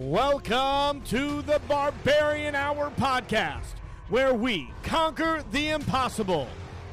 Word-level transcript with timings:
Welcome 0.00 1.02
to 1.08 1.42
the 1.42 1.60
Barbarian 1.68 2.54
Hour 2.54 2.90
podcast, 2.96 3.74
where 4.08 4.32
we 4.32 4.72
conquer 4.82 5.44
the 5.52 5.68
impossible. 5.68 6.48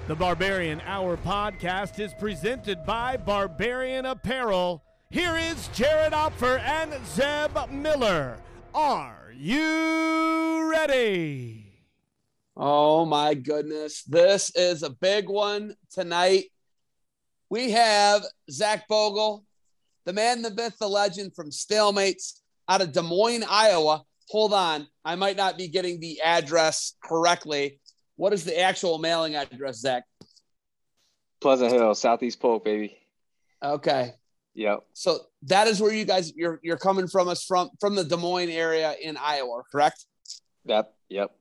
The 0.09 0.15
Barbarian 0.15 0.81
Hour 0.81 1.15
podcast 1.15 2.01
is 2.01 2.13
presented 2.15 2.85
by 2.85 3.15
Barbarian 3.15 4.07
Apparel. 4.07 4.83
Here 5.09 5.37
is 5.37 5.69
Jared 5.69 6.11
Opfer 6.11 6.59
and 6.59 6.93
Zeb 7.05 7.71
Miller. 7.71 8.39
Are 8.75 9.33
you 9.33 10.69
ready? 10.69 11.79
Oh 12.57 13.05
my 13.05 13.35
goodness. 13.35 14.03
This 14.03 14.51
is 14.53 14.83
a 14.83 14.89
big 14.89 15.29
one 15.29 15.77
tonight. 15.91 16.47
We 17.49 17.71
have 17.71 18.25
Zach 18.51 18.85
Bogle, 18.89 19.45
the 20.03 20.11
man, 20.11 20.41
the 20.41 20.53
myth, 20.53 20.75
the 20.77 20.89
legend 20.89 21.35
from 21.35 21.51
Stalemates 21.51 22.41
out 22.67 22.81
of 22.81 22.91
Des 22.91 23.01
Moines, 23.01 23.43
Iowa. 23.49 24.03
Hold 24.29 24.53
on. 24.53 24.87
I 25.05 25.15
might 25.15 25.37
not 25.37 25.57
be 25.57 25.67
getting 25.67 25.99
the 25.99 26.21
address 26.21 26.93
correctly. 27.03 27.79
What 28.17 28.33
is 28.33 28.43
the 28.43 28.59
actual 28.59 28.97
mailing 28.97 29.35
address, 29.35 29.79
Zach? 29.79 30.03
Pleasant 31.39 31.71
Hill, 31.71 31.95
Southeast 31.95 32.39
Polk, 32.39 32.65
baby. 32.65 32.97
Okay. 33.63 34.13
Yep. 34.55 34.85
So 34.93 35.19
that 35.43 35.67
is 35.67 35.79
where 35.79 35.93
you 35.93 36.03
guys 36.03 36.33
you're 36.35 36.59
you're 36.63 36.77
coming 36.77 37.07
from 37.07 37.27
us 37.27 37.45
from 37.45 37.69
from 37.79 37.93
the 37.95 38.03
Des 38.03 38.17
Moines 38.17 38.49
area 38.49 38.95
in 38.99 39.15
Iowa, 39.15 39.61
correct? 39.71 40.05
Yep. 40.65 40.93
Yep. 41.09 41.31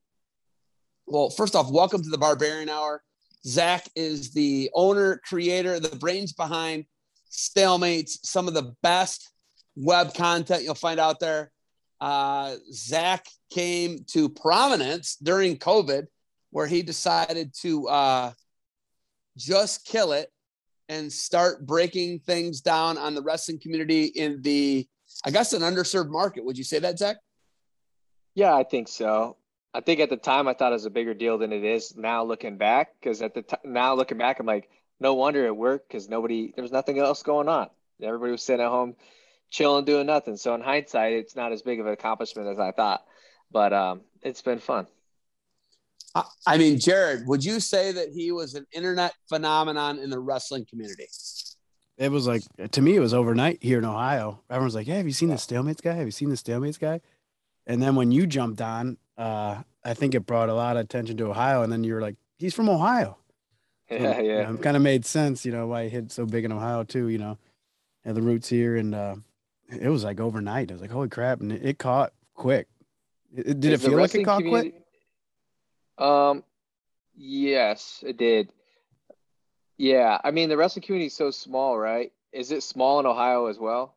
Well, 1.07 1.31
first 1.31 1.57
off, 1.57 1.71
welcome 1.71 2.03
to 2.03 2.11
the 2.11 2.19
Barbarian 2.19 2.69
Hour. 2.69 3.03
Zach 3.47 3.89
is 3.97 4.33
the 4.33 4.71
owner, 4.75 5.21
creator, 5.27 5.81
the 5.81 5.97
brains 5.97 6.33
behind 6.33 6.85
Stalemates, 7.31 8.19
some 8.23 8.49
of 8.49 8.55
the 8.55 8.75
best 8.83 9.31
web 9.77 10.15
content 10.15 10.65
you'll 10.65 10.75
find 10.75 10.99
out 10.99 11.21
there. 11.21 11.53
Uh, 12.01 12.57
Zach 12.73 13.27
came 13.51 14.05
to 14.09 14.29
prominence 14.29 15.17
during 15.17 15.57
COVID, 15.59 16.07
where 16.51 16.67
he 16.67 16.83
decided 16.83 17.55
to 17.61 17.89
uh, 17.89 18.33
just 19.37 19.85
kill 19.87 20.13
it 20.13 20.33
and 20.89 21.13
start 21.13 21.67
breaking 21.67 22.21
things 22.21 22.61
down 22.61 22.97
on 22.99 23.15
the 23.15 23.23
wrestling 23.23 23.59
community 23.59 24.05
in 24.05 24.41
the, 24.43 24.87
I 25.25 25.31
guess, 25.31 25.53
an 25.53 25.63
underserved 25.63 26.11
market. 26.11 26.45
Would 26.45 26.59
you 26.59 26.65
say 26.65 26.79
that, 26.79 26.99
Zach? 26.99 27.17
Yeah, 28.35 28.55
I 28.55 28.65
think 28.65 28.89
so. 28.89 29.37
I 29.75 29.81
think 29.81 30.01
at 30.01 30.11
the 30.11 30.17
time 30.17 30.49
I 30.49 30.55
thought 30.55 30.73
it 30.73 30.75
was 30.75 30.87
a 30.87 30.91
bigger 30.91 31.15
deal 31.15 31.39
than 31.39 31.53
it 31.53 31.65
is 31.65 31.97
now 31.97 32.25
looking 32.25 32.57
back. 32.57 32.95
Because 33.01 33.21
at 33.21 33.35
the 33.35 33.43
time, 33.43 33.61
now 33.65 33.95
looking 33.95 34.19
back, 34.19 34.39
I'm 34.41 34.47
like, 34.47 34.71
no 35.01 35.15
wonder 35.15 35.45
it 35.45 35.57
worked 35.57 35.89
because 35.89 36.09
nobody, 36.09 36.53
there 36.55 36.63
was 36.63 36.73
nothing 36.73 36.99
else 36.99 37.23
going 37.23 37.49
on. 37.49 37.69
Everybody 38.01 38.33
was 38.33 38.43
sitting 38.43 38.65
at 38.65 38.71
home, 38.71 38.95
chilling, 39.51 39.85
doing 39.85 40.07
nothing. 40.07 40.37
So 40.37 40.55
in 40.55 40.61
hindsight, 40.61 41.15
it's 41.15 41.37
not 41.37 41.53
as 41.53 41.63
big 41.63 41.81
of 41.81 41.87
an 41.87 41.93
accomplishment 41.93 42.49
as 42.49 42.59
I 42.59 42.73
thought, 42.73 43.05
but 43.51 43.73
um, 43.73 44.03
it's 44.23 44.43
been 44.43 44.59
fun. 44.59 44.87
I 46.47 46.57
mean, 46.57 46.79
Jared, 46.79 47.27
would 47.27 47.45
you 47.45 47.61
say 47.61 47.93
that 47.93 48.09
he 48.11 48.33
was 48.33 48.55
an 48.55 48.67
internet 48.73 49.13
phenomenon 49.29 49.99
in 49.99 50.09
the 50.09 50.19
wrestling 50.19 50.65
community? 50.65 51.07
It 51.99 52.11
was 52.11 52.27
like 52.27 52.43
to 52.73 52.83
me, 52.83 52.97
it 52.97 53.01
was 53.01 53.15
overnight 53.15 53.63
here 53.63 53.79
in 53.79 53.85
Ohio. 53.85 54.43
Everyone's 54.51 54.75
like, 54.75 54.87
"Hey, 54.87 54.97
have 54.97 55.07
you 55.07 55.13
seen 55.13 55.29
the 55.29 55.35
stalemates 55.37 55.83
guy? 55.83 55.95
Have 55.95 56.07
you 56.07 56.11
seen 56.13 56.31
the 56.31 56.37
stalemates 56.37 56.79
guy?" 56.79 57.01
And 57.67 57.83
then 57.83 57.97
when 57.97 58.13
you 58.13 58.27
jumped 58.27 58.61
on, 58.61 58.99
uh, 59.19 59.63
I 59.85 59.95
think 59.95 60.15
it 60.15 60.27
brought 60.27 60.49
a 60.49 60.55
lot 60.55 60.77
of 60.77 60.85
attention 60.85 61.17
to 61.19 61.27
Ohio. 61.27 61.63
And 61.63 61.73
then 61.73 61.85
you're 61.85 62.01
like, 62.01 62.17
"He's 62.39 62.55
from 62.55 62.69
Ohio." 62.69 63.19
Yeah, 63.91 64.17
So, 64.17 64.21
yeah. 64.21 64.39
you 64.41 64.47
know, 64.49 64.55
it 64.55 64.63
kind 64.63 64.77
of 64.77 64.83
made 64.83 65.07
sense, 65.07 65.47
you 65.47 65.53
know, 65.53 65.69
why 65.69 65.85
he 65.85 65.91
hit 65.91 66.11
so 66.11 66.27
big 66.27 66.45
in 66.45 66.51
Ohio 66.51 66.83
too. 66.83 67.09
You 67.09 67.19
know, 67.19 67.39
had 68.05 68.17
the 68.17 68.23
roots 68.23 68.49
here, 68.49 68.77
and 68.77 68.95
uh, 68.95 69.17
it 69.69 69.89
was 69.89 70.05
like 70.05 70.21
overnight. 70.21 70.71
I 70.71 70.75
was 70.75 70.81
like, 70.83 70.91
"Holy 70.91 71.09
crap!" 71.09 71.41
And 71.41 71.53
it, 71.53 71.65
it 71.65 71.79
caught 71.79 72.13
quick. 72.35 72.69
It, 73.37 73.47
it- 73.49 73.61
did 73.61 73.73
Is 73.73 73.85
it 73.85 73.89
feel 73.89 73.99
like 73.99 74.15
it 74.15 74.19
wrestling 74.19 74.25
caught 74.25 74.43
quick? 74.45 74.75
Um, 75.99 76.45
yes, 77.17 78.03
it 78.07 78.17
did. 78.17 78.51
Yeah, 79.79 80.19
I 80.25 80.31
mean 80.31 80.49
the 80.49 80.57
wrestling 80.57 80.83
community 80.85 81.07
is 81.09 81.17
so 81.17 81.31
small, 81.31 81.79
right? 81.79 82.13
Is 82.33 82.51
it 82.51 82.63
small 82.63 83.01
in 83.01 83.07
Ohio 83.07 83.47
as 83.47 83.59
well? 83.59 83.97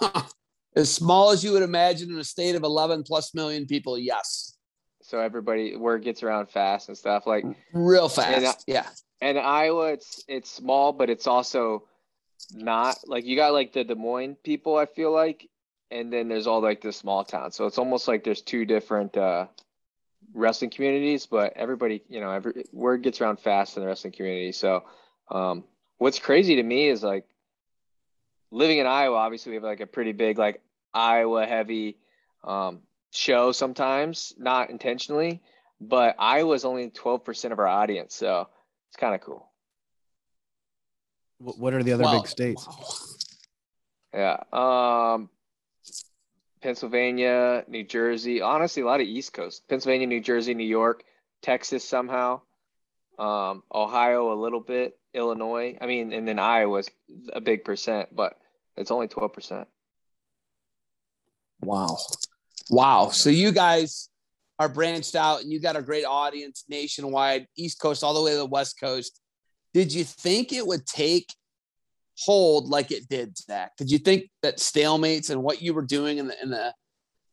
as 0.76 0.92
small 0.92 1.30
as 1.30 1.42
you 1.44 1.52
would 1.52 1.62
imagine 1.62 2.10
in 2.10 2.18
a 2.18 2.24
state 2.24 2.54
of 2.54 2.62
11 2.62 3.02
plus 3.02 3.34
million 3.34 3.66
people, 3.66 3.98
yes. 3.98 4.56
So 5.02 5.18
everybody 5.20 5.74
word 5.76 6.04
gets 6.04 6.22
around 6.22 6.48
fast 6.50 6.88
and 6.88 6.96
stuff. 6.96 7.26
Like 7.26 7.44
Real 7.72 8.04
And, 8.04 8.44
uh, 8.44 8.52
fast. 8.52 8.64
yeah. 8.66 8.86
and 9.20 9.38
Iowa, 9.38 9.92
it's 9.92 10.24
it's 10.28 10.50
small, 10.50 10.92
but 10.92 11.10
it's 11.10 11.26
also 11.26 11.84
not 12.52 12.98
like 13.06 13.24
you 13.24 13.36
got 13.36 13.52
like 13.52 13.72
the 13.72 13.84
Des 13.84 13.94
Moines 13.94 14.36
people. 14.42 14.76
I 14.76 14.86
feel 14.86 15.12
like, 15.12 15.48
and 15.90 16.12
then 16.12 16.28
there's 16.28 16.46
all 16.46 16.60
like 16.60 16.80
the 16.80 16.92
small 16.92 17.24
towns. 17.24 17.56
So 17.56 17.66
it's 17.66 17.78
almost 17.78 18.08
like 18.08 18.24
there's 18.24 18.42
two 18.42 18.64
different 18.64 19.16
uh, 19.16 19.46
wrestling 20.32 20.70
communities, 20.70 21.26
but 21.26 21.52
everybody, 21.56 22.02
you 22.08 22.20
know, 22.20 22.30
every 22.30 22.64
word 22.72 23.02
gets 23.02 23.20
around 23.20 23.40
fast 23.40 23.76
in 23.76 23.82
the 23.82 23.86
wrestling 23.86 24.12
community. 24.12 24.52
So 24.52 24.84
um, 25.30 25.64
what's 25.98 26.18
crazy 26.18 26.56
to 26.56 26.62
me 26.62 26.88
is 26.88 27.02
like 27.02 27.26
living 28.50 28.78
in 28.78 28.86
Iowa. 28.86 29.16
Obviously, 29.16 29.50
we 29.50 29.56
have 29.56 29.64
like 29.64 29.80
a 29.80 29.86
pretty 29.86 30.12
big 30.12 30.38
like 30.38 30.60
Iowa 30.94 31.46
heavy 31.46 31.96
um, 32.44 32.80
show 33.12 33.52
sometimes, 33.52 34.34
not 34.38 34.70
intentionally, 34.70 35.42
but 35.80 36.16
Iowa's 36.18 36.64
only 36.64 36.90
12% 36.90 37.52
of 37.52 37.58
our 37.58 37.66
audience. 37.66 38.14
So 38.14 38.48
it's 38.88 38.96
kind 38.96 39.14
of 39.14 39.20
cool. 39.20 39.49
Wh- 41.40 41.58
What 41.58 41.74
are 41.74 41.82
the 41.82 41.92
other 41.92 42.04
Well, 42.04 42.20
big 42.20 42.28
states? 42.28 42.66
Yeah. 44.12 44.42
Um, 44.52 45.30
Pennsylvania, 46.62 47.64
New 47.68 47.84
Jersey, 47.84 48.40
honestly, 48.42 48.82
a 48.82 48.86
lot 48.86 49.00
of 49.00 49.06
East 49.06 49.32
Coast. 49.32 49.62
Pennsylvania, 49.68 50.08
New 50.08 50.20
Jersey, 50.20 50.52
New 50.52 50.66
York, 50.66 51.04
Texas 51.42 51.88
somehow, 51.88 52.40
um, 53.20 53.62
Ohio 53.72 54.32
a 54.32 54.34
little 54.34 54.58
bit, 54.58 54.98
Illinois. 55.14 55.78
I 55.80 55.86
mean, 55.86 56.12
and 56.12 56.26
then 56.26 56.40
Iowa's 56.40 56.90
a 57.32 57.40
big 57.40 57.64
percent, 57.64 58.08
but 58.14 58.36
it's 58.76 58.90
only 58.90 59.06
12%. 59.06 59.64
Wow. 61.60 61.96
Wow. 62.68 63.10
So 63.10 63.30
you 63.30 63.52
guys 63.52 64.08
are 64.58 64.68
branched 64.68 65.14
out 65.14 65.42
and 65.42 65.52
you 65.52 65.60
got 65.60 65.76
a 65.76 65.82
great 65.82 66.04
audience 66.04 66.64
nationwide, 66.68 67.46
East 67.56 67.80
Coast, 67.80 68.02
all 68.02 68.14
the 68.14 68.22
way 68.22 68.32
to 68.32 68.38
the 68.38 68.46
West 68.46 68.78
Coast. 68.80 69.20
Did 69.72 69.92
you 69.92 70.04
think 70.04 70.52
it 70.52 70.66
would 70.66 70.86
take 70.86 71.32
hold 72.18 72.68
like 72.68 72.90
it 72.90 73.08
did, 73.08 73.36
Zach? 73.38 73.76
Did 73.76 73.90
you 73.90 73.98
think 73.98 74.28
that 74.42 74.58
stalemates 74.58 75.30
and 75.30 75.42
what 75.42 75.62
you 75.62 75.74
were 75.74 75.84
doing 75.84 76.18
in 76.18 76.26
the 76.28 76.42
in 76.42 76.50
the 76.50 76.74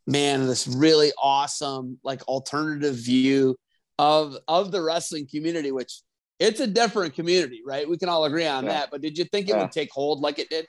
man, 0.06 0.48
this 0.48 0.68
really 0.68 1.12
awesome 1.22 2.00
like 2.04 2.26
alternative 2.28 2.96
view 2.96 3.56
of 4.00 4.38
of 4.48 4.72
the 4.72 4.82
wrestling 4.82 5.28
community, 5.30 5.72
which 5.72 6.02
it's 6.40 6.60
a 6.60 6.68
different 6.68 7.16
community, 7.16 7.62
right? 7.66 7.90
We 7.90 7.98
can 7.98 8.10
all 8.10 8.26
agree 8.26 8.46
on 8.46 8.66
Yeah. 8.66 8.72
that. 8.72 8.92
But 8.92 9.02
did 9.02 9.18
you 9.18 9.26
think 9.26 9.48
it 9.48 9.52
Yeah. 9.52 9.64
would 9.64 9.72
take 9.72 9.92
hold 9.92 10.22
like 10.22 10.40
it 10.40 10.50
did? 10.50 10.68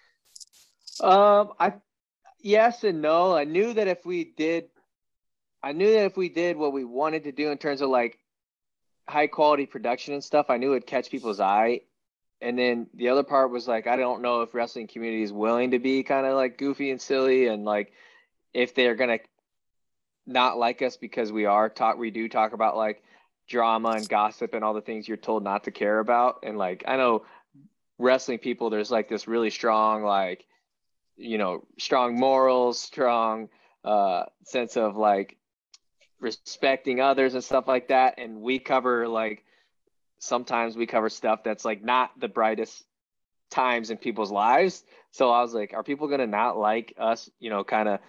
Um, 1.00 1.52
I 1.60 1.74
yes 2.40 2.82
and 2.84 3.02
no. 3.02 3.36
I 3.36 3.44
knew 3.44 3.74
that 3.74 3.86
if 3.86 4.04
we 4.06 4.24
did, 4.24 4.70
I 5.62 5.72
knew 5.72 5.92
that 5.92 6.06
if 6.06 6.16
we 6.16 6.28
did 6.28 6.56
what 6.56 6.72
we 6.72 6.84
wanted 6.84 7.24
to 7.24 7.32
do 7.32 7.50
in 7.50 7.58
terms 7.58 7.82
of 7.82 7.90
like 7.90 8.18
high 9.08 9.26
quality 9.26 9.66
production 9.66 10.14
and 10.14 10.22
stuff, 10.22 10.46
I 10.50 10.58
knew 10.58 10.72
it'd 10.72 10.86
catch 10.86 11.10
people's 11.10 11.40
eye. 11.40 11.80
And 12.40 12.58
then 12.58 12.86
the 12.94 13.08
other 13.08 13.24
part 13.24 13.50
was 13.50 13.66
like, 13.66 13.86
I 13.86 13.96
don't 13.96 14.22
know 14.22 14.42
if 14.42 14.54
wrestling 14.54 14.86
community 14.86 15.22
is 15.22 15.32
willing 15.32 15.72
to 15.72 15.78
be 15.78 16.02
kind 16.02 16.26
of 16.26 16.34
like 16.36 16.58
goofy 16.58 16.90
and 16.90 17.00
silly, 17.00 17.48
and 17.48 17.64
like 17.64 17.92
if 18.54 18.74
they're 18.74 18.94
gonna 18.94 19.18
not 20.26 20.58
like 20.58 20.82
us 20.82 20.96
because 20.96 21.32
we 21.32 21.46
are 21.46 21.68
talk, 21.68 21.98
we 21.98 22.10
do 22.10 22.28
talk 22.28 22.52
about 22.52 22.76
like 22.76 23.02
drama 23.48 23.90
and 23.90 24.08
gossip 24.08 24.54
and 24.54 24.62
all 24.62 24.74
the 24.74 24.80
things 24.80 25.08
you're 25.08 25.16
told 25.16 25.42
not 25.42 25.64
to 25.64 25.70
care 25.72 25.98
about. 25.98 26.40
And 26.44 26.58
like, 26.58 26.84
I 26.86 26.96
know 26.96 27.24
wrestling 27.98 28.38
people, 28.38 28.70
there's 28.70 28.90
like 28.90 29.08
this 29.08 29.26
really 29.26 29.50
strong 29.50 30.04
like 30.04 30.44
you 31.18 31.36
know 31.36 31.64
strong 31.78 32.14
morals 32.18 32.80
strong 32.80 33.48
uh 33.84 34.22
sense 34.44 34.76
of 34.76 34.96
like 34.96 35.36
respecting 36.20 37.00
others 37.00 37.34
and 37.34 37.44
stuff 37.44 37.68
like 37.68 37.88
that. 37.88 38.14
And 38.18 38.40
we 38.40 38.58
cover 38.58 39.08
like 39.08 39.44
sometimes 40.18 40.76
we 40.76 40.86
cover 40.86 41.08
stuff 41.08 41.44
that's 41.44 41.64
like 41.64 41.82
not 41.82 42.10
the 42.18 42.28
brightest 42.28 42.84
times 43.50 43.90
in 43.90 43.96
people's 43.96 44.30
lives. 44.30 44.84
So 45.10 45.30
i 45.30 45.40
was 45.40 45.54
like 45.54 45.72
are 45.74 45.82
people 45.82 46.08
to 46.08 46.26
not 46.26 46.58
like 46.58 46.94
us 46.98 47.30
you 47.38 47.50
know 47.50 47.64
kind 47.64 47.88
of 47.88 48.00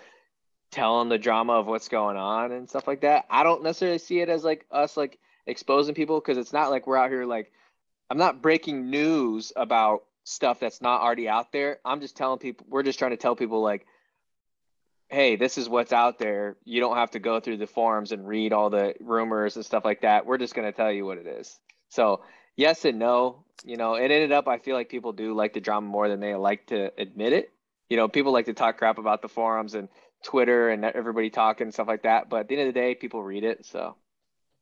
telling 0.71 1.09
the 1.09 1.17
drama 1.17 1.53
of 1.53 1.65
what's 1.67 1.87
going 1.87 2.17
on 2.17 2.51
and 2.51 2.69
stuff 2.69 2.87
like 2.87 3.01
that? 3.01 3.25
I 3.29 3.43
don't 3.43 3.63
necessarily 3.63 3.99
see 3.99 4.19
it 4.19 4.29
as 4.29 4.43
like 4.43 4.65
us 4.71 4.97
like 4.97 5.19
exposing 5.47 5.95
people 5.95 6.19
because 6.19 6.37
it's 6.37 6.53
not 6.53 6.69
like 6.69 6.85
we're 6.85 6.97
out 6.97 7.09
here 7.09 7.25
like 7.25 7.51
i'm 8.11 8.19
not 8.19 8.39
breaking 8.39 8.91
news 8.91 9.51
about 9.55 10.03
stuff 10.29 10.59
that's 10.59 10.81
not 10.81 11.01
already 11.01 11.27
out 11.27 11.51
there. 11.51 11.79
I'm 11.83 12.01
just 12.01 12.15
telling 12.15 12.39
people 12.39 12.65
we're 12.69 12.83
just 12.83 12.99
trying 12.99 13.11
to 13.11 13.17
tell 13.17 13.35
people 13.35 13.61
like 13.61 13.85
hey 15.09 15.35
this 15.35 15.57
is 15.57 15.67
what's 15.67 15.93
out 15.93 16.19
there 16.19 16.57
you 16.65 16.79
don't 16.79 16.95
have 16.97 17.11
to 17.11 17.19
go 17.19 17.39
through 17.39 17.57
the 17.57 17.67
forums 17.67 18.11
and 18.11 18.27
read 18.27 18.53
all 18.53 18.69
the 18.69 18.93
rumors 18.99 19.55
and 19.55 19.65
stuff 19.65 19.85
like 19.85 20.01
that 20.01 20.25
we're 20.25 20.37
just 20.37 20.55
going 20.55 20.69
to 20.69 20.75
tell 20.75 20.91
you 20.91 21.05
what 21.05 21.17
it 21.17 21.27
is 21.27 21.59
so 21.89 22.21
yes 22.55 22.85
and 22.85 22.99
no 22.99 23.43
you 23.63 23.77
know 23.77 23.95
it 23.95 24.11
ended 24.11 24.31
up 24.31 24.47
i 24.47 24.57
feel 24.57 24.75
like 24.75 24.89
people 24.89 25.11
do 25.11 25.33
like 25.33 25.53
the 25.53 25.59
drama 25.59 25.87
more 25.87 26.07
than 26.07 26.19
they 26.19 26.35
like 26.35 26.65
to 26.67 26.91
admit 26.97 27.33
it 27.33 27.51
you 27.89 27.97
know 27.97 28.07
people 28.07 28.31
like 28.31 28.45
to 28.45 28.53
talk 28.53 28.77
crap 28.77 28.97
about 28.97 29.21
the 29.21 29.29
forums 29.29 29.73
and 29.73 29.89
Twitter 30.23 30.69
and 30.69 30.83
everybody 30.83 31.29
talking 31.29 31.65
and 31.65 31.73
stuff 31.73 31.87
like 31.87 32.03
that. 32.03 32.29
But 32.29 32.41
at 32.41 32.47
the 32.47 32.57
end 32.57 32.67
of 32.67 32.73
the 32.73 32.79
day, 32.79 32.95
people 32.95 33.23
read 33.23 33.43
it. 33.43 33.65
So 33.65 33.95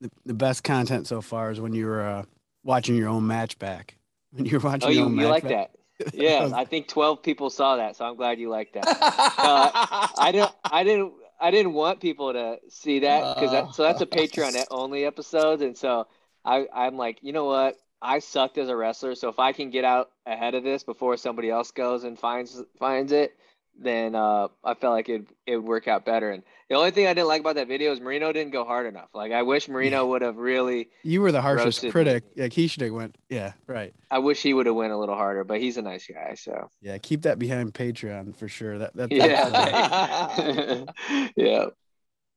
The, 0.02 0.10
the 0.26 0.34
best 0.34 0.64
content 0.64 1.08
so 1.08 1.22
far 1.22 1.52
is 1.52 1.60
when 1.60 1.74
you're 1.74 2.02
uh, 2.02 2.24
watching 2.64 2.96
your 2.96 3.10
own 3.10 3.26
match 3.28 3.58
back. 3.60 3.96
When 4.32 4.46
you're 4.46 4.60
watching 4.60 4.90
oh, 4.90 4.92
your 4.92 5.00
you, 5.00 5.06
own 5.06 5.12
you 5.12 5.18
match 5.18 5.30
like 5.30 5.44
back. 5.44 5.52
that? 5.52 5.77
Yeah, 6.14 6.52
I 6.56 6.66
think 6.66 6.88
twelve 6.88 7.24
people 7.24 7.50
saw 7.50 7.78
that, 7.78 7.96
so 7.96 8.06
I'm 8.06 8.16
glad 8.16 8.40
you 8.40 8.50
like 8.50 8.74
that. 8.74 8.86
I 8.88 10.32
didn't. 10.32 10.52
I 10.64 10.84
didn't. 10.84 11.14
I 11.40 11.52
didn't 11.52 11.74
want 11.74 12.00
people 12.00 12.34
to 12.34 12.58
see 12.70 13.00
that 13.00 13.36
because 13.36 13.52
that, 13.52 13.76
so 13.76 13.84
that's 13.84 14.02
a 14.02 14.06
uh. 14.06 14.08
Patreon 14.12 14.66
only 14.72 15.06
episode, 15.06 15.62
and 15.62 15.78
so 15.78 16.08
I 16.44 16.68
I'm 16.74 16.98
like, 16.98 17.20
you 17.22 17.34
know 17.34 17.46
what? 17.46 17.78
I 18.02 18.20
sucked 18.20 18.58
as 18.58 18.70
a 18.70 18.76
wrestler, 18.76 19.16
so 19.16 19.30
if 19.30 19.40
I 19.40 19.54
can 19.54 19.72
get 19.72 19.84
out 19.84 20.12
ahead 20.26 20.54
of 20.56 20.64
this 20.64 20.84
before 20.84 21.18
somebody 21.18 21.50
else 21.50 21.72
goes 21.72 22.04
and 22.04 22.18
finds 22.18 22.62
finds 22.80 23.12
it, 23.12 23.36
then 23.80 24.16
uh, 24.16 24.48
I 24.64 24.74
felt 24.74 24.94
like 24.94 25.10
it 25.10 25.26
it 25.46 25.58
would 25.58 25.66
work 25.66 25.88
out 25.88 26.06
better. 26.06 26.32
And 26.32 26.44
the 26.70 26.76
only 26.76 26.92
thing 26.92 27.08
I 27.08 27.14
didn't 27.14 27.28
like 27.28 27.42
about 27.42 27.56
that 27.56 27.68
video 27.68 27.92
is 27.92 28.00
Marino 28.02 28.32
didn't 28.34 28.52
go 28.52 28.66
hard 28.66 28.88
enough. 28.88 29.10
Like 29.14 29.32
I 29.32 29.44
wish 29.44 29.68
Marino 29.70 30.06
would 30.08 30.22
have 30.22 30.38
really. 30.38 30.90
You 31.04 31.22
were 31.22 31.32
the 31.32 31.42
harshest 31.42 31.88
critic. 31.90 32.24
me. 32.36 32.44
Like 32.44 32.54
he 32.54 32.68
should 32.68 32.82
have 32.82 32.92
went. 32.94 33.18
Yeah, 33.30 33.54
right. 33.68 33.94
I 34.10 34.20
wish 34.20 34.42
he 34.42 34.54
would 34.54 34.66
have 34.66 34.76
went 34.76 34.94
a 34.94 34.98
little 34.98 35.16
harder, 35.16 35.44
but 35.44 35.60
he's 35.60 35.78
a 35.78 35.82
nice 35.82 36.08
guy. 36.08 36.36
So 36.36 36.70
Yeah, 36.82 36.98
keep 36.98 37.22
that 37.24 37.40
behind 37.40 37.74
Patreon 37.74 38.36
for 38.36 38.48
sure. 38.48 38.80
That 38.80 38.96
that 38.96 39.12
yeah, 39.12 40.84
yeah, 41.36 41.66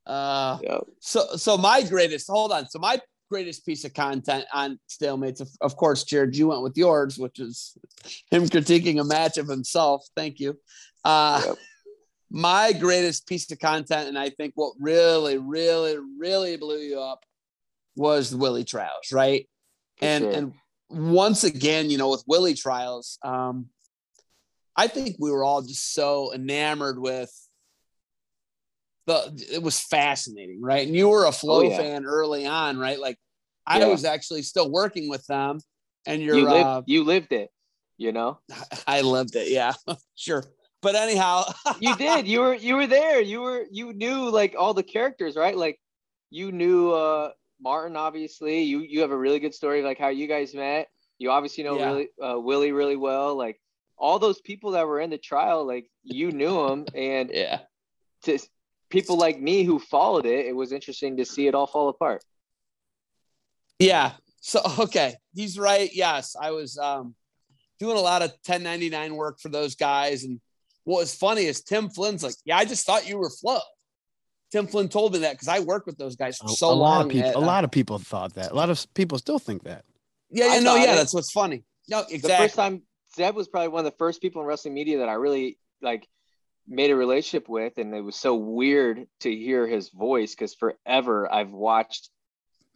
Uh, 0.06 0.58
yeah. 0.62 0.78
so 1.00 1.24
so 1.36 1.56
my 1.56 1.82
greatest 1.82 2.26
hold 2.28 2.52
on 2.52 2.68
so 2.68 2.78
my 2.78 2.98
greatest 3.30 3.64
piece 3.64 3.84
of 3.84 3.94
content 3.94 4.44
on 4.52 4.76
stalemates 4.88 5.40
of, 5.40 5.48
of 5.60 5.76
course 5.76 6.02
jared 6.02 6.34
you 6.34 6.48
went 6.48 6.62
with 6.62 6.76
yours 6.76 7.16
which 7.16 7.38
is 7.38 7.76
him 8.30 8.42
critiquing 8.46 9.00
a 9.00 9.04
match 9.04 9.38
of 9.38 9.46
himself 9.46 10.04
thank 10.16 10.40
you 10.40 10.58
uh 11.04 11.42
Yep. 11.46 11.56
my 12.32 12.72
greatest 12.72 13.26
piece 13.26 13.50
of 13.50 13.58
content 13.58 14.08
and 14.08 14.18
i 14.18 14.30
think 14.30 14.52
what 14.54 14.74
really 14.78 15.38
really 15.38 15.96
really 16.18 16.56
blew 16.56 16.78
you 16.78 17.00
up 17.00 17.24
was 17.96 18.34
willie 18.34 18.64
trials 18.64 19.10
right 19.12 19.48
For 19.98 20.06
and 20.06 20.24
sure. 20.24 20.32
and 20.32 20.52
once 20.88 21.44
again 21.44 21.90
you 21.90 21.98
know 21.98 22.08
with 22.10 22.22
willie 22.26 22.54
trials 22.54 23.18
um 23.24 23.66
i 24.76 24.86
think 24.86 25.16
we 25.18 25.30
were 25.30 25.42
all 25.44 25.62
just 25.62 25.92
so 25.92 26.32
enamored 26.32 26.98
with 27.00 27.32
the 29.06 29.46
it 29.52 29.62
was 29.62 29.80
fascinating 29.80 30.60
right 30.62 30.86
and 30.86 30.96
you 30.96 31.08
were 31.08 31.24
a 31.26 31.32
flow 31.32 31.58
Oh, 31.58 31.62
yeah. 31.62 31.76
fan 31.78 32.04
early 32.04 32.46
on 32.46 32.78
right 32.78 33.00
like 33.00 33.18
i 33.66 33.78
Yeah. 33.80 33.86
was 33.86 34.04
actually 34.04 34.42
still 34.42 34.70
working 34.70 35.08
with 35.08 35.26
them 35.26 35.58
and 36.06 36.22
you're 36.22 36.36
you 36.36 36.42
lived 36.48 36.66
uh, 36.68 36.82
you 36.86 37.04
lived 37.04 37.32
it. 37.32 37.50
You 37.96 38.12
know, 38.12 38.38
i 38.86 39.00
loved 39.02 39.36
it 39.36 39.50
yeah 39.50 39.72
sure 40.14 40.44
but 40.82 40.94
anyhow 40.94 41.44
you 41.80 41.96
did. 41.96 42.26
You 42.26 42.40
were 42.40 42.54
you 42.54 42.76
were 42.76 42.86
there. 42.86 43.20
You 43.20 43.40
were 43.40 43.64
you 43.70 43.92
knew 43.92 44.30
like 44.30 44.54
all 44.58 44.74
the 44.74 44.82
characters, 44.82 45.36
right? 45.36 45.56
Like 45.56 45.80
you 46.30 46.52
knew 46.52 46.92
uh 46.92 47.30
Martin 47.60 47.96
obviously. 47.96 48.62
You 48.62 48.80
you 48.80 49.00
have 49.00 49.10
a 49.10 49.16
really 49.16 49.38
good 49.38 49.54
story 49.54 49.82
like 49.82 49.98
how 49.98 50.08
you 50.08 50.26
guys 50.26 50.54
met. 50.54 50.88
You 51.18 51.30
obviously 51.30 51.64
know 51.64 51.76
Yeah. 51.76 51.86
really 51.86 52.08
uh, 52.22 52.38
Willie 52.40 52.72
really 52.72 52.96
well. 52.96 53.36
Like 53.36 53.60
all 53.98 54.18
those 54.18 54.40
people 54.40 54.70
that 54.72 54.86
were 54.86 55.00
in 55.00 55.10
the 55.10 55.18
trial, 55.18 55.66
like 55.66 55.86
you 56.02 56.32
knew 56.32 56.66
them, 56.66 56.86
and 56.94 57.30
yeah 57.34 57.60
to 58.22 58.38
people 58.90 59.16
like 59.16 59.40
me 59.40 59.62
who 59.64 59.78
followed 59.78 60.26
it, 60.26 60.46
it 60.46 60.54
was 60.54 60.72
interesting 60.72 61.16
to 61.16 61.24
see 61.24 61.46
it 61.46 61.54
all 61.54 61.66
fall 61.66 61.88
apart. 61.88 62.22
Yeah. 63.78 64.12
So 64.40 64.60
okay, 64.78 65.14
he's 65.34 65.58
right. 65.58 65.90
Yes, 65.92 66.36
I 66.40 66.50
was 66.50 66.78
um, 66.78 67.14
doing 67.78 67.96
a 67.96 68.00
lot 68.00 68.22
of 68.22 68.30
1099 68.46 69.16
work 69.16 69.40
for 69.40 69.48
those 69.48 69.74
guys, 69.74 70.24
and 70.24 70.40
what 70.84 71.00
was 71.00 71.14
funny 71.14 71.44
is 71.44 71.62
Tim 71.62 71.90
Flynn's 71.90 72.22
like, 72.22 72.34
"Yeah, 72.44 72.56
I 72.56 72.64
just 72.64 72.86
thought 72.86 73.08
you 73.08 73.18
were 73.18 73.30
Flo." 73.30 73.60
Tim 74.50 74.66
Flynn 74.66 74.88
told 74.88 75.12
me 75.12 75.20
that 75.20 75.32
because 75.32 75.48
I 75.48 75.60
worked 75.60 75.86
with 75.86 75.96
those 75.96 76.16
guys 76.16 76.38
for 76.38 76.46
A, 76.46 76.50
so 76.50 76.68
a 76.68 76.70
long. 76.70 76.78
lot 76.78 77.06
of 77.06 77.12
people. 77.12 77.28
at, 77.28 77.34
a 77.36 77.38
uh, 77.38 77.42
lot 77.42 77.64
of 77.64 77.70
people 77.70 77.98
thought 77.98 78.34
that. 78.34 78.50
A 78.50 78.54
lot 78.54 78.70
of 78.70 78.84
people 78.94 79.18
still 79.18 79.38
think 79.38 79.62
that. 79.64 79.84
Yeah, 80.30 80.46
I 80.46 80.54
yeah, 80.54 80.60
no, 80.60 80.74
yeah. 80.76 80.92
it. 80.92 80.96
That's 80.96 81.14
what's 81.14 81.30
funny. 81.30 81.64
No, 81.88 82.00
exactly. 82.00 82.20
The 82.20 82.36
first 82.36 82.54
time 82.56 82.82
Zeb 83.16 83.34
was 83.34 83.48
probably 83.48 83.68
one 83.68 83.84
of 83.84 83.92
the 83.92 83.96
first 83.98 84.20
people 84.20 84.42
in 84.42 84.48
wrestling 84.48 84.74
media 84.74 84.98
that 84.98 85.08
I 85.08 85.14
really 85.14 85.58
like 85.82 86.06
made 86.66 86.90
a 86.90 86.96
relationship 86.96 87.48
with, 87.48 87.78
and 87.78 87.94
it 87.94 88.00
was 88.00 88.16
so 88.16 88.34
weird 88.34 89.06
to 89.20 89.34
hear 89.34 89.66
his 89.66 89.90
voice 89.90 90.34
because 90.34 90.54
forever 90.54 91.32
I've 91.32 91.52
watched. 91.52 92.10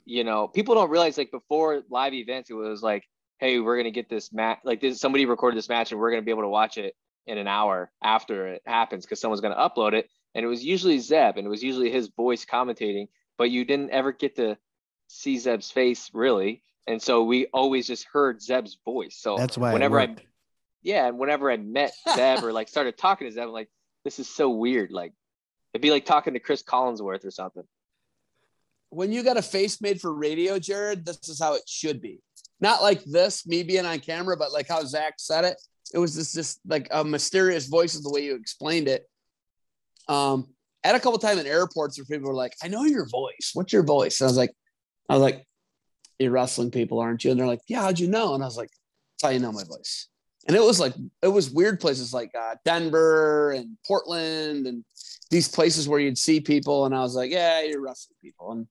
You 0.06 0.22
know, 0.22 0.48
people 0.48 0.74
don't 0.74 0.90
realize 0.90 1.16
like 1.16 1.30
before 1.30 1.82
live 1.88 2.12
events, 2.12 2.50
it 2.50 2.54
was 2.54 2.82
like, 2.82 3.04
"Hey, 3.38 3.58
we're 3.58 3.78
gonna 3.78 3.90
get 3.90 4.10
this 4.10 4.32
match. 4.32 4.58
Like, 4.62 4.80
this 4.80 5.00
somebody 5.00 5.24
recorded 5.24 5.56
this 5.56 5.68
match, 5.68 5.92
and 5.92 6.00
we're 6.00 6.10
gonna 6.10 6.22
be 6.22 6.30
able 6.30 6.42
to 6.42 6.48
watch 6.48 6.76
it 6.76 6.94
in 7.26 7.38
an 7.38 7.46
hour 7.48 7.90
after 8.02 8.48
it 8.48 8.62
happens 8.66 9.04
because 9.04 9.20
someone's 9.20 9.40
gonna 9.40 9.56
upload 9.56 9.92
it." 9.94 10.08
And 10.34 10.44
it 10.44 10.48
was 10.48 10.64
usually 10.64 10.98
Zeb, 10.98 11.36
and 11.36 11.46
it 11.46 11.50
was 11.50 11.62
usually 11.62 11.90
his 11.90 12.08
voice 12.08 12.44
commentating, 12.44 13.08
but 13.38 13.50
you 13.50 13.64
didn't 13.64 13.90
ever 13.90 14.12
get 14.12 14.36
to 14.36 14.58
see 15.08 15.38
Zeb's 15.38 15.70
face 15.70 16.10
really. 16.12 16.62
And 16.86 17.00
so 17.00 17.24
we 17.24 17.46
always 17.46 17.86
just 17.86 18.04
heard 18.12 18.42
Zeb's 18.42 18.78
voice. 18.84 19.16
So 19.18 19.36
That's 19.36 19.56
why. 19.56 19.72
whenever 19.72 19.98
I 20.00 20.16
yeah, 20.82 21.06
and 21.06 21.18
whenever 21.18 21.50
I 21.50 21.56
met 21.56 21.94
Zeb 22.14 22.44
or 22.44 22.52
like 22.52 22.68
started 22.68 22.98
talking 22.98 23.26
to 23.26 23.32
Zeb, 23.32 23.44
I'm 23.44 23.50
like, 23.52 23.70
this 24.04 24.18
is 24.18 24.28
so 24.28 24.50
weird. 24.50 24.90
Like 24.90 25.12
it'd 25.72 25.82
be 25.82 25.90
like 25.90 26.04
talking 26.04 26.34
to 26.34 26.40
Chris 26.40 26.62
Collinsworth 26.62 27.24
or 27.24 27.30
something. 27.30 27.64
when 28.90 29.12
you 29.12 29.22
got 29.22 29.36
a 29.36 29.42
face 29.42 29.80
made 29.80 30.00
for 30.00 30.12
radio, 30.12 30.58
Jared, 30.58 31.04
this 31.04 31.28
is 31.28 31.40
how 31.40 31.54
it 31.54 31.62
should 31.66 32.00
be. 32.00 32.20
Not 32.60 32.82
like 32.82 33.02
this, 33.04 33.46
me 33.46 33.62
being 33.62 33.86
on 33.86 33.98
camera, 34.00 34.36
but 34.36 34.52
like 34.52 34.68
how 34.68 34.84
Zach 34.84 35.14
said 35.18 35.44
it. 35.44 35.60
It 35.92 35.98
was 35.98 36.14
just, 36.14 36.34
just 36.34 36.60
like 36.66 36.88
a 36.90 37.04
mysterious 37.04 37.66
voice 37.66 37.94
is 37.94 38.02
the 38.02 38.10
way 38.10 38.24
you 38.24 38.34
explained 38.34 38.88
it. 38.88 39.08
Um, 40.08 40.48
had 40.82 40.96
a 40.96 41.00
couple 41.00 41.18
times 41.18 41.40
in 41.40 41.46
airports 41.46 41.98
where 41.98 42.04
people 42.04 42.28
were 42.28 42.34
like, 42.34 42.54
I 42.62 42.68
know 42.68 42.84
your 42.84 43.08
voice. 43.08 43.50
What's 43.54 43.72
your 43.72 43.84
voice? 43.84 44.20
And 44.20 44.26
I 44.26 44.30
was 44.30 44.36
like, 44.36 44.52
I 45.08 45.14
was 45.14 45.22
like, 45.22 45.46
you're 46.18 46.30
wrestling 46.30 46.70
people, 46.70 47.00
aren't 47.00 47.24
you? 47.24 47.30
And 47.30 47.40
they're 47.40 47.46
like, 47.46 47.62
yeah, 47.68 47.82
how'd 47.82 47.98
you 47.98 48.08
know? 48.08 48.34
And 48.34 48.42
I 48.42 48.46
was 48.46 48.56
like, 48.56 48.70
that's 48.70 49.28
how 49.28 49.30
you 49.30 49.40
know 49.40 49.52
my 49.52 49.64
voice. 49.64 50.08
And 50.46 50.56
it 50.56 50.62
was 50.62 50.78
like, 50.78 50.94
it 51.22 51.28
was 51.28 51.50
weird 51.50 51.80
places 51.80 52.12
like 52.12 52.30
uh, 52.38 52.56
Denver 52.64 53.52
and 53.52 53.78
Portland 53.86 54.66
and 54.66 54.84
these 55.30 55.48
places 55.48 55.88
where 55.88 56.00
you'd 56.00 56.18
see 56.18 56.40
people. 56.40 56.84
And 56.84 56.94
I 56.94 57.00
was 57.00 57.14
like, 57.14 57.30
yeah, 57.30 57.62
you're 57.62 57.80
wrestling 57.80 58.16
people. 58.22 58.52
And 58.52 58.66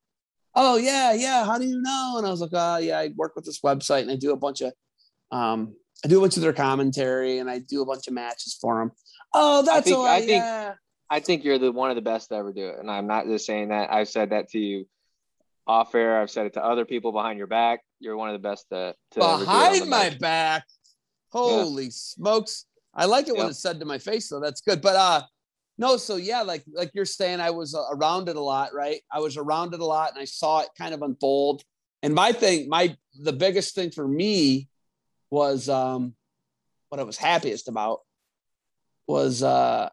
oh 0.54 0.77
yeah, 0.77 1.13
yeah. 1.13 1.45
How 1.45 1.57
do 1.57 1.65
you 1.65 1.81
know? 1.81 2.15
And 2.18 2.27
I 2.27 2.30
was 2.30 2.42
like, 2.42 2.51
oh 2.54 2.77
yeah, 2.77 3.00
I 3.00 3.10
work 3.15 3.36
with 3.36 3.45
this 3.45 3.62
website 3.62 4.04
and 4.04 4.12
I 4.12 4.15
do 4.15 4.33
a 4.33 4.38
bunch 4.38 4.62
of, 4.62 4.71
um, 5.31 5.75
I 6.03 6.07
do 6.07 6.17
a 6.17 6.21
bunch 6.21 6.35
of 6.35 6.44
their 6.44 6.53
commentary 6.53 7.39
and 7.39 7.50
I 7.50 7.59
do 7.59 7.81
a 7.81 7.85
bunch 7.85 8.07
of 8.07 8.13
matches 8.13 8.57
for 8.59 8.79
them. 8.79 8.91
Oh, 9.33 9.61
that's 9.63 9.85
think- 9.85 9.97
all. 9.97 10.05
I 10.05 10.15
I 10.15 10.19
think- 10.19 10.29
yeah. 10.31 10.74
I 11.10 11.19
think 11.19 11.43
you're 11.43 11.60
the 11.60 11.72
one 11.72 11.91
of 11.91 11.95
the 11.95 12.01
best 12.01 12.29
to 12.29 12.36
ever 12.36 12.51
do 12.51 12.69
it. 12.69 12.79
And 12.79 12.89
I'm 12.89 13.05
not 13.05 13.25
just 13.27 13.45
saying 13.45 13.69
that. 13.69 13.91
I've 13.91 14.10
said 14.10 14.31
that 14.31 14.50
to 14.50 14.60
you 14.60 14.88
off 15.67 15.93
air. 15.93 16.19
I've 16.19 16.31
said 16.31 16.48
it 16.48 16.53
to 16.53 16.63
other 16.63 16.86
people 16.86 17.12
behind 17.12 17.38
your 17.38 17.45
back. 17.45 17.81
You're 18.00 18.17
one 18.17 18.29
of 18.29 18.33
the 18.33 18.48
best 18.48 18.67
to, 18.69 18.95
to 19.12 19.24
ever 19.24 19.27
do 19.27 19.27
it 19.27 19.27
on 19.27 19.39
the 19.39 19.45
behind 19.45 19.89
my 19.89 20.10
back. 20.10 20.65
Holy 21.29 21.91
smokes. 21.91 22.65
I 22.95 23.05
like 23.05 23.27
it 23.27 23.36
when 23.36 23.48
it's 23.48 23.60
said 23.60 23.79
to 23.79 23.86
my 23.86 23.98
face, 23.98 24.29
though. 24.29 24.39
That's 24.39 24.62
good. 24.62 24.81
But 24.81 24.95
uh 24.95 25.22
no, 25.77 25.98
so 25.98 26.15
yeah, 26.17 26.41
like 26.41 26.63
like 26.72 26.91
you're 26.93 27.05
saying, 27.05 27.39
I 27.39 27.50
was 27.50 27.74
uh, 27.74 27.83
around 27.91 28.29
it 28.29 28.36
a 28.36 28.41
lot, 28.41 28.74
right? 28.74 29.01
I 29.12 29.19
was 29.19 29.38
around 29.38 29.74
it 29.74 29.79
a 29.79 29.86
lot 29.86 30.12
and 30.13 30.22
I 30.22 30.25
saw 30.25 30.60
it 30.62 30.69
kind 30.77 30.93
of 30.93 31.01
unfold. 31.01 31.63
And 32.03 32.13
my 32.13 32.31
thing, 32.31 32.69
my 32.69 32.95
the 33.19 33.33
biggest 33.33 33.74
thing 33.75 33.91
for 33.91 34.07
me 34.07 34.67
was 35.33 35.67
um 35.67 36.13
what 36.89 36.99
I 37.01 37.03
was 37.03 37.17
happiest 37.17 37.67
about 37.67 38.01
was 39.07 39.41
uh 39.41 39.89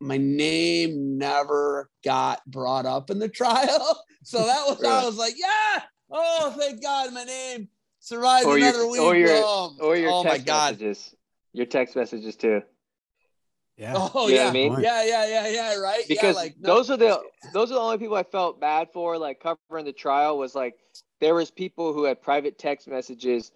my 0.00 0.16
name 0.16 1.18
never 1.18 1.90
got 2.02 2.40
brought 2.46 2.86
up 2.86 3.10
in 3.10 3.18
the 3.18 3.28
trial. 3.40 4.02
So 4.24 4.38
that 4.38 4.64
was 4.66 4.82
I 4.82 5.04
was 5.04 5.18
like, 5.18 5.34
yeah. 5.36 5.82
Oh, 6.10 6.54
thank 6.58 6.82
God, 6.82 7.12
my 7.12 7.24
name 7.24 7.68
survived 8.00 8.46
Or 8.46 8.58
your- 8.58 8.68
another 8.70 8.88
week. 8.88 9.00
or 9.02 9.14
your- 9.14 9.28
oh, 9.30 9.76
Or 9.80 9.96
your 9.96 10.10
oh 10.10 10.24
my 10.24 10.38
God. 10.38 10.72
messages. 10.80 11.14
Your 11.52 11.66
text 11.66 11.94
messages 11.94 12.36
too. 12.36 12.62
Yeah. 13.76 13.92
Oh 14.14 14.28
You 14.28 14.36
yeah. 14.36 14.48
I 14.48 14.52
mean? 14.52 14.72
yeah, 14.80 15.04
yeah, 15.04 15.26
yeah, 15.26 15.48
yeah, 15.48 15.76
right. 15.76 16.04
because 16.08 16.34
yeah, 16.36 16.40
like 16.42 16.54
no- 16.58 16.74
those 16.76 16.90
are 16.90 16.96
the 16.96 17.20
those 17.52 17.70
are 17.70 17.74
the 17.74 17.80
only 17.80 17.98
people 17.98 18.16
I 18.16 18.22
felt 18.22 18.58
bad 18.60 18.88
for. 18.94 19.18
Like 19.18 19.40
covering 19.40 19.84
the 19.84 19.92
trial 19.92 20.38
was 20.38 20.54
like 20.54 20.74
there 21.20 21.34
was 21.34 21.50
people 21.50 21.92
who 21.92 22.04
had 22.04 22.22
private 22.22 22.56
text 22.58 22.88
messages 22.88 23.52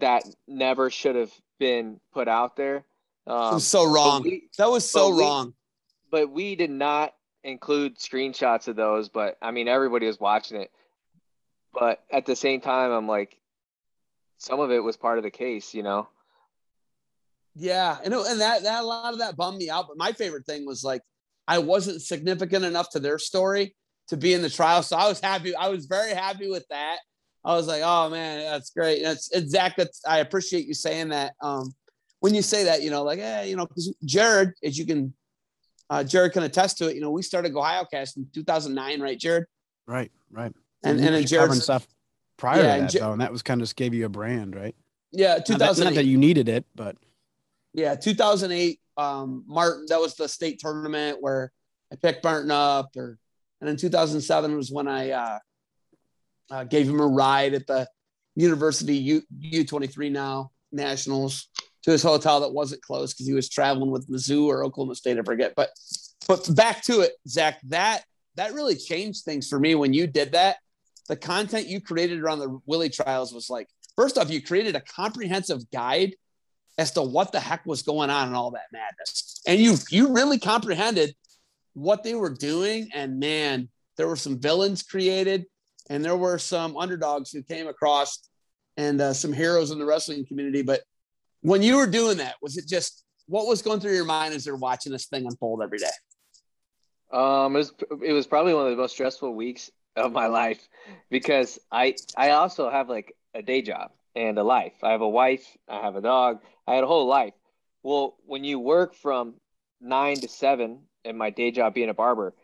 that 0.00 0.24
never 0.46 0.90
should 0.90 1.16
have 1.16 1.32
been 1.58 2.00
put 2.12 2.28
out 2.28 2.56
there. 2.56 2.84
Um, 3.26 3.60
so 3.60 3.84
wrong. 3.84 4.22
we- 4.22 4.48
that 4.58 4.70
was 4.70 4.88
so 4.88 5.10
but 5.10 5.16
we- 5.16 5.22
wrong. 5.22 5.54
but 6.10 6.30
we 6.30 6.56
did 6.56 6.70
not 6.70 7.14
include 7.44 7.98
screenshots 7.98 8.68
of 8.68 8.76
those. 8.76 9.08
But 9.08 9.36
I 9.42 9.50
mean, 9.50 9.68
everybody 9.68 10.06
was 10.06 10.18
watching 10.18 10.60
it. 10.60 10.70
But 11.72 12.02
at 12.10 12.26
the 12.26 12.34
same 12.34 12.60
time, 12.60 12.90
I'm 12.90 13.06
like, 13.06 13.36
some 14.38 14.60
of 14.60 14.70
it 14.70 14.82
was 14.82 14.96
part 14.96 15.18
of 15.18 15.24
the 15.24 15.30
case, 15.30 15.74
you 15.74 15.82
know. 15.82 16.08
Yeah, 17.54 17.98
and 18.04 18.14
it, 18.14 18.26
and 18.26 18.40
that 18.40 18.62
that 18.62 18.82
a 18.82 18.86
lot 18.86 19.12
of 19.12 19.18
that 19.18 19.36
bummed 19.36 19.58
me 19.58 19.68
out. 19.68 19.86
But 19.88 19.96
my 19.96 20.12
favorite 20.12 20.46
thing 20.46 20.64
was 20.64 20.84
like 20.84 21.02
I 21.46 21.58
wasn't 21.58 22.02
significant 22.02 22.64
enough 22.64 22.90
to 22.90 23.00
their 23.00 23.18
story 23.18 23.74
to 24.08 24.16
be 24.16 24.32
in 24.32 24.42
the 24.42 24.50
trial, 24.50 24.82
so 24.82 24.96
I 24.96 25.08
was 25.08 25.20
happy. 25.20 25.54
I 25.54 25.68
was 25.68 25.86
very 25.86 26.14
happy 26.14 26.48
with 26.48 26.66
that. 26.70 26.98
I 27.44 27.54
was 27.54 27.66
like, 27.66 27.82
oh 27.84 28.10
man, 28.10 28.40
that's 28.40 28.70
great. 28.70 29.02
That's 29.02 29.30
it's 29.32 29.50
Zach. 29.50 29.76
That's 29.76 30.02
I 30.06 30.18
appreciate 30.18 30.66
you 30.66 30.74
saying 30.74 31.10
that. 31.10 31.34
Um, 31.42 31.72
when 32.20 32.34
you 32.34 32.42
say 32.42 32.64
that, 32.64 32.82
you 32.82 32.90
know, 32.90 33.04
like, 33.04 33.18
yeah, 33.20 33.42
you 33.42 33.54
know, 33.56 33.64
because 33.66 33.94
Jared, 34.04 34.50
as 34.64 34.76
you 34.76 34.84
can 34.86 35.14
uh, 35.90 36.04
Jared 36.04 36.32
can 36.32 36.42
attest 36.42 36.78
to 36.78 36.88
it. 36.88 36.94
You 36.96 37.00
know, 37.00 37.10
we 37.10 37.22
started 37.22 37.54
OhioCast 37.54 38.16
in 38.18 38.26
2009, 38.34 39.00
right, 39.00 39.18
Jared? 39.18 39.44
Right, 39.86 40.10
right. 40.30 40.52
And 40.82 40.98
and 40.98 41.06
covering 41.08 41.26
Jared's 41.26 41.62
stuff 41.62 41.86
prior 42.36 42.58
Yeah, 42.62 42.66
to 42.66 42.72
and 42.72 42.82
that 42.82 42.90
Jer- 42.90 42.98
though, 42.98 43.12
and 43.12 43.20
that 43.20 43.32
was 43.32 43.42
kind 43.42 43.60
of 43.60 43.62
just 43.62 43.76
gave 43.76 43.94
you 43.94 44.04
a 44.04 44.08
brand, 44.08 44.54
right? 44.54 44.74
yeah, 45.12 45.36
Not 45.36 45.46
that, 45.46 45.58
not 45.60 45.68
2008. 45.76 45.94
that 45.94 46.04
you 46.04 46.18
needed 46.18 46.48
it, 46.48 46.66
but 46.74 46.96
Yeah, 47.72 47.94
2008. 47.94 48.80
Um, 48.98 49.44
Martin, 49.46 49.86
that 49.88 50.00
was 50.00 50.14
the 50.16 50.28
state 50.28 50.58
tournament 50.58 51.18
where 51.20 51.52
I 51.92 51.96
picked 51.96 52.22
Martin 52.24 52.50
up, 52.50 52.90
or 52.96 53.16
and 53.60 53.70
in 53.70 53.76
2007 53.76 54.56
was 54.56 54.70
when 54.70 54.88
I 54.88 55.10
uh, 55.12 55.38
uh, 56.50 56.64
gave 56.64 56.88
him 56.88 57.00
a 57.00 57.06
ride 57.06 57.54
at 57.54 57.66
the 57.66 57.88
University 58.36 58.96
U 58.96 59.22
U23 59.40 60.12
now 60.12 60.50
Nationals 60.70 61.48
to 61.82 61.90
his 61.90 62.02
hotel 62.02 62.40
that 62.40 62.52
wasn't 62.52 62.82
closed 62.82 63.16
because 63.16 63.26
he 63.26 63.34
was 63.34 63.48
traveling 63.48 63.90
with 63.90 64.08
Mizzou 64.08 64.46
or 64.46 64.64
Oklahoma 64.64 64.94
State, 64.94 65.18
I 65.18 65.22
forget. 65.22 65.54
But 65.56 65.70
but 66.26 66.54
back 66.54 66.82
to 66.84 67.00
it, 67.00 67.12
Zach. 67.26 67.58
That 67.68 68.04
that 68.36 68.52
really 68.52 68.76
changed 68.76 69.24
things 69.24 69.48
for 69.48 69.58
me 69.58 69.74
when 69.74 69.92
you 69.92 70.06
did 70.06 70.32
that. 70.32 70.58
The 71.08 71.16
content 71.16 71.66
you 71.66 71.80
created 71.80 72.20
around 72.20 72.40
the 72.40 72.60
Willie 72.66 72.90
trials 72.90 73.32
was 73.32 73.48
like, 73.48 73.66
first 73.96 74.18
off, 74.18 74.30
you 74.30 74.42
created 74.42 74.76
a 74.76 74.80
comprehensive 74.80 75.70
guide 75.70 76.14
as 76.76 76.92
to 76.92 77.02
what 77.02 77.32
the 77.32 77.40
heck 77.40 77.64
was 77.64 77.82
going 77.82 78.10
on 78.10 78.28
and 78.28 78.36
all 78.36 78.50
that 78.52 78.66
madness. 78.72 79.40
And 79.46 79.58
you 79.58 79.76
you 79.90 80.14
really 80.14 80.38
comprehended 80.38 81.14
what 81.74 82.02
they 82.02 82.14
were 82.14 82.30
doing. 82.30 82.90
And 82.94 83.18
man, 83.18 83.68
there 83.96 84.06
were 84.06 84.16
some 84.16 84.38
villains 84.38 84.82
created, 84.82 85.46
and 85.88 86.04
there 86.04 86.16
were 86.16 86.38
some 86.38 86.76
underdogs 86.76 87.30
who 87.30 87.42
came 87.42 87.66
across, 87.66 88.28
and 88.76 89.00
uh, 89.00 89.12
some 89.12 89.32
heroes 89.32 89.70
in 89.70 89.78
the 89.78 89.84
wrestling 89.84 90.24
community. 90.26 90.62
But 90.62 90.82
when 91.42 91.62
you 91.62 91.76
were 91.76 91.86
doing 91.86 92.18
that, 92.18 92.36
was 92.42 92.56
it 92.56 92.66
just 92.66 93.04
what 93.26 93.46
was 93.46 93.62
going 93.62 93.80
through 93.80 93.94
your 93.94 94.04
mind 94.04 94.34
as 94.34 94.46
you're 94.46 94.56
watching 94.56 94.92
this 94.92 95.06
thing 95.06 95.26
unfold 95.26 95.62
every 95.62 95.78
day? 95.78 95.86
Um, 97.12 97.54
it 97.56 97.58
was 97.58 97.72
it 98.04 98.12
was 98.12 98.26
probably 98.26 98.54
one 98.54 98.64
of 98.64 98.70
the 98.70 98.76
most 98.76 98.92
stressful 98.92 99.34
weeks 99.34 99.70
of 99.96 100.12
my 100.12 100.26
life 100.26 100.68
because 101.10 101.58
I 101.70 101.94
I 102.16 102.30
also 102.30 102.70
have 102.70 102.88
like 102.88 103.14
a 103.34 103.42
day 103.42 103.62
job 103.62 103.90
and 104.14 104.38
a 104.38 104.44
life. 104.44 104.74
I 104.82 104.90
have 104.92 105.00
a 105.00 105.08
wife, 105.08 105.56
I 105.68 105.80
have 105.80 105.96
a 105.96 106.00
dog, 106.00 106.40
I 106.66 106.74
had 106.74 106.84
a 106.84 106.86
whole 106.86 107.06
life. 107.06 107.34
Well, 107.82 108.16
when 108.26 108.44
you 108.44 108.58
work 108.58 108.94
from 108.94 109.34
nine 109.80 110.16
to 110.16 110.28
seven, 110.28 110.80
and 111.04 111.16
my 111.16 111.30
day 111.30 111.50
job 111.50 111.74
being 111.74 111.88
a 111.88 111.94
barber, 111.94 112.34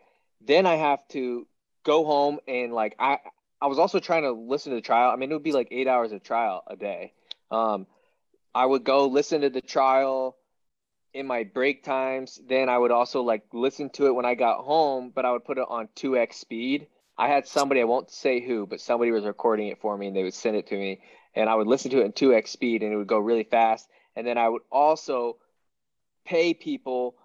then 0.41 0.65
I 0.65 0.75
have 0.75 1.07
to 1.09 1.47
go 1.83 2.03
home 2.03 2.39
and 2.47 2.73
like 2.73 2.95
I 2.99 3.19
I 3.65 3.67
was 3.67 3.79
also 3.79 3.99
trying 3.99 4.21
to 4.21 4.31
listen 4.31 4.73
to 4.73 4.75
the 4.75 4.81
trial. 4.83 5.09
I 5.09 5.15
mean, 5.15 5.31
it 5.31 5.33
would 5.33 5.41
be 5.41 5.51
like 5.51 5.69
eight 5.71 5.87
hours 5.87 6.11
of 6.11 6.21
trial 6.21 6.61
a 6.67 6.75
day. 6.75 7.13
Um, 7.49 7.87
I 8.53 8.63
would 8.63 8.83
go 8.83 9.07
listen 9.07 9.41
to 9.41 9.49
the 9.49 9.59
trial 9.59 10.37
in 11.15 11.25
my 11.25 11.45
break 11.45 11.83
times. 11.83 12.39
Then 12.47 12.69
I 12.69 12.77
would 12.77 12.91
also 12.91 13.23
like 13.23 13.41
listen 13.53 13.89
to 13.93 14.05
it 14.05 14.13
when 14.13 14.23
I 14.23 14.35
got 14.35 14.63
home, 14.63 15.11
but 15.15 15.25
I 15.25 15.31
would 15.31 15.45
put 15.45 15.57
it 15.57 15.65
on 15.67 15.89
2x 15.95 16.35
speed. 16.35 16.85
I 17.17 17.27
had 17.27 17.47
somebody, 17.47 17.81
I 17.81 17.85
won't 17.85 18.11
say 18.11 18.39
who, 18.39 18.67
but 18.67 18.81
somebody 18.81 19.09
was 19.09 19.25
recording 19.25 19.69
it 19.69 19.81
for 19.81 19.97
me 19.97 20.05
and 20.05 20.15
they 20.15 20.21
would 20.21 20.35
send 20.35 20.55
it 20.55 20.67
to 20.67 20.77
me. 20.77 21.01
And 21.33 21.49
I 21.49 21.55
would 21.55 21.65
listen 21.65 21.89
to 21.89 22.01
it 22.01 22.05
in 22.05 22.11
2x 22.11 22.49
speed 22.49 22.83
and 22.83 22.93
it 22.93 22.97
would 22.97 23.07
go 23.07 23.17
really 23.17 23.45
fast. 23.45 23.89
And 24.15 24.27
then 24.27 24.37
I 24.37 24.47
would 24.47 24.61
also 24.71 25.37
pay 26.23 26.53
people 26.53 27.15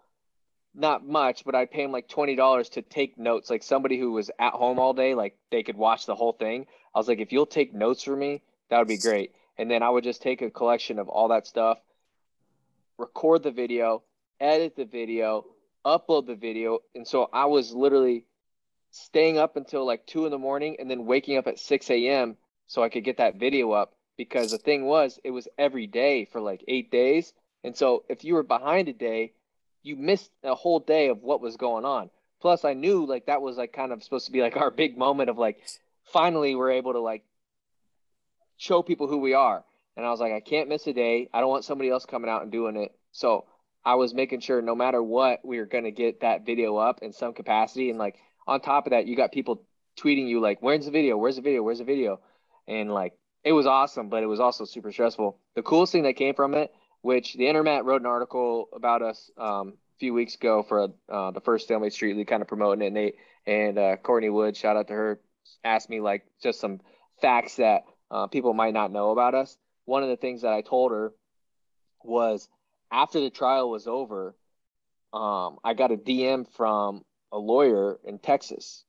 not 0.74 1.06
much, 1.06 1.44
but 1.44 1.54
I'd 1.54 1.70
pay 1.70 1.82
him 1.84 1.92
like 1.92 2.08
$20 2.08 2.70
to 2.72 2.82
take 2.82 3.18
notes. 3.18 3.50
Like 3.50 3.62
somebody 3.62 3.98
who 3.98 4.12
was 4.12 4.30
at 4.38 4.52
home 4.52 4.78
all 4.78 4.92
day, 4.92 5.14
like 5.14 5.36
they 5.50 5.62
could 5.62 5.76
watch 5.76 6.06
the 6.06 6.14
whole 6.14 6.32
thing. 6.32 6.66
I 6.94 6.98
was 6.98 7.08
like, 7.08 7.18
if 7.18 7.32
you'll 7.32 7.46
take 7.46 7.74
notes 7.74 8.02
for 8.02 8.16
me, 8.16 8.42
that 8.68 8.78
would 8.78 8.88
be 8.88 8.98
great. 8.98 9.32
And 9.58 9.70
then 9.70 9.82
I 9.82 9.90
would 9.90 10.04
just 10.04 10.22
take 10.22 10.42
a 10.42 10.50
collection 10.50 10.98
of 10.98 11.08
all 11.08 11.28
that 11.28 11.46
stuff, 11.46 11.78
record 12.98 13.42
the 13.42 13.50
video, 13.50 14.02
edit 14.38 14.76
the 14.76 14.84
video, 14.84 15.44
upload 15.84 16.26
the 16.26 16.34
video. 16.34 16.80
And 16.94 17.06
so 17.06 17.28
I 17.32 17.46
was 17.46 17.72
literally 17.72 18.24
staying 18.90 19.38
up 19.38 19.56
until 19.56 19.84
like 19.84 20.06
two 20.06 20.24
in 20.24 20.30
the 20.30 20.38
morning 20.38 20.76
and 20.78 20.90
then 20.90 21.04
waking 21.04 21.36
up 21.36 21.46
at 21.46 21.58
6 21.58 21.90
a.m. 21.90 22.36
so 22.66 22.82
I 22.82 22.88
could 22.88 23.04
get 23.04 23.18
that 23.18 23.36
video 23.36 23.72
up. 23.72 23.94
Because 24.16 24.50
the 24.50 24.58
thing 24.58 24.84
was, 24.84 25.18
it 25.24 25.30
was 25.30 25.48
every 25.56 25.86
day 25.86 26.26
for 26.26 26.42
like 26.42 26.62
eight 26.68 26.90
days. 26.90 27.32
And 27.64 27.74
so 27.74 28.04
if 28.08 28.22
you 28.22 28.34
were 28.34 28.42
behind 28.42 28.88
a 28.88 28.92
day, 28.92 29.32
you 29.82 29.96
missed 29.96 30.30
a 30.42 30.54
whole 30.54 30.80
day 30.80 31.08
of 31.08 31.22
what 31.22 31.40
was 31.40 31.56
going 31.56 31.84
on. 31.84 32.10
Plus, 32.40 32.64
I 32.64 32.74
knew 32.74 33.06
like 33.06 33.26
that 33.26 33.42
was 33.42 33.56
like 33.56 33.72
kind 33.72 33.92
of 33.92 34.02
supposed 34.02 34.26
to 34.26 34.32
be 34.32 34.40
like 34.40 34.56
our 34.58 34.70
big 34.70 34.96
moment 34.96 35.30
of 35.30 35.38
like 35.38 35.58
finally 36.12 36.54
we're 36.54 36.72
able 36.72 36.92
to 36.92 37.00
like 37.00 37.24
show 38.56 38.82
people 38.82 39.06
who 39.06 39.18
we 39.18 39.34
are. 39.34 39.64
And 39.96 40.06
I 40.06 40.10
was 40.10 40.20
like, 40.20 40.32
I 40.32 40.40
can't 40.40 40.68
miss 40.68 40.86
a 40.86 40.92
day. 40.92 41.28
I 41.32 41.40
don't 41.40 41.50
want 41.50 41.64
somebody 41.64 41.90
else 41.90 42.06
coming 42.06 42.30
out 42.30 42.42
and 42.42 42.52
doing 42.52 42.76
it. 42.76 42.92
So 43.12 43.44
I 43.84 43.96
was 43.96 44.14
making 44.14 44.40
sure 44.40 44.62
no 44.62 44.74
matter 44.74 45.02
what, 45.02 45.44
we 45.44 45.58
were 45.58 45.66
going 45.66 45.84
to 45.84 45.90
get 45.90 46.20
that 46.20 46.46
video 46.46 46.76
up 46.76 47.00
in 47.02 47.12
some 47.12 47.32
capacity. 47.32 47.90
And 47.90 47.98
like 47.98 48.16
on 48.46 48.60
top 48.60 48.86
of 48.86 48.90
that, 48.90 49.06
you 49.06 49.16
got 49.16 49.32
people 49.32 49.62
tweeting 49.98 50.28
you 50.28 50.40
like, 50.40 50.62
"Where's 50.62 50.86
the 50.86 50.90
video? 50.90 51.16
Where's 51.16 51.36
the 51.36 51.42
video? 51.42 51.62
Where's 51.62 51.78
the 51.78 51.84
video?" 51.84 52.20
And 52.68 52.92
like 52.92 53.14
it 53.42 53.52
was 53.52 53.66
awesome, 53.66 54.08
but 54.08 54.22
it 54.22 54.26
was 54.26 54.40
also 54.40 54.64
super 54.64 54.92
stressful. 54.92 55.38
The 55.54 55.62
coolest 55.62 55.92
thing 55.92 56.02
that 56.04 56.14
came 56.14 56.34
from 56.34 56.54
it, 56.54 56.72
which 57.02 57.34
the 57.34 57.46
Internet 57.46 57.84
wrote 57.84 58.00
an 58.00 58.06
article 58.06 58.68
about 58.74 59.02
us 59.02 59.30
um, 59.38 59.74
a 59.96 59.98
few 59.98 60.14
weeks 60.14 60.34
ago 60.34 60.62
for 60.62 60.88
uh, 61.08 61.30
the 61.30 61.40
first 61.40 61.64
Stalemate 61.64 61.92
Street 61.92 62.16
League, 62.16 62.28
kind 62.28 62.42
of 62.42 62.48
promoting 62.48 62.86
it. 62.86 62.92
Nate 62.92 63.16
and 63.46 63.78
uh, 63.78 63.96
Courtney 63.96 64.30
Wood, 64.30 64.56
shout 64.56 64.76
out 64.76 64.88
to 64.88 64.94
her, 64.94 65.20
asked 65.64 65.88
me 65.88 66.00
like 66.00 66.26
just 66.42 66.60
some 66.60 66.80
facts 67.20 67.56
that 67.56 67.84
uh, 68.10 68.26
people 68.26 68.54
might 68.54 68.74
not 68.74 68.92
know 68.92 69.10
about 69.10 69.34
us. 69.34 69.56
One 69.84 70.02
of 70.02 70.08
the 70.08 70.16
things 70.16 70.42
that 70.42 70.52
I 70.52 70.60
told 70.62 70.92
her 70.92 71.12
was 72.02 72.48
after 72.90 73.20
the 73.20 73.30
trial 73.30 73.70
was 73.70 73.86
over, 73.86 74.34
um, 75.12 75.58
I 75.64 75.74
got 75.74 75.92
a 75.92 75.96
DM 75.96 76.46
from 76.56 77.04
a 77.32 77.38
lawyer 77.38 77.98
in 78.04 78.18
Texas. 78.18 78.84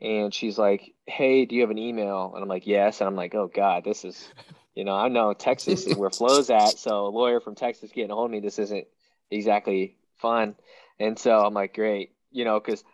And 0.00 0.32
she's 0.32 0.58
like, 0.58 0.94
Hey, 1.06 1.46
do 1.46 1.54
you 1.54 1.62
have 1.62 1.70
an 1.70 1.78
email? 1.78 2.32
And 2.34 2.42
I'm 2.42 2.48
like, 2.48 2.66
Yes. 2.66 3.00
And 3.00 3.08
I'm 3.08 3.16
like, 3.16 3.34
Oh 3.34 3.50
God, 3.52 3.84
this 3.84 4.04
is, 4.04 4.28
you 4.76 4.84
know, 4.84 4.94
I 4.94 5.08
know 5.08 5.32
Texas 5.32 5.86
is 5.86 5.96
where 5.96 6.10
Flo's 6.10 6.50
at. 6.50 6.78
So 6.78 7.06
a 7.06 7.08
lawyer 7.08 7.40
from 7.40 7.54
Texas 7.54 7.90
getting 7.92 8.10
a 8.10 8.14
hold 8.14 8.26
of 8.26 8.30
me, 8.30 8.40
this 8.40 8.58
isn't 8.58 8.86
exactly 9.30 9.96
fun. 10.18 10.54
And 11.00 11.18
so 11.18 11.44
I'm 11.44 11.54
like, 11.54 11.74
Great, 11.74 12.12
you 12.30 12.44
know, 12.44 12.60
because 12.60 12.84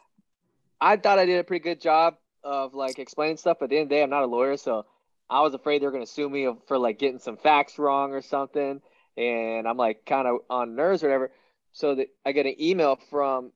I 0.81 0.97
thought 0.97 1.19
I 1.19 1.27
did 1.27 1.41
a 1.41 1.45
pretty 1.45 1.63
good 1.63 1.81
job 1.81 2.17
of 2.45 2.75
like 2.75 2.99
explaining 2.99 3.37
stuff. 3.37 3.59
But 3.59 3.65
at 3.65 3.71
the 3.71 3.77
end 3.79 3.83
of 3.85 3.89
the 3.91 3.95
day, 3.97 4.03
I'm 4.03 4.11
not 4.11 4.23
a 4.23 4.27
lawyer. 4.27 4.57
So 4.57 4.87
I 5.29 5.41
was 5.41 5.55
afraid 5.55 5.83
they 5.83 5.87
were 5.87 5.93
going 5.93 6.07
to 6.07 6.11
sue 6.11 6.29
me 6.29 6.49
for 6.67 6.79
like 6.79 7.01
getting 7.01 7.19
some 7.19 7.37
facts 7.37 7.79
wrong 7.79 8.13
or 8.13 8.23
something. 8.23 8.81
And 9.17 9.69
I'm 9.69 9.77
like 9.77 10.07
kind 10.07 10.29
of 10.29 10.39
on 10.49 10.77
nerves 10.77 11.03
or 11.03 11.09
whatever. 11.09 11.33
So 11.73 11.97
that 11.97 12.09
I 12.25 12.33
get 12.33 12.47
an 12.47 12.61
email 12.61 12.97
from 13.11 13.51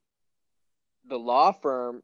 the 1.08 1.16
law 1.16 1.52
firm 1.52 2.02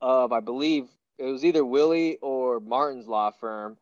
of, 0.00 0.32
I 0.32 0.40
believe 0.40 0.86
it 1.18 1.24
was 1.24 1.44
either 1.44 1.64
Willie 1.64 2.16
or 2.22 2.58
Martin's 2.60 3.06
law 3.06 3.32
firm 3.32 3.76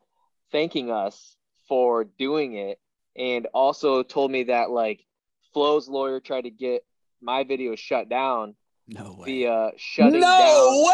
thanking 0.50 0.90
us 0.90 1.37
for 1.68 2.04
doing 2.04 2.54
it. 2.54 2.78
And 3.16 3.47
also 3.54 4.02
told 4.02 4.30
me 4.30 4.44
that 4.44 4.71
like 4.71 5.04
Flo's 5.52 5.88
lawyer 5.88 6.21
tried 6.21 6.42
to 6.42 6.50
get 6.50 6.85
my 7.21 7.44
video 7.44 7.75
shut 7.76 8.09
down 8.09 8.54
no 8.88 9.14
way. 9.18 9.26
via 9.26 9.71
shutting 9.76 10.21
down 10.21 10.30
no 10.30 10.85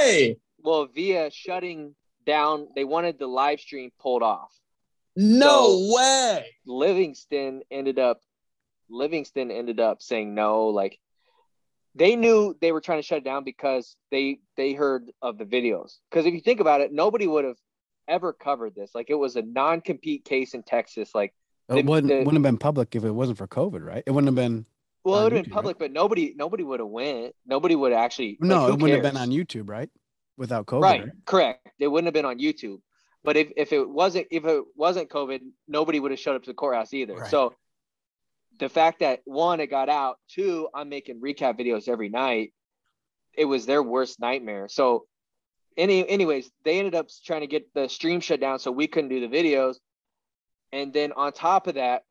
way! 0.00 0.36
well 0.62 0.86
via 0.86 1.30
shutting 1.30 1.94
down 2.24 2.68
they 2.74 2.84
wanted 2.84 3.18
the 3.18 3.26
live 3.26 3.60
stream 3.60 3.90
pulled 4.00 4.22
off 4.22 4.54
No 5.16 5.92
way! 5.94 6.46
livingston 6.64 7.62
ended 7.70 7.98
up 7.98 8.20
livingston 8.88 9.50
ended 9.50 9.80
up 9.80 10.00
saying 10.00 10.34
no 10.34 10.68
like 10.68 10.98
they 11.94 12.14
knew 12.16 12.56
they 12.60 12.72
were 12.72 12.80
trying 12.80 12.98
to 12.98 13.06
shut 13.06 13.18
it 13.18 13.24
down 13.24 13.44
because 13.44 13.96
they 14.10 14.38
they 14.56 14.72
heard 14.72 15.10
of 15.20 15.36
the 15.36 15.44
videos 15.44 15.98
because 16.10 16.24
if 16.26 16.32
you 16.32 16.40
think 16.40 16.60
about 16.60 16.80
it 16.80 16.92
nobody 16.92 17.26
would 17.26 17.44
have 17.44 17.58
ever 18.08 18.32
covered 18.32 18.74
this 18.74 18.94
like 18.94 19.10
it 19.10 19.14
was 19.14 19.36
a 19.36 19.42
non-compete 19.42 20.24
case 20.24 20.54
in 20.54 20.62
texas 20.62 21.14
like 21.14 21.34
It 21.68 21.84
wouldn't, 21.84 22.08
the- 22.10 22.18
wouldn't 22.18 22.34
have 22.34 22.42
been 22.42 22.58
public 22.58 22.94
if 22.94 23.04
it 23.04 23.10
wasn't 23.10 23.38
for 23.38 23.48
COVID, 23.48 23.84
right? 23.84 24.02
It 24.06 24.10
wouldn't 24.12 24.28
have 24.28 24.34
been. 24.36 24.64
well 25.04 25.20
it 25.20 25.24
would 25.24 25.32
have 25.32 25.44
been 25.44 25.52
public 25.52 25.78
but 25.78 25.92
nobody 25.92 26.34
nobody 26.36 26.62
would 26.62 26.80
have 26.80 26.88
went 26.88 27.34
nobody 27.46 27.74
would 27.74 27.92
actually 27.92 28.38
No, 28.40 28.66
who 28.66 28.72
it 28.74 28.80
wouldn't 28.80 29.02
have 29.04 29.12
been 29.14 29.20
on 29.20 29.30
YouTube, 29.30 29.68
right? 29.68 29.90
Without 30.36 30.66
COVID. 30.66 30.82
right 30.82 31.04
correct 31.24 31.68
it 31.78 31.88
wouldn't 31.88 32.06
have 32.06 32.14
been 32.14 32.24
on 32.26 32.38
youtube 32.38 32.80
but 33.24 33.36
if, 33.36 33.50
if 33.56 33.72
it 33.72 33.88
wasn't 33.88 34.26
if 34.30 34.44
it 34.44 34.62
wasn't 34.76 35.08
covid 35.08 35.40
nobody 35.66 35.98
would 35.98 36.10
have 36.10 36.20
showed 36.20 36.36
up 36.36 36.42
to 36.44 36.50
the 36.50 36.54
courthouse 36.54 36.92
either 36.92 37.14
Right. 37.14 37.30
so 37.30 37.54
the 38.58 38.68
fact 38.68 39.00
that 39.00 39.20
one 39.24 39.60
it 39.60 39.68
got 39.68 39.88
out 39.88 40.16
two 40.28 40.68
i'm 40.74 40.88
making 40.90 41.20
recap 41.22 41.58
videos 41.58 41.88
every 41.88 42.08
night 42.10 42.52
it 43.36 43.46
was 43.46 43.64
their 43.66 43.82
worst 43.82 44.20
nightmare 44.20 44.68
so 44.68 45.06
any 45.76 46.08
anyways 46.08 46.50
they 46.64 46.78
ended 46.78 46.94
up 46.94 47.08
trying 47.24 47.42
to 47.42 47.46
get 47.46 47.72
the 47.74 47.88
stream 47.88 48.20
shut 48.20 48.40
down 48.40 48.58
so 48.58 48.70
we 48.70 48.86
couldn't 48.86 49.10
do 49.10 49.26
the 49.26 49.34
videos. 49.34 49.76
And 50.72 50.92
then 50.92 51.12
on 51.12 51.32
top 51.32 51.66
of 51.66 51.74
that 51.74 52.02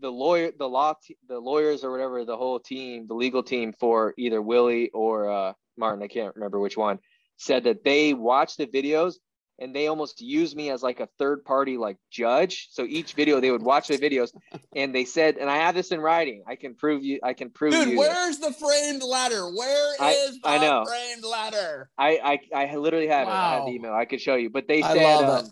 the 0.00 0.10
lawyer 0.10 0.52
the 0.56 0.68
law 0.68 0.94
t- 1.02 1.16
the 1.28 1.38
lawyers 1.38 1.84
or 1.84 1.90
whatever 1.90 2.24
the 2.24 2.36
whole 2.36 2.60
team 2.60 3.06
the 3.06 3.14
legal 3.14 3.42
team 3.42 3.72
for 3.72 4.14
either 4.18 4.42
willie 4.42 4.90
or 4.90 5.30
uh, 5.30 5.52
martin 5.76 6.02
i 6.02 6.08
can't 6.08 6.34
remember 6.34 6.60
which 6.60 6.76
one 6.76 6.98
said 7.38 7.64
that 7.64 7.84
they 7.84 8.14
watched 8.14 8.58
the 8.58 8.66
videos 8.66 9.14
and 9.58 9.74
they 9.74 9.86
almost 9.86 10.20
use 10.20 10.54
me 10.54 10.70
as 10.70 10.82
like 10.82 11.00
a 11.00 11.08
third 11.18 11.44
party 11.44 11.76
like 11.78 11.96
judge. 12.10 12.68
So 12.72 12.84
each 12.84 13.14
video 13.14 13.40
they 13.40 13.50
would 13.50 13.62
watch 13.62 13.88
the 13.88 13.96
videos 13.98 14.30
and 14.76 14.94
they 14.94 15.04
said, 15.04 15.36
and 15.38 15.48
I 15.48 15.56
have 15.56 15.74
this 15.74 15.92
in 15.92 16.00
writing. 16.00 16.42
I 16.46 16.56
can 16.56 16.74
prove 16.74 17.04
you. 17.04 17.20
I 17.22 17.32
can 17.32 17.50
prove 17.50 17.72
you. 17.72 17.80
Dude, 17.84 17.92
you. 17.94 17.98
where's 17.98 18.38
the 18.38 18.52
framed 18.52 19.02
ladder? 19.02 19.48
Where 19.50 19.94
is 19.94 20.00
I- 20.00 20.30
the 20.42 20.48
I 20.48 20.58
know. 20.58 20.84
framed 20.84 21.24
ladder? 21.24 21.90
I 21.96 22.40
I, 22.54 22.64
I 22.70 22.76
literally 22.76 23.08
have 23.08 23.28
it. 23.28 23.30
I 23.30 23.50
have 23.52 23.60
Wow. 23.60 23.66
the 23.66 23.72
email. 23.72 23.92
I 23.94 24.04
could 24.04 24.20
show 24.20 24.34
you. 24.36 24.50
But 24.50 24.68
they 24.68 24.82
said 24.82 25.24
um, 25.24 25.50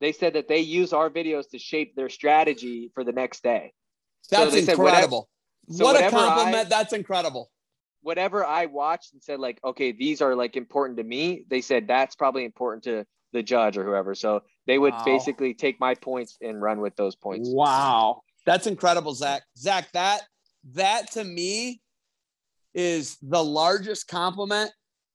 they 0.00 0.12
said 0.12 0.34
that 0.34 0.48
they 0.48 0.58
use 0.60 0.92
our 0.92 1.10
videos 1.10 1.48
to 1.50 1.58
shape 1.58 1.94
their 1.96 2.08
strategy 2.08 2.90
for 2.94 3.04
the 3.04 3.12
next 3.12 3.42
day. 3.42 3.72
So 4.22 4.36
That's 4.36 4.52
they 4.52 4.62
said 4.62 4.78
whatever- 4.78 4.96
incredible. 4.96 5.28
so 5.70 5.84
what 5.84 5.96
a 6.00 6.10
compliment. 6.10 6.54
I- 6.66 6.68
That's 6.68 6.92
incredible. 6.92 7.50
whatever 8.02 8.44
I 8.44 8.66
watched 8.66 9.12
and 9.12 9.22
said 9.22 9.38
like, 9.40 9.58
okay, 9.64 9.92
these 9.92 10.20
are 10.22 10.34
like 10.36 10.56
important 10.56 10.98
to 10.98 11.04
me. 11.04 11.44
They 11.48 11.60
said 11.60 11.86
that's 11.88 12.14
probably 12.16 12.44
important 12.44 12.84
to 12.84 13.04
the 13.32 13.42
judge 13.42 13.76
or 13.76 13.84
whoever. 13.84 14.14
So 14.14 14.42
they 14.66 14.78
would 14.78 14.94
Wow. 14.94 15.04
basically 15.04 15.54
take 15.54 15.80
my 15.80 15.94
points 15.94 16.38
and 16.40 16.60
run 16.60 16.80
with 16.80 16.94
those 16.96 17.16
points. 17.16 17.48
Wow. 17.48 18.22
That's 18.46 18.66
incredible, 18.66 19.14
Zach. 19.14 19.42
Zach, 19.56 19.90
that 19.92 20.22
that 20.72 21.10
to 21.12 21.24
me 21.24 21.80
is 22.74 23.16
the 23.22 23.42
largest 23.42 24.08
compliment 24.08 24.70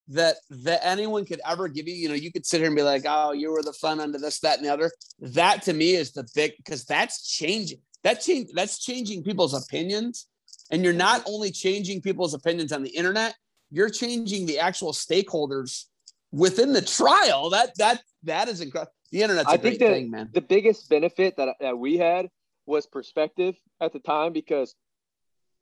that 0.10 0.36
that 0.50 0.86
anyone 0.86 1.26
could 1.26 1.42
ever 1.46 1.68
give 1.68 1.88
you. 1.88 1.94
You 1.94 2.10
know, 2.10 2.16
you 2.16 2.32
could 2.32 2.46
sit 2.46 2.60
here 2.60 2.68
and 2.68 2.76
be 2.76 2.84
like, 2.84 3.04
"Oh, 3.06 3.34
you 3.34 3.52
were 3.52 3.64
the 3.64 3.74
fun 3.74 4.00
under 4.00 4.18
this, 4.18 4.40
that, 4.40 4.58
and 4.58 4.66
the 4.66 4.72
other." 4.72 4.92
That 5.20 5.64
to 5.64 5.74
me 5.74 5.96
is 5.96 6.12
the 6.14 6.28
big 6.34 6.54
because 6.58 6.86
that's 6.86 7.28
changing. 7.28 7.82
That 8.04 8.22
change 8.22 8.50
that's 8.54 8.80
changing 8.80 9.24
people's 9.24 9.54
opinions, 9.54 10.28
and 10.72 10.84
you're 10.84 10.94
not 10.94 11.24
only 11.26 11.52
changing 11.52 12.02
people's 12.02 12.34
opinions 12.34 12.72
on 12.72 12.84
the 12.84 12.90
internet, 12.92 13.36
you're 13.70 13.90
changing 13.90 14.46
the 14.46 14.60
actual 14.60 14.94
stakeholders 14.94 15.86
within 16.32 16.74
the 16.74 16.82
trial. 16.82 17.50
That 17.50 17.72
that 17.78 18.02
that 18.24 18.48
is 18.48 18.62
incredible. 18.62 18.92
The 19.12 19.24
internet's 19.24 19.50
a 19.50 19.52
I 19.52 19.58
think 19.58 19.80
that 19.80 19.92
thing, 19.92 20.12
man. 20.12 20.30
the 20.34 20.42
biggest 20.42 20.90
benefit 20.90 21.38
that, 21.38 21.56
that 21.62 21.78
we 21.78 21.98
had 21.98 22.28
was 22.66 22.86
perspective 22.86 23.56
at 23.80 23.94
the 23.94 24.00
time 24.00 24.34
because 24.34 24.76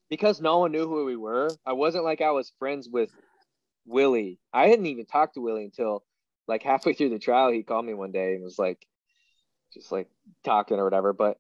because 0.10 0.42
no 0.42 0.60
one 0.60 0.72
knew 0.72 0.88
who 0.88 1.06
we 1.06 1.16
were. 1.16 1.50
I 1.66 1.74
wasn't 1.74 2.04
like 2.04 2.22
I 2.22 2.32
was 2.32 2.52
friends 2.60 2.90
with 2.90 3.10
Willie. 3.86 4.40
I 4.54 4.68
hadn't 4.68 4.86
even 4.88 5.06
talked 5.06 5.36
to 5.36 5.42
Willie 5.42 5.66
until 5.66 6.04
like 6.48 6.64
halfway 6.64 6.94
through 6.94 7.10
the 7.10 7.20
trial. 7.20 7.52
He 7.52 7.64
called 7.64 7.86
me 7.86 7.94
one 7.94 8.12
day 8.12 8.36
and 8.36 8.44
was 8.44 8.60
like, 8.60 8.86
just 9.74 9.92
like 9.92 10.08
talking 10.44 10.80
or 10.80 10.84
whatever. 10.84 11.14
But 11.14 11.38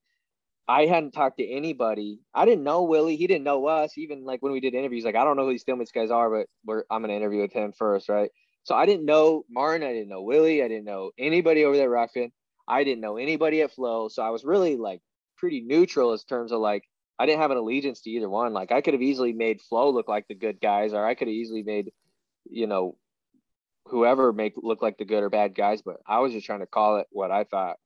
I 0.67 0.85
hadn't 0.87 1.11
talked 1.11 1.37
to 1.37 1.47
anybody. 1.47 2.21
I 2.33 2.45
didn't 2.45 2.63
know 2.63 2.83
Willie. 2.83 3.17
He 3.17 3.27
didn't 3.27 3.43
know 3.43 3.67
us. 3.67 3.97
Even 3.97 4.25
like 4.25 4.41
when 4.41 4.51
we 4.51 4.59
did 4.59 4.73
interviews, 4.73 5.05
like 5.05 5.15
I 5.15 5.23
don't 5.23 5.37
know 5.37 5.45
who 5.45 5.51
these 5.51 5.63
Stillmates 5.63 5.93
guys 5.93 6.11
are, 6.11 6.29
but 6.29 6.47
we're 6.65 6.83
I'm 6.89 7.01
gonna 7.01 7.13
interview 7.13 7.41
with 7.41 7.53
him 7.53 7.71
first, 7.71 8.09
right? 8.09 8.31
So 8.65 8.73
I 8.73 8.87
didn't 8.87 9.05
know 9.05 9.45
Martin. 9.47 9.87
I 9.87 9.93
didn't 9.93 10.09
know 10.09 10.23
Willie. 10.23 10.63
I 10.63 10.67
didn't 10.67 10.85
know 10.85 11.11
anybody 11.19 11.65
over 11.65 11.77
there 11.77 11.95
at 11.95 12.09
Rokfin. 12.09 12.31
I 12.67 12.83
didn't 12.83 13.01
know 13.01 13.17
anybody 13.17 13.61
at 13.61 13.71
Flo. 13.71 14.09
So 14.09 14.23
I 14.23 14.31
was 14.31 14.43
really 14.43 14.75
like 14.75 15.01
pretty 15.37 15.61
neutral 15.61 16.13
as 16.13 16.23
terms 16.23 16.51
of 16.51 16.59
like 16.59 16.83
I 17.19 17.27
didn't 17.27 17.41
have 17.41 17.51
an 17.51 17.57
allegiance 17.57 18.01
to 18.01 18.09
either 18.09 18.27
one. 18.27 18.53
Like 18.53 18.71
I 18.71 18.81
could 18.81 18.95
have 18.95 19.03
easily 19.03 19.33
made 19.33 19.61
Flo 19.61 19.91
look 19.91 20.07
like 20.07 20.27
the 20.27 20.33
good 20.33 20.59
guys, 20.59 20.93
or 20.93 21.05
I 21.05 21.13
could 21.13 21.27
have 21.27 21.35
easily 21.35 21.61
made, 21.61 21.91
you 22.49 22.65
know, 22.65 22.97
whoever 23.85 24.33
make 24.33 24.53
look 24.57 24.81
like 24.81 24.97
the 24.97 25.05
good 25.05 25.21
or 25.21 25.29
bad 25.29 25.53
guys. 25.53 25.83
But 25.83 25.97
I 26.07 26.19
was 26.19 26.33
just 26.33 26.47
trying 26.47 26.61
to 26.61 26.65
call 26.65 26.97
it 26.97 27.07
what 27.11 27.29
I 27.29 27.43
thought, 27.43 27.77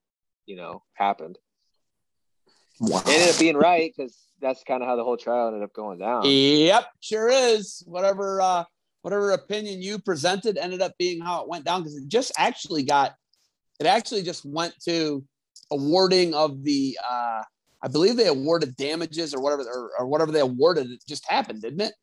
you 0.45 0.55
know, 0.55 0.81
happened. 0.93 1.37
Wow. 2.79 2.99
It 2.99 3.09
ended 3.09 3.35
up 3.35 3.39
being 3.39 3.57
right 3.57 3.91
because 3.93 4.17
that's 4.39 4.63
kind 4.63 4.81
of 4.81 4.87
how 4.87 4.95
the 4.95 5.03
whole 5.03 5.17
trial 5.17 5.47
ended 5.47 5.63
up 5.63 5.73
going 5.73 5.99
down. 5.99 6.21
Yep, 6.23 6.85
sure 7.01 7.27
is. 7.27 7.83
Whatever 7.85 8.39
uh 8.39 8.63
whatever 9.01 9.31
opinion 9.31 9.81
you 9.81 9.99
presented 9.99 10.57
ended 10.57 10.81
up 10.81 10.93
being 10.97 11.21
how 11.21 11.41
it 11.41 11.49
went 11.49 11.65
down 11.65 11.81
because 11.81 11.95
it 11.95 12.07
just 12.07 12.31
actually 12.37 12.83
got 12.83 13.13
it 13.79 13.85
actually 13.85 14.23
just 14.23 14.45
went 14.45 14.73
to 14.83 15.23
awarding 15.71 16.33
of 16.33 16.63
the 16.63 16.97
uh 17.09 17.41
I 17.81 17.87
believe 17.87 18.17
they 18.17 18.27
awarded 18.27 18.75
damages 18.75 19.33
or 19.33 19.41
whatever 19.41 19.63
or, 19.63 19.91
or 19.99 20.07
whatever 20.07 20.31
they 20.31 20.41
awarded 20.41 20.91
it 20.91 20.99
just 21.07 21.29
happened, 21.29 21.61
didn't 21.61 21.81
it? 21.81 21.93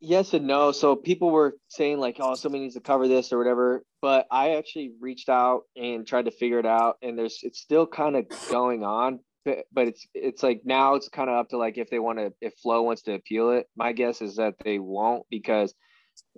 Yes 0.00 0.32
and 0.32 0.46
no. 0.46 0.72
So 0.72 0.96
people 0.96 1.30
were 1.30 1.56
saying 1.68 1.98
like, 1.98 2.16
"Oh, 2.20 2.34
somebody 2.34 2.62
needs 2.62 2.74
to 2.74 2.80
cover 2.80 3.06
this 3.06 3.32
or 3.32 3.38
whatever," 3.38 3.82
but 4.00 4.26
I 4.30 4.54
actually 4.54 4.92
reached 4.98 5.28
out 5.28 5.64
and 5.76 6.06
tried 6.06 6.24
to 6.24 6.30
figure 6.30 6.58
it 6.58 6.64
out, 6.64 6.96
and 7.02 7.18
there's 7.18 7.40
it's 7.42 7.60
still 7.60 7.86
kind 7.86 8.16
of 8.16 8.24
going 8.50 8.82
on, 8.82 9.20
but 9.44 9.58
but 9.72 9.88
it's 9.88 10.06
it's 10.14 10.42
like 10.42 10.62
now 10.64 10.94
it's 10.94 11.08
kind 11.10 11.28
of 11.28 11.36
up 11.36 11.50
to 11.50 11.58
like 11.58 11.76
if 11.76 11.90
they 11.90 11.98
want 11.98 12.18
to 12.18 12.32
if 12.40 12.54
Flo 12.62 12.80
wants 12.82 13.02
to 13.02 13.14
appeal 13.14 13.50
it. 13.50 13.66
My 13.76 13.92
guess 13.92 14.22
is 14.22 14.36
that 14.36 14.54
they 14.64 14.78
won't 14.78 15.26
because 15.28 15.74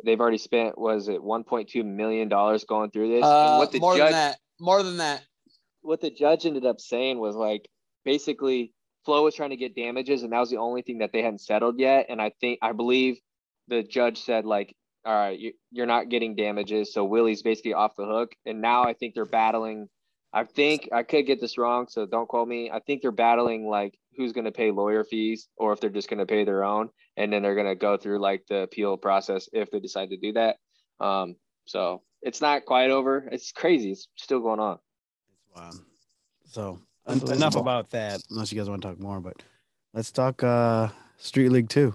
they've 0.05 0.21
already 0.21 0.39
spent 0.39 0.79
was 0.79 1.09
it 1.09 1.21
1.2 1.21 1.85
million 1.85 2.29
dollars 2.29 2.65
going 2.65 2.91
through 2.91 3.09
this. 3.09 3.25
Uh, 3.25 3.51
and 3.51 3.59
what 3.59 3.73
the 3.73 3.81
more 3.81 3.97
judge 3.97 4.07
than 4.07 4.13
that. 4.13 4.39
More 4.61 4.83
than 4.83 4.97
that. 4.99 5.23
what 5.83 6.01
the 6.01 6.11
judge 6.11 6.47
ended 6.47 6.65
up 6.65 6.81
saying 6.81 7.19
was 7.19 7.35
like 7.35 7.69
basically 8.05 8.73
Flo 9.05 9.25
was 9.25 9.35
trying 9.35 9.51
to 9.51 9.57
get 9.57 9.75
damages, 9.75 10.23
and 10.23 10.33
that 10.33 10.39
was 10.39 10.51
the 10.51 10.59
only 10.59 10.83
thing 10.83 10.99
that 10.99 11.13
they 11.13 11.23
hadn't 11.23 11.41
settled 11.41 11.79
yet. 11.79 12.07
And 12.09 12.21
I 12.21 12.31
think 12.41 12.59
I 12.63 12.73
believe 12.73 13.19
the 13.69 13.83
judge 13.83 14.21
said 14.21 14.45
like, 14.45 14.75
all 15.05 15.15
right, 15.15 15.39
you, 15.39 15.53
you're 15.71 15.87
not 15.87 16.09
getting 16.09 16.37
damages, 16.37 16.93
so 16.93 17.05
Willie's 17.05 17.43
basically 17.43 17.75
off 17.75 17.97
the 17.97 18.07
hook. 18.07 18.33
And 18.47 18.61
now 18.61 18.85
I 18.85 18.93
think 18.93 19.15
they're 19.15 19.25
battling. 19.25 19.89
I 20.33 20.45
think 20.45 20.89
I 20.93 21.03
could 21.03 21.27
get 21.27 21.41
this 21.41 21.59
wrong, 21.59 21.87
so 21.89 22.07
don't 22.07 22.29
quote 22.29 22.49
me. 22.49 22.71
I 22.71 22.79
think 22.79 23.03
they're 23.03 23.11
battling 23.11 23.67
like 23.67 23.99
who's 24.17 24.33
going 24.33 24.45
to 24.45 24.53
pay 24.53 24.71
lawyer 24.71 25.05
fees, 25.05 25.49
or 25.57 25.73
if 25.73 25.81
they're 25.81 25.91
just 25.91 26.09
going 26.09 26.19
to 26.19 26.27
pay 26.27 26.45
their 26.45 26.65
own, 26.65 26.91
and 27.17 27.33
then 27.33 27.43
they're 27.43 27.55
going 27.55 27.67
to 27.67 27.75
go 27.75 27.97
through 27.97 28.19
like 28.21 28.45
the 28.49 28.63
appeal 28.63 28.97
process 28.97 29.49
if 29.53 29.71
they 29.71 29.81
decide 29.81 30.11
to 30.11 30.17
do 30.17 30.33
that. 30.35 30.57
Um, 31.01 31.37
so 31.65 32.03
it's 32.23 32.41
not 32.41 32.65
quite 32.65 32.91
over. 32.91 33.29
It's 33.33 33.53
crazy. 33.53 33.93
It's 33.93 34.09
still 34.17 34.41
going 34.41 34.61
on. 34.61 34.79
Wow. 35.57 35.71
So 36.45 36.63
en- 37.07 37.15
Unbelievable. 37.15 37.37
enough 37.37 37.57
about 37.57 37.91
that. 37.91 38.23
Unless 38.31 38.53
you 38.53 38.59
guys 38.59 38.69
want 38.69 38.83
to 38.83 38.89
talk 38.89 39.01
more, 39.01 39.21
but 39.21 39.43
let's 39.95 40.11
talk 40.13 40.43
uh 40.43 40.89
Street 41.19 41.49
League 41.51 41.69
Two. 41.69 41.95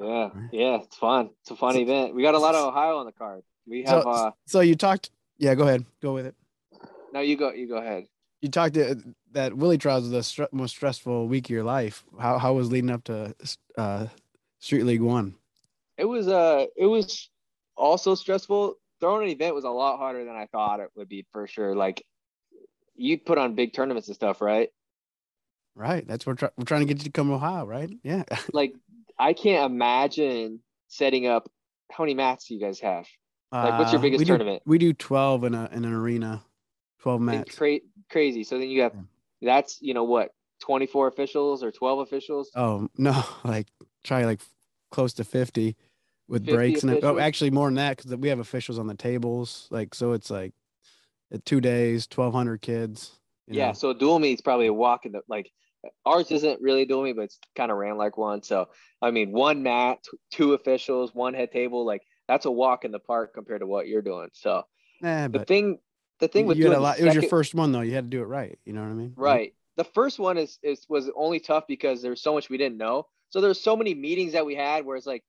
Yeah, 0.00 0.30
Right. 0.34 0.48
yeah, 0.52 0.76
it's 0.82 0.96
fun. 0.96 1.30
It's 1.40 1.50
a 1.50 1.56
fun 1.56 1.74
So- 1.74 1.80
event. 1.80 2.14
We 2.14 2.22
got 2.22 2.34
a 2.34 2.38
lot 2.38 2.54
of 2.54 2.64
Ohio 2.66 2.98
on 2.98 3.06
the 3.06 3.12
card. 3.12 3.42
We 3.66 3.82
have 3.84 4.02
So, 4.02 4.10
uh 4.10 4.30
so 4.46 4.60
you 4.60 4.74
talked. 4.74 5.10
Yeah, 5.38 5.54
go 5.54 5.64
ahead. 5.64 5.84
Go 6.02 6.14
with 6.14 6.26
it. 6.26 6.34
no 7.12 7.20
you 7.20 7.36
go 7.36 7.52
you 7.52 7.66
go 7.68 7.76
ahead. 7.78 8.04
You 8.40 8.48
talked 8.48 8.76
uh, 8.76 8.94
that 9.32 9.56
Willie 9.56 9.78
trials 9.78 10.08
was 10.08 10.34
the 10.36 10.48
most 10.52 10.70
stressful 10.76 11.26
week 11.26 11.46
of 11.46 11.50
your 11.50 11.64
life. 11.64 12.04
How 12.20 12.38
how 12.38 12.52
was 12.54 12.70
leading 12.70 12.90
up 12.90 13.04
to 13.04 13.34
uh 13.76 14.06
Street 14.60 14.84
League 14.84 15.00
One? 15.02 15.34
It 15.96 16.04
was 16.04 16.28
uh 16.28 16.66
it 16.76 16.86
was 16.86 17.28
also 17.76 18.14
stressful. 18.14 18.76
Throwing 19.00 19.24
an 19.24 19.28
event 19.30 19.54
was 19.54 19.64
a 19.64 19.70
lot 19.70 19.98
harder 19.98 20.24
than 20.24 20.34
I 20.36 20.46
thought 20.46 20.80
it 20.80 20.90
would 20.96 21.08
be 21.08 21.26
for 21.32 21.46
sure. 21.46 21.74
Like 21.74 22.04
you 22.94 23.18
put 23.18 23.38
on 23.38 23.54
big 23.54 23.72
tournaments 23.72 24.08
and 24.08 24.14
stuff, 24.14 24.40
right? 24.40 24.70
Right. 25.74 26.06
That's 26.06 26.26
what 26.26 26.32
we're, 26.32 26.36
try- 26.48 26.50
we're 26.56 26.64
trying 26.64 26.80
to 26.80 26.86
get 26.86 26.98
you 26.98 27.04
to 27.04 27.10
come 27.10 27.28
to 27.28 27.34
Ohio, 27.34 27.64
right? 27.64 27.90
Yeah. 28.02 28.24
Like 28.52 28.74
I 29.18 29.32
can't 29.32 29.70
imagine 29.72 30.60
setting 30.86 31.26
up 31.26 31.50
how 31.90 32.04
many 32.04 32.14
mats 32.14 32.46
do 32.46 32.54
you 32.54 32.60
guys 32.60 32.78
have? 32.80 33.06
Like, 33.50 33.78
what's 33.78 33.92
your 33.92 33.98
Uh, 33.98 34.02
biggest 34.02 34.18
we 34.20 34.24
do- 34.24 34.30
tournament? 34.30 34.62
we 34.66 34.78
do 34.78 34.92
twelve 34.92 35.42
in 35.44 35.54
a 35.54 35.68
in 35.72 35.84
an 35.84 35.92
arena, 35.92 36.44
twelve 37.00 37.20
It's 37.20 37.26
mats. 37.26 37.56
cra- 37.56 37.80
crazy. 38.10 38.44
So 38.44 38.58
then 38.58 38.68
you 38.68 38.82
have 38.82 38.92
Yeah. 38.94 39.02
that's 39.42 39.78
you 39.80 39.94
know 39.94 40.04
what, 40.04 40.30
24 40.60 41.08
officials 41.08 41.62
or 41.62 41.70
12 41.70 42.00
officials? 42.00 42.50
Oh 42.54 42.88
no, 42.96 43.22
like 43.44 43.68
try 44.04 44.24
like 44.24 44.40
close 44.90 45.12
to 45.14 45.24
fifty 45.24 45.76
with 46.28 46.42
50 46.44 46.56
breaks 46.56 46.82
and 46.82 47.04
oh, 47.04 47.18
actually 47.18 47.50
more 47.50 47.68
than 47.68 47.74
that 47.76 47.96
because 47.96 48.14
we 48.16 48.28
have 48.28 48.38
officials 48.38 48.78
on 48.78 48.86
the 48.86 48.94
tables. 48.94 49.66
Like 49.70 49.94
so, 49.94 50.12
it's 50.12 50.30
like 50.30 50.52
uh, 51.32 51.38
two 51.44 51.60
days, 51.60 52.06
twelve 52.06 52.34
hundred 52.34 52.60
kids. 52.62 53.12
you 53.46 53.54
yeah, 53.54 53.68
know. 53.68 53.72
so 53.72 53.90
a 53.90 53.94
dual 53.94 54.18
meet's 54.18 54.40
probably 54.40 54.66
a 54.66 54.72
walk 54.72 55.06
in 55.06 55.12
the 55.12 55.22
like 55.28 55.50
ours 56.04 56.30
isn't 56.32 56.60
really 56.60 56.84
dual 56.84 57.04
meet, 57.04 57.16
but 57.16 57.22
it's 57.22 57.38
kind 57.56 57.70
of 57.70 57.78
ran 57.78 57.96
like 57.96 58.16
one. 58.16 58.42
So 58.42 58.68
I 59.00 59.10
mean, 59.10 59.32
one 59.32 59.62
mat, 59.62 59.98
two 60.32 60.54
officials, 60.54 61.14
one 61.14 61.34
head 61.34 61.52
table, 61.52 61.84
like 61.86 62.02
that's 62.26 62.46
a 62.46 62.50
walk 62.50 62.84
in 62.84 62.90
the 62.92 62.98
park 62.98 63.32
compared 63.34 63.60
to 63.60 63.66
what 63.66 63.86
you're 63.88 64.02
doing. 64.02 64.28
So 64.32 64.64
Nah, 65.00 65.28
the 65.28 65.38
but 65.38 65.48
thing, 65.48 65.78
the 66.20 66.28
thing 66.28 66.46
with 66.46 66.58
you 66.58 66.66
had 66.70 66.78
a 66.78 66.80
lot. 66.80 66.98
It 66.98 67.04
was 67.04 67.14
your 67.14 67.22
first 67.24 67.54
one 67.54 67.72
though. 67.72 67.80
You 67.80 67.94
had 67.94 68.04
to 68.04 68.16
do 68.16 68.22
it 68.22 68.26
right. 68.26 68.58
You 68.64 68.72
know 68.72 68.82
what 68.82 68.90
I 68.90 68.94
mean? 68.94 69.14
right. 69.16 69.54
The 69.76 69.84
first 69.84 70.18
one 70.18 70.38
is 70.38 70.58
is 70.62 70.84
was 70.88 71.08
only 71.14 71.38
tough 71.38 71.64
because 71.68 72.02
there's 72.02 72.20
so 72.20 72.34
much 72.34 72.50
we 72.50 72.58
didn't 72.58 72.78
know. 72.78 73.06
So 73.30 73.40
there's 73.40 73.60
so 73.60 73.76
many 73.76 73.94
meetings 73.94 74.32
that 74.32 74.44
we 74.44 74.54
had 74.54 74.84
where 74.84 74.96
it's 74.96 75.06
like 75.06 75.22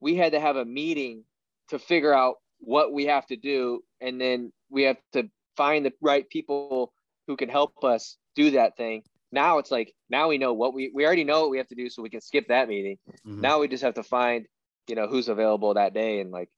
we 0.00 0.16
had 0.16 0.32
to 0.32 0.40
have 0.40 0.56
a 0.56 0.64
meeting 0.64 1.24
to 1.68 1.78
figure 1.78 2.12
out 2.12 2.36
what 2.58 2.92
we 2.92 3.06
have 3.06 3.26
to 3.26 3.36
do, 3.36 3.80
and 4.00 4.20
then 4.20 4.52
we 4.70 4.82
have 4.82 4.96
to 5.12 5.28
find 5.56 5.86
the 5.86 5.92
right 6.00 6.28
people 6.28 6.92
who 7.28 7.36
can 7.36 7.48
help 7.48 7.84
us 7.84 8.16
do 8.34 8.50
that 8.52 8.76
thing. 8.76 9.02
Now 9.30 9.58
it's 9.58 9.70
like 9.70 9.92
now 10.10 10.28
we 10.28 10.38
know 10.38 10.52
what 10.54 10.74
we 10.74 10.90
we 10.92 11.06
already 11.06 11.24
know 11.24 11.42
what 11.42 11.50
we 11.50 11.58
have 11.58 11.68
to 11.68 11.74
do, 11.76 11.88
so 11.88 12.02
we 12.02 12.10
can 12.10 12.20
skip 12.20 12.48
that 12.48 12.68
meeting. 12.68 12.98
Mhm. 13.24 13.40
Now 13.40 13.60
we 13.60 13.68
just 13.68 13.84
have 13.84 13.94
to 13.94 14.02
find, 14.02 14.46
you 14.88 14.96
know, 14.96 15.06
who's 15.06 15.28
available 15.28 15.74
that 15.74 15.94
day, 15.94 16.18
and 16.20 16.32
like, 16.32 16.48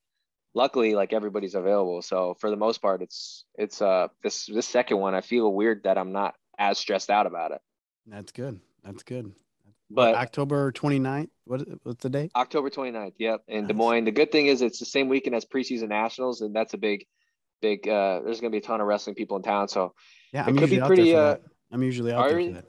luckily, 0.56 0.94
like 0.94 1.12
everybody's 1.12 1.54
available. 1.54 2.02
So 2.02 2.34
for 2.40 2.50
the 2.50 2.56
most 2.56 2.78
part, 2.82 3.02
it's 3.02 3.44
it's 3.56 3.80
uh 3.80 4.08
this 4.24 4.46
this 4.46 4.66
second 4.66 4.98
one, 4.98 5.14
I 5.14 5.20
feel 5.20 5.52
weird 5.52 5.84
that 5.84 5.98
I'm 5.98 6.10
not 6.12 6.34
as 6.58 6.78
stressed 6.78 7.10
out 7.10 7.26
about 7.26 7.52
it. 7.52 7.60
That's 8.06 8.32
good. 8.32 8.58
That's 8.82 9.02
good. 9.02 9.32
But 9.88 10.16
October 10.16 10.72
29th. 10.72 11.28
What 11.44 11.62
what's 11.84 12.02
the 12.02 12.10
date? 12.10 12.32
October 12.34 12.70
29th, 12.70 13.12
yep, 13.18 13.42
in 13.46 13.68
Des 13.68 13.74
Moines. 13.74 14.04
The 14.04 14.10
good 14.10 14.32
thing 14.32 14.46
is 14.46 14.60
it's 14.62 14.80
the 14.80 14.84
same 14.84 15.08
weekend 15.08 15.36
as 15.36 15.44
preseason 15.44 15.88
nationals, 15.90 16.40
and 16.40 16.56
that's 16.56 16.74
a 16.74 16.78
big 16.78 17.06
big. 17.62 17.88
uh 17.88 18.20
There's 18.24 18.40
gonna 18.40 18.50
be 18.50 18.58
a 18.58 18.62
ton 18.62 18.80
of 18.80 18.88
wrestling 18.88 19.14
people 19.14 19.36
in 19.36 19.44
town, 19.44 19.68
so 19.68 19.94
Yeah, 20.32 20.42
It 20.42 20.48
I'm 20.48 20.54
could 20.54 20.62
usually 20.62 20.80
be 20.80 20.86
pretty, 20.86 21.14
uh, 21.14 21.24
that. 21.24 21.42
I'm 21.70 21.82
usually 21.82 22.12
out 22.12 22.28
there 22.28 22.40
you? 22.40 22.48
for 22.48 22.54
that. 22.54 22.64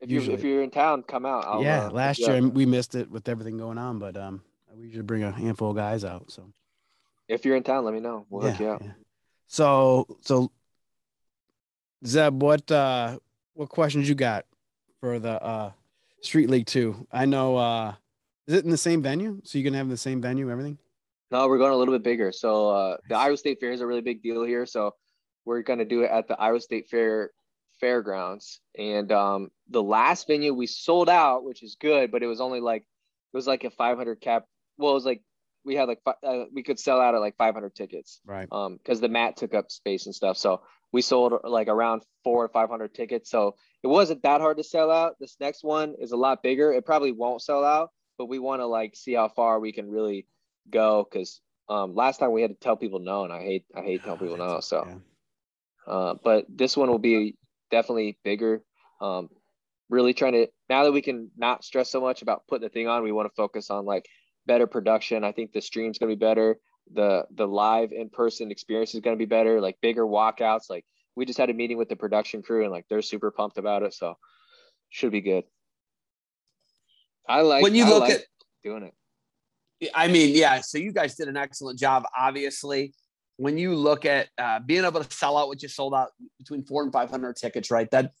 if 0.00 0.10
you 0.10 0.20
if 0.32 0.42
you're 0.42 0.62
in 0.62 0.70
town, 0.70 1.04
come 1.04 1.24
out. 1.24 1.46
I'll, 1.46 1.62
yeah, 1.62 1.86
uh, 1.86 1.90
last 1.90 2.18
year 2.18 2.46
we 2.48 2.66
missed 2.66 2.94
it 2.94 3.10
with 3.10 3.28
everything 3.28 3.56
going 3.56 3.78
on, 3.78 3.98
but 3.98 4.16
um, 4.18 4.42
we 4.76 4.86
usually 4.86 5.04
bring 5.04 5.22
a 5.22 5.30
handful 5.32 5.70
of 5.70 5.76
guys 5.76 6.04
out. 6.04 6.30
So 6.30 6.52
If 7.28 7.44
you're 7.44 7.56
in 7.56 7.62
town, 7.62 7.84
let 7.84 7.94
me 7.94 8.00
know. 8.00 8.26
We'll 8.30 8.48
hook 8.50 8.60
you 8.60 8.68
up. 8.68 8.82
yeah. 8.82 8.92
So 9.46 10.06
so 10.22 10.50
Zeb, 12.06 12.42
what 12.42 12.70
uh 12.70 13.18
what 13.54 13.68
questions 13.68 14.08
you 14.08 14.14
got 14.14 14.46
for 15.00 15.18
the 15.18 15.42
uh 15.42 15.72
Street 16.22 16.50
League 16.50 16.66
two? 16.66 17.06
I 17.12 17.26
know 17.26 17.56
uh 17.56 17.94
is 18.46 18.54
it 18.54 18.64
in 18.64 18.70
the 18.70 18.78
same 18.78 19.02
venue? 19.02 19.40
So 19.44 19.58
you 19.58 19.64
can 19.64 19.74
have 19.74 19.90
the 19.90 19.96
same 19.96 20.22
venue, 20.22 20.50
everything? 20.50 20.78
No, 21.30 21.46
we're 21.48 21.58
going 21.58 21.72
a 21.72 21.76
little 21.76 21.94
bit 21.94 22.02
bigger. 22.02 22.32
So 22.32 22.70
uh, 22.70 22.96
the 23.08 23.14
Iowa 23.14 23.36
State 23.36 23.60
Fair 23.60 23.72
is 23.72 23.82
a 23.82 23.86
really 23.86 24.00
big 24.00 24.22
deal 24.22 24.42
here. 24.42 24.64
So 24.64 24.94
we're 25.44 25.60
going 25.60 25.80
to 25.80 25.84
do 25.84 26.02
it 26.02 26.10
at 26.10 26.28
the 26.28 26.40
Iowa 26.40 26.58
State 26.58 26.88
Fair 26.88 27.30
fairgrounds. 27.78 28.60
And 28.78 29.12
um, 29.12 29.50
the 29.68 29.82
last 29.82 30.26
venue 30.26 30.54
we 30.54 30.66
sold 30.66 31.10
out, 31.10 31.44
which 31.44 31.62
is 31.62 31.76
good, 31.78 32.10
but 32.10 32.22
it 32.22 32.26
was 32.26 32.40
only 32.40 32.60
like 32.60 32.82
it 32.82 33.36
was 33.36 33.46
like 33.46 33.64
a 33.64 33.70
500 33.70 34.20
cap. 34.20 34.46
Well, 34.78 34.92
it 34.92 34.94
was 34.94 35.04
like 35.04 35.22
we 35.64 35.74
had 35.74 35.88
like 35.88 36.00
uh, 36.06 36.44
we 36.52 36.62
could 36.62 36.78
sell 36.78 37.00
out 37.00 37.14
at 37.14 37.20
like 37.20 37.36
500 37.36 37.74
tickets 37.74 38.20
Right. 38.24 38.48
um 38.52 38.76
because 38.76 39.00
the 39.00 39.08
mat 39.08 39.36
took 39.36 39.54
up 39.54 39.70
space 39.70 40.06
and 40.06 40.14
stuff. 40.14 40.36
So 40.36 40.62
we 40.92 41.02
sold 41.02 41.34
like 41.44 41.68
around 41.68 42.02
four 42.24 42.44
or 42.44 42.48
500 42.48 42.94
tickets. 42.94 43.30
So 43.30 43.56
it 43.82 43.88
wasn't 43.88 44.22
that 44.22 44.40
hard 44.40 44.56
to 44.56 44.64
sell 44.64 44.90
out. 44.90 45.16
This 45.20 45.36
next 45.40 45.62
one 45.62 45.94
is 46.00 46.12
a 46.12 46.16
lot 46.16 46.42
bigger. 46.42 46.72
It 46.72 46.86
probably 46.86 47.12
won't 47.12 47.42
sell 47.42 47.64
out, 47.64 47.90
but 48.16 48.26
we 48.26 48.38
want 48.38 48.60
to 48.62 48.66
like 48.66 48.96
see 48.96 49.14
how 49.14 49.28
far 49.28 49.60
we 49.60 49.72
can 49.72 49.90
really 49.90 50.26
go 50.70 51.06
because 51.10 51.40
um 51.68 51.94
last 51.94 52.18
time 52.18 52.32
we 52.32 52.42
had 52.42 52.50
to 52.50 52.56
tell 52.56 52.76
people 52.76 53.00
no, 53.00 53.24
and 53.24 53.32
I 53.32 53.42
hate 53.42 53.64
I 53.76 53.82
hate 53.82 54.02
telling 54.04 54.20
people 54.24 54.36
no. 54.38 54.60
So. 54.60 54.84
Yeah. 54.86 54.94
Uh, 55.86 56.14
but 56.22 56.44
this 56.50 56.76
one 56.76 56.90
will 56.90 56.98
be 56.98 57.36
definitely 57.70 58.18
bigger. 58.22 58.62
Um, 59.00 59.30
really 59.88 60.12
trying 60.12 60.32
to 60.34 60.48
now 60.68 60.84
that 60.84 60.92
we 60.92 61.00
can 61.00 61.30
not 61.36 61.64
stress 61.64 61.90
so 61.90 62.00
much 62.00 62.20
about 62.20 62.46
putting 62.46 62.62
the 62.66 62.68
thing 62.68 62.88
on, 62.88 63.02
we 63.02 63.12
want 63.12 63.26
to 63.28 63.34
focus 63.34 63.70
on 63.70 63.86
like 63.86 64.06
better 64.48 64.66
production. 64.66 65.22
I 65.22 65.30
think 65.30 65.52
the 65.52 65.60
stream's 65.60 65.98
gonna 65.98 66.10
be 66.10 66.16
better. 66.16 66.58
The 66.94 67.26
the 67.36 67.46
live 67.46 67.92
in 67.92 68.08
person 68.08 68.50
experience 68.50 68.94
is 68.94 69.00
gonna 69.00 69.16
be 69.16 69.26
better. 69.26 69.60
Like 69.60 69.76
bigger 69.80 70.04
walkouts. 70.04 70.68
Like 70.68 70.84
we 71.14 71.24
just 71.24 71.38
had 71.38 71.50
a 71.50 71.54
meeting 71.54 71.78
with 71.78 71.88
the 71.88 71.96
production 71.96 72.42
crew 72.42 72.64
and 72.64 72.72
like 72.72 72.86
they're 72.88 73.02
super 73.02 73.30
pumped 73.30 73.58
about 73.58 73.84
it. 73.84 73.94
So 73.94 74.16
should 74.88 75.12
be 75.12 75.20
good. 75.20 75.44
I 77.28 77.42
like 77.42 77.62
when 77.62 77.74
you 77.76 77.84
I 77.84 77.88
look 77.90 78.00
like 78.00 78.12
at 78.14 78.24
doing 78.64 78.82
it. 78.84 78.94
I 79.94 80.08
mean, 80.08 80.34
yeah. 80.34 80.60
So 80.60 80.78
you 80.78 80.92
guys 80.92 81.14
did 81.14 81.28
an 81.28 81.36
excellent 81.36 81.78
job. 81.78 82.04
Obviously, 82.18 82.94
when 83.36 83.56
you 83.58 83.74
look 83.76 84.04
at 84.04 84.28
uh, 84.36 84.58
being 84.60 84.84
able 84.84 85.02
to 85.02 85.16
sell 85.16 85.36
out 85.36 85.46
what 85.46 85.62
you 85.62 85.68
sold 85.68 85.94
out 85.94 86.08
between 86.38 86.64
four 86.64 86.82
and 86.82 86.92
five 86.92 87.10
hundred 87.10 87.36
tickets, 87.36 87.70
right? 87.70 87.88
That 87.90 88.12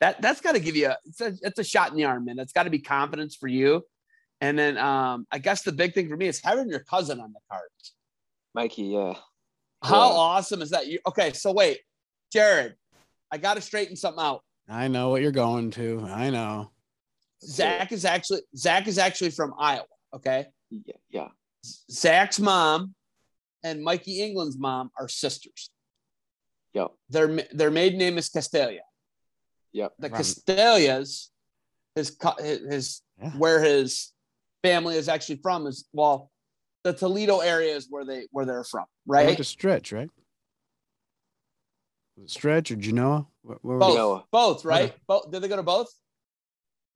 that 0.00 0.20
that's 0.20 0.40
got 0.40 0.52
to 0.52 0.60
give 0.60 0.76
you 0.76 0.88
a 0.88 0.96
it's, 1.04 1.20
a 1.20 1.34
it's 1.42 1.58
a 1.58 1.64
shot 1.64 1.90
in 1.90 1.96
the 1.96 2.04
arm, 2.04 2.24
man. 2.24 2.36
That's 2.36 2.52
got 2.52 2.64
to 2.64 2.70
be 2.70 2.80
confidence 2.80 3.36
for 3.36 3.48
you. 3.48 3.84
And 4.44 4.58
then 4.58 4.76
um, 4.76 5.26
I 5.32 5.38
guess 5.38 5.62
the 5.62 5.72
big 5.72 5.94
thing 5.94 6.06
for 6.10 6.18
me 6.18 6.26
is 6.28 6.38
having 6.44 6.68
your 6.68 6.80
cousin 6.80 7.18
on 7.18 7.32
the 7.32 7.40
cards. 7.50 7.94
Mikey, 8.54 8.82
yeah. 8.82 9.14
How 9.82 10.10
Yeah. 10.10 10.16
awesome 10.16 10.60
is 10.60 10.68
that? 10.70 10.86
You 10.86 10.98
okay? 11.08 11.32
So 11.32 11.50
wait, 11.52 11.80
Jared, 12.30 12.74
I 13.32 13.38
got 13.38 13.54
to 13.54 13.62
straighten 13.62 13.96
something 13.96 14.22
out. 14.22 14.42
I 14.68 14.88
know 14.88 15.08
what 15.08 15.22
you're 15.22 15.32
going 15.32 15.70
to. 15.72 16.00
I 16.10 16.28
know. 16.28 16.70
Zach 17.42 17.90
is 17.90 18.04
actually 18.04 18.42
Zach 18.54 18.86
is 18.86 18.98
actually 18.98 19.30
from 19.30 19.54
Iowa. 19.58 19.86
Okay, 20.14 20.46
Yeah, 20.70 20.94
yeah. 21.10 21.28
Zach's 21.90 22.38
mom 22.38 22.94
and 23.62 23.82
Mikey 23.82 24.20
England's 24.22 24.58
mom 24.58 24.90
are 25.00 25.08
sisters. 25.08 25.70
Yep. 26.74 26.88
Their 27.08 27.28
their 27.52 27.70
maiden 27.70 27.98
name 27.98 28.18
is 28.18 28.28
Castelia. 28.28 28.80
Yep. 29.72 29.94
The 29.98 30.08
Right. 30.10 30.20
Castelias, 30.20 31.28
his 31.94 32.10
co- 32.10 32.36
his, 32.42 32.60
his 32.72 33.02
Yeah. 33.20 33.30
where 33.38 33.62
his 33.62 34.10
family 34.64 34.96
is 34.96 35.08
actually 35.08 35.36
from 35.36 35.66
is 35.66 35.86
well, 35.92 36.30
the 36.84 36.92
Toledo 36.92 37.40
area 37.40 37.74
is 37.76 37.86
where 37.90 38.04
they 38.04 38.26
where 38.32 38.46
they're 38.46 38.64
from, 38.64 38.84
They 39.06 39.16
went 39.16 39.28
right? 39.28 39.36
to 39.36 39.42
Stritch, 39.42 39.92
right? 39.92 40.10
Was 42.16 42.34
it 42.34 42.40
Stritch 42.40 42.70
or 42.70 42.76
Genoa? 42.76 43.26
Where, 43.42 43.58
where 43.62 43.78
Both, 43.78 43.94
Genoa. 43.94 44.24
both, 44.32 44.64
right? 44.64 44.90
Okay. 44.90 44.94
Both. 45.06 45.30
Did 45.30 45.42
they 45.42 45.48
go 45.48 45.56
to 45.56 45.62
both? 45.62 45.88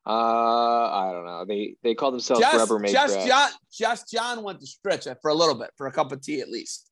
Uh, 0.06 0.10
I 0.10 1.10
don't 1.12 1.26
know. 1.26 1.44
They 1.46 1.74
they 1.82 1.94
call 1.94 2.10
themselves 2.10 2.40
Just, 2.40 2.70
Rubbermaid 2.70 2.92
just 2.92 3.14
Grass. 3.14 3.28
John, 3.28 3.50
just 3.70 4.10
John 4.10 4.42
went 4.42 4.60
to 4.60 4.66
Stritch 4.66 5.06
it 5.06 5.18
for 5.20 5.30
a 5.30 5.34
little 5.34 5.54
bit 5.54 5.70
for 5.76 5.86
a 5.86 5.92
cup 5.92 6.12
of 6.12 6.22
tea 6.22 6.40
at 6.40 6.48
least. 6.48 6.90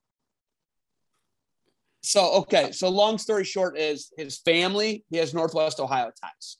So 2.02 2.34
okay, 2.42 2.72
so 2.72 2.88
long 2.90 3.16
story 3.18 3.44
short 3.44 3.78
is 3.78 4.12
his 4.18 4.38
family. 4.38 5.04
He 5.10 5.16
has 5.16 5.32
Northwest 5.32 5.80
Ohio 5.80 6.10
ties, 6.22 6.58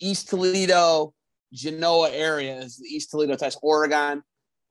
East 0.00 0.28
Toledo, 0.28 1.14
Genoa 1.52 2.10
area 2.10 2.56
is 2.56 2.76
the 2.76 2.86
East 2.86 3.10
Toledo 3.10 3.36
ties. 3.36 3.56
Oregon, 3.62 4.22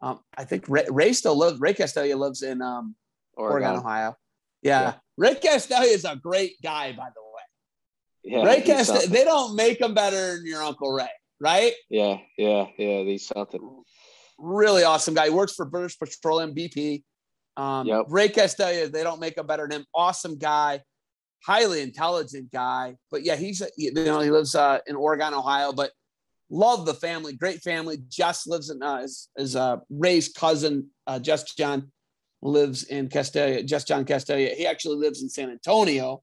um, 0.01 0.19
I 0.37 0.43
think 0.45 0.65
Ray, 0.67 0.85
Ray 0.89 1.13
still 1.13 1.37
lives. 1.37 1.59
Ray 1.59 1.73
Castelia 1.73 2.17
lives 2.17 2.41
in 2.41 2.61
um, 2.61 2.95
Oregon. 3.35 3.69
Oregon. 3.69 3.85
Ohio. 3.85 4.15
Yeah. 4.61 4.81
Yeah. 4.81 4.93
Ray 5.17 5.35
Castelia 5.35 5.93
is 5.93 6.05
a 6.05 6.15
great 6.15 6.53
guy, 6.63 6.91
by 6.93 7.07
the 7.15 7.21
way. 7.21 7.41
Yeah, 8.23 8.43
Ray 8.43 8.61
Castelia, 8.61 9.05
they 9.07 9.23
don't 9.23 9.55
make 9.55 9.81
him 9.81 9.93
better 9.93 10.37
than 10.37 10.45
your 10.45 10.61
Uncle 10.61 10.91
Ray, 10.91 11.09
right? 11.39 11.73
Yeah, 11.89 12.17
yeah, 12.37 12.65
yeah. 12.77 13.03
He's 13.03 13.27
something. 13.27 13.83
really 14.37 14.83
awesome 14.83 15.13
guy. 15.13 15.25
He 15.25 15.31
works 15.31 15.53
for 15.53 15.65
British 15.65 15.97
Petroleum 15.97 16.53
BP. 16.53 17.03
Um, 17.57 17.87
Yep. 17.87 18.05
Ray 18.09 18.29
Castelia, 18.29 18.91
they 18.91 19.03
don't 19.03 19.19
make 19.19 19.37
him 19.37 19.45
better 19.45 19.67
than 19.67 19.81
him. 19.81 19.85
Awesome 19.93 20.37
guy, 20.37 20.81
highly 21.45 21.81
intelligent 21.81 22.51
guy. 22.51 22.95
But 23.11 23.23
yeah, 23.23 23.35
he's 23.35 23.61
you 23.77 23.93
know 23.93 24.19
he 24.21 24.31
lives 24.31 24.55
uh, 24.55 24.79
in 24.87 24.95
Oregon, 24.95 25.33
Ohio. 25.33 25.73
But 25.73 25.91
love 26.51 26.85
the 26.85 26.93
family, 26.93 27.33
great 27.33 27.61
family. 27.61 27.97
Jess 28.09 28.45
lives 28.45 28.69
in 28.69 28.83
uh, 28.83 29.01
his, 29.01 29.29
his 29.37 29.55
uh, 29.55 29.77
Ray's 29.89 30.27
cousin, 30.29 30.89
uh, 31.07 31.17
Jess 31.17 31.55
John, 31.55 31.91
lives 32.43 32.83
in 32.83 33.07
Castelia. 33.07 33.65
Jess 33.65 33.85
John 33.85 34.03
Castelia. 34.05 34.53
He 34.53 34.67
actually 34.67 34.97
lives 34.97 35.23
in 35.23 35.29
San 35.29 35.49
Antonio. 35.49 36.21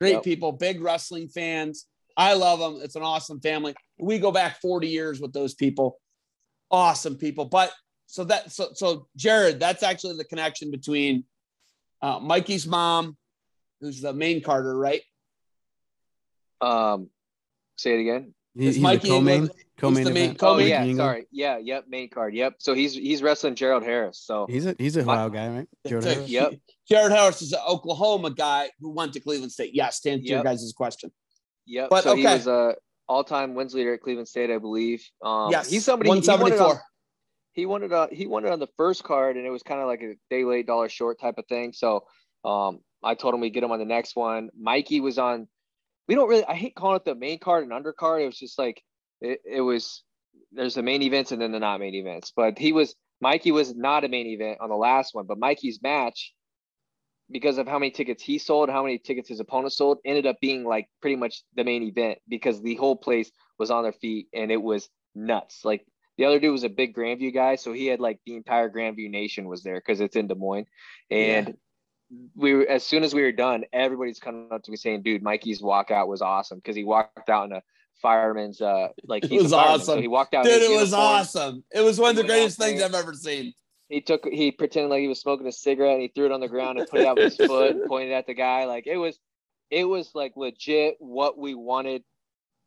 Great 0.00 0.14
Yep. 0.14 0.22
people, 0.24 0.52
big 0.52 0.80
wrestling 0.82 1.28
fans. 1.28 1.86
I 2.16 2.34
love 2.34 2.58
them. 2.58 2.80
It's 2.82 2.96
an 2.96 3.02
awesome 3.02 3.40
family. 3.40 3.74
We 3.98 4.18
go 4.18 4.30
back 4.30 4.60
40 4.60 4.88
years 4.88 5.20
with 5.20 5.32
those 5.32 5.54
people. 5.54 5.98
Awesome 6.70 7.16
people. 7.16 7.46
But 7.46 7.72
so 8.06 8.24
that 8.24 8.52
so 8.52 8.68
so 8.74 9.06
Jared, 9.16 9.58
that's 9.60 9.82
actually 9.82 10.16
the 10.18 10.24
connection 10.24 10.70
between 10.70 11.24
uh, 12.02 12.18
Mikey's 12.18 12.66
mom, 12.66 13.16
who's 13.80 14.00
the 14.02 14.12
main 14.12 14.42
Carter, 14.42 14.76
right? 14.76 15.00
Um, 16.60 17.08
say 17.76 17.94
it 17.94 18.00
again. 18.00 18.34
He, 18.54 18.66
Is 18.66 18.74
he's 18.76 18.82
Mikey 18.82 19.08
a 19.08 19.12
co-main, 19.12 19.34
England- 19.42 19.61
co-main 19.78 20.04
the 20.04 20.10
main 20.10 20.22
event. 20.24 20.38
co- 20.38 20.54
Oh 20.54 20.58
yeah, 20.58 20.80
England. 20.80 20.96
sorry. 20.98 21.26
Yeah, 21.30 21.58
yep. 21.58 21.84
Main 21.88 22.08
card. 22.10 22.34
Yep. 22.34 22.54
So 22.58 22.74
he's 22.74 22.94
he's 22.94 23.22
wrestling 23.22 23.54
Gerald 23.54 23.82
Harris. 23.82 24.20
So 24.24 24.46
He's 24.48 24.66
a 24.66 24.74
he's 24.78 24.96
a 24.96 25.04
My- 25.04 25.14
Ohio 25.14 25.30
guy, 25.30 25.48
right? 25.48 25.68
Jordan 25.86 26.08
So 26.08 26.14
Harris? 26.14 26.28
he- 26.28 26.34
Yep. 26.34 26.52
Jared 26.88 27.12
Harris 27.12 27.42
is 27.42 27.52
an 27.52 27.60
Oklahoma 27.68 28.30
guy 28.30 28.70
who 28.80 28.90
went 28.90 29.12
to 29.14 29.20
Cleveland 29.20 29.52
State. 29.52 29.70
Yes, 29.74 30.00
to 30.00 30.10
answer 30.10 30.24
your 30.24 30.36
Yep. 30.38 30.44
guys' 30.44 30.72
question. 30.76 31.10
yep. 31.66 31.88
But, 31.90 32.04
so 32.04 32.14
he 32.14 32.24
okay. 32.26 32.34
was 32.34 32.46
a 32.46 32.74
all-time 33.08 33.54
wins 33.54 33.74
leader 33.74 33.94
at 33.94 34.00
Cleveland 34.00 34.28
State, 34.28 34.50
I 34.50 34.58
believe. 34.58 35.04
Um, 35.22 35.50
yes, 35.50 35.68
he's 35.70 35.84
somebody. 35.84 36.08
he- 36.10 36.14
he 36.20 36.28
wanted 36.28 36.38
174. 36.38 36.74
on- 36.74 36.80
he 37.54 37.66
wanted 37.66 37.92
uh 37.92 38.06
he 38.10 38.26
wanted 38.26 38.50
on 38.50 38.58
the 38.60 38.68
first 38.78 39.04
card 39.04 39.36
and 39.36 39.44
it 39.46 39.50
was 39.50 39.62
kind 39.62 39.80
of 39.80 39.86
like 39.86 40.00
a 40.02 40.14
day 40.30 40.44
late 40.44 40.66
dollar 40.66 40.88
short 40.88 41.20
type 41.20 41.34
of 41.36 41.46
thing 41.48 41.74
so 41.74 42.02
um 42.46 42.78
i 43.02 43.14
told 43.14 43.34
him 43.34 43.40
we'd 43.40 43.50
get 43.50 43.62
him 43.62 43.70
on 43.70 43.78
the 43.78 43.84
next 43.84 44.16
one 44.16 44.48
mikey 44.58 45.00
was 45.02 45.18
on 45.18 45.46
we 46.08 46.14
don't 46.14 46.30
really 46.30 46.46
i 46.46 46.54
hate 46.54 46.74
calling 46.74 46.96
it 46.96 47.04
the 47.04 47.14
main 47.14 47.38
card 47.38 47.62
and 47.62 47.72
undercard 47.72 48.22
it 48.22 48.26
was 48.26 48.38
just 48.38 48.58
like 48.58 48.82
it, 49.22 49.40
it 49.44 49.60
was 49.60 50.02
there's 50.52 50.74
the 50.74 50.82
main 50.82 51.02
events 51.02 51.32
and 51.32 51.40
then 51.40 51.52
the 51.52 51.58
not 51.58 51.80
main 51.80 51.94
events. 51.94 52.32
But 52.34 52.58
he 52.58 52.72
was 52.72 52.94
mikey 53.20 53.52
was 53.52 53.74
not 53.74 54.04
a 54.04 54.08
main 54.08 54.26
event 54.26 54.58
on 54.60 54.68
the 54.68 54.76
last 54.76 55.14
one 55.14 55.26
but 55.26 55.38
mikey's 55.38 55.80
match 55.80 56.34
because 57.30 57.56
of 57.56 57.68
how 57.68 57.78
many 57.78 57.92
tickets 57.92 58.20
he 58.20 58.36
sold 58.36 58.68
how 58.68 58.82
many 58.82 58.98
tickets 58.98 59.28
his 59.28 59.38
opponent 59.38 59.72
sold 59.72 59.98
ended 60.04 60.26
up 60.26 60.40
being 60.40 60.64
like 60.64 60.88
pretty 61.00 61.14
much 61.14 61.44
the 61.54 61.62
main 61.62 61.84
event 61.84 62.18
because 62.28 62.60
the 62.60 62.74
whole 62.74 62.96
place 62.96 63.30
was 63.60 63.70
on 63.70 63.84
their 63.84 63.92
feet 63.92 64.26
and 64.34 64.50
it 64.50 64.60
was 64.60 64.88
nuts. 65.14 65.64
Like 65.64 65.86
the 66.18 66.24
other 66.24 66.38
dude 66.38 66.52
was 66.52 66.64
a 66.64 66.68
big 66.68 66.94
Grandview 66.94 67.32
guy, 67.32 67.56
so 67.56 67.72
he 67.72 67.86
had 67.86 68.00
like 68.00 68.18
the 68.26 68.36
entire 68.36 68.70
Grandview 68.70 69.10
Nation 69.10 69.48
was 69.48 69.62
there 69.62 69.76
because 69.76 70.00
it's 70.00 70.16
in 70.16 70.26
Des 70.26 70.34
Moines. 70.34 70.66
And 71.10 71.56
we 72.36 72.54
were 72.54 72.66
as 72.68 72.84
soon 72.84 73.04
as 73.04 73.14
we 73.14 73.22
were 73.22 73.32
done, 73.32 73.64
everybody's 73.72 74.20
coming 74.20 74.48
up 74.50 74.62
to 74.64 74.70
me 74.70 74.76
saying, 74.76 75.02
"Dude, 75.02 75.22
Mikey's 75.22 75.62
walkout 75.62 76.08
was 76.08 76.22
awesome 76.22 76.58
because 76.58 76.76
he 76.76 76.84
walked 76.84 77.30
out 77.30 77.46
in 77.46 77.52
a 77.52 77.62
fireman's 78.02 78.60
uh 78.60 78.88
like 79.04 79.24
It 79.24 79.32
a 79.32 79.42
was 79.42 79.52
awesome. 79.52 79.84
So 79.84 80.00
he 80.00 80.08
walked 80.08 80.34
out. 80.34 80.44
Dude, 80.44 80.62
it 80.62 80.78
was 80.78 80.92
awesome. 80.92 81.64
It 81.72 81.80
was 81.80 81.98
one 81.98 82.10
of 82.10 82.16
the 82.16 82.22
He 82.22 82.28
greatest 82.28 82.58
things 82.58 82.80
there. 82.80 82.88
I've 82.88 82.94
ever 82.94 83.14
seen. 83.14 83.54
He 83.88 84.00
took 84.00 84.26
he 84.26 84.50
pretended 84.50 84.90
like 84.90 85.00
he 85.00 85.08
was 85.08 85.20
smoking 85.20 85.46
a 85.46 85.52
cigarette 85.52 85.94
and 85.94 86.02
he 86.02 86.08
threw 86.08 86.26
it 86.26 86.32
on 86.32 86.40
the 86.40 86.48
ground 86.48 86.78
and 86.78 86.88
put 86.88 87.00
it 87.00 87.06
out 87.06 87.16
with 87.16 87.36
his 87.36 87.36
foot 87.48 87.76
and 87.76 87.86
pointed 87.86 88.12
at 88.12 88.26
the 88.26 88.34
guy. 88.34 88.64
Like 88.64 88.86
it 88.86 88.96
was 88.96 89.18
it 89.70 89.84
was 89.84 90.10
like 90.14 90.32
legit 90.36 90.96
what 90.98 91.38
we 91.38 91.54
wanted 91.54 92.02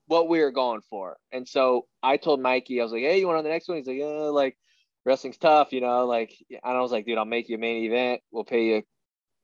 what 0.07 0.29
we 0.29 0.39
were 0.39 0.51
going 0.51 0.81
for. 0.89 1.17
And 1.31 1.47
so 1.47 1.87
I 2.01 2.17
told 2.17 2.41
Mikey, 2.41 2.79
I 2.79 2.83
was 2.83 2.91
like, 2.91 3.01
hey, 3.01 3.19
you 3.19 3.27
want 3.27 3.39
on 3.39 3.43
the 3.43 3.49
next 3.49 3.67
one? 3.67 3.77
He's 3.77 3.87
like, 3.87 3.97
yeah, 3.97 4.05
like 4.05 4.55
wrestling's 5.03 5.37
tough, 5.37 5.73
you 5.73 5.81
know, 5.81 6.05
like, 6.05 6.33
and 6.49 6.59
I 6.63 6.79
was 6.79 6.91
like, 6.91 7.05
dude, 7.05 7.17
I'll 7.17 7.25
make 7.25 7.49
you 7.49 7.55
a 7.55 7.59
main 7.59 7.83
event. 7.85 8.21
We'll 8.31 8.43
pay 8.43 8.65
you 8.65 8.83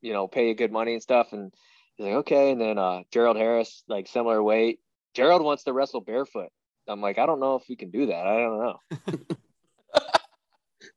you 0.01 0.13
know, 0.13 0.27
pay 0.27 0.47
you 0.47 0.55
good 0.55 0.71
money 0.71 0.93
and 0.93 1.01
stuff. 1.01 1.31
And 1.31 1.53
he's 1.95 2.05
like, 2.05 2.15
okay. 2.15 2.51
And 2.51 2.59
then 2.59 2.77
uh, 2.77 3.01
Gerald 3.11 3.37
Harris, 3.37 3.83
like 3.87 4.07
similar 4.07 4.41
weight. 4.41 4.79
Gerald 5.13 5.43
wants 5.43 5.63
to 5.63 5.73
wrestle 5.73 6.01
barefoot. 6.01 6.49
I'm 6.87 7.01
like, 7.01 7.17
I 7.17 7.25
don't 7.25 7.39
know 7.39 7.55
if 7.55 7.63
we 7.69 7.75
can 7.75 7.91
do 7.91 8.07
that. 8.07 8.27
I 8.27 8.37
don't 8.37 8.59
know. 8.59 9.37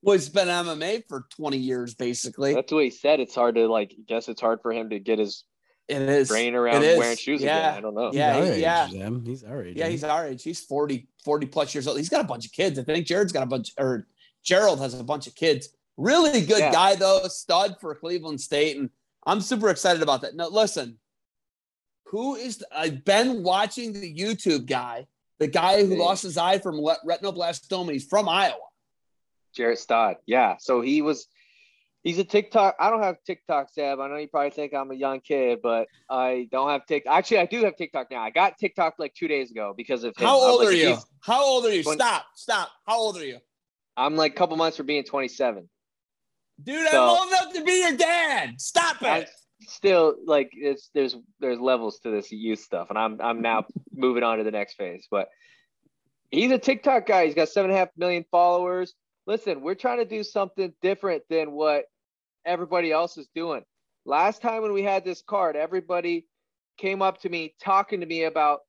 well, 0.03 0.15
he's 0.15 0.29
been 0.29 0.49
MMA 0.49 1.05
for 1.09 1.27
20 1.37 1.57
years, 1.59 1.95
basically. 1.95 2.55
That's 2.55 2.73
what 2.73 2.85
he 2.85 2.91
said. 2.91 3.21
It's 3.21 3.35
hard 3.35 3.57
to 3.57 3.67
like. 3.69 3.95
Guess 4.07 4.29
it's 4.29 4.41
hard 4.41 4.61
for 4.63 4.73
him 4.73 4.91
to 4.91 4.99
get 4.99 5.19
his 5.19 5.45
it 5.87 6.01
is 6.01 6.29
brain 6.29 6.55
around 6.55 6.81
wearing 6.81 7.17
shoes 7.17 7.43
yeah. 7.43 7.59
again. 7.59 7.79
I 7.79 7.81
don't 7.81 7.95
know. 7.95 8.11
Yeah, 8.13 8.45
he's 8.45 8.59
yeah. 8.59 8.87
Age, 8.87 9.21
he's 9.27 9.45
our 9.45 9.63
age. 9.63 9.77
Yeah, 9.77 9.89
he's 9.89 10.05
our 10.05 10.27
age. 10.27 10.43
He's 10.43 10.61
40, 10.61 11.07
40 11.25 11.47
plus 11.47 11.75
years 11.75 11.87
old. 11.87 11.99
He's 11.99 12.09
got 12.09 12.23
a 12.23 12.29
bunch 12.29 12.47
of 12.47 12.53
kids. 12.53 12.79
I 12.79 12.85
think 12.85 13.07
Jared's 13.07 13.33
got 13.33 13.43
a 13.43 13.47
bunch, 13.47 13.73
or 13.79 14.07
Gerald 14.43 14.81
has 14.81 14.99
a 14.99 15.05
bunch 15.05 15.27
of 15.27 15.35
kids. 15.35 15.69
Really 15.97 16.41
good 16.41 16.59
yeah. 16.59 16.73
guy 16.73 16.95
though, 16.95 17.21
stud 17.29 17.77
for 17.81 17.95
Cleveland 17.95 18.41
State, 18.41 18.79
and 18.79 18.89
I'm 19.27 19.41
super 19.41 19.69
excited 19.69 20.03
about 20.03 20.23
that. 20.23 20.35
Now, 20.35 20.49
listen, 20.49 20.99
who 22.15 22.37
is 22.37 22.59
the, 22.59 22.67
I've 22.73 23.05
been 23.05 23.43
watching 23.43 23.93
the 23.93 24.15
YouTube 24.15 24.67
guy, 24.67 25.09
the 25.41 25.49
guy 25.49 25.85
who 25.85 25.97
lost 25.97 26.23
his 26.23 26.39
eye 26.39 26.59
from 26.59 26.77
retinoblastoma. 26.77 27.91
He's 27.91 28.07
from 28.07 28.29
Iowa. 28.29 28.55
Jarrett 29.53 29.81
Stod. 29.81 30.19
Yeah, 30.25 30.55
so 30.61 30.81
he 30.81 31.03
was 31.03 31.27
He's 32.05 32.19
a 32.19 32.25
TikTok. 32.25 32.77
I 32.79 32.91
don't 32.91 33.03
have 33.03 33.17
TikTok, 33.27 33.73
Zeb. 33.73 33.99
I 33.99 34.09
know 34.09 34.17
you 34.17 34.29
probably 34.29 34.51
think 34.51 34.75
I'm 34.75 34.93
a 34.93 34.95
young 34.95 35.21
kid, 35.21 35.59
but 35.61 35.89
I 36.09 36.47
don't 36.53 36.69
have 36.69 36.87
TikTok. 36.87 37.17
Actually, 37.17 37.39
I 37.39 37.47
do 37.47 37.65
have 37.65 37.77
TikTok 37.77 38.11
now. 38.13 38.23
I 38.23 38.31
got 38.31 38.59
TikTok 38.59 38.95
like 38.99 39.15
two 39.15 39.27
days 39.27 39.51
ago 39.51 39.75
because 39.75 40.05
of 40.05 40.15
him. 40.17 40.27
How 40.27 40.39
old 40.39 40.61
like, 40.61 40.69
are 40.69 40.73
you? 40.73 40.97
How 41.21 41.43
old 41.43 41.65
are 41.65 41.75
you? 41.75 41.83
20, 41.83 41.99
stop, 41.99 42.27
stop. 42.37 42.69
How 42.87 42.99
old 42.99 43.17
are 43.17 43.25
you? 43.25 43.39
I'm 43.97 44.15
like 44.15 44.33
a 44.33 44.35
couple 44.37 44.57
months 44.57 44.77
for 44.77 44.83
being 44.85 45.03
27. 45.03 45.69
Dude, 46.63 46.89
so, 46.91 47.03
I'm 47.03 47.09
old 47.09 47.29
enough 47.29 47.55
to 47.55 47.65
be 47.65 47.81
your 47.81 47.97
dad. 47.97 48.61
Stop 48.61 48.99
it. 49.01 49.31
Still, 49.67 50.17
like 50.27 50.51
it's 50.53 50.91
there's 50.95 51.17
there's 51.41 51.61
levels 51.61 52.01
to 52.01 52.11
this 52.11 52.31
youth 52.31 52.61
stuff, 52.61 52.89
and 52.91 52.99
I'm 52.99 53.21
I'm 53.21 53.43
now 53.43 53.67
moving 53.95 54.23
on 54.23 54.39
to 54.39 54.45
the 54.45 54.51
next 54.51 54.75
phase. 54.75 55.07
But 55.11 55.29
he's 56.31 56.51
a 56.51 56.59
TikTok 56.59 57.07
guy. 57.07 57.27
He's 57.27 57.35
got 57.35 57.49
seven 57.49 57.71
and 57.71 57.77
a 57.77 57.81
half 57.81 57.89
million 57.97 58.25
followers. 58.31 58.95
Listen, 59.27 59.63
we're 59.63 59.75
trying 59.75 59.99
to 59.99 60.05
do 60.05 60.23
something 60.23 60.73
different 60.83 61.23
than 61.31 61.53
what 61.53 61.85
everybody 62.45 62.93
else 62.93 63.17
is 63.17 63.29
doing. 63.35 63.63
Last 64.05 64.43
time 64.43 64.63
when 64.63 64.73
we 64.73 64.83
had 64.83 65.05
this 65.05 65.23
card, 65.23 65.57
everybody 65.57 66.27
came 66.77 67.01
up 67.01 67.21
to 67.23 67.29
me 67.29 67.55
talking 67.63 68.01
to 68.01 68.07
me 68.07 68.25
about, 68.25 68.61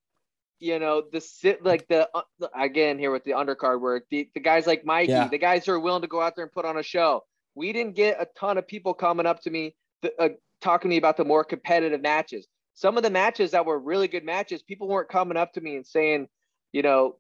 you 0.59 0.79
know, 0.79 1.03
the 1.11 1.19
sit 1.19 1.63
like 1.65 1.87
the 1.87 2.07
uh, 2.13 2.21
again 2.57 2.97
here 2.97 3.11
with 3.11 3.25
the 3.25 3.31
undercard 3.31 3.81
work, 3.81 4.05
the, 4.09 4.29
the 4.33 4.39
guys 4.39 4.65
like 4.65 4.85
Mikey, 4.85 5.11
yeah. 5.11 5.27
the 5.27 5.37
guys 5.37 5.65
who 5.65 5.73
are 5.73 5.79
willing 5.79 6.03
to 6.03 6.07
go 6.07 6.21
out 6.21 6.35
there 6.35 6.45
and 6.45 6.51
put 6.51 6.65
on 6.65 6.77
a 6.77 6.83
show. 6.83 7.23
We 7.53 7.73
didn't 7.73 7.95
get 7.95 8.21
a 8.21 8.27
ton 8.37 8.57
of 8.57 8.67
people 8.67 8.93
coming 8.93 9.25
up 9.25 9.41
to 9.41 9.49
me 9.49 9.75
uh, 10.19 10.29
talking 10.65 10.89
to 10.89 10.93
me 10.93 10.97
about 10.97 11.15
the 11.15 11.23
more 11.23 11.43
competitive 11.43 12.01
matches. 12.01 12.47
Some 12.73 12.97
of 12.97 13.03
the 13.03 13.09
matches 13.09 13.51
that 13.51 13.65
were 13.65 13.79
really 13.79 14.07
good 14.07 14.25
matches, 14.25 14.63
people 14.63 14.87
weren't 14.87 15.09
coming 15.09 15.37
up 15.37 15.53
to 15.53 15.61
me 15.61 15.75
and 15.75 15.85
saying, 15.85 16.27
you 16.73 16.81
know, 16.81 17.17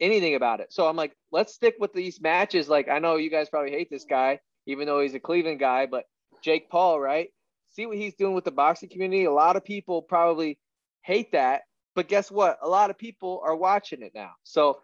anything 0.00 0.36
about 0.36 0.60
it. 0.60 0.72
So 0.72 0.86
I'm 0.86 0.96
like, 0.96 1.12
let's 1.32 1.52
stick 1.52 1.74
with 1.80 1.92
these 1.92 2.20
matches. 2.20 2.68
Like 2.68 2.88
I 2.88 3.00
know 3.00 3.16
you 3.16 3.28
guys 3.28 3.50
probably 3.50 3.72
hate 3.72 3.90
this 3.90 4.06
guy, 4.08 4.38
even 4.66 4.86
though 4.86 5.00
he's 5.00 5.14
a 5.14 5.20
Cleveland 5.20 5.58
guy. 5.58 5.86
But 5.86 6.04
Jake 6.42 6.70
Paul, 6.70 7.00
right? 7.00 7.28
See 7.72 7.86
what 7.86 7.98
he's 7.98 8.14
doing 8.14 8.34
with 8.34 8.44
the 8.44 8.52
boxing 8.52 8.88
community. 8.88 9.24
A 9.24 9.32
lot 9.32 9.56
of 9.56 9.64
people 9.64 10.00
probably 10.00 10.58
hate 11.02 11.32
that, 11.32 11.62
but 11.94 12.08
guess 12.08 12.30
what? 12.30 12.58
A 12.62 12.68
lot 12.68 12.90
of 12.90 12.96
people 12.96 13.42
are 13.44 13.56
watching 13.56 14.02
it 14.02 14.12
now. 14.14 14.30
So, 14.44 14.80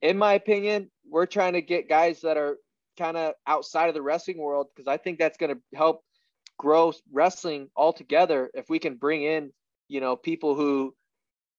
in 0.00 0.16
my 0.18 0.34
opinion, 0.34 0.90
we're 1.08 1.26
trying 1.26 1.52
to 1.52 1.62
get 1.62 1.88
guys 1.88 2.22
that 2.22 2.36
are 2.36 2.56
kind 2.98 3.16
of 3.16 3.34
outside 3.46 3.88
of 3.88 3.94
the 3.94 4.02
wrestling 4.02 4.38
world 4.38 4.68
because 4.74 4.88
I 4.88 4.96
think 4.96 5.18
that's 5.18 5.36
going 5.36 5.54
to 5.54 5.60
help 5.76 6.02
grow 6.58 6.92
wrestling 7.12 7.68
altogether 7.76 8.50
if 8.54 8.68
we 8.68 8.78
can 8.78 8.96
bring 8.96 9.22
in, 9.22 9.52
you 9.88 10.00
know, 10.00 10.16
people 10.16 10.54
who 10.54 10.94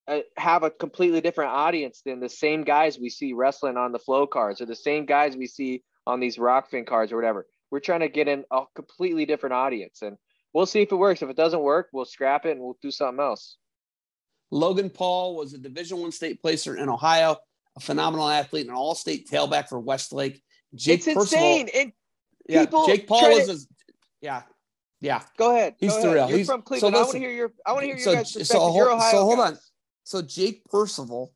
uh, 0.08 0.20
have 0.38 0.64
a 0.64 0.70
completely 0.70 1.22
different 1.22 1.52
audience 1.52 2.02
than 2.06 2.20
the 2.20 2.30
same 2.30 2.64
guys 2.64 2.98
we 2.98 3.10
see 3.10 3.34
wrestling 3.34 3.78
on 3.78 3.92
the 3.92 4.00
Flo 4.00 4.26
cards 4.26 4.62
or 4.62 4.66
the 4.66 4.76
same 4.76 5.06
guys 5.06 5.36
we 5.36 5.48
see 5.48 5.84
on 6.06 6.20
these 6.20 6.38
Rokfin 6.38 6.88
cards 6.88 7.12
or 7.12 7.16
whatever. 7.16 7.46
We're 7.70 7.80
trying 7.82 8.00
to 8.00 8.10
get 8.10 8.28
in 8.28 8.46
a 8.50 8.64
completely 8.76 9.26
different 9.26 9.54
audience, 9.54 10.02
and 10.02 10.18
we'll 10.54 10.66
see 10.66 10.82
if 10.82 10.92
it 10.92 10.96
works. 10.96 11.22
If 11.22 11.30
it 11.30 11.36
doesn't 11.36 11.62
work, 11.62 11.90
we'll 11.92 12.06
scrap 12.06 12.46
it 12.46 12.52
and 12.52 12.62
we'll 12.62 12.78
do 12.82 12.92
something 12.92 13.22
else. 13.22 13.58
Logan 14.50 14.90
Paul 14.90 15.36
was 15.36 15.54
a 15.54 15.58
Division 15.58 16.00
One 16.00 16.14
state 16.14 16.42
placer 16.42 16.78
in 16.78 16.88
Ohio, 16.88 17.36
a 17.76 17.82
phenomenal 17.82 18.30
athlete, 18.30 18.62
and 18.62 18.70
an 18.70 18.78
All-State 18.78 19.30
tailback 19.30 19.68
for 19.68 19.80
Westlake. 19.80 20.42
Jake 20.74 21.00
it's 21.00 21.08
insane. 21.08 21.68
And 21.76 21.92
yeah, 22.48 22.66
Jake 22.86 23.08
Paul 23.08 23.26
is, 23.38 23.50
a, 23.50 23.58
yeah, 24.22 24.44
yeah. 25.00 25.22
Go 25.38 25.56
ahead. 25.56 25.76
He's 25.80 25.94
Go 25.94 26.02
the 26.02 26.14
real. 26.14 26.30
You're 26.30 26.38
He's 26.40 26.48
from 26.48 26.62
Cleveland. 26.62 26.96
So 26.96 27.00
listen, 27.00 27.02
I 27.02 27.06
want 27.06 27.14
to 27.14 27.20
hear 27.20 27.32
your. 27.32 27.54
I 27.66 27.72
want 27.72 27.82
to 27.84 27.88
hear 27.88 27.98
your 27.98 28.16
guys' 28.16 28.34
perspective. 28.34 28.48
So, 28.48 28.76
You're 28.76 28.92
Ohio 28.92 29.12
so 29.12 29.24
hold 29.24 29.38
guys. 29.38 29.52
on. 29.52 29.58
So 30.04 30.22
Jake 30.22 30.64
Percival, 30.66 31.34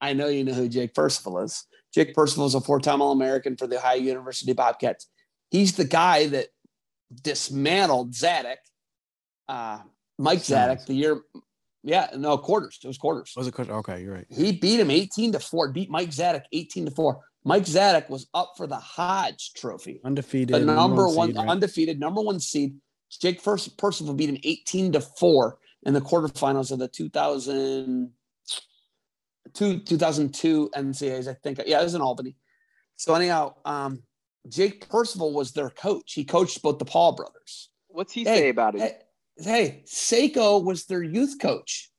I 0.00 0.12
know 0.12 0.28
you 0.28 0.44
know 0.44 0.52
who 0.52 0.68
Jake 0.68 0.94
Percival 0.94 1.40
is. 1.40 1.64
Jake 1.94 2.14
Percival 2.14 2.46
is 2.46 2.54
a 2.54 2.60
four-time 2.60 3.00
All-American 3.00 3.56
for 3.56 3.66
the 3.66 3.78
Ohio 3.78 3.98
University 3.98 4.52
Bobcats. 4.52 5.08
He's 5.50 5.74
the 5.74 5.86
guy 5.86 6.26
that 6.28 6.48
dismantled 7.22 8.12
Zadick, 8.12 8.56
uh, 9.48 9.78
Mike 10.18 10.40
Zadick, 10.40 10.84
the 10.86 10.94
year. 10.94 11.22
Yeah, 11.82 12.10
no 12.16 12.36
quarters. 12.36 12.78
It 12.84 12.86
was 12.86 12.98
quarters. 12.98 13.32
Was 13.36 13.46
it 13.46 13.54
quarters? 13.54 13.72
Okay, 13.72 14.02
you're 14.02 14.14
right. 14.14 14.26
He 14.28 14.52
beat 14.52 14.80
him 14.80 14.90
18 14.90 15.32
to 15.32 15.40
four. 15.40 15.72
Beat 15.72 15.88
Mike 15.88 16.10
Zadick 16.10 16.42
18 16.52 16.84
to 16.86 16.90
four. 16.90 17.24
Mike 17.48 17.64
Zadick 17.64 18.10
was 18.10 18.28
up 18.34 18.52
for 18.58 18.66
the 18.66 18.76
Hodge 18.76 19.54
Trophy, 19.54 20.00
undefeated, 20.04 20.54
the 20.54 20.60
number 20.60 21.08
one, 21.08 21.28
seed, 21.28 21.36
right? 21.36 21.48
undefeated 21.48 21.98
number 21.98 22.20
one 22.20 22.40
seed. 22.40 22.76
Jake 23.10 23.40
first 23.40 23.78
Percival 23.78 24.12
beat 24.12 24.28
him 24.28 24.36
18 24.44 24.92
to 24.92 25.00
four 25.00 25.58
in 25.84 25.94
the 25.94 26.00
quarterfinals 26.00 26.70
of 26.70 26.78
the 26.78 26.88
2000 26.88 28.10
two, 29.54 29.78
2002 29.78 30.70
NCAAs, 30.76 31.26
I 31.26 31.34
think. 31.42 31.58
Yeah, 31.66 31.80
it 31.80 31.84
was 31.84 31.94
in 31.94 32.02
Albany. 32.02 32.36
So 32.96 33.14
anyhow, 33.14 33.54
um, 33.64 34.02
Jake 34.46 34.86
Percival 34.90 35.32
was 35.32 35.52
their 35.52 35.70
coach. 35.70 36.12
He 36.12 36.26
coached 36.26 36.60
both 36.62 36.78
the 36.78 36.84
Paul 36.84 37.12
brothers. 37.12 37.70
What's 37.88 38.12
he 38.12 38.24
hey, 38.24 38.36
say 38.36 38.48
about 38.50 38.74
it? 38.74 38.80
Hey, 38.80 38.96
hey, 39.38 39.82
Seiko 39.86 40.62
was 40.62 40.84
their 40.84 41.02
youth 41.02 41.36
coach. 41.40 41.90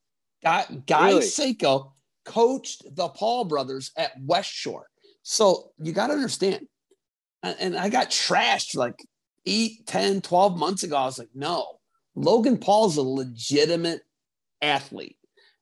Guy, 0.44 0.66
Guy 0.86 1.08
really? 1.08 1.22
Seiko 1.24 1.94
coached 2.24 2.84
the 2.96 3.10
Paul 3.10 3.46
brothers 3.46 3.92
at 3.98 4.12
West 4.22 4.52
Shore. 4.52 4.86
So 5.24 5.72
you 5.80 5.92
got 5.92 6.08
to 6.08 6.14
understand. 6.14 6.68
And, 7.42 7.78
I 7.78 7.90
got 7.90 8.10
trashed 8.10 8.76
like 8.76 9.06
8, 9.46 9.86
10, 9.88 10.22
12 10.22 10.58
months 10.58 10.84
ago. 10.84 10.98
I 10.98 11.06
was 11.06 11.20
like, 11.20 11.30
no, 11.34 11.80
Logan 12.16 12.58
Paul's 12.58 12.98
a 12.98 13.02
legitimate 13.02 14.02
athlete 14.62 15.16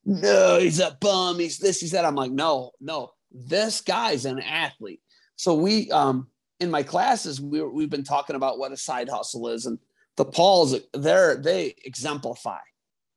no, 0.07 0.57
he's 0.57 0.79
a 0.79 0.97
bum. 1.01 1.37
He's 1.37 1.59
this, 1.59 1.81
he's 1.81 1.91
that. 1.91 2.05
I'm 2.05 2.15
like, 2.15 2.31
no, 2.31 2.71
no, 2.79 3.11
this 3.29 3.81
guy's 3.81 4.23
an 4.23 4.39
athlete. 4.39 5.01
So 5.35 5.53
we, 5.53 5.91
um, 5.91 6.29
in 6.61 6.71
my 6.71 6.81
classes, 6.81 7.41
we 7.41 7.61
we've 7.61 7.89
been 7.89 8.05
talking 8.05 8.37
about 8.37 8.57
what 8.57 8.71
a 8.71 8.77
side 8.77 9.09
hustle 9.09 9.49
is, 9.49 9.65
and 9.65 9.77
the 10.15 10.23
Pauls, 10.23 10.73
they're 10.93 11.35
they 11.35 11.75
exemplify 11.83 12.59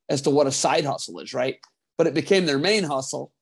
as 0.09 0.22
to 0.22 0.31
what 0.31 0.48
a 0.48 0.53
side 0.53 0.85
hustle 0.85 1.20
is, 1.20 1.33
right? 1.33 1.59
But 1.96 2.09
it 2.09 2.14
became 2.14 2.44
their 2.44 2.59
main 2.59 2.83
hustle 2.83 3.33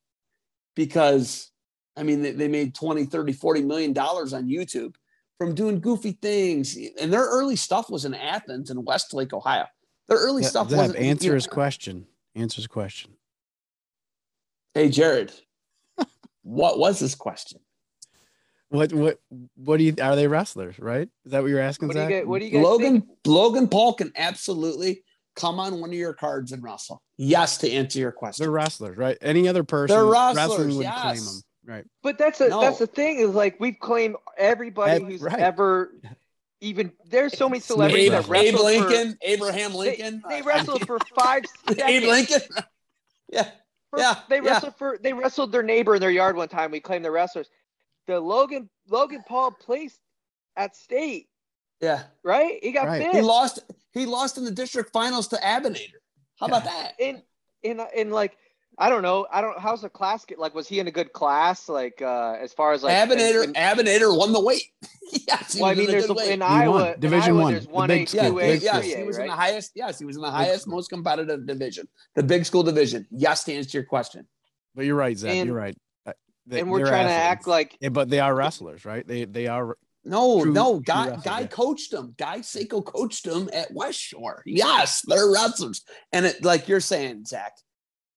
because, 0.77 1.51
I 1.99 2.03
mean, 2.03 2.23
they, 2.23 2.33
they 2.33 2.49
made 2.49 2.75
20, 2.75 3.05
30, 3.05 3.33
40 3.33 3.63
million 3.63 3.93
dollars 3.93 4.33
on 4.33 4.47
YouTube 4.49 4.95
from 5.39 5.55
doing 5.55 5.81
goofy 5.81 6.13
things. 6.13 6.77
And 7.01 7.13
their 7.13 7.25
early 7.25 7.57
stuff 7.57 7.91
was 7.91 8.05
in 8.05 8.15
Athens 8.15 8.71
and 8.71 8.87
Westlake, 8.87 9.33
Ohio. 9.33 9.67
Their 10.09 10.19
early 10.19 10.43
yeah, 10.43 10.49
stuff 10.49 10.71
was 10.71 10.95
answer 10.95 11.25
you 11.25 11.31
know, 11.31 11.35
his 11.35 11.47
question. 11.47 12.07
Answer 12.35 12.57
his 12.57 12.67
question. 12.67 13.13
Hey, 14.75 14.89
Jared, 14.89 15.33
what 16.43 16.79
was 16.79 16.99
this 16.99 17.15
question? 17.15 17.61
What 18.71 18.93
what 18.93 19.19
what 19.57 19.79
do 19.79 19.85
you 19.85 19.95
are 20.01 20.15
they 20.15 20.27
wrestlers, 20.27 20.79
right? 20.79 21.09
Is 21.25 21.33
that 21.33 21.41
what 21.41 21.49
you're 21.51 21.61
asking? 21.61 21.89
What 21.89 21.97
do 21.97 22.03
you 22.03 22.09
get, 22.09 22.29
what 22.29 22.41
do 22.41 22.47
you 22.47 22.61
Logan 22.61 23.01
think? 23.01 23.13
Logan 23.27 23.67
Paul 23.67 23.95
can 23.95 24.13
absolutely 24.15 25.03
come 25.37 25.59
on 25.59 25.81
one 25.81 25.89
of 25.89 25.95
your 25.95 26.13
cards 26.13 26.53
and 26.53 26.63
wrestle. 26.63 27.03
Yes, 27.17 27.57
to 27.59 27.71
answer 27.71 27.99
your 27.99 28.13
question. 28.13 28.45
They're 28.45 28.51
wrestlers, 28.51 28.99
right? 28.99 29.17
Any 29.23 29.49
other 29.49 29.65
person 29.65 29.97
They're 29.97 30.05
wrestlers, 30.05 30.37
wrestling 30.37 30.77
would 30.77 30.83
yes. 30.83 31.01
claim 31.01 31.25
them. 31.25 31.41
Right. 31.69 31.85
But 32.03 32.17
that's 32.17 32.41
a 32.41 32.49
no. 32.49 32.63
that's 32.63 32.79
the 32.79 32.87
thing 32.87 33.19
is 33.19 33.29
like 33.29 33.61
we've 33.61 33.79
claimed 33.79 34.17
everybody 34.39 35.05
who's 35.05 35.21
right. 35.21 35.39
ever 35.39 35.93
even 36.63 36.91
there's 37.11 37.37
so 37.37 37.47
many 37.47 37.61
celebrities 37.61 38.11
Abe, 38.11 38.25
that 38.25 38.35
Abe 38.35 38.55
Lincoln, 38.55 39.13
for, 39.13 39.19
Abraham 39.21 39.75
Lincoln. 39.75 40.23
They, 40.27 40.37
they 40.37 40.43
wrestled 40.43 40.87
for 40.87 40.99
five 41.15 41.45
seconds. 41.69 41.83
Abe 41.83 42.05
Lincoln. 42.05 42.41
yeah. 43.31 43.51
For, 43.91 43.99
yeah, 43.99 44.17
they 44.31 44.41
wrestled 44.41 44.73
yeah. 44.73 44.79
for 44.79 44.99
they 45.03 45.13
wrestled 45.13 45.53
their 45.53 45.63
neighbor 45.63 45.97
in 45.97 46.01
their 46.01 46.11
yard 46.11 46.37
one 46.37 46.49
time. 46.49 46.71
We 46.71 46.81
claimed 46.81 47.05
the 47.05 47.11
wrestlers. 47.11 47.51
The 48.07 48.19
Logan 48.19 48.71
Logan 48.89 49.23
Paul 49.29 49.51
placed 49.51 50.01
at 50.57 50.75
state. 50.75 51.29
Yeah. 51.83 52.05
Right? 52.25 52.61
He 52.63 52.73
got 52.73 52.87
right. 52.87 53.13
He 53.13 53.21
lost 53.21 53.61
he 53.93 54.07
lost 54.07 54.39
in 54.39 54.45
the 54.45 54.51
district 54.51 54.91
finals 54.91 55.29
to 55.29 55.37
Abinator. 55.37 56.01
How 56.41 56.47
yeah. 56.47 56.57
about 56.57 56.65
that? 56.65 56.93
In 56.99 57.23
in 57.63 57.83
in 57.95 58.11
like 58.11 58.39
I 58.81 58.89
don't 58.89 59.03
know. 59.03 59.27
I 59.33 59.41
don't 59.41 59.59
how's 59.59 59.83
the 59.83 59.89
class 59.89 60.25
get 60.25 60.39
like 60.39 60.55
was 60.55 60.69
he 60.69 60.79
in 60.79 60.87
a 60.87 60.91
good 60.93 61.13
class? 61.13 61.69
Like 61.69 62.01
uh 62.01 62.37
as 62.41 62.53
far 62.53 62.73
as 62.73 62.85
like 62.85 62.95
Abinator 62.95 63.43
and, 63.43 63.57
Abinator 63.57 64.17
won 64.17 64.33
the 64.33 64.41
weight. 64.41 64.63
yes, 65.27 65.55
he 65.55 65.61
Well, 65.61 65.71
I 65.71 65.75
mean, 65.75 65.85
in 65.85 65.89
a 65.89 65.93
there's 65.93 66.09
a, 66.11 66.33
in 66.33 66.43
Iowa, 66.43 66.71
won. 66.73 66.93
in 66.95 67.01
Division 67.01 67.31
Iowa, 67.33 67.43
one, 67.43 67.53
There's 67.55 67.67
one 67.67 67.89
big 67.89 68.03
A, 68.03 68.07
school. 68.07 68.23
Yeah, 68.23 68.29
two 68.29 68.39
A, 68.39 68.53
big 68.53 68.63
yes, 68.63 68.85
he 68.85 68.95
A, 68.95 69.05
was 69.05 69.19
in 69.19 69.27
the 69.27 69.33
highest. 69.33 69.73
Yes, 69.75 69.99
he 69.99 70.05
was 70.05 70.17
in 70.17 70.23
the 70.23 70.31
highest, 70.31 70.63
school. 70.63 70.77
most 70.77 70.91
competitive 70.91 71.45
division, 71.47 71.89
the 72.15 72.23
big 72.23 72.45
school 72.45 72.63
division. 72.63 73.07
Yes, 73.11 73.43
to 73.45 73.53
answer 73.53 73.79
your 73.79 73.85
question. 73.85 74.27
But 74.77 74.85
you're 74.85 74.95
right, 74.97 75.19
Zach. 75.19 75.35
And- 75.35 75.49
you're 75.49 75.57
right. 75.57 75.77
Uh, 76.07 76.13
they- 76.47 76.61
and 76.61 76.71
we're 76.71 76.79
they're 76.79 76.87
trying 76.87 77.07
to 77.07 77.13
act 77.13 77.49
like 77.49 77.77
Yeah, 77.81 77.89
but 77.89 78.09
they 78.11 78.21
are 78.21 78.33
wrestlers, 78.35 78.85
right? 78.85 79.07
They 79.07 79.25
they 79.25 79.49
are. 79.49 79.77
No, 80.05 80.43
True- 80.43 80.53
no, 80.53 80.79
guy, 80.79 81.07
wrestlers, 81.09 81.25
guy 81.25 81.41
yeah. 81.41 81.47
coached 81.49 81.91
them. 81.91 82.15
Guy 82.17 82.39
Seiko 82.39 82.85
coached 82.85 83.25
them 83.25 83.51
at 83.53 83.73
West 83.75 83.99
Shore. 83.99 84.43
Yes, 84.47 85.03
they're 85.05 85.31
wrestlers, 85.33 85.83
and 86.13 86.27
it 86.27 86.45
like 86.45 86.69
you're 86.69 86.79
saying, 86.81 87.25
Zach. 87.25 87.53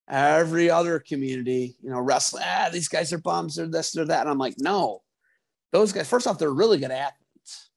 Every 0.10 0.70
other 0.70 1.00
community, 1.00 1.78
you 1.82 1.90
know, 1.90 2.00
wrestling. 2.00 2.44
Ah, 2.46 2.70
these 2.72 2.88
guys 2.88 3.14
are 3.14 3.18
bums. 3.18 3.56
They're 3.56 3.68
this, 3.68 3.92
they're 3.92 4.06
that, 4.06 4.22
and 4.22 4.30
I'm 4.30 4.38
like, 4.38 4.56
no, 4.58 5.02
those 5.72 5.94
guys. 5.94 6.10
First 6.10 6.28
off, 6.28 6.38
they're 6.38 6.52
really 6.52 6.78
good 6.78 6.92
athletes. 6.92 7.70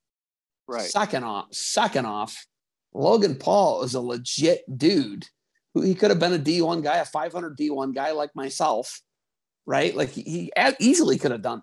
right. 0.67 0.83
Second 0.83 1.25
off, 1.25 1.55
second 1.55 2.07
off, 2.07 2.47
Logan 2.93 3.37
Paul 3.37 3.83
is 3.83 3.95
a 3.95 4.01
legit 4.01 4.63
dude. 4.77 5.27
Who 5.75 5.83
he 5.83 5.95
could 5.95 6.11
have 6.11 6.21
been 6.21 6.33
a 6.33 6.39
D1 6.39 6.83
guy, 6.83 6.99
a 6.99 7.05
500 7.05 7.59
D1 7.59 7.95
guy 7.95 8.13
like 8.13 8.35
myself, 8.37 9.01
right? 9.67 9.95
Like 9.95 10.11
he, 10.11 10.53
easily 10.79 11.19
could 11.19 11.33
have 11.33 11.43
done 11.43 11.63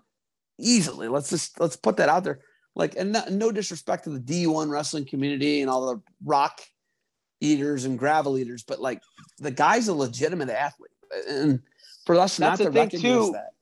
easily. 0.58 1.08
Let's 1.08 1.30
just 1.30 1.58
let's 1.60 1.76
put 1.76 1.96
that 1.96 2.08
out 2.08 2.24
there. 2.24 2.40
Like, 2.74 2.96
and 2.96 3.12
no, 3.12 3.24
no 3.30 3.52
disrespect 3.52 4.04
to 4.04 4.10
the 4.10 4.20
D1 4.20 4.70
wrestling 4.70 5.06
community 5.06 5.60
and 5.60 5.70
all 5.70 5.86
the 5.86 6.02
rock 6.24 6.60
eaters 7.42 7.84
and 7.84 7.98
gravel 7.98 8.38
eaters, 8.38 8.62
but 8.62 8.80
like 8.80 9.02
the 9.38 9.50
guy's 9.50 9.88
a 9.88 9.94
legitimate 9.94 10.48
athlete, 10.48 10.90
and 11.28 11.60
for 12.06 12.14
us 12.16 12.38
not 12.38 12.58
That's 12.58 12.58
the 12.58 12.64
to 12.64 12.70
recognize 12.70 13.02
too. 13.02 13.32
that, 13.32 13.52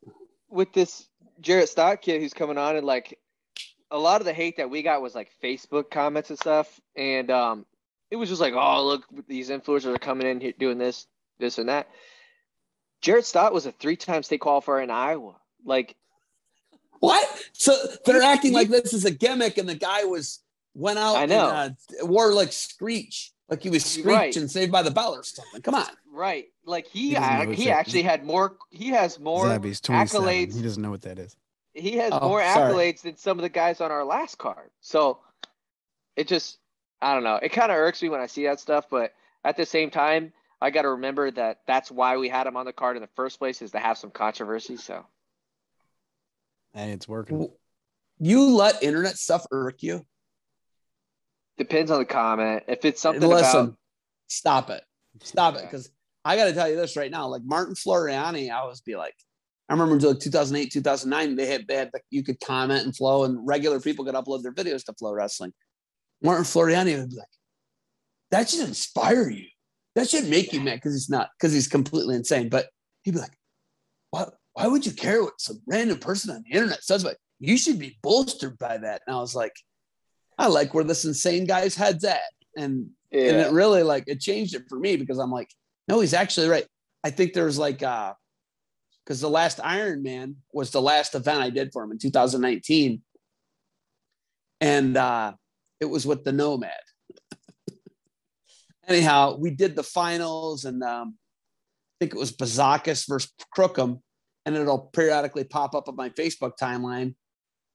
with 0.48 0.72
this 0.72 1.08
Jarrett 1.40 1.68
Stott 1.68 2.02
kid 2.02 2.20
who's 2.20 2.34
coming 2.34 2.58
on 2.58 2.76
and 2.76 2.86
like 2.86 3.18
a 3.90 3.98
lot 3.98 4.20
of 4.20 4.26
the 4.26 4.32
hate 4.32 4.56
that 4.58 4.70
we 4.70 4.82
got 4.82 5.02
was 5.02 5.14
like 5.14 5.30
Facebook 5.42 5.90
comments 5.90 6.30
and 6.30 6.38
stuff. 6.38 6.80
And 6.96 7.30
um 7.30 7.66
it 8.10 8.16
was 8.16 8.28
just 8.28 8.40
like, 8.40 8.54
oh 8.54 8.84
look, 8.84 9.04
these 9.26 9.50
influencers 9.50 9.94
are 9.94 9.98
coming 9.98 10.26
in 10.26 10.40
here 10.40 10.52
doing 10.58 10.78
this, 10.78 11.06
this 11.38 11.58
and 11.58 11.68
that. 11.68 11.88
Jarrett 13.00 13.24
Stott 13.24 13.52
was 13.54 13.66
a 13.66 13.72
three-time 13.72 14.22
state 14.22 14.40
qualifier 14.40 14.82
in 14.82 14.90
Iowa. 14.90 15.36
Like 15.64 15.96
What? 16.98 17.26
So 17.52 17.74
they're 18.04 18.22
acting 18.22 18.52
like 18.52 18.68
this 18.68 18.92
is 18.92 19.04
a 19.04 19.10
gimmick, 19.10 19.58
and 19.58 19.68
the 19.68 19.74
guy 19.74 20.04
was 20.04 20.40
went 20.74 20.98
out 20.98 21.16
I 21.16 21.26
know. 21.26 21.50
and 21.50 21.76
uh, 22.02 22.06
wore 22.06 22.32
like 22.32 22.52
Screech, 22.52 23.32
like 23.50 23.62
he 23.62 23.68
was 23.70 23.84
Screech 23.84 24.04
Right. 24.06 24.36
and 24.36 24.50
Saved 24.50 24.70
by 24.72 24.82
the 24.82 24.90
Bell 24.90 25.12
or 25.14 25.22
something. 25.24 25.60
Come 25.60 25.74
on, 25.74 25.86
right, 26.12 26.46
like 26.64 26.86
he 26.86 27.08
He 27.08 27.14
doesn't 27.14 27.34
know 27.34 27.40
ac- 27.42 27.46
who's 27.50 27.58
he 27.58 27.70
actually 27.70 28.02
had 28.02 28.24
more. 28.24 28.56
He 28.70 28.88
has 28.90 29.18
more 29.18 29.46
Zabby's 29.46 29.80
accolades. 29.80 30.54
He 30.56 30.62
doesn't 30.62 30.82
know 30.82 30.90
what 30.90 31.02
that 31.02 31.18
is. 31.18 31.36
he 31.74 31.96
has 31.96 32.12
Oh, 32.14 32.28
more 32.28 32.42
sorry. 32.42 32.72
accolades 32.72 33.02
than 33.02 33.16
some 33.16 33.38
of 33.38 33.42
the 33.42 33.48
guys 33.48 33.80
on 33.80 33.90
our 33.90 34.04
last 34.04 34.38
card. 34.38 34.70
So 34.80 35.18
it 36.16 36.28
just, 36.28 36.58
I 37.02 37.14
don't 37.14 37.24
know. 37.24 37.36
It 37.42 37.50
kind 37.50 37.70
of 37.72 37.78
irks 37.78 38.02
me 38.02 38.08
when 38.08 38.20
I 38.20 38.26
see 38.26 38.44
that 38.44 38.60
stuff, 38.60 38.86
but 38.90 39.12
at 39.44 39.56
the 39.56 39.66
same 39.66 39.90
time, 39.90 40.32
I 40.60 40.70
got 40.70 40.82
to 40.82 40.90
remember 40.90 41.30
that 41.30 41.60
that's 41.66 41.90
why 41.90 42.16
we 42.18 42.28
had 42.28 42.46
him 42.46 42.56
on 42.56 42.66
the 42.66 42.72
card 42.72 42.96
in 42.96 43.02
the 43.02 43.08
first 43.16 43.38
place 43.38 43.62
is 43.62 43.70
to 43.72 43.78
have 43.78 43.96
some 43.98 44.10
controversy. 44.10 44.76
So 44.76 45.06
Hey, 46.74 46.92
it's 46.92 47.08
working. 47.08 47.48
you 48.18 48.54
let 48.54 48.82
internet 48.82 49.16
stuff 49.16 49.44
irk 49.50 49.82
you. 49.82 50.04
Depends 51.60 51.90
on 51.90 51.98
the 51.98 52.06
comment. 52.06 52.62
If 52.68 52.86
it's 52.86 53.02
something 53.02 53.28
Listen, 53.28 53.60
about, 53.60 53.76
stop 54.28 54.70
it, 54.70 54.82
stop 55.22 55.56
it, 55.56 55.62
because 55.64 55.90
I 56.24 56.34
got 56.34 56.46
to 56.46 56.54
tell 56.54 56.70
you 56.70 56.74
this 56.74 56.96
right 56.96 57.10
now. 57.10 57.28
Like 57.28 57.42
Martin 57.44 57.74
Floreani, 57.74 58.50
I 58.50 58.60
always 58.60 58.80
be 58.80 58.96
like, 58.96 59.12
I 59.68 59.74
remember 59.74 60.00
like 60.08 60.20
2008, 60.20 60.72
2009, 60.72 61.36
they 61.36 61.44
had 61.44 61.68
they 61.68 61.76
had 61.76 61.90
the, 61.92 62.00
you 62.08 62.24
could 62.24 62.40
comment 62.40 62.86
and 62.86 62.96
Flo, 62.96 63.24
and 63.24 63.46
regular 63.46 63.78
people 63.78 64.06
could 64.06 64.14
upload 64.14 64.42
their 64.42 64.54
videos 64.54 64.84
to 64.84 64.94
FloWrestling. 64.94 65.52
Martin 66.22 66.44
Floreani 66.44 66.98
would 66.98 67.10
be 67.10 67.16
like, 67.16 67.26
that 68.30 68.48
should 68.48 68.66
inspire 68.66 69.28
you. 69.28 69.44
That 69.96 70.08
should 70.08 70.30
make 70.30 70.54
you 70.54 70.62
mad 70.62 70.76
because 70.76 70.94
he's 70.94 71.10
not 71.10 71.28
because 71.38 71.52
he's 71.52 71.68
completely 71.68 72.16
insane. 72.16 72.48
But 72.48 72.68
he'd 73.02 73.12
be 73.12 73.20
like, 73.20 73.36
why, 74.12 74.24
why 74.54 74.66
would 74.66 74.86
you 74.86 74.92
care 74.92 75.22
what 75.22 75.38
some 75.38 75.60
random 75.66 75.98
person 75.98 76.34
on 76.34 76.42
the 76.42 76.56
internet 76.56 76.82
says 76.82 77.02
about 77.02 77.16
you? 77.38 77.52
You 77.52 77.58
should 77.58 77.78
be 77.78 77.98
bolstered 78.02 78.56
by 78.56 78.78
that. 78.78 79.02
And 79.06 79.14
I 79.14 79.20
was 79.20 79.34
like, 79.34 79.52
I 80.40 80.46
like 80.46 80.72
where 80.72 80.84
this 80.84 81.04
insane 81.04 81.44
guy's 81.44 81.76
head's 81.76 82.02
at. 82.02 82.22
And 82.56 82.88
and 83.12 83.36
it 83.36 83.52
really 83.52 83.82
like 83.82 84.04
it 84.06 84.20
changed 84.20 84.54
it 84.54 84.64
for 84.68 84.78
me 84.78 84.96
because 84.96 85.18
I'm 85.18 85.30
like, 85.30 85.50
no, 85.86 86.00
he's 86.00 86.14
actually 86.14 86.48
right. 86.48 86.66
I 87.04 87.10
think 87.10 87.34
there's 87.34 87.58
like 87.58 87.82
uh 87.82 88.14
because 89.04 89.20
the 89.20 89.28
last 89.28 89.60
Iron 89.62 90.02
Man 90.02 90.36
was 90.52 90.70
the 90.70 90.80
last 90.80 91.14
event 91.14 91.42
I 91.42 91.50
did 91.50 91.72
for 91.72 91.84
him 91.84 91.92
in 91.92 91.98
2019. 91.98 93.02
And 94.62 94.96
uh 94.96 95.34
it 95.78 95.84
was 95.84 96.06
with 96.06 96.24
the 96.24 96.32
Nomad. 96.32 96.72
Anyhow, 98.88 99.36
we 99.38 99.50
did 99.50 99.76
the 99.76 99.82
finals 99.82 100.64
and 100.64 100.82
um 100.82 101.16
I 102.00 102.06
think 102.06 102.14
it 102.14 102.18
was 102.18 102.32
Bazakis 102.32 103.06
versus 103.06 103.30
Crookham, 103.52 104.00
and 104.46 104.56
it'll 104.56 104.88
periodically 104.94 105.44
pop 105.44 105.74
up 105.74 105.86
on 105.86 105.96
my 105.96 106.08
Facebook 106.08 106.52
timeline. 106.58 107.14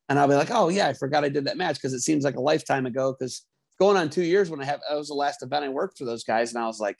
And 0.09 0.19
I'll 0.19 0.27
be 0.27 0.35
like, 0.35 0.51
oh 0.51 0.69
yeah, 0.69 0.87
I 0.87 0.93
forgot 0.93 1.23
I 1.23 1.29
did 1.29 1.45
that 1.45 1.57
match 1.57 1.75
because 1.75 1.93
it 1.93 2.01
seems 2.01 2.23
like 2.23 2.35
a 2.35 2.41
lifetime 2.41 2.85
ago. 2.85 3.15
Because 3.17 3.45
going 3.79 3.97
on 3.97 4.09
two 4.09 4.23
years 4.23 4.49
when 4.49 4.61
I 4.61 4.65
have 4.65 4.81
that 4.87 4.95
was 4.95 5.07
the 5.07 5.15
last 5.15 5.41
event 5.43 5.65
I 5.65 5.69
worked 5.69 5.97
for 5.97 6.05
those 6.05 6.23
guys, 6.23 6.53
and 6.53 6.63
I 6.63 6.67
was 6.67 6.79
like, 6.79 6.99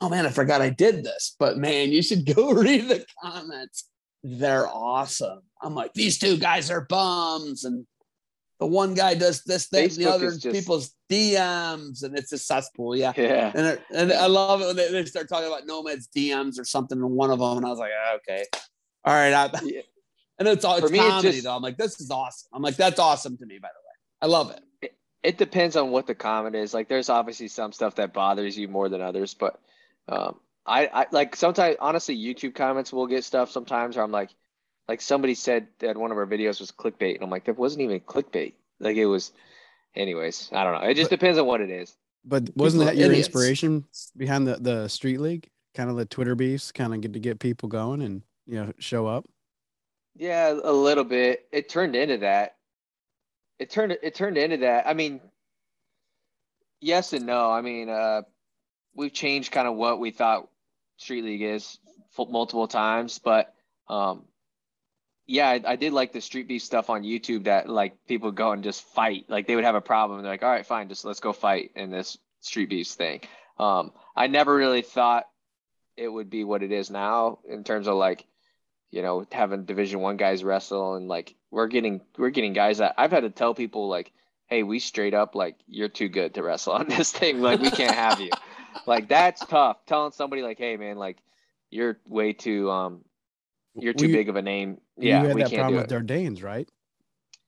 oh 0.00 0.08
man, 0.08 0.26
I 0.26 0.30
forgot 0.30 0.62
I 0.62 0.70
did 0.70 1.04
this. 1.04 1.34
But 1.38 1.58
man, 1.58 1.90
you 1.90 2.02
should 2.02 2.26
go 2.34 2.52
read 2.52 2.88
the 2.88 3.04
comments. 3.22 3.88
They're 4.22 4.68
awesome. 4.68 5.40
I'm 5.62 5.74
like, 5.74 5.94
these 5.94 6.18
two 6.18 6.36
guys 6.36 6.70
are 6.70 6.82
bums, 6.82 7.64
and 7.64 7.86
the 8.60 8.66
one 8.66 8.94
guy 8.94 9.14
does 9.14 9.42
this, 9.44 9.66
thing, 9.66 9.84
and 9.84 9.92
the 9.92 10.10
other 10.10 10.30
just- 10.30 10.52
people's 10.52 10.94
DMs, 11.10 12.04
and 12.04 12.16
it's 12.16 12.30
a 12.32 12.38
cesspool. 12.38 12.94
Yeah. 12.94 13.12
yeah, 13.16 13.50
And, 13.54 13.80
and 13.94 14.12
I 14.12 14.26
love 14.26 14.60
it 14.60 14.66
when 14.66 14.76
they, 14.76 14.92
they 14.92 15.04
start 15.06 15.28
talking 15.28 15.48
about 15.48 15.66
Nomad's 15.66 16.08
DMs 16.14 16.60
or 16.60 16.64
something 16.64 16.98
in 16.98 17.10
one 17.10 17.30
of 17.30 17.38
them, 17.38 17.56
and 17.56 17.66
I 17.66 17.70
was 17.70 17.78
like, 17.78 17.90
ah, 17.98 18.16
okay, 18.16 18.44
all 19.04 19.14
right. 19.14 19.32
I, 19.32 19.50
Yeah. 19.64 19.80
And 20.40 20.48
it's 20.48 20.64
all 20.64 20.78
For 20.78 20.86
it's 20.86 20.92
me, 20.92 20.98
it's 20.98 21.08
comedy 21.08 21.30
just- 21.32 21.44
though. 21.44 21.54
I'm 21.54 21.62
like, 21.62 21.76
this 21.76 22.00
is 22.00 22.10
awesome. 22.10 22.48
I'm 22.52 22.62
like, 22.62 22.76
that's 22.76 22.98
awesome 22.98 23.36
to 23.36 23.46
me. 23.46 23.58
By 23.58 23.68
the 23.68 23.80
way, 23.86 23.94
I 24.22 24.26
love 24.26 24.50
it. 24.80 24.94
it 25.22 25.38
depends 25.38 25.76
on 25.76 25.90
what 25.90 26.06
the 26.06 26.14
comment 26.14 26.56
is. 26.56 26.74
Like, 26.74 26.88
there's 26.88 27.08
obviously 27.10 27.46
some 27.48 27.72
stuff 27.72 27.94
that 27.96 28.12
bothers 28.12 28.56
you 28.58 28.66
more 28.66 28.88
than 28.88 29.00
others, 29.02 29.34
but 29.34 29.60
um, 30.08 30.36
I, 30.66 30.86
I 30.86 31.06
like 31.12 31.36
sometimes 31.36 31.76
honestly 31.78 32.16
YouTube 32.16 32.54
comments 32.54 32.92
will 32.92 33.06
get 33.06 33.22
stuff 33.24 33.50
sometimes 33.50 33.96
where 33.96 34.04
I'm 34.04 34.10
like, 34.10 34.30
like 34.88 35.00
somebody 35.00 35.34
said 35.34 35.68
that 35.78 35.96
one 35.96 36.10
of 36.10 36.16
our 36.18 36.26
videos 36.26 36.58
was 36.58 36.72
clickbait, 36.72 37.14
and 37.16 37.22
I'm 37.22 37.30
like, 37.30 37.44
that 37.44 37.56
wasn't 37.58 37.82
even 37.82 38.00
clickbait. 38.00 38.54
Like 38.80 38.96
it 38.96 39.06
was. 39.06 39.32
Anyways, 39.94 40.48
I 40.52 40.64
don't 40.64 40.80
know. 40.80 40.88
It 40.88 40.94
just 40.94 41.10
depends 41.10 41.38
on 41.38 41.46
what 41.46 41.60
it 41.60 41.68
is. 41.70 41.94
But 42.24 42.48
wasn't 42.56 42.82
People 42.82 42.94
that 42.94 42.96
your 42.96 43.10
idiots. 43.10 43.26
inspiration 43.28 43.84
behind 44.16 44.46
the, 44.46 44.56
the 44.56 44.88
street 44.88 45.20
league? 45.20 45.48
Kind 45.74 45.90
of 45.90 45.96
the 45.96 46.04
Twitter 46.04 46.34
beefs, 46.34 46.70
kind 46.72 46.94
of 46.94 47.00
get 47.00 47.12
to 47.12 47.18
get 47.18 47.40
people 47.40 47.68
going 47.68 48.02
and 48.02 48.22
you 48.46 48.54
know 48.54 48.72
show 48.78 49.06
up. 49.06 49.26
Yeah, 50.20 50.52
a 50.62 50.70
little 50.70 51.04
bit. 51.04 51.46
It 51.50 51.70
turned 51.70 51.96
into 51.96 52.18
that. 52.18 52.56
It 53.58 53.70
turned 53.70 53.96
it 54.02 54.14
turned 54.14 54.36
into 54.36 54.58
that. 54.58 54.86
I 54.86 54.92
mean, 54.92 55.18
yes 56.78 57.14
and 57.14 57.24
no. 57.24 57.50
I 57.50 57.62
mean, 57.62 57.88
uh, 57.88 58.20
we've 58.94 59.14
changed 59.14 59.50
kind 59.50 59.66
of 59.66 59.76
what 59.76 59.98
we 59.98 60.10
thought 60.10 60.50
Street 60.98 61.24
League 61.24 61.40
is 61.40 61.78
multiple 62.18 62.68
times, 62.68 63.18
but 63.18 63.54
um, 63.88 64.24
yeah, 65.26 65.48
I, 65.48 65.62
I 65.64 65.76
did 65.76 65.94
like 65.94 66.12
the 66.12 66.20
Street 66.20 66.48
Beef 66.48 66.62
stuff 66.62 66.90
on 66.90 67.02
YouTube 67.02 67.44
that 67.44 67.70
like 67.70 67.96
people 68.06 68.30
go 68.30 68.52
and 68.52 68.62
just 68.62 68.82
fight. 68.82 69.24
Like 69.28 69.46
they 69.46 69.54
would 69.54 69.64
have 69.64 69.74
a 69.74 69.80
problem. 69.80 70.20
They're 70.20 70.32
like, 70.32 70.42
all 70.42 70.50
right, 70.50 70.66
fine, 70.66 70.90
just 70.90 71.06
let's 71.06 71.20
go 71.20 71.32
fight 71.32 71.70
in 71.76 71.90
this 71.90 72.18
Street 72.42 72.68
Beefs 72.68 72.94
thing. 72.94 73.22
Um, 73.58 73.92
I 74.14 74.26
never 74.26 74.54
really 74.54 74.82
thought 74.82 75.24
it 75.96 76.08
would 76.08 76.28
be 76.28 76.44
what 76.44 76.62
it 76.62 76.72
is 76.72 76.90
now 76.90 77.38
in 77.48 77.64
terms 77.64 77.88
of 77.88 77.96
like 77.96 78.26
you 78.90 79.02
know 79.02 79.24
having 79.32 79.64
division 79.64 80.00
one 80.00 80.16
guys 80.16 80.42
wrestle 80.44 80.94
and 80.94 81.08
like 81.08 81.34
we're 81.50 81.66
getting 81.66 82.00
we're 82.18 82.30
getting 82.30 82.52
guys 82.52 82.78
that 82.78 82.94
i've 82.98 83.10
had 83.10 83.20
to 83.22 83.30
tell 83.30 83.54
people 83.54 83.88
like 83.88 84.12
hey 84.46 84.62
we 84.62 84.78
straight 84.78 85.14
up 85.14 85.34
like 85.34 85.56
you're 85.66 85.88
too 85.88 86.08
good 86.08 86.34
to 86.34 86.42
wrestle 86.42 86.72
on 86.72 86.88
this 86.88 87.12
thing 87.12 87.40
like 87.40 87.60
we 87.60 87.70
can't 87.70 87.94
have 87.94 88.20
you 88.20 88.30
like 88.86 89.08
that's 89.08 89.44
tough 89.46 89.78
telling 89.86 90.12
somebody 90.12 90.42
like 90.42 90.58
hey 90.58 90.76
man 90.76 90.96
like 90.96 91.18
you're 91.70 91.98
way 92.06 92.32
too 92.32 92.70
um 92.70 93.04
you're 93.74 93.92
too 93.94 94.06
We- 94.06 94.12
big 94.12 94.28
of 94.28 94.36
a 94.36 94.42
name 94.42 94.78
yeah 94.96 95.22
you 95.22 95.26
had 95.28 95.36
we 95.36 95.42
that 95.42 95.50
can't 95.50 95.60
problem 95.60 95.74
do 95.74 95.82
with 95.82 95.92
it 95.92 96.06
Dardanes, 96.06 96.42
right? 96.42 96.68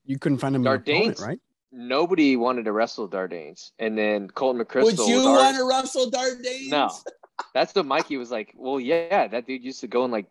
You 0.04 0.18
couldn't 0.18 0.38
find 0.38 0.56
him 0.56 0.66
an 0.66 0.72
opponent, 0.74 1.16
Dardanes? 1.18 1.20
right? 1.26 1.40
nobody 1.74 2.36
wanted 2.36 2.66
to 2.66 2.72
wrestle 2.72 3.08
dardanes 3.08 3.70
and 3.78 3.96
then 3.96 4.28
colton 4.28 4.62
mccrystal 4.62 4.84
Would 4.84 4.98
you 5.08 5.22
want 5.22 5.56
to 5.56 5.64
wrestle 5.66 6.10
Dardanes? 6.10 6.68
No, 6.68 6.90
that's 7.54 7.72
the 7.72 7.82
Mikey 7.82 8.18
was 8.18 8.30
like, 8.30 8.52
well, 8.56 8.78
yeah, 8.78 9.26
that 9.26 9.46
dude 9.46 9.64
used 9.64 9.80
to 9.80 9.86
go 9.88 10.04
and 10.04 10.12
like 10.12 10.26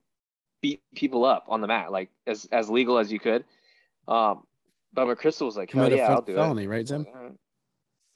beat 0.61 0.81
people 0.95 1.25
up 1.25 1.45
on 1.47 1.61
the 1.61 1.67
mat, 1.67 1.91
like 1.91 2.09
as 2.27 2.47
as 2.51 2.69
legal 2.69 2.97
as 2.97 3.11
you 3.11 3.19
could. 3.19 3.43
Um, 4.07 4.43
but 4.93 5.07
McCrystal 5.07 5.45
was 5.45 5.57
like, 5.57 5.71
hell 5.71 5.91
yeah, 5.91 6.11
I'll 6.11 6.21
do 6.21 6.35
felony, 6.35 6.67
right, 6.67 6.87
Zim? 6.87 7.05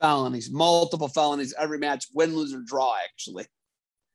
felonies, 0.02 0.52
multiple 0.52 1.08
felonies, 1.08 1.54
every 1.58 1.78
match, 1.80 2.08
win, 2.14 2.36
lose, 2.36 2.54
or 2.54 2.62
draw. 2.62 2.96
Actually, 3.06 3.46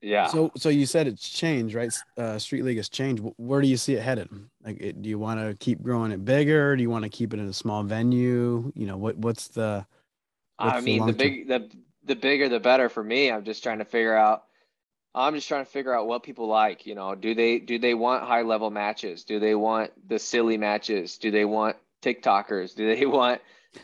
Yeah. 0.02 0.26
So, 0.26 0.50
so 0.56 0.68
you 0.68 0.84
said 0.86 1.06
it's 1.06 1.28
changed, 1.28 1.74
right? 1.74 1.92
Uh, 2.18 2.38
Street 2.38 2.64
League 2.64 2.76
has 2.76 2.88
changed. 2.88 3.22
Where 3.36 3.60
do 3.62 3.66
you 3.68 3.76
see 3.78 3.94
it 3.94 4.02
headed? 4.02 4.28
Like, 4.64 4.78
it, 4.80 5.00
do 5.02 5.08
you 5.08 5.18
want 5.18 5.40
to 5.40 5.56
keep 5.58 5.82
growing 5.82 6.12
it 6.12 6.24
bigger? 6.24 6.76
Do 6.76 6.82
you 6.82 6.90
want 6.90 7.04
to 7.04 7.08
keep 7.08 7.32
it 7.32 7.40
in 7.40 7.48
a 7.48 7.52
small 7.52 7.82
venue? 7.82 8.70
You 8.74 8.86
know, 8.86 8.96
what 8.98 9.16
what's 9.16 9.48
the? 9.48 9.86
I 10.58 10.66
what's 10.66 10.78
the 10.80 10.84
mean, 10.84 10.98
the 10.98 11.04
long-term- 11.06 11.16
big 11.16 11.48
the 11.48 11.70
the 12.04 12.16
bigger 12.16 12.48
the 12.48 12.60
better 12.60 12.88
for 12.90 13.02
me. 13.02 13.30
I'm 13.30 13.44
just 13.44 13.62
trying 13.62 13.78
to 13.78 13.84
figure 13.84 14.14
out. 14.14 14.44
I'm 15.14 15.34
just 15.34 15.48
trying 15.48 15.64
to 15.64 15.70
figure 15.70 15.94
out 15.94 16.06
what 16.06 16.22
people 16.22 16.46
like. 16.46 16.86
You 16.86 16.94
know, 16.94 17.14
do 17.14 17.34
they 17.34 17.58
do 17.58 17.78
they 17.78 17.94
want 17.94 18.24
high 18.24 18.42
level 18.42 18.70
matches? 18.70 19.24
Do 19.24 19.40
they 19.40 19.54
want 19.54 19.90
the 20.08 20.18
silly 20.18 20.56
matches? 20.56 21.18
Do 21.18 21.30
they 21.30 21.44
want 21.44 21.76
TikTokers? 22.02 22.74
Do 22.74 22.94
they 22.94 23.06
want 23.06 23.40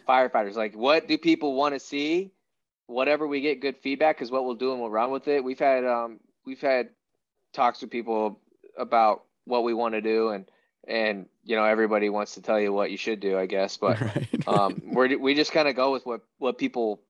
firefighters? 0.09 0.55
Like, 0.55 0.77
what 0.77 1.09
do 1.09 1.19
people 1.19 1.55
want 1.55 1.75
to 1.75 1.81
see? 1.81 2.31
Whatever 2.87 3.27
we 3.27 3.41
get 3.41 3.61
good 3.61 3.77
feedback 3.79 4.23
is 4.23 4.31
what 4.31 4.45
we'll 4.45 4.55
do 4.55 4.71
and 4.71 4.81
we'll 4.81 4.91
run 4.91 5.11
with 5.11 5.27
it. 5.27 5.43
We've 5.43 5.59
had 5.59 5.85
um 5.85 6.21
we've 6.45 6.61
had 6.61 6.91
talks 7.53 7.81
with 7.81 7.91
people 7.91 8.41
about 8.79 9.25
what 9.45 9.65
we 9.65 9.75
want 9.75 9.95
to 9.95 10.01
do 10.01 10.29
and 10.29 10.49
and 10.87 11.27
you 11.45 11.57
know 11.57 11.65
everybody 11.65 12.09
wants 12.09 12.35
to 12.35 12.43
tell 12.43 12.61
you 12.61 12.73
what 12.73 12.93
you 12.93 12.97
should 12.97 13.19
do, 13.19 13.37
I 13.37 13.47
guess, 13.47 13.77
but 13.79 14.01
right. 14.01 14.49
um 14.49 14.81
we're 14.93 15.19
we 15.19 15.35
just 15.35 15.51
kind 15.51 15.67
of 15.67 15.75
go 15.75 15.91
with 15.91 16.07
what 16.07 16.21
what 16.39 16.59
people 16.59 17.03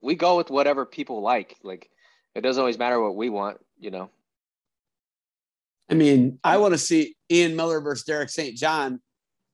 we 0.00 0.14
go 0.14 0.36
with 0.36 0.50
whatever 0.50 0.86
people 0.86 1.20
like 1.20 1.56
like 1.64 1.90
it 2.34 2.40
doesn't 2.42 2.60
always 2.60 2.78
matter 2.78 3.00
what 3.00 3.16
we 3.16 3.28
want 3.30 3.58
you 3.78 3.90
know 3.90 4.10
I 5.90 5.94
mean, 5.94 6.38
I 6.42 6.56
want 6.56 6.72
to 6.72 6.78
see 6.78 7.14
Ian 7.30 7.56
Miller 7.56 7.78
versus 7.80 8.04
Derek 8.06 8.30
St. 8.30 8.56
John 8.56 9.00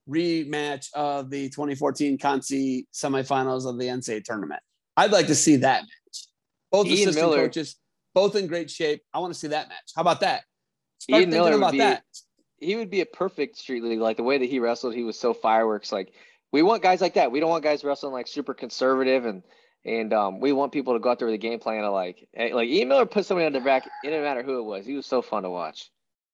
rematch 0.08 0.86
of 0.94 1.28
the 1.28 1.48
2014 1.48 2.18
Conci 2.18 2.84
semifinals 2.94 3.68
of 3.68 3.78
the 3.78 3.86
NCAA 3.86 4.22
tournament. 4.22 4.60
I'd 4.96 5.10
like 5.10 5.26
to 5.26 5.34
see 5.34 5.56
that 5.56 5.82
match. 5.82 6.26
Both 6.70 6.86
Ian 6.86 7.08
assistant 7.08 7.16
Miller- 7.30 7.42
coaches, 7.46 7.76
both 8.14 8.36
in 8.36 8.46
great 8.46 8.70
shape. 8.70 9.02
I 9.12 9.18
want 9.18 9.32
to 9.34 9.38
see 9.38 9.48
that 9.48 9.68
match. 9.68 9.90
How 9.96 10.02
about 10.02 10.20
that? 10.20 10.44
Start 10.98 11.22
Ian 11.22 11.30
Miller 11.30 11.54
about 11.54 11.72
be- 11.72 11.78
that. 11.78 12.04
he 12.58 12.76
would 12.76 12.90
be 12.90 13.00
a 13.00 13.06
perfect 13.06 13.56
street 13.56 13.82
league 13.82 13.98
like 13.98 14.16
the 14.16 14.22
way 14.22 14.38
that 14.38 14.48
he 14.48 14.60
wrestled 14.60 14.94
he 14.94 15.02
was 15.02 15.18
so 15.18 15.32
fireworks 15.34 15.90
like 15.90 16.12
we 16.52 16.62
want 16.62 16.82
guys 16.82 17.00
like 17.00 17.14
that 17.14 17.32
we 17.32 17.40
don't 17.40 17.48
want 17.50 17.64
guys 17.64 17.82
wrestling 17.82 18.12
like 18.12 18.28
super 18.28 18.52
conservative 18.54 19.24
and 19.24 19.42
and 19.84 20.12
um, 20.12 20.40
we 20.40 20.52
want 20.52 20.72
people 20.72 20.92
to 20.92 21.00
go 21.00 21.10
out 21.10 21.18
there 21.18 21.26
with 21.26 21.34
a 21.34 21.38
game 21.38 21.58
plan 21.58 21.84
of 21.84 21.92
like 21.92 22.28
like 22.36 22.68
Ian 22.68 22.88
Miller 22.88 23.06
put 23.06 23.26
somebody 23.26 23.46
on 23.46 23.52
their 23.52 23.64
back 23.64 23.86
it 23.86 23.90
didn't 24.10 24.22
matter 24.22 24.42
who 24.42 24.58
it 24.58 24.64
was 24.64 24.84
he 24.86 24.94
was 24.94 25.06
so 25.06 25.22
fun 25.22 25.42
to 25.42 25.50
watch 25.50 25.90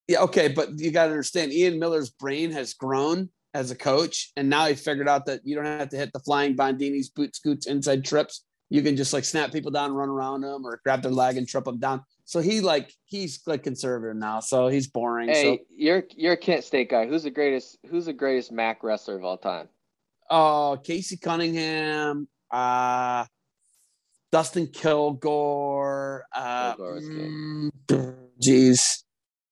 Yeah, 0.09 0.21
okay, 0.23 0.49
but 0.49 0.79
you 0.79 0.91
got 0.91 1.07
to 1.07 1.11
understand, 1.11 1.53
Ian 1.53 1.79
Miller's 1.79 2.11
brain 2.11 2.53
has 2.53 2.75
grown 2.75 3.29
as 3.55 3.71
a 3.71 3.75
coach, 3.75 4.33
and 4.37 4.49
now 4.49 4.67
he 4.67 4.75
figured 4.75 5.09
out 5.09 5.27
that 5.27 5.41
you 5.45 5.57
don't 5.57 5.65
have 5.65 5.89
to 5.89 5.97
hit 5.97 6.13
the 6.13 6.21
flying 6.21 6.55
Bondini's 6.55 7.09
boot 7.09 7.35
scoots 7.35 7.67
inside 7.67 8.05
trips. 8.05 8.45
You 8.69 8.83
can 8.83 8.97
just 8.97 9.13
like 9.13 9.25
snap 9.25 9.53
people 9.53 9.71
down, 9.71 9.93
run 9.95 10.09
around 10.09 10.43
them, 10.43 10.65
or 10.65 10.81
grab 10.85 11.03
their 11.03 11.13
leg 11.13 11.37
and 11.37 11.47
trip 11.49 11.65
them 11.65 11.79
down. 11.79 12.03
So 12.25 12.41
he 12.41 12.61
like 12.61 12.93
he's 13.05 13.41
like 13.47 13.63
conservative 13.63 14.17
now, 14.17 14.41
so 14.41 14.69
he's 14.69 14.89
boring. 14.89 15.29
hey 15.29 15.43
So 15.43 15.59
you're 15.71 16.05
you're 16.17 16.33
a 16.33 16.37
Kent 16.37 16.65
State 16.65 16.91
guy 16.91 17.07
who's 17.07 17.23
the 17.23 17.31
greatest 17.31 17.79
who's 17.89 18.07
the 18.07 18.13
greatest 18.13 18.51
Mac 18.53 18.83
wrestler 18.83 19.17
of 19.17 19.25
all 19.25 19.39
time 19.39 19.69
uh 20.29 20.77
Casey 20.77 21.17
Cunningham, 21.17 22.27
uh 22.51 23.25
Dustin 24.33 24.67
Kilgore, 24.67 26.25
uh 26.35 26.75
Kilgore 26.75 27.01
mm, 27.01 27.71
geez. 28.41 29.05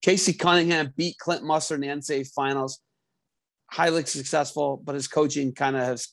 Casey 0.02 0.34
Cunningham 0.34 0.92
beat 0.96 1.16
Clint 1.18 1.42
Musser 1.44 1.76
in 1.76 1.80
the 1.80 1.86
NCAA 1.88 2.28
finals. 2.34 2.80
Highly 3.70 4.04
successful, 4.04 4.80
but 4.84 4.94
his 4.94 5.08
coaching 5.08 5.52
kind 5.54 5.76
of 5.76 5.82
has 5.82 6.08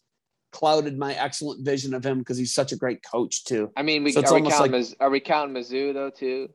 clouded 0.53 0.97
my 0.97 1.13
excellent 1.13 1.65
vision 1.65 1.93
of 1.93 2.05
him 2.05 2.19
because 2.19 2.37
he's 2.37 2.53
such 2.53 2.71
a 2.71 2.75
great 2.77 2.99
coach 3.03 3.43
too. 3.45 3.71
I 3.75 3.83
mean 3.83 4.03
we, 4.03 4.11
So 4.11 4.21
are, 4.21 4.33
we 4.41 4.49
counting 4.49 4.71
like- 4.71 4.85
are 4.99 5.09
we 5.09 5.19
counting 5.19 5.55
Mizzou 5.55 5.93
though 5.93 6.09
too 6.09 6.49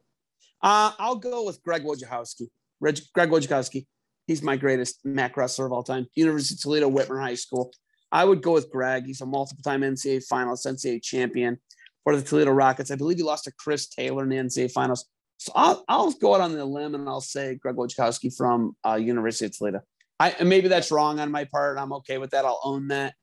Uh, 0.63 0.93
I'll 0.99 1.17
go 1.17 1.45
with 1.45 1.63
Greg 1.63 1.83
Wojciechowski. 1.85 2.49
Reg, 2.81 2.99
Greg 3.15 3.31
Wojciechowski. 3.31 3.87
He's 4.27 4.43
my 4.43 4.57
greatest 4.57 5.01
MAC 5.05 5.37
wrestler 5.37 5.67
of 5.67 5.73
all 5.73 5.83
time. 5.83 6.07
University 6.15 6.55
of 6.55 6.61
Toledo, 6.63 6.91
Whitmer 6.91 7.21
High 7.21 7.35
School. 7.37 7.73
I 8.11 8.25
would 8.25 8.43
go 8.43 8.53
with 8.53 8.71
Greg. 8.71 9.07
He's 9.07 9.21
a 9.21 9.27
multiple-time 9.27 9.83
NCAA 9.83 10.23
finalist, 10.31 10.67
NCAA 10.67 11.03
champion 11.03 11.59
for 12.07 12.15
the 12.15 12.23
Toledo 12.23 12.53
Rockets. 12.53 12.93
I 12.93 12.95
believe 12.95 13.17
he 13.19 13.25
lost 13.25 13.45
to 13.45 13.53
Chris 13.59 13.89
Taylor 13.89 14.23
in 14.23 14.29
the 14.29 14.37
NCAA 14.37 14.71
finals. 14.71 15.07
So 15.39 15.51
I'll, 15.57 15.85
I'll 15.89 16.13
go 16.13 16.37
out 16.37 16.41
on 16.41 16.53
the 16.53 16.65
limb 16.65 16.95
and 16.95 17.09
I'll 17.09 17.21
say 17.21 17.57
Greg 17.57 17.75
Wojciechowski 17.75 18.35
from 18.37 18.77
uh, 18.87 18.95
University 18.95 19.47
of 19.47 19.59
Toledo. 19.59 19.81
I 20.21 20.37
maybe 20.45 20.69
that's 20.69 20.93
wrong 20.93 21.19
on 21.19 21.33
my 21.33 21.47
part. 21.47 21.79
I'm 21.79 21.93
okay 21.95 22.19
with 22.19 22.31
that. 22.31 22.45
I'll 22.45 22.61
own 22.63 22.89
that. 22.89 23.15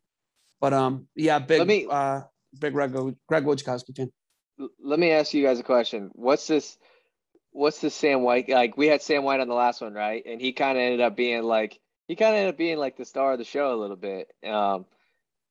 But 0.60 0.74
um, 0.74 1.08
yeah, 1.16 1.40
big 1.40 1.60
Let 1.60 1.68
me- 1.68 1.88
uh, 1.90 2.22
big 2.60 2.74
Greg, 2.74 2.92
Greg 2.92 3.46
Wojciechowski 3.46 3.96
fan. 3.96 4.12
Let 4.84 5.00
me 5.00 5.12
ask 5.12 5.34
you 5.34 5.46
guys 5.46 5.60
a 5.60 5.64
question. 5.64 6.12
What's 6.14 6.46
this? 6.46 6.78
What's 7.52 7.80
this 7.80 7.96
Sam 7.96 8.22
White? 8.22 8.50
Like 8.50 8.76
we 8.76 8.88
had 8.88 9.02
Sam 9.02 9.24
White 9.24 9.40
on 9.40 9.48
the 9.48 9.56
last 9.56 9.80
one, 9.80 9.94
right? 9.94 10.24
And 10.26 10.42
he 10.42 10.52
kind 10.52 10.78
of 10.78 10.82
ended 10.82 11.00
up 11.00 11.16
being 11.16 11.44
like 11.44 11.80
he 12.10 12.18
kind 12.18 12.36
of 12.36 12.40
ended 12.40 12.54
up 12.54 12.58
being 12.58 12.78
like 12.78 12.98
the 12.98 13.06
star 13.06 13.32
of 13.32 13.40
the 13.40 13.46
show 13.46 13.74
a 13.74 13.80
little 13.80 13.96
bit. 13.96 14.30
Um, 14.46 14.86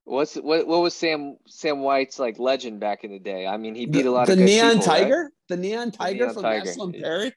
what's 0.04 0.34
what? 0.36 0.66
What 0.66 0.80
was 0.82 0.94
Sam 0.94 1.36
Sam 1.46 1.80
White's 1.80 2.18
like 2.18 2.38
legend 2.38 2.80
back 2.80 3.04
in 3.04 3.10
the 3.12 3.18
day? 3.18 3.46
I 3.46 3.56
mean, 3.56 3.74
he 3.74 3.86
beat 3.86 4.06
a 4.06 4.10
lot 4.10 4.26
the 4.26 4.32
of 4.32 4.38
good 4.38 4.44
Neon 4.46 4.78
people, 4.78 4.92
right? 4.92 5.00
Tiger, 5.02 5.30
the 5.48 5.56
Neon 5.56 5.90
Tiger 5.90 6.18
Neon 6.18 6.34
from 6.34 6.42
Tiger. 6.42 6.64
Maslin 6.66 6.92
Perry. 7.00 7.32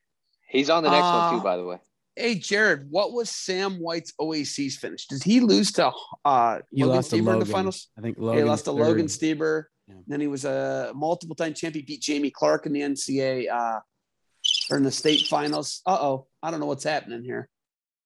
He's 0.49 0.69
on 0.69 0.83
the 0.83 0.89
next 0.89 1.03
one 1.05 1.15
Uh, 1.15 1.31
too, 1.37 1.41
by 1.43 1.57
the 1.57 1.65
way. 1.65 1.77
Hey 2.15 2.35
Jared, 2.35 2.87
what 2.89 3.11
was 3.11 3.29
Sam 3.29 3.73
White's 3.79 4.13
OAC's 4.21 4.77
finish? 4.77 5.05
Did 5.07 5.21
he 5.23 5.41
lose 5.41 5.71
to 5.73 5.91
uh 6.23 6.59
He 6.71 6.83
Logan 6.83 6.95
lost 6.95 7.09
to 7.09 7.17
Stieber 7.17 7.33
in 7.33 7.39
the 7.39 7.45
finals? 7.45 7.87
I 7.97 8.01
think 8.01 8.17
Logan. 8.17 8.37
he 8.43 8.49
lost 8.49 8.65
to 8.65 8.71
Logan 8.71 9.07
Stieber. 9.07 9.65
Yeah. 9.87 9.95
Then 10.07 10.21
he 10.21 10.27
was 10.27 10.45
a 10.45 10.91
multiple 10.95 11.35
time 11.35 11.53
champion, 11.53 11.83
beat 11.85 12.01
Jamie 12.01 12.31
Clark 12.31 12.65
in 12.67 12.73
the 12.73 12.81
NCAA 12.81 13.49
uh 13.51 13.79
or 14.71 14.77
in 14.77 14.83
the 14.83 14.91
state 14.91 15.27
finals. 15.27 15.81
Uh 15.85 15.97
oh. 15.99 16.27
I 16.41 16.51
don't 16.51 16.59
know 16.61 16.67
what's 16.67 16.83
happening 16.85 17.23
here. 17.23 17.49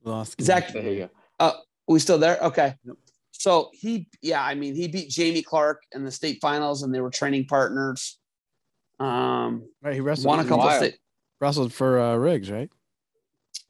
Lost. 0.04 0.42
Zach- 0.42 0.74
There 0.74 0.82
you 0.82 1.00
go. 1.02 1.10
Are 1.40 1.56
we 1.88 2.00
still 2.00 2.18
there? 2.18 2.40
Okay. 2.42 2.74
Yep. 2.86 2.96
So 3.40 3.70
he 3.74 4.08
yeah, 4.22 4.44
I 4.44 4.54
mean 4.54 4.76
he 4.76 4.88
beat 4.90 5.10
Jamie 5.10 5.42
Clark 5.42 5.82
in 5.96 6.04
the 6.04 6.12
state 6.12 6.40
finals 6.42 6.84
and 6.84 6.94
they 6.94 7.00
were 7.00 7.10
training 7.10 7.46
partners. 7.46 8.20
Um 9.00 9.64
Right, 9.82 9.94
he 9.96 10.02
wrestled. 10.02 10.28
won 10.28 10.40
a 10.40 10.44
he 10.44 10.50
couple 10.50 10.70
state 10.72 10.98
wrestled 11.40 11.74
for 11.74 12.00
uh, 12.00 12.16
Riggs, 12.18 12.52
right? 12.52 12.70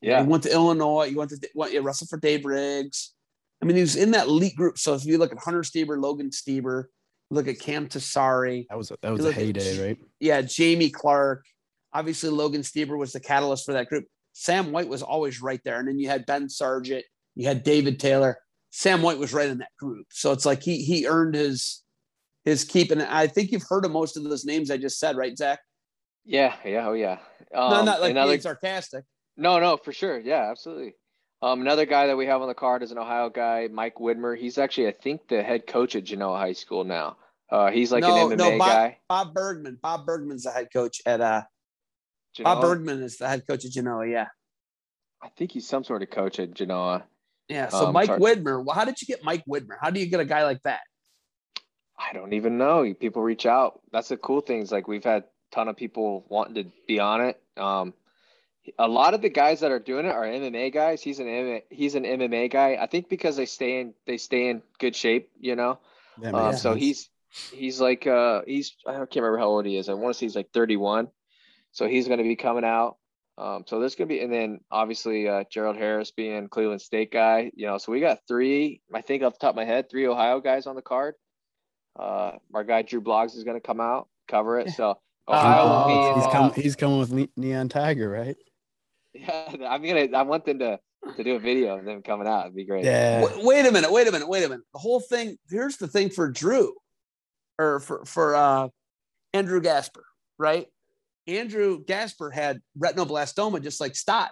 Yeah, 0.02 0.24
He 0.24 0.28
went 0.28 0.44
to 0.44 0.52
Illinois. 0.52 1.10
He 1.10 1.16
went 1.16 1.30
to 1.32 1.50
went, 1.54 1.72
yeah, 1.72 1.82
wrestled 1.84 2.10
for 2.10 2.18
Dave 2.18 2.46
Riggs. 2.46 3.14
I 3.62 3.66
mean, 3.66 3.76
he 3.76 3.82
was 3.82 3.96
in 3.96 4.12
that 4.12 4.28
elite 4.28 4.56
group. 4.56 4.78
So 4.80 4.94
if 4.96 5.06
you 5.06 5.18
look 5.18 5.32
at 5.34 5.38
Hunter 5.38 5.62
Stieber, 5.62 6.02
Logan 6.02 6.30
Stieber, 6.32 6.86
look 7.30 7.48
at 7.50 7.60
Cam 7.60 7.88
Tessari, 7.88 8.66
That 8.70 8.78
was 8.78 8.90
a, 8.92 8.98
that 9.02 9.12
was 9.12 9.20
You 9.20 9.26
a 9.26 9.28
look 9.28 9.38
at- 9.38 9.44
heyday, 9.44 9.88
right? 9.88 9.98
yeah, 10.20 10.42
Jamie 10.42 10.90
Clark. 10.90 11.44
Obviously, 11.94 12.30
Logan 12.30 12.62
Stieber 12.62 12.98
was 12.98 13.12
the 13.12 13.20
catalyst 13.20 13.66
for 13.66 13.74
that 13.74 13.88
group. 13.90 14.06
Sam 14.34 14.72
White 14.72 14.88
was 14.88 15.04
always 15.04 15.42
right 15.42 15.60
there. 15.66 15.78
And 15.80 15.88
then 15.88 16.00
you 16.00 16.08
had 16.08 16.26
Ben 16.26 16.48
Sargent, 16.50 17.04
you 17.36 17.46
had 17.48 17.64
David 17.64 18.00
Taylor. 18.00 18.38
Sam 18.72 19.02
White 19.02 19.18
was 19.18 19.34
right 19.34 19.50
in 19.50 19.58
that 19.60 19.76
group. 19.80 20.08
So 20.12 20.32
it's 20.32 20.46
like 20.46 20.62
he 20.62 20.84
he 20.84 21.08
earned 21.08 21.36
his 21.36 21.84
his 22.46 22.64
keep. 22.64 22.92
And 22.92 23.02
I 23.02 23.28
think 23.28 23.52
you've 23.52 23.66
heard 23.68 23.86
of 23.86 23.92
most 23.92 24.16
of 24.18 24.24
those 24.24 24.46
names 24.46 24.70
I 24.72 24.78
just 24.78 25.00
said, 25.00 25.18
right, 25.18 25.38
Zach? 25.38 25.60
yeah, 26.26 26.56
yeah, 26.66 26.88
oh 26.88 26.94
yeah. 26.94 27.18
no, 27.54 27.60
Um, 27.60 27.86
not 27.86 28.02
like 28.02 28.12
another 28.12 28.32
being 28.34 28.42
sarcastic. 28.42 29.04
No, 29.38 29.60
no, 29.60 29.78
for 29.78 29.92
sure. 29.94 30.20
Yeah, 30.20 30.50
absolutely. 30.52 30.94
Um, 31.42 31.62
another 31.62 31.86
guy 31.86 32.08
that 32.08 32.18
we 32.18 32.26
have 32.26 32.42
on 32.42 32.50
the 32.50 32.54
card 32.54 32.84
is 32.84 32.92
an 32.92 32.98
Ohio 32.98 33.30
guy, 33.30 33.70
Mike 33.72 33.96
Widmer. 33.96 34.38
He's 34.38 34.58
actually, 34.58 34.88
I 34.90 34.92
think, 34.92 35.28
the 35.30 35.42
head 35.42 35.66
coach 35.66 35.96
at 35.96 36.04
Genoa 36.04 36.38
High 36.38 36.52
School 36.54 36.84
now. 36.84 37.16
Uh, 37.50 37.72
he's 37.72 37.92
like 37.92 38.02
No, 38.02 38.30
an 38.30 38.38
no, 38.38 38.52
MMA 38.52 38.58
Bob- 38.60 38.68
guy. 38.68 38.98
Bob 39.08 39.34
Bergman. 39.34 39.80
Bob 39.82 40.06
Bergman's 40.06 40.44
the 40.44 40.52
head 40.52 40.68
coach 40.74 41.02
at 41.06 41.22
uh 41.22 41.44
Genoa. 42.36 42.56
Bob 42.56 42.62
Bergman 42.62 43.02
is 43.02 43.18
the 43.18 43.28
head 43.28 43.48
coach 43.48 43.64
at 43.66 43.72
Genoa, 43.72 44.06
yeah. 44.08 44.28
I 45.24 45.30
think 45.30 45.52
he's 45.54 45.68
some 45.68 45.84
sort 45.84 46.04
of 46.04 46.10
coach 46.10 46.40
at 46.40 46.54
Genoa. 46.54 47.06
Yeah. 47.50 47.70
So 47.70 47.88
Um, 47.88 47.94
Mike 47.94 48.08
sorry. 48.08 48.20
Widmer, 48.20 48.64
well, 48.64 48.76
how 48.76 48.86
did 48.86 49.02
you 49.02 49.08
get 49.08 49.24
Mike 49.24 49.44
Widmer? 49.50 49.76
How 49.82 49.90
do 49.90 50.00
you 50.00 50.06
get 50.06 50.20
a 50.20 50.26
guy 50.26 50.44
like 50.44 50.62
that? 50.64 50.82
I 51.98 52.14
don't 52.14 52.34
even 52.34 52.58
know. 52.58 52.94
People 52.94 53.22
reach 53.24 53.46
out. 53.46 53.82
That's 53.92 54.08
the 54.08 54.18
cool 54.18 54.42
thing. 54.42 54.62
Is 54.62 54.72
like 54.72 54.88
we've 54.88 55.04
had 55.04 55.24
a 55.24 55.26
ton 55.56 55.68
of 55.68 55.76
people 55.76 56.26
wanting 56.30 56.56
to 56.64 56.72
be 56.88 57.00
on 57.00 57.22
it. 57.22 57.42
Um, 57.58 57.94
a 58.78 58.88
lot 58.88 59.14
of 59.14 59.22
the 59.22 59.30
guys 59.30 59.62
that 59.62 59.72
are 59.72 59.80
doing 59.80 60.06
it 60.06 60.12
are 60.12 60.24
MMA 60.24 60.72
guys. 60.72 61.02
He's 61.02 61.20
an 61.20 61.26
MMA, 61.26 61.64
he's 61.70 61.96
an 61.96 62.04
MMA 62.04 62.52
guy. 62.52 62.78
I 62.80 62.86
think 62.86 63.10
because 63.10 63.36
they 63.36 63.46
stay 63.46 63.82
in 63.82 63.94
they 64.06 64.18
stay 64.18 64.50
in 64.50 64.62
good 64.78 64.96
shape. 64.96 65.30
You 65.40 65.56
know. 65.56 65.80
That 66.20 66.36
Um, 66.36 66.56
so 66.56 66.76
he's 66.76 67.10
he's 67.52 67.82
like 67.82 68.08
uh 68.08 68.42
he's 68.46 68.76
I 68.88 68.94
can't 68.94 69.16
remember 69.18 69.40
how 69.40 69.48
old 69.48 69.66
he 69.66 69.76
is. 69.78 69.90
I 69.90 69.94
want 69.94 70.14
to 70.14 70.18
say 70.20 70.26
he's 70.26 70.36
like 70.36 70.52
31. 70.54 71.10
So 71.72 71.88
he's 71.88 72.08
going 72.08 72.18
to 72.18 72.24
be 72.24 72.36
coming 72.36 72.64
out. 72.64 72.98
Um, 73.40 73.64
so 73.66 73.80
there's 73.80 73.96
going 73.96 74.10
to 74.10 74.14
be 74.14 74.22
and 74.22 74.34
then 74.34 74.60
obviously 74.70 75.30
uh, 75.30 75.46
Gerald 75.50 75.78
Harris 75.78 76.12
being 76.12 76.50
Cleveland 76.50 76.82
State 76.82 77.12
guy. 77.12 77.52
You 77.56 77.68
know, 77.68 77.78
so 77.78 77.92
we 77.92 78.02
got 78.02 78.20
three. 78.28 78.82
I 78.94 79.02
think 79.02 79.24
off 79.24 79.34
the 79.34 79.40
top 79.40 79.52
of 79.52 79.56
my 79.56 79.66
head, 79.66 79.90
three 79.90 80.08
Ohio 80.08 80.42
guys 80.42 80.68
on 80.68 80.76
the 80.76 80.82
card. 80.82 81.16
Uh, 81.98 82.34
our 82.54 82.64
guy 82.64 82.82
Drew 82.82 83.02
Blogs 83.02 83.36
is 83.36 83.44
going 83.44 83.58
to 83.58 83.66
come 83.66 83.80
out 83.80 84.08
cover 84.30 84.60
it. 84.60 84.70
So 84.72 84.98
Ohio 85.28 85.64
will 85.64 85.88
be. 85.88 85.94
Oh, 85.94 86.16
he's 86.16 86.26
uh, 86.26 86.32
coming. 86.32 86.54
He's 86.54 86.76
coming 86.76 87.00
with 87.00 87.30
Neon 87.36 87.70
Tiger, 87.70 88.10
right? 88.10 88.38
Yeah, 89.14 89.56
I'm 89.70 89.84
gonna. 89.84 90.08
I 90.16 90.22
want 90.22 90.46
them 90.46 90.60
to 90.60 90.80
to 91.18 91.24
do 91.24 91.36
a 91.36 91.40
video 91.40 91.78
of 91.78 91.86
them 91.86 92.02
coming 92.02 92.28
out. 92.28 92.46
It'd 92.46 92.56
be 92.56 92.66
great. 92.66 92.86
Yeah. 92.86 93.24
Wait, 93.24 93.44
wait 93.44 93.66
a 93.66 93.72
minute, 93.72 93.92
wait 93.92 94.08
a 94.08 94.12
minute, 94.12 94.28
wait 94.28 94.44
a 94.44 94.50
minute. 94.50 94.66
The 94.74 94.80
whole 94.80 95.00
thing, 95.00 95.38
here's 95.50 95.78
the 95.78 95.88
thing 95.88 96.10
for 96.10 96.30
Drew 96.30 96.76
or 97.58 97.80
for 97.80 98.06
for 98.06 98.36
uh 98.36 98.70
Andrew 99.34 99.62
Gasper, 99.62 100.04
right? 100.38 100.68
Andrew 101.30 101.84
Gasper 101.86 102.32
had 102.32 102.60
retinoblastoma, 102.78 103.62
just 103.62 103.80
like 103.80 103.96
Stott. 103.96 104.32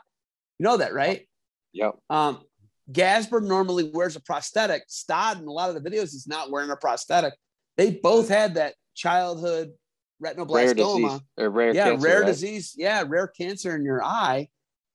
You 0.60 0.64
know 0.66 0.78
that, 0.78 0.94
right? 0.94 1.28
Yep. 1.74 1.96
Um, 2.10 2.42
Gasper 2.92 3.42
normally 3.42 3.92
wears 3.94 4.16
a 4.16 4.22
prosthetic. 4.22 4.84
Stott 4.88 5.38
in 5.38 5.48
a 5.48 5.52
lot 5.52 5.70
of 5.70 5.82
the 5.82 5.90
videos, 5.90 6.16
is 6.16 6.26
not 6.28 6.50
wearing 6.50 6.72
a 6.72 6.76
prosthetic. 6.76 7.34
They 7.76 7.92
both 7.92 8.30
had 8.30 8.56
that 8.56 8.74
childhood 8.96 9.72
retinoblastoma. 10.24 10.52
Rare 10.56 10.74
disease 10.74 11.22
rare 11.38 11.76
yeah, 11.76 11.90
cancer, 11.90 12.08
rare 12.08 12.20
right? 12.22 12.28
disease. 12.28 12.74
Yeah, 12.76 13.04
rare 13.08 13.28
cancer 13.28 13.76
in 13.76 13.84
your 13.84 14.04
eye. 14.04 14.48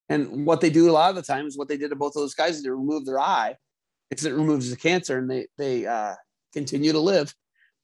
And 0.09 0.45
what 0.45 0.61
they 0.61 0.71
do 0.71 0.91
a 0.91 0.93
lot 0.93 1.11
of 1.11 1.17
the 1.17 1.23
time 1.23 1.47
is 1.47 1.57
what 1.57 1.69
they 1.69 1.77
did 1.77 1.91
to 1.91 1.97
both 1.97 2.17
of 2.17 2.23
those 2.23 2.35
guys 2.35 2.57
is 2.57 2.65
they 2.65 2.71
remove 2.71 3.07
their 3.07 3.21
eye 3.21 3.57
because 4.11 4.27
it 4.27 4.35
removes 4.35 4.69
the 4.69 4.77
cancer 4.77 5.19
and 5.19 5.31
they 5.31 5.47
they 5.57 5.87
uh, 5.87 6.15
continue 6.53 6.93
to 6.93 6.99
live. 6.99 7.33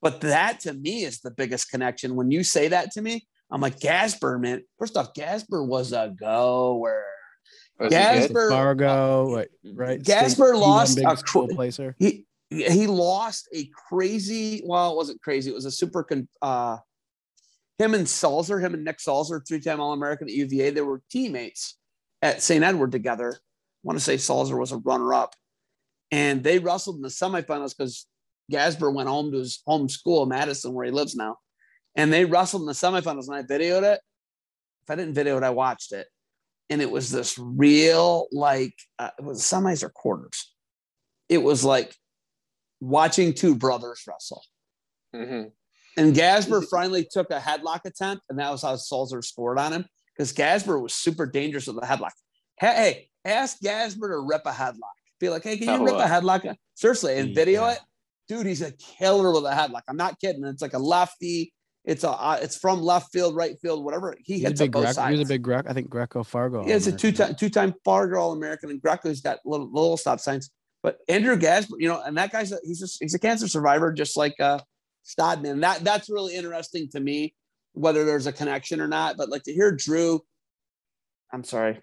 But 0.03 0.21
that 0.23 0.61
to 0.61 0.75
me 0.75 1.05
is 1.05 1.21
the 1.21 1.31
biggest 1.31 1.71
connection. 1.71 2.16
When 2.16 2.31
you 2.31 2.45
say 2.45 2.69
that 2.69 2.93
to 2.93 3.03
me, 3.03 3.27
I'm 3.51 3.61
like 3.61 3.80
Gasper, 3.80 4.38
man. 4.38 4.62
First 4.78 4.96
off, 4.96 5.14
Gasper 5.14 5.62
was 5.62 5.92
a 5.92 6.14
goer. 6.18 7.05
Was 7.78 7.90
Gasper- 7.90 8.51
Fargo, 8.51 9.34
right? 9.36 9.49
right? 9.72 10.03
Gasper 10.03 10.49
State- 10.49 10.59
lost 10.59 10.99
a 10.99 11.16
school 11.16 11.49
cr- 11.49 11.55
placer. 11.55 11.96
He 11.99 12.24
he 12.51 12.86
lost 12.86 13.49
a 13.55 13.68
crazy. 13.88 14.62
Well, 14.64 14.92
it 14.92 14.96
wasn't 14.96 15.22
crazy. 15.22 15.51
It 15.51 15.55
was 15.55 15.66
a 15.66 15.70
super. 15.70 16.03
Con, 16.03 16.28
uh, 16.42 16.78
him 17.78 17.94
and 17.94 18.09
Sulzer, 18.09 18.59
him 18.59 18.74
and 18.74 18.84
Nick 18.84 18.99
Sulzer, 19.01 19.40
three-time 19.40 19.80
All-American 19.80 20.28
at 20.28 20.34
UVA. 20.34 20.70
They 20.70 20.80
were 20.80 21.01
teammates 21.11 21.78
at 22.22 22.42
St. 22.42 22.64
Edward 22.64 22.90
together. 22.90 23.34
I 23.34 23.38
want 23.84 23.99
to 23.99 24.05
say 24.05 24.16
Sulzer 24.16 24.57
was 24.57 24.72
a 24.72 24.78
runner-up, 24.78 25.36
and 26.11 26.42
they 26.42 26.59
wrestled 26.59 26.96
in 26.96 27.03
the 27.03 27.09
semifinals 27.09 27.76
because 27.76 28.07
Gasper 28.51 28.90
went 28.90 29.09
home 29.09 29.30
to 29.30 29.38
his 29.38 29.62
home 29.64 29.88
school, 29.88 30.26
Madison, 30.26 30.72
where 30.72 30.86
he 30.86 30.90
lives 30.90 31.14
now, 31.14 31.36
and 31.99 32.11
they 32.12 32.24
wrestled 32.24 32.62
in 32.62 32.66
the 32.66 32.72
semifinals. 32.72 33.26
And 33.26 33.34
I 33.36 33.42
videoed 33.42 33.82
it. 33.82 34.01
If 34.84 34.90
I 34.90 34.94
didn't 34.94 35.12
video 35.14 35.36
it, 35.36 35.42
I 35.42 35.51
watched 35.51 35.92
it, 35.92 36.07
and 36.70 36.80
it 36.80 36.90
was 36.90 37.11
this 37.11 37.38
real 37.38 38.26
like 38.32 38.72
uh, 38.99 39.11
it 39.18 39.24
was 39.24 39.42
semis 39.42 39.82
or 39.82 39.90
quarters. 39.90 40.55
It 41.28 41.42
was 41.42 41.62
like 41.62 41.94
watching 42.80 43.34
two 43.34 43.55
brothers 43.55 44.03
wrestle. 44.09 44.42
Mhm. 45.14 45.53
And 45.99 46.14
Gasper 46.14 46.62
finally 46.62 47.07
took 47.11 47.30
a 47.30 47.38
headlock 47.40 47.80
attempt, 47.84 48.22
and 48.30 48.38
that 48.38 48.51
was 48.51 48.62
how 48.62 48.76
Sulzer 48.76 49.20
scored 49.20 49.59
on 49.59 49.72
him 49.72 49.84
because 50.16 50.32
Gasper 50.32 50.78
was 50.78 50.94
super 50.94 51.26
dangerous 51.26 51.66
with 51.66 51.76
the 51.80 51.86
headlock. 51.86 52.12
Hey, 52.59 52.74
hey, 52.76 53.09
ask 53.30 53.59
Gasper 53.61 54.09
to 54.09 54.18
rip 54.20 54.42
a 54.46 54.53
headlock. 54.53 54.94
Be 55.20 55.28
like, 55.28 55.42
hey, 55.42 55.59
can 55.59 55.66
you 55.66 55.74
Oh, 55.74 55.84
rip 55.84 55.94
a 55.96 55.99
uh, 55.99 56.09
headlock? 56.09 56.55
Seriously, 56.76 57.18
and 57.18 57.34
video 57.34 57.64
Yeah. 57.66 57.72
it, 57.72 57.80
dude. 58.28 58.46
He's 58.46 58.62
a 58.62 58.70
killer 58.72 59.32
with 59.32 59.44
a 59.44 59.51
headlock. 59.51 59.82
I'm 59.88 59.96
not 59.96 60.20
kidding. 60.20 60.44
It's 60.44 60.62
like 60.62 60.74
a 60.74 60.78
lefty. 60.78 61.53
It's 61.89 62.05
a 62.05 62.11
uh, 62.11 62.39
it's 62.43 62.59
from 62.59 62.82
left 62.82 63.11
field, 63.12 63.34
right 63.34 63.59
field, 63.62 63.82
whatever. 63.82 64.14
He 64.22 64.34
He's 64.34 64.45
a 64.45 64.49
hits 64.49 64.61
up 64.61 64.64
big 64.66 64.72
both 64.72 64.82
Greco. 64.82 64.93
sides. 64.93 65.12
He 65.14 65.18
was 65.18 65.28
a 65.30 65.32
big 65.32 65.43
Greco. 65.43 65.70
I 65.70 65.72
think 65.72 65.89
Greco 65.89 66.22
Fargo. 66.22 66.66
Yeah, 66.66 66.76
it's 66.76 66.86
a 66.86 66.93
two 66.93 67.12
time 67.12 67.34
two 67.34 67.49
time 67.49 67.72
Fargo 67.82 68.18
All 68.20 68.32
American, 68.32 68.68
and 68.68 68.78
Greco's 68.78 69.22
got 69.22 69.39
little 69.47 69.72
little 69.72 69.97
stop 69.97 70.20
signs. 70.20 70.51
But 70.82 70.99
Andrew 71.09 71.34
Gasper, 71.34 71.76
you 71.78 71.89
know, 71.89 72.03
and 72.03 72.14
that 72.18 72.30
guy's 72.30 72.53
a, 72.53 72.59
he's 72.62 72.82
a, 72.82 72.89
he's 73.01 73.14
a 73.14 73.18
cancer 73.18 73.49
survivor, 73.49 73.91
just 73.91 74.18
like 74.18 74.34
uh, 74.39 74.59
Stodman. 75.03 75.62
That 75.62 75.82
that's 75.82 76.11
really 76.11 76.36
interesting 76.36 76.91
to 76.91 77.01
me, 77.01 77.34
whether 77.72 78.05
there's 78.05 78.26
a 78.26 78.32
connection 78.32 78.82
or 78.82 78.86
not. 78.86 79.16
But 79.16 79.30
like 79.30 79.45
to 79.45 79.55
hear 79.55 79.72
Drew, 79.72 80.20
I'm 81.32 81.43
sorry, 81.43 81.80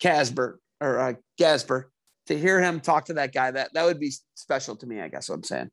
Casper 0.00 0.58
or 0.80 0.98
uh, 0.98 1.12
Gasper, 1.38 1.92
to 2.26 2.36
hear 2.36 2.60
him 2.60 2.80
talk 2.80 3.04
to 3.04 3.14
that 3.14 3.32
guy, 3.32 3.52
that 3.52 3.72
that 3.74 3.84
would 3.84 4.00
be 4.00 4.12
special 4.34 4.74
to 4.74 4.86
me. 4.86 5.00
I 5.00 5.06
guess 5.06 5.28
what 5.28 5.36
I'm 5.36 5.44
saying. 5.44 5.70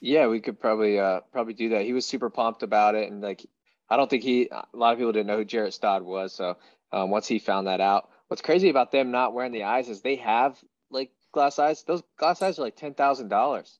Yeah, 0.00 0.26
we 0.28 0.40
could 0.40 0.58
probably 0.58 0.98
uh 0.98 1.20
probably 1.32 1.54
do 1.54 1.70
that. 1.70 1.84
He 1.84 1.92
was 1.92 2.06
super 2.06 2.30
pumped 2.30 2.62
about 2.62 2.94
it, 2.94 3.10
and 3.10 3.20
like 3.20 3.46
I 3.88 3.96
don't 3.96 4.08
think 4.08 4.22
he 4.22 4.48
a 4.50 4.64
lot 4.72 4.92
of 4.92 4.98
people 4.98 5.12
didn't 5.12 5.26
know 5.26 5.36
who 5.36 5.44
Jarrett 5.44 5.74
Stott 5.74 6.04
was. 6.04 6.34
So 6.34 6.56
um, 6.92 7.10
once 7.10 7.26
he 7.26 7.38
found 7.38 7.66
that 7.66 7.80
out, 7.80 8.08
what's 8.28 8.42
crazy 8.42 8.70
about 8.70 8.92
them 8.92 9.10
not 9.10 9.34
wearing 9.34 9.52
the 9.52 9.64
eyes 9.64 9.88
is 9.88 10.00
they 10.00 10.16
have 10.16 10.58
like 10.90 11.10
glass 11.32 11.58
eyes. 11.58 11.82
Those 11.84 12.02
glass 12.16 12.40
eyes 12.42 12.58
are 12.58 12.62
like 12.62 12.76
ten 12.76 12.94
thousand 12.94 13.28
dollars. 13.28 13.78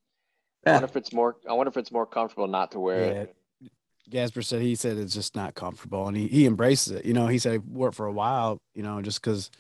I 0.67 0.73
wonder 0.73 0.87
if 0.87 0.97
it's 0.97 1.13
more. 1.13 1.37
I 1.49 1.55
wonder 1.55 1.71
if 1.71 1.77
it's 1.77 1.93
more 1.93 2.07
comfortable 2.07 2.47
not 2.47 2.73
to 2.73 2.81
wear 2.81 3.01
it. 3.01 3.37
Gasper 4.11 4.43
said 4.43 4.61
he 4.61 4.75
said 4.75 4.99
it's 4.99 5.15
just 5.15 5.37
not 5.37 5.55
comfortable, 5.55 6.07
and 6.09 6.17
he, 6.17 6.27
he 6.27 6.45
embraces 6.45 6.93
it. 6.93 7.05
You 7.05 7.15
know, 7.15 7.29
he 7.29 7.39
said 7.39 7.53
he 7.53 7.59
wore 7.59 7.89
it 7.89 7.95
for 7.95 8.07
a 8.07 8.13
while. 8.13 8.59
You 8.75 8.83
know, 8.83 9.01
just 9.01 9.21
because 9.23 9.51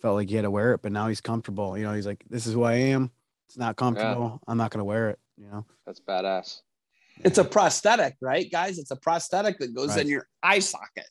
felt 0.00 0.16
like 0.16 0.28
he 0.28 0.36
had 0.36 0.42
to 0.42 0.50
wear 0.50 0.74
it, 0.74 0.82
but 0.82 0.92
now 0.92 1.08
he's 1.08 1.22
comfortable. 1.22 1.76
You 1.78 1.84
know, 1.84 1.94
he's 1.94 2.06
like, 2.06 2.22
this 2.28 2.46
is 2.46 2.52
who 2.52 2.62
I 2.62 2.74
am. 2.74 3.10
It's 3.48 3.56
not 3.56 3.76
comfortable. 3.76 4.40
I'm 4.46 4.58
not 4.58 4.70
gonna 4.70 4.84
wear 4.84 5.08
it. 5.10 5.18
You 5.36 5.46
know, 5.46 5.66
That's 5.86 6.00
badass. 6.00 6.60
It's 7.18 7.38
a 7.38 7.44
prosthetic, 7.44 8.16
right, 8.20 8.50
guys? 8.50 8.78
It's 8.78 8.90
a 8.90 8.96
prosthetic 8.96 9.58
that 9.58 9.74
goes 9.74 9.90
Right. 9.90 10.00
in 10.00 10.08
your 10.08 10.28
eye 10.42 10.58
socket. 10.58 11.08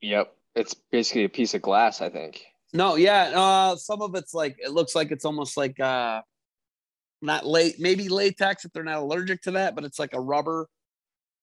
Yep, 0.00 0.32
it's 0.54 0.74
basically 0.92 1.24
a 1.24 1.28
piece 1.28 1.54
of 1.54 1.62
glass. 1.62 2.00
I 2.00 2.08
think. 2.08 2.44
No, 2.72 2.96
yeah. 2.96 3.32
Uh, 3.34 3.76
some 3.76 4.02
of 4.02 4.14
it's 4.14 4.34
like 4.34 4.56
it 4.58 4.70
looks 4.72 4.94
like 4.94 5.10
it's 5.10 5.24
almost 5.24 5.56
like 5.56 5.78
uh 5.80 6.22
not 7.22 7.46
late, 7.46 7.76
maybe 7.80 8.08
latex 8.08 8.64
if 8.64 8.72
they're 8.72 8.84
not 8.84 8.98
allergic 8.98 9.42
to 9.42 9.52
that, 9.52 9.74
but 9.74 9.84
it's 9.84 9.98
like 9.98 10.12
a 10.12 10.20
rubber 10.20 10.68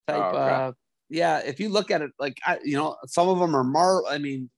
type. 0.07 0.17
Oh, 0.17 0.37
okay. 0.37 0.53
uh 0.53 0.71
yeah, 1.09 1.39
if 1.39 1.59
you 1.59 1.67
look 1.67 1.91
at 1.91 2.01
it, 2.01 2.11
like 2.19 2.37
I, 2.45 2.59
you 2.63 2.77
know, 2.77 2.95
some 3.07 3.27
of 3.27 3.39
them 3.39 3.53
are 3.55 3.63
mar. 3.65 4.03
I 4.07 4.17
mean, 4.17 4.49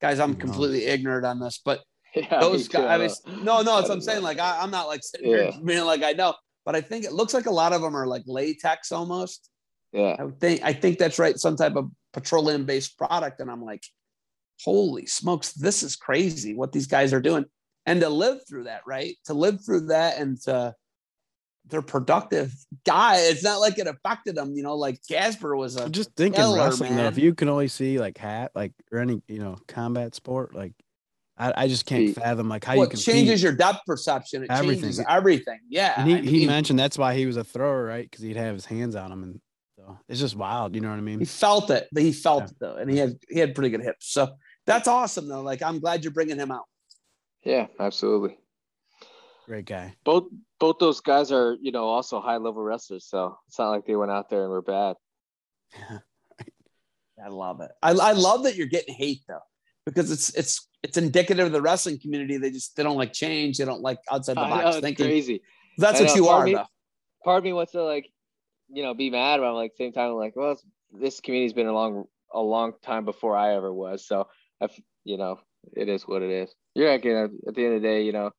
guys, 0.00 0.18
I'm 0.18 0.32
Who 0.32 0.40
completely 0.40 0.86
ignorant 0.86 1.24
on 1.26 1.38
this, 1.38 1.60
but 1.64 1.82
Yeah, 2.16 2.40
those 2.40 2.66
guys, 2.68 3.20
I 3.26 3.32
mean, 3.34 3.44
no, 3.44 3.62
no, 3.62 3.74
I 3.76 3.80
it's 3.80 3.88
what 3.88 3.94
I'm 3.96 4.00
saying. 4.00 4.22
Like 4.22 4.38
I, 4.40 4.60
I'm 4.60 4.70
not 4.70 4.86
like 4.88 5.02
sitting 5.04 5.26
here 5.28 5.52
being 5.64 5.84
like 5.84 6.02
I 6.02 6.12
know, 6.12 6.34
but 6.64 6.74
I 6.74 6.80
think 6.80 7.04
it 7.04 7.12
looks 7.12 7.34
like 7.34 7.46
a 7.46 7.50
lot 7.50 7.72
of 7.72 7.82
them 7.82 7.96
are 7.96 8.06
like 8.06 8.22
latex 8.26 8.92
almost. 8.92 9.50
Yeah, 9.92 10.16
I 10.18 10.26
think 10.40 10.62
I 10.62 10.72
think 10.72 10.98
that's 10.98 11.18
right, 11.18 11.38
some 11.38 11.56
type 11.56 11.76
of 11.76 11.90
petroleum 12.12 12.64
based 12.64 12.98
product, 12.98 13.40
and 13.40 13.50
I'm 13.50 13.64
like, 13.64 13.84
holy 14.64 15.06
smokes, 15.06 15.52
this 15.52 15.82
is 15.82 15.96
crazy 15.96 16.54
what 16.54 16.72
these 16.72 16.86
guys 16.86 17.12
are 17.12 17.20
doing, 17.20 17.44
and 17.86 18.00
to 18.00 18.08
live 18.08 18.40
through 18.48 18.64
that, 18.64 18.82
right? 18.86 19.16
To 19.26 19.34
live 19.34 19.64
through 19.64 19.86
that 19.86 20.18
and 20.18 20.40
to 20.42 20.74
they're 21.66 21.82
productive 21.82 22.52
guy. 22.84 23.16
It's 23.18 23.42
not 23.42 23.60
like 23.60 23.78
it 23.78 23.86
affected 23.86 24.34
them, 24.34 24.54
you 24.54 24.62
know. 24.62 24.76
Like 24.76 25.00
Casper 25.08 25.56
was 25.56 25.76
a 25.76 25.84
But 25.84 25.92
just 25.92 26.14
thinking 26.16 26.40
killer, 26.40 26.58
wrestling 26.58 26.96
though, 26.96 27.06
if 27.06 27.18
you 27.18 27.34
can 27.34 27.48
only 27.48 27.68
see 27.68 27.98
like 27.98 28.18
hat, 28.18 28.52
like 28.54 28.72
or 28.92 28.98
any 28.98 29.22
you 29.28 29.38
know 29.38 29.56
combat 29.66 30.14
sport, 30.14 30.54
like 30.54 30.72
I, 31.36 31.52
I 31.64 31.68
just 31.68 31.84
can't 31.86 32.02
He- 32.02 32.12
fathom 32.12 32.48
like 32.48 32.64
how 32.64 32.74
well, 32.76 32.84
you 32.84 32.90
can 32.90 33.00
changes 33.00 33.42
your 33.42 33.52
depth 33.52 33.80
perception. 33.86 34.44
It 34.44 34.50
Everything. 34.50 34.82
changes 34.82 35.04
everything. 35.08 35.58
Yeah, 35.68 35.94
And 35.96 36.08
he, 36.08 36.16
I 36.16 36.20
he 36.20 36.46
mentioned 36.46 36.78
that's 36.78 36.96
why 36.98 37.14
he 37.14 37.26
was 37.26 37.36
a 37.36 37.42
thrower, 37.44 37.84
right? 37.84 38.08
Because 38.08 38.22
he'd 38.24 38.36
have 38.36 38.54
his 38.54 38.64
hands 38.66 38.94
on 38.94 39.10
him, 39.10 39.22
and 39.24 39.40
so 39.76 39.98
it's 40.08 40.20
just 40.20 40.36
wild. 40.36 40.74
You 40.76 40.80
know 40.80 40.90
what 40.90 40.98
I 40.98 41.02
mean? 41.02 41.18
he 41.18 41.24
felt 41.24 41.70
it, 41.70 41.88
but 41.92 42.02
he 42.04 42.12
felt 42.12 42.42
Yeah. 42.44 42.46
it 42.50 42.56
though, 42.60 42.76
and 42.76 42.90
he 42.90 42.98
had 42.98 43.18
he 43.28 43.38
had 43.40 43.54
pretty 43.54 43.70
good 43.70 43.82
hips. 43.82 44.12
So 44.12 44.34
that's 44.66 44.86
awesome 44.86 45.28
though. 45.28 45.42
Like 45.42 45.60
I'm 45.62 45.80
glad 45.80 46.04
you're 46.04 46.12
bringing 46.12 46.38
him 46.38 46.50
out. 46.52 46.64
yeah, 47.42 47.66
absolutely. 47.80 48.38
Great 49.46 49.66
guy. 49.66 49.94
Both 50.04 50.24
both 50.60 50.76
those 50.78 51.00
guys 51.00 51.32
are 51.32 51.56
you 51.60 51.72
know 51.72 51.84
also 51.86 52.20
high 52.20 52.36
level 52.38 52.62
wrestlers, 52.62 53.06
so 53.06 53.36
it's 53.48 53.58
not 53.58 53.70
like 53.70 53.84
they 53.86 53.96
went 53.96 54.10
out 54.12 54.30
there 54.30 54.42
and 54.42 54.50
were 54.50 54.62
bad. 54.62 54.96
Yeah. 55.76 55.98
I 57.24 57.28
love 57.28 57.60
it. 57.60 57.70
I, 57.82 57.90
I 57.92 58.12
love 58.12 58.42
that 58.42 58.56
you're 58.56 58.66
getting 58.66 58.94
hate 58.94 59.20
though, 59.28 59.38
because 59.86 60.10
it's 60.10 60.34
it's 60.34 60.68
it's 60.84 60.98
indicative 60.98 61.46
of 61.46 61.52
the 61.52 61.62
wrestling 61.62 61.98
community. 61.98 62.36
They 62.36 62.50
just 62.50 62.76
they 62.76 62.82
don't 62.82 62.98
like 62.98 63.14
change. 63.14 63.56
They 63.56 63.64
don't 63.64 63.80
like 63.80 63.98
outside 64.12 64.36
the 64.36 64.46
know, 64.46 64.62
box 64.62 64.80
thinking. 64.80 65.06
crazy. 65.06 65.40
That's 65.78 65.98
I 65.98 66.04
what 66.04 66.10
know, 66.10 66.14
you 66.14 66.28
are 66.28 66.44
me- 66.44 66.54
though. 66.54 66.66
Part 67.24 67.38
of 67.38 67.44
me 67.44 67.54
wants 67.54 67.72
to 67.72 67.82
like, 67.82 68.10
you 68.68 68.82
know, 68.82 68.92
be 68.92 69.08
mad, 69.08 69.38
but 69.38 69.46
I'm 69.46 69.54
like 69.54 69.72
same 69.76 69.92
time 69.92 70.10
I'm 70.10 70.16
like, 70.16 70.36
well, 70.36 70.60
this 70.92 71.20
community's 71.20 71.54
been 71.54 71.66
a 71.66 71.72
long 71.72 72.04
a 72.32 72.40
long 72.40 72.74
time 72.82 73.06
before 73.06 73.34
I 73.34 73.54
ever 73.54 73.72
was, 73.72 74.06
so 74.06 74.28
I, 74.60 74.68
you 75.04 75.16
know, 75.16 75.40
it 75.74 75.88
is 75.88 76.06
what 76.06 76.22
it 76.22 76.30
is. 76.30 76.54
You're. 76.74 76.90
At 76.90 76.96
at 76.96 77.02
the 77.02 77.64
end 77.64 77.76
of 77.76 77.82
the 77.82 77.88
day, 77.88 78.02
you 78.02 78.12
know, 78.12 78.30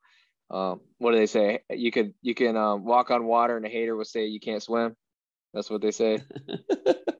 um, 0.51 0.81
what 0.99 1.13
do 1.13 1.17
they 1.17 1.25
say? 1.25 1.61
You 1.71 1.91
could 1.91 2.13
you 2.21 2.35
can 2.35 2.55
um, 2.55 2.85
walk 2.85 3.09
on 3.09 3.25
water, 3.25 3.57
and 3.57 3.65
a 3.65 3.69
hater 3.69 3.95
will 3.95 4.05
say 4.05 4.27
you 4.27 4.39
can't 4.39 4.61
swim. 4.61 4.95
That's 5.51 5.71
what 5.71 5.81
they 5.81 5.91
say. 5.91 6.19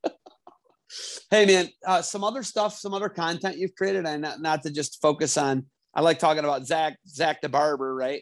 Hey 1.32 1.46
man, 1.46 1.70
uh, 1.86 2.02
some 2.02 2.24
other 2.24 2.44
stuff, 2.44 2.78
some 2.78 2.94
other 2.94 3.10
content 3.10 3.58
you've 3.58 3.76
created, 3.76 4.06
and 4.06 4.22
not, 4.22 4.42
not 4.42 4.64
to 4.64 4.72
just 4.72 5.02
focus 5.02 5.38
on. 5.38 5.66
I 5.94 6.02
like 6.02 6.20
talking 6.20 6.44
about 6.44 6.66
Zach 6.66 6.98
Zach 7.08 7.42
the 7.42 7.50
barber, 7.50 7.96
right? 7.96 8.22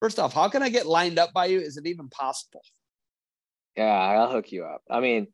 First 0.00 0.18
off, 0.18 0.32
how 0.32 0.48
can 0.48 0.62
I 0.62 0.68
get 0.68 0.86
lined 0.86 1.18
up 1.18 1.32
by 1.32 1.46
you? 1.46 1.60
Is 1.60 1.76
it 1.76 1.86
even 1.86 2.08
possible? 2.08 2.62
Yeah, 3.76 3.84
I'll 3.84 4.30
hook 4.30 4.52
you 4.52 4.64
up. 4.64 4.82
I 4.90 5.00
mean, 5.00 5.28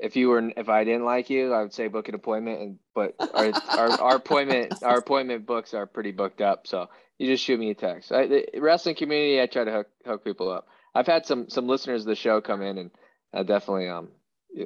if 0.00 0.16
you 0.16 0.28
were 0.28 0.50
if 0.56 0.68
I 0.68 0.84
didn't 0.84 1.04
like 1.04 1.30
you, 1.30 1.52
I 1.52 1.62
would 1.62 1.72
say 1.72 1.88
book 1.88 2.08
an 2.08 2.14
appointment 2.14 2.60
and 2.60 2.78
but 2.94 3.14
our 3.34 3.52
our, 3.78 4.00
our 4.00 4.16
appointment 4.16 4.74
our 4.82 4.98
appointment 4.98 5.46
books 5.46 5.74
are 5.74 5.86
pretty 5.86 6.12
booked 6.12 6.40
up. 6.40 6.66
So 6.66 6.88
you 7.18 7.26
just 7.26 7.44
shoot 7.44 7.58
me 7.58 7.70
a 7.70 7.74
text. 7.74 8.12
I, 8.12 8.26
the 8.26 8.46
wrestling 8.58 8.96
community, 8.96 9.40
I 9.40 9.46
try 9.46 9.64
to 9.64 9.72
hook 9.72 9.86
hook 10.04 10.24
people 10.24 10.50
up. 10.50 10.66
I've 10.94 11.06
had 11.06 11.26
some 11.26 11.48
some 11.48 11.66
listeners 11.66 12.02
of 12.02 12.08
the 12.08 12.14
show 12.14 12.40
come 12.40 12.62
in 12.62 12.78
and 12.78 12.90
I 13.32 13.42
definitely 13.42 13.88
um 13.88 14.08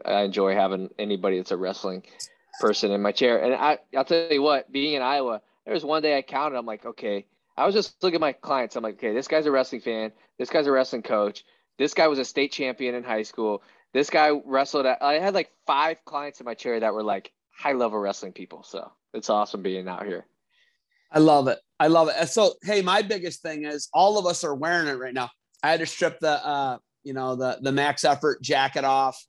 I 0.05 0.23
enjoy 0.23 0.55
having 0.55 0.91
anybody 0.99 1.39
that's 1.39 1.51
a 1.51 1.57
wrestling 1.57 2.03
person 2.61 2.91
in 2.91 3.03
my 3.03 3.13
chair. 3.13 3.43
And 3.43 3.55
I 3.55 3.79
I'll 3.97 4.05
tell 4.05 4.29
you 4.31 4.43
what, 4.43 4.71
being 4.71 4.95
in 4.95 5.03
Iowa, 5.03 5.41
there 5.65 5.75
was 5.75 5.85
one 5.85 6.03
day 6.03 6.17
I 6.17 6.23
counted, 6.23 6.57
I'm 6.57 6.67
like, 6.67 6.85
okay, 6.85 7.27
I 7.57 7.67
was 7.67 7.75
just 7.75 8.03
looking 8.03 8.17
at 8.17 8.21
my 8.21 8.33
clients. 8.33 8.77
I'm 8.77 8.83
like, 8.83 8.95
okay, 8.95 9.15
this 9.15 9.29
guy's 9.29 9.47
a 9.47 9.51
wrestling 9.51 9.81
fan, 9.81 10.13
this 10.39 10.51
guy's 10.51 10.67
a 10.67 10.73
wrestling 10.73 11.03
coach, 11.03 11.45
this 11.79 11.95
guy 11.95 12.09
was 12.09 12.19
a 12.19 12.25
state 12.25 12.53
champion 12.53 12.95
in 12.95 13.05
high 13.05 13.23
school. 13.23 13.63
this 13.93 14.11
guy 14.11 14.31
wrestled 14.45 14.87
at, 14.87 15.03
I 15.03 15.15
had 15.15 15.35
like 15.35 15.51
five 15.67 16.05
clients 16.05 16.41
in 16.41 16.45
my 16.45 16.55
chair 16.55 16.79
that 16.79 16.95
were 16.95 17.03
like 17.03 17.33
high 17.57 17.73
level 17.73 17.99
wrestling 17.99 18.33
people. 18.33 18.63
So 18.63 18.93
it's 19.15 19.31
awesome 19.31 19.63
being 19.63 19.89
out 19.89 20.07
here. 20.07 20.27
I 21.13 21.19
love 21.19 21.49
it. 21.49 21.59
I 21.81 21.89
love 21.89 22.09
it. 22.09 22.29
So, 22.29 22.55
hey, 22.63 22.83
my 22.83 23.03
biggest 23.03 23.43
thing 23.43 23.65
is 23.65 23.89
all 23.93 24.19
of 24.19 24.27
us 24.27 24.45
are 24.45 24.55
wearing 24.55 24.89
it 24.89 24.99
right 24.99 25.15
now. 25.15 25.31
I 25.63 25.71
had 25.71 25.81
to 25.81 25.87
strip 25.87 26.21
the, 26.21 26.47
uh, 26.47 26.79
you 27.03 27.15
know, 27.15 27.35
the 27.35 27.59
the 27.63 27.73
max 27.73 28.05
effort 28.05 28.43
jacket 28.43 28.85
off 28.85 29.21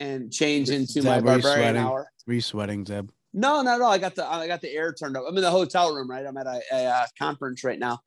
and 0.00 0.32
change 0.32 0.70
into 0.70 0.94
Zeb, 0.94 1.04
my 1.04 1.20
barbarian 1.20 1.42
sweating? 1.42 1.82
hour. 1.82 2.10
Were 2.26 2.32
you 2.32 2.40
sweating, 2.40 2.84
Zeb? 2.84 3.10
No, 3.32 3.62
no, 3.62 3.78
no. 3.78 3.86
I 3.86 3.98
got 3.98 4.16
the 4.16 4.26
I 4.26 4.46
got 4.48 4.60
the 4.60 4.72
air 4.72 4.92
turned 4.92 5.16
up. 5.16 5.24
I'm 5.28 5.36
in 5.36 5.42
the 5.42 5.50
hotel 5.50 5.94
room, 5.94 6.10
right? 6.10 6.26
I'm 6.26 6.36
at 6.36 6.46
a, 6.46 6.60
a, 6.72 6.84
uh 6.86 7.06
conference 7.18 7.62
right 7.62 7.78
now, 7.78 8.00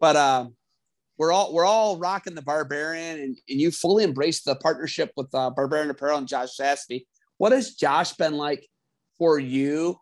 but 0.00 0.16
um, 0.16 0.54
we're 1.18 1.32
all 1.32 1.52
we're 1.52 1.66
all 1.66 1.98
rocking 1.98 2.34
the 2.34 2.42
Barbarian, 2.42 3.20
and, 3.20 3.36
and 3.48 3.60
you 3.60 3.70
fully 3.70 4.04
embraced 4.04 4.46
the 4.46 4.54
partnership 4.56 5.10
with 5.16 5.28
uh, 5.34 5.50
Barbarian 5.50 5.90
Apparel 5.90 6.18
and 6.18 6.28
Josh 6.28 6.56
Shasty. 6.58 7.04
What 7.36 7.52
has 7.52 7.74
Josh 7.74 8.14
been 8.14 8.36
like 8.36 8.66
for 9.18 9.38
you 9.38 9.98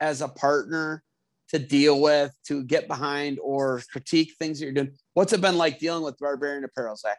as 0.00 0.20
a 0.20 0.28
partner 0.28 1.02
to 1.48 1.58
deal 1.58 2.00
with, 2.00 2.32
to 2.46 2.62
get 2.62 2.88
behind, 2.88 3.38
or 3.42 3.82
critique 3.90 4.34
things 4.38 4.58
that 4.58 4.66
you're 4.66 4.74
doing? 4.74 4.92
What's 5.14 5.32
it 5.32 5.40
been 5.40 5.56
like 5.56 5.78
dealing 5.78 6.04
with 6.04 6.18
Barbarian 6.18 6.64
Apparel, 6.64 6.96
Zach? 6.96 7.18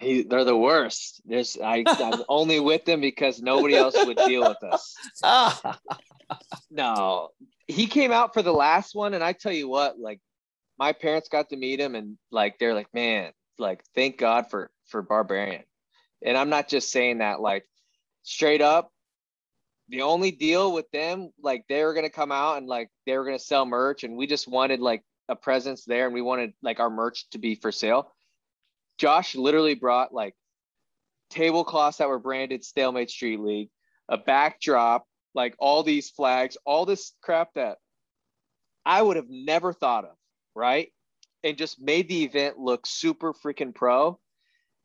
He, 0.00 0.22
they're 0.22 0.44
the 0.44 0.56
worst. 0.56 1.20
There's 1.26 1.58
I, 1.62 1.84
I'm 1.86 2.22
only 2.28 2.60
with 2.60 2.84
them 2.84 3.00
because 3.00 3.42
nobody 3.42 3.76
else 3.76 3.94
would 4.04 4.16
deal 4.16 4.42
with 4.42 4.62
us. 4.62 4.96
No, 6.70 7.28
he 7.68 7.86
came 7.86 8.10
out 8.10 8.34
for 8.34 8.42
the 8.42 8.52
last 8.52 8.94
one, 8.94 9.14
and 9.14 9.22
I 9.22 9.32
tell 9.32 9.52
you 9.52 9.68
what, 9.68 9.98
like 9.98 10.20
my 10.78 10.92
parents 10.92 11.28
got 11.28 11.50
to 11.50 11.56
meet 11.56 11.80
him, 11.80 11.94
and 11.94 12.18
like 12.30 12.58
they're 12.58 12.74
like, 12.74 12.92
man, 12.92 13.32
like 13.58 13.84
thank 13.94 14.18
God 14.18 14.50
for 14.50 14.70
for 14.86 15.02
Barbarian. 15.02 15.62
And 16.24 16.36
I'm 16.36 16.50
not 16.50 16.68
just 16.68 16.90
saying 16.90 17.18
that, 17.18 17.40
like 17.40 17.64
straight 18.22 18.60
up. 18.60 18.90
The 19.90 20.02
only 20.02 20.30
deal 20.30 20.72
with 20.72 20.90
them, 20.90 21.30
like 21.40 21.64
they 21.68 21.84
were 21.84 21.94
gonna 21.94 22.10
come 22.10 22.32
out 22.32 22.56
and 22.56 22.66
like 22.66 22.88
they 23.06 23.16
were 23.16 23.24
gonna 23.24 23.38
sell 23.38 23.66
merch, 23.66 24.02
and 24.02 24.16
we 24.16 24.26
just 24.26 24.48
wanted 24.48 24.80
like 24.80 25.02
a 25.28 25.36
presence 25.36 25.84
there, 25.84 26.06
and 26.06 26.14
we 26.14 26.22
wanted 26.22 26.54
like 26.62 26.80
our 26.80 26.90
merch 26.90 27.28
to 27.30 27.38
be 27.38 27.54
for 27.54 27.70
sale. 27.70 28.10
Josh 28.98 29.34
literally 29.34 29.74
brought 29.74 30.14
like 30.14 30.34
tablecloths 31.30 31.98
that 31.98 32.08
were 32.08 32.18
branded 32.18 32.64
Stalemate 32.64 33.10
Street 33.10 33.40
League, 33.40 33.70
a 34.08 34.16
backdrop, 34.16 35.06
like 35.34 35.54
all 35.58 35.82
these 35.82 36.10
flags, 36.10 36.56
all 36.64 36.86
this 36.86 37.12
crap 37.22 37.54
that 37.54 37.78
I 38.84 39.02
would 39.02 39.16
have 39.16 39.28
never 39.28 39.72
thought 39.72 40.04
of, 40.04 40.16
right? 40.54 40.92
And 41.42 41.58
just 41.58 41.80
made 41.80 42.08
the 42.08 42.24
event 42.24 42.58
look 42.58 42.86
super 42.86 43.32
freaking 43.32 43.74
pro. 43.74 44.18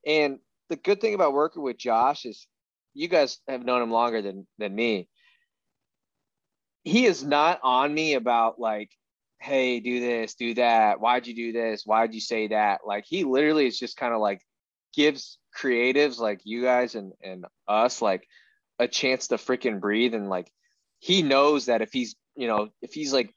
And 0.05 0.39
the 0.69 0.75
good 0.75 1.01
thing 1.01 1.13
about 1.13 1.33
working 1.33 1.61
with 1.61 1.77
Josh 1.77 2.25
is 2.25 2.47
you 2.93 3.07
guys 3.07 3.39
have 3.47 3.63
known 3.63 3.81
him 3.81 3.91
longer 3.91 4.21
than 4.21 4.47
than 4.57 4.73
me. 4.73 5.07
He 6.83 7.05
is 7.05 7.23
not 7.23 7.59
on 7.61 7.93
me 7.93 8.13
about 8.13 8.59
like, 8.59 8.89
hey, 9.39 9.79
do 9.79 9.99
this, 9.99 10.35
do 10.35 10.53
that. 10.55 10.99
Why'd 10.99 11.27
you 11.27 11.35
do 11.35 11.51
this? 11.51 11.83
Why'd 11.85 12.13
you 12.13 12.21
say 12.21 12.47
that? 12.49 12.81
Like 12.85 13.05
he 13.07 13.23
literally 13.23 13.67
is 13.67 13.79
just 13.79 13.97
kind 13.97 14.13
of 14.13 14.19
like 14.19 14.41
gives 14.93 15.37
creatives 15.57 16.19
like 16.19 16.41
you 16.43 16.61
guys 16.61 16.95
and 16.95 17.13
and 17.23 17.45
us 17.67 18.01
like 18.01 18.27
a 18.79 18.87
chance 18.87 19.27
to 19.27 19.35
freaking 19.35 19.79
breathe 19.79 20.13
and 20.13 20.29
like 20.29 20.51
he 20.99 21.21
knows 21.21 21.65
that 21.65 21.81
if 21.81 21.91
he's 21.91 22.15
you 22.35 22.47
know 22.47 22.69
if 22.81 22.93
he's 22.93 23.13
like 23.13 23.33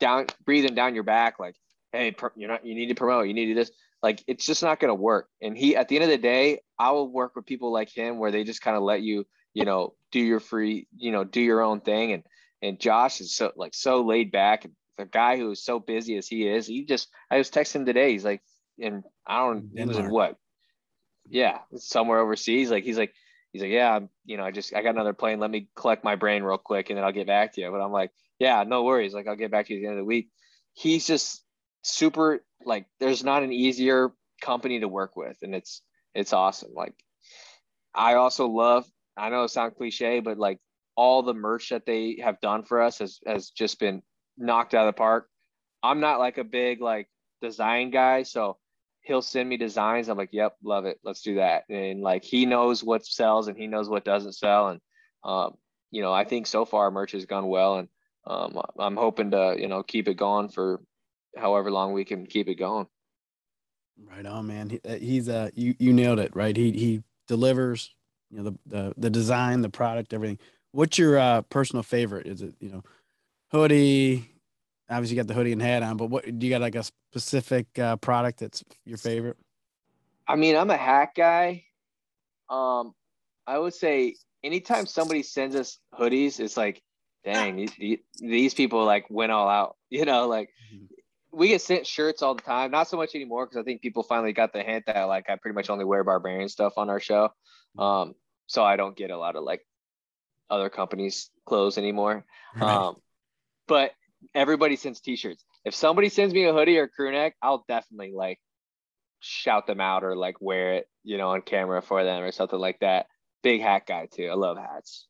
down 0.00 0.26
breathing 0.44 0.74
down 0.74 0.94
your 0.94 1.04
back 1.04 1.38
like 1.38 1.54
hey 1.92 2.14
you're 2.36 2.48
not 2.48 2.64
you 2.64 2.74
need 2.74 2.88
to 2.88 2.94
promote 2.94 3.26
you 3.26 3.34
need 3.34 3.46
to 3.46 3.54
do 3.54 3.60
this 3.60 3.70
like 4.02 4.22
it's 4.26 4.44
just 4.44 4.62
not 4.62 4.80
going 4.80 4.90
to 4.90 4.94
work 4.94 5.28
and 5.40 5.56
he 5.56 5.76
at 5.76 5.88
the 5.88 5.96
end 5.96 6.04
of 6.04 6.10
the 6.10 6.18
day 6.18 6.60
i 6.78 6.90
will 6.90 7.10
work 7.10 7.34
with 7.34 7.46
people 7.46 7.72
like 7.72 7.90
him 7.94 8.18
where 8.18 8.30
they 8.30 8.44
just 8.44 8.60
kind 8.60 8.76
of 8.76 8.82
let 8.82 9.02
you 9.02 9.24
you 9.54 9.64
know 9.64 9.94
do 10.12 10.20
your 10.20 10.40
free 10.40 10.86
you 10.96 11.12
know 11.12 11.24
do 11.24 11.40
your 11.40 11.62
own 11.62 11.80
thing 11.80 12.12
and 12.12 12.22
and 12.60 12.80
josh 12.80 13.20
is 13.20 13.34
so 13.34 13.52
like 13.56 13.74
so 13.74 14.02
laid 14.02 14.30
back 14.30 14.64
and 14.64 14.74
the 14.96 15.04
guy 15.06 15.36
who 15.36 15.50
is 15.50 15.62
so 15.62 15.78
busy 15.78 16.16
as 16.16 16.26
he 16.26 16.48
is 16.48 16.66
he 16.66 16.84
just 16.84 17.08
i 17.30 17.38
was 17.38 17.50
texting 17.50 17.76
him 17.76 17.86
today. 17.86 18.12
He's 18.12 18.24
like 18.24 18.42
and 18.80 19.04
i 19.26 19.38
don't 19.38 19.70
he 19.74 19.84
was 19.84 19.98
in 19.98 20.10
what? 20.10 20.36
Yeah 21.28 21.58
somewhere 21.76 22.18
overseas. 22.20 22.70
Like 22.70 22.84
he's 22.84 22.98
like 22.98 23.12
he's 23.52 23.62
like 23.62 23.70
yeah 23.70 23.96
I'm, 23.96 24.08
you 24.24 24.36
know 24.36 24.44
i 24.44 24.50
just 24.50 24.74
i 24.74 24.82
got 24.82 24.94
another 24.94 25.12
plane. 25.12 25.40
Let 25.40 25.50
me 25.50 25.68
collect 25.76 26.04
my 26.04 26.16
brain 26.16 26.42
real 26.42 26.58
quick 26.58 26.90
and 26.90 26.96
then 26.96 27.04
i'll 27.04 27.12
get 27.12 27.26
back 27.26 27.54
to 27.54 27.60
you. 27.60 27.70
But 27.70 27.80
i'm 27.80 27.92
like 27.92 28.10
yeah 28.38 28.64
no 28.64 28.84
worries. 28.84 29.14
Like 29.14 29.26
i'll 29.26 29.36
get 29.36 29.50
back 29.50 29.66
to 29.66 29.74
you 29.74 29.80
at 29.80 29.82
the 29.82 29.88
end 29.88 29.98
of 29.98 30.02
the 30.02 30.04
week. 30.04 30.30
He's 30.74 31.06
just 31.06 31.42
super 31.82 32.44
like 32.64 32.86
there's 33.00 33.24
not 33.24 33.42
an 33.42 33.52
easier 33.52 34.12
company 34.42 34.80
to 34.80 34.88
work 34.88 35.16
with 35.16 35.36
and 35.42 35.54
it's 35.54 35.82
it's 36.14 36.32
awesome. 36.32 36.72
Like 36.74 36.94
i 37.94 38.14
also 38.14 38.46
love 38.46 38.84
i 39.16 39.30
know 39.30 39.44
it 39.44 39.48
sounds 39.48 39.72
cliche 39.76 40.20
but 40.20 40.38
like 40.38 40.60
all 40.96 41.22
the 41.22 41.34
merch 41.34 41.70
that 41.70 41.86
they 41.86 42.18
have 42.22 42.40
done 42.40 42.62
for 42.62 42.82
us 42.82 42.98
has 42.98 43.20
has 43.26 43.50
just 43.50 43.78
been 43.78 44.02
knocked 44.38 44.74
out 44.74 44.86
of 44.86 44.94
the 44.94 44.98
park 44.98 45.28
i'm 45.82 46.00
not 46.00 46.18
like 46.18 46.38
a 46.38 46.44
big 46.44 46.80
like 46.80 47.08
design 47.42 47.90
guy 47.90 48.22
so 48.22 48.56
he'll 49.02 49.22
send 49.22 49.48
me 49.48 49.56
designs 49.56 50.08
i'm 50.08 50.16
like 50.18 50.30
yep 50.32 50.56
love 50.62 50.84
it 50.84 50.98
let's 51.04 51.22
do 51.22 51.36
that 51.36 51.64
and 51.68 52.00
like 52.00 52.24
he 52.24 52.46
knows 52.46 52.82
what 52.82 53.04
sells 53.04 53.48
and 53.48 53.56
he 53.56 53.66
knows 53.66 53.88
what 53.88 54.04
doesn't 54.04 54.32
sell 54.32 54.68
and 54.68 54.80
um 55.24 55.54
you 55.90 56.02
know 56.02 56.12
i 56.12 56.24
think 56.24 56.46
so 56.46 56.64
far 56.64 56.90
merch 56.90 57.12
has 57.12 57.26
gone 57.26 57.48
well 57.48 57.76
and 57.76 57.88
um 58.26 58.60
i'm 58.78 58.96
hoping 58.96 59.30
to 59.30 59.56
you 59.58 59.68
know 59.68 59.82
keep 59.82 60.08
it 60.08 60.14
going 60.14 60.48
for 60.48 60.80
however 61.36 61.70
long 61.70 61.92
we 61.92 62.04
can 62.04 62.26
keep 62.26 62.48
it 62.48 62.56
going 62.56 62.86
Right 64.04 64.26
on, 64.26 64.46
man. 64.46 64.70
He, 64.70 64.80
uh, 64.84 64.96
he's 64.96 65.28
uh, 65.28 65.50
you 65.54 65.74
you 65.78 65.92
nailed 65.92 66.18
it, 66.18 66.34
right? 66.36 66.54
He 66.56 66.70
he 66.72 67.02
delivers, 67.28 67.94
you 68.30 68.38
know, 68.38 68.44
the 68.44 68.58
the 68.66 68.94
the 68.98 69.10
design, 69.10 69.62
the 69.62 69.70
product, 69.70 70.12
everything. 70.12 70.38
What's 70.72 70.98
your 70.98 71.18
uh 71.18 71.42
personal 71.42 71.82
favorite? 71.82 72.26
Is 72.26 72.42
it 72.42 72.54
you 72.60 72.68
know, 72.68 72.82
hoodie? 73.50 74.30
Obviously, 74.88 75.16
you 75.16 75.22
got 75.22 75.26
the 75.28 75.34
hoodie 75.34 75.52
and 75.52 75.62
hat 75.62 75.82
on, 75.82 75.96
but 75.96 76.10
what 76.10 76.24
do 76.38 76.46
you 76.46 76.52
got 76.52 76.60
like 76.60 76.76
a 76.76 76.84
specific 77.10 77.66
uh, 77.78 77.96
product 77.96 78.38
that's 78.40 78.62
your 78.84 78.98
favorite? 78.98 79.36
I 80.28 80.36
mean, 80.36 80.56
I'm 80.56 80.70
a 80.70 80.76
hat 80.76 81.10
guy. 81.16 81.64
Um, 82.48 82.94
I 83.46 83.58
would 83.58 83.74
say 83.74 84.14
anytime 84.44 84.86
somebody 84.86 85.22
sends 85.22 85.56
us 85.56 85.78
hoodies, 85.98 86.38
it's 86.40 86.56
like, 86.56 86.82
dang, 87.24 87.56
these, 87.56 88.00
these- 88.20 88.54
people 88.54 88.84
like 88.84 89.06
went 89.10 89.32
all 89.32 89.48
out. 89.48 89.76
You 89.90 90.04
know, 90.04 90.26
like 90.26 90.50
Mhm. 90.74 90.88
we 91.32 91.48
get 91.48 91.62
sent 91.62 91.86
shirts 91.86 92.20
all 92.22 92.34
the 92.34 92.42
time. 92.42 92.72
Not 92.72 92.88
so 92.88 92.96
much 92.96 93.14
anymore 93.14 93.46
because 93.46 93.56
I 93.58 93.62
think 93.62 93.82
people 93.82 94.02
finally 94.02 94.32
got 94.32 94.52
the 94.52 94.62
hint 94.64 94.84
that 94.86 95.04
like 95.04 95.30
I 95.30 95.36
pretty 95.36 95.54
much 95.54 95.70
only 95.70 95.84
wear 95.84 96.02
barbarian 96.02 96.48
stuff 96.48 96.72
on 96.76 96.90
our 96.90 96.98
show. 96.98 97.30
Um, 97.78 98.14
so 98.46 98.64
I 98.64 98.74
don't 98.76 98.96
get 98.96 99.10
a 99.12 99.16
lot 99.18 99.36
of 99.36 99.44
like 99.44 99.64
other 100.50 100.68
companies' 100.70 101.30
clothes 101.44 101.78
anymore. 101.78 102.24
Um, 102.60 102.96
but 103.68 103.92
everybody 104.34 104.76
sends 104.76 105.00
t-shirts. 105.00 105.44
If 105.64 105.74
somebody 105.74 106.08
sends 106.08 106.32
me 106.32 106.44
a 106.44 106.52
hoodie 106.52 106.78
or 106.78 106.88
crew 106.88 107.12
neck, 107.12 107.34
I'll 107.42 107.64
definitely 107.68 108.12
like 108.12 108.40
shout 109.20 109.66
them 109.66 109.80
out 109.80 110.04
or 110.04 110.16
like 110.16 110.40
wear 110.40 110.74
it, 110.74 110.88
you 111.04 111.18
know, 111.18 111.30
on 111.30 111.42
camera 111.42 111.82
for 111.82 112.04
them 112.04 112.22
or 112.22 112.32
something 112.32 112.58
like 112.58 112.78
that. 112.80 113.06
Big 113.42 113.60
hat 113.60 113.86
guy 113.86 114.06
too. 114.06 114.26
I 114.28 114.34
love 114.34 114.56
hats. 114.58 115.06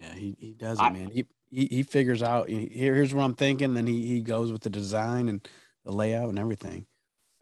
Yeah, 0.00 0.14
he, 0.14 0.36
he 0.38 0.52
does 0.52 0.78
it, 0.78 0.82
I- 0.82 0.90
man. 0.90 1.10
He, 1.10 1.26
he 1.50 1.66
he 1.66 1.82
figures 1.82 2.22
out 2.22 2.48
he- 2.48 2.66
here, 2.66 2.94
here's 2.94 3.12
what 3.12 3.24
I'm 3.24 3.34
thinking, 3.34 3.74
then 3.74 3.86
he 3.86 4.06
he 4.06 4.20
goes 4.20 4.50
with 4.50 4.62
the 4.62 4.70
design 4.70 5.28
and 5.28 5.46
the 5.84 5.92
layout 5.92 6.30
and 6.30 6.38
everything. 6.38 6.86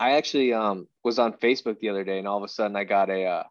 I 0.00 0.12
actually 0.12 0.52
um 0.52 0.88
was 1.04 1.18
on 1.18 1.34
Facebook 1.34 1.78
the 1.78 1.90
other 1.90 2.04
day 2.04 2.18
and 2.18 2.26
all 2.26 2.38
of 2.38 2.44
a 2.44 2.48
sudden 2.48 2.74
I 2.74 2.84
got 2.84 3.08
a 3.08 3.24
uh 3.24 3.44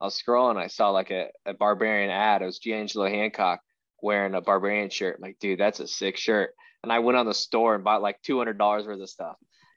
I 0.00 0.04
was 0.04 0.20
scrolling, 0.20 0.56
I 0.58 0.66
saw 0.66 0.90
like 0.90 1.10
a, 1.10 1.28
a 1.46 1.54
barbarian 1.54 2.10
ad. 2.10 2.42
It 2.42 2.46
was 2.46 2.58
G'Angelo 2.58 3.08
Hancock 3.08 3.60
wearing 4.04 4.34
a 4.34 4.40
barbarian 4.40 4.90
shirt. 4.90 5.16
I'm 5.16 5.22
like, 5.22 5.38
dude, 5.40 5.58
that's 5.58 5.80
a 5.80 5.88
sick 5.88 6.16
shirt. 6.18 6.50
And 6.82 6.92
I 6.92 6.98
went 6.98 7.16
on 7.16 7.26
the 7.26 7.34
store 7.34 7.74
and 7.74 7.82
bought 7.82 8.02
like 8.02 8.20
two 8.22 8.36
hundred 8.38 8.58
dollars 8.58 8.86
worth 8.86 9.00
of 9.00 9.08
stuff. 9.08 9.36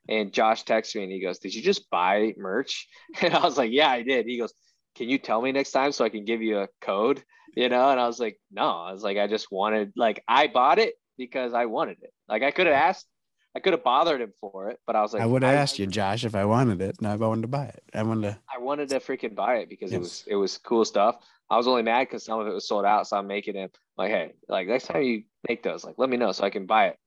And 0.09 0.33
Josh 0.33 0.63
texts 0.63 0.95
me 0.95 1.03
and 1.03 1.11
he 1.11 1.21
goes, 1.21 1.39
Did 1.39 1.55
you 1.55 1.61
just 1.61 1.89
buy 1.89 2.33
merch? 2.37 2.87
And 3.21 3.33
I 3.33 3.41
was 3.41 3.57
like, 3.57 3.71
Yeah, 3.71 3.89
I 3.89 4.03
did. 4.03 4.25
He 4.25 4.37
goes, 4.37 4.53
Can 4.95 5.09
you 5.09 5.17
tell 5.17 5.41
me 5.41 5.51
next 5.51 5.71
time 5.71 5.91
so 5.93 6.05
I 6.05 6.09
can 6.09 6.25
give 6.25 6.41
you 6.41 6.59
a 6.59 6.67
code? 6.81 7.23
You 7.55 7.69
know, 7.69 7.89
and 7.89 7.99
I 7.99 8.05
was 8.07 8.19
like, 8.19 8.37
No, 8.51 8.67
I 8.67 8.91
was 8.91 9.03
like, 9.03 9.17
I 9.17 9.27
just 9.27 9.47
wanted 9.49 9.93
like 9.95 10.23
I 10.27 10.47
bought 10.47 10.79
it 10.79 10.95
because 11.17 11.53
I 11.53 11.65
wanted 11.65 11.97
it. 12.01 12.13
Like 12.27 12.43
I 12.43 12.51
could 12.51 12.67
have 12.67 12.75
asked, 12.75 13.07
I 13.55 13.59
could 13.59 13.73
have 13.73 13.83
bothered 13.83 14.21
him 14.21 14.33
for 14.39 14.69
it, 14.69 14.79
but 14.85 14.95
I 14.95 15.01
was 15.01 15.13
like, 15.13 15.23
I 15.23 15.25
would 15.25 15.43
have 15.43 15.55
asked 15.55 15.79
you, 15.79 15.87
Josh, 15.87 16.25
if 16.25 16.35
I 16.35 16.45
wanted 16.45 16.81
it, 16.81 16.97
and 16.99 17.07
I 17.07 17.15
wanted 17.15 17.41
to 17.43 17.47
buy 17.47 17.65
it. 17.65 17.83
I 17.93 18.03
wanted 18.03 18.23
to. 18.29 18.39
I 18.53 18.61
wanted 18.61 18.89
to 18.89 18.99
freaking 18.99 19.35
buy 19.35 19.55
it 19.55 19.69
because 19.69 19.93
it 19.93 19.99
was 19.99 20.23
it 20.27 20.35
was 20.35 20.57
cool 20.57 20.85
stuff. 20.85 21.15
I 21.49 21.57
was 21.57 21.67
only 21.67 21.81
mad 21.81 22.07
because 22.07 22.25
some 22.25 22.39
of 22.39 22.47
it 22.47 22.53
was 22.53 22.67
sold 22.67 22.85
out, 22.85 23.07
so 23.07 23.17
I'm 23.17 23.27
making 23.27 23.55
it 23.55 23.75
like, 23.97 24.11
hey, 24.11 24.33
like 24.47 24.67
next 24.67 24.87
time 24.87 25.03
you 25.03 25.23
make 25.47 25.63
those, 25.63 25.83
like 25.83 25.95
let 25.97 26.09
me 26.09 26.17
know 26.17 26.31
so 26.31 26.43
I 26.43 26.49
can 26.49 26.65
buy 26.65 26.87
it. 26.87 26.97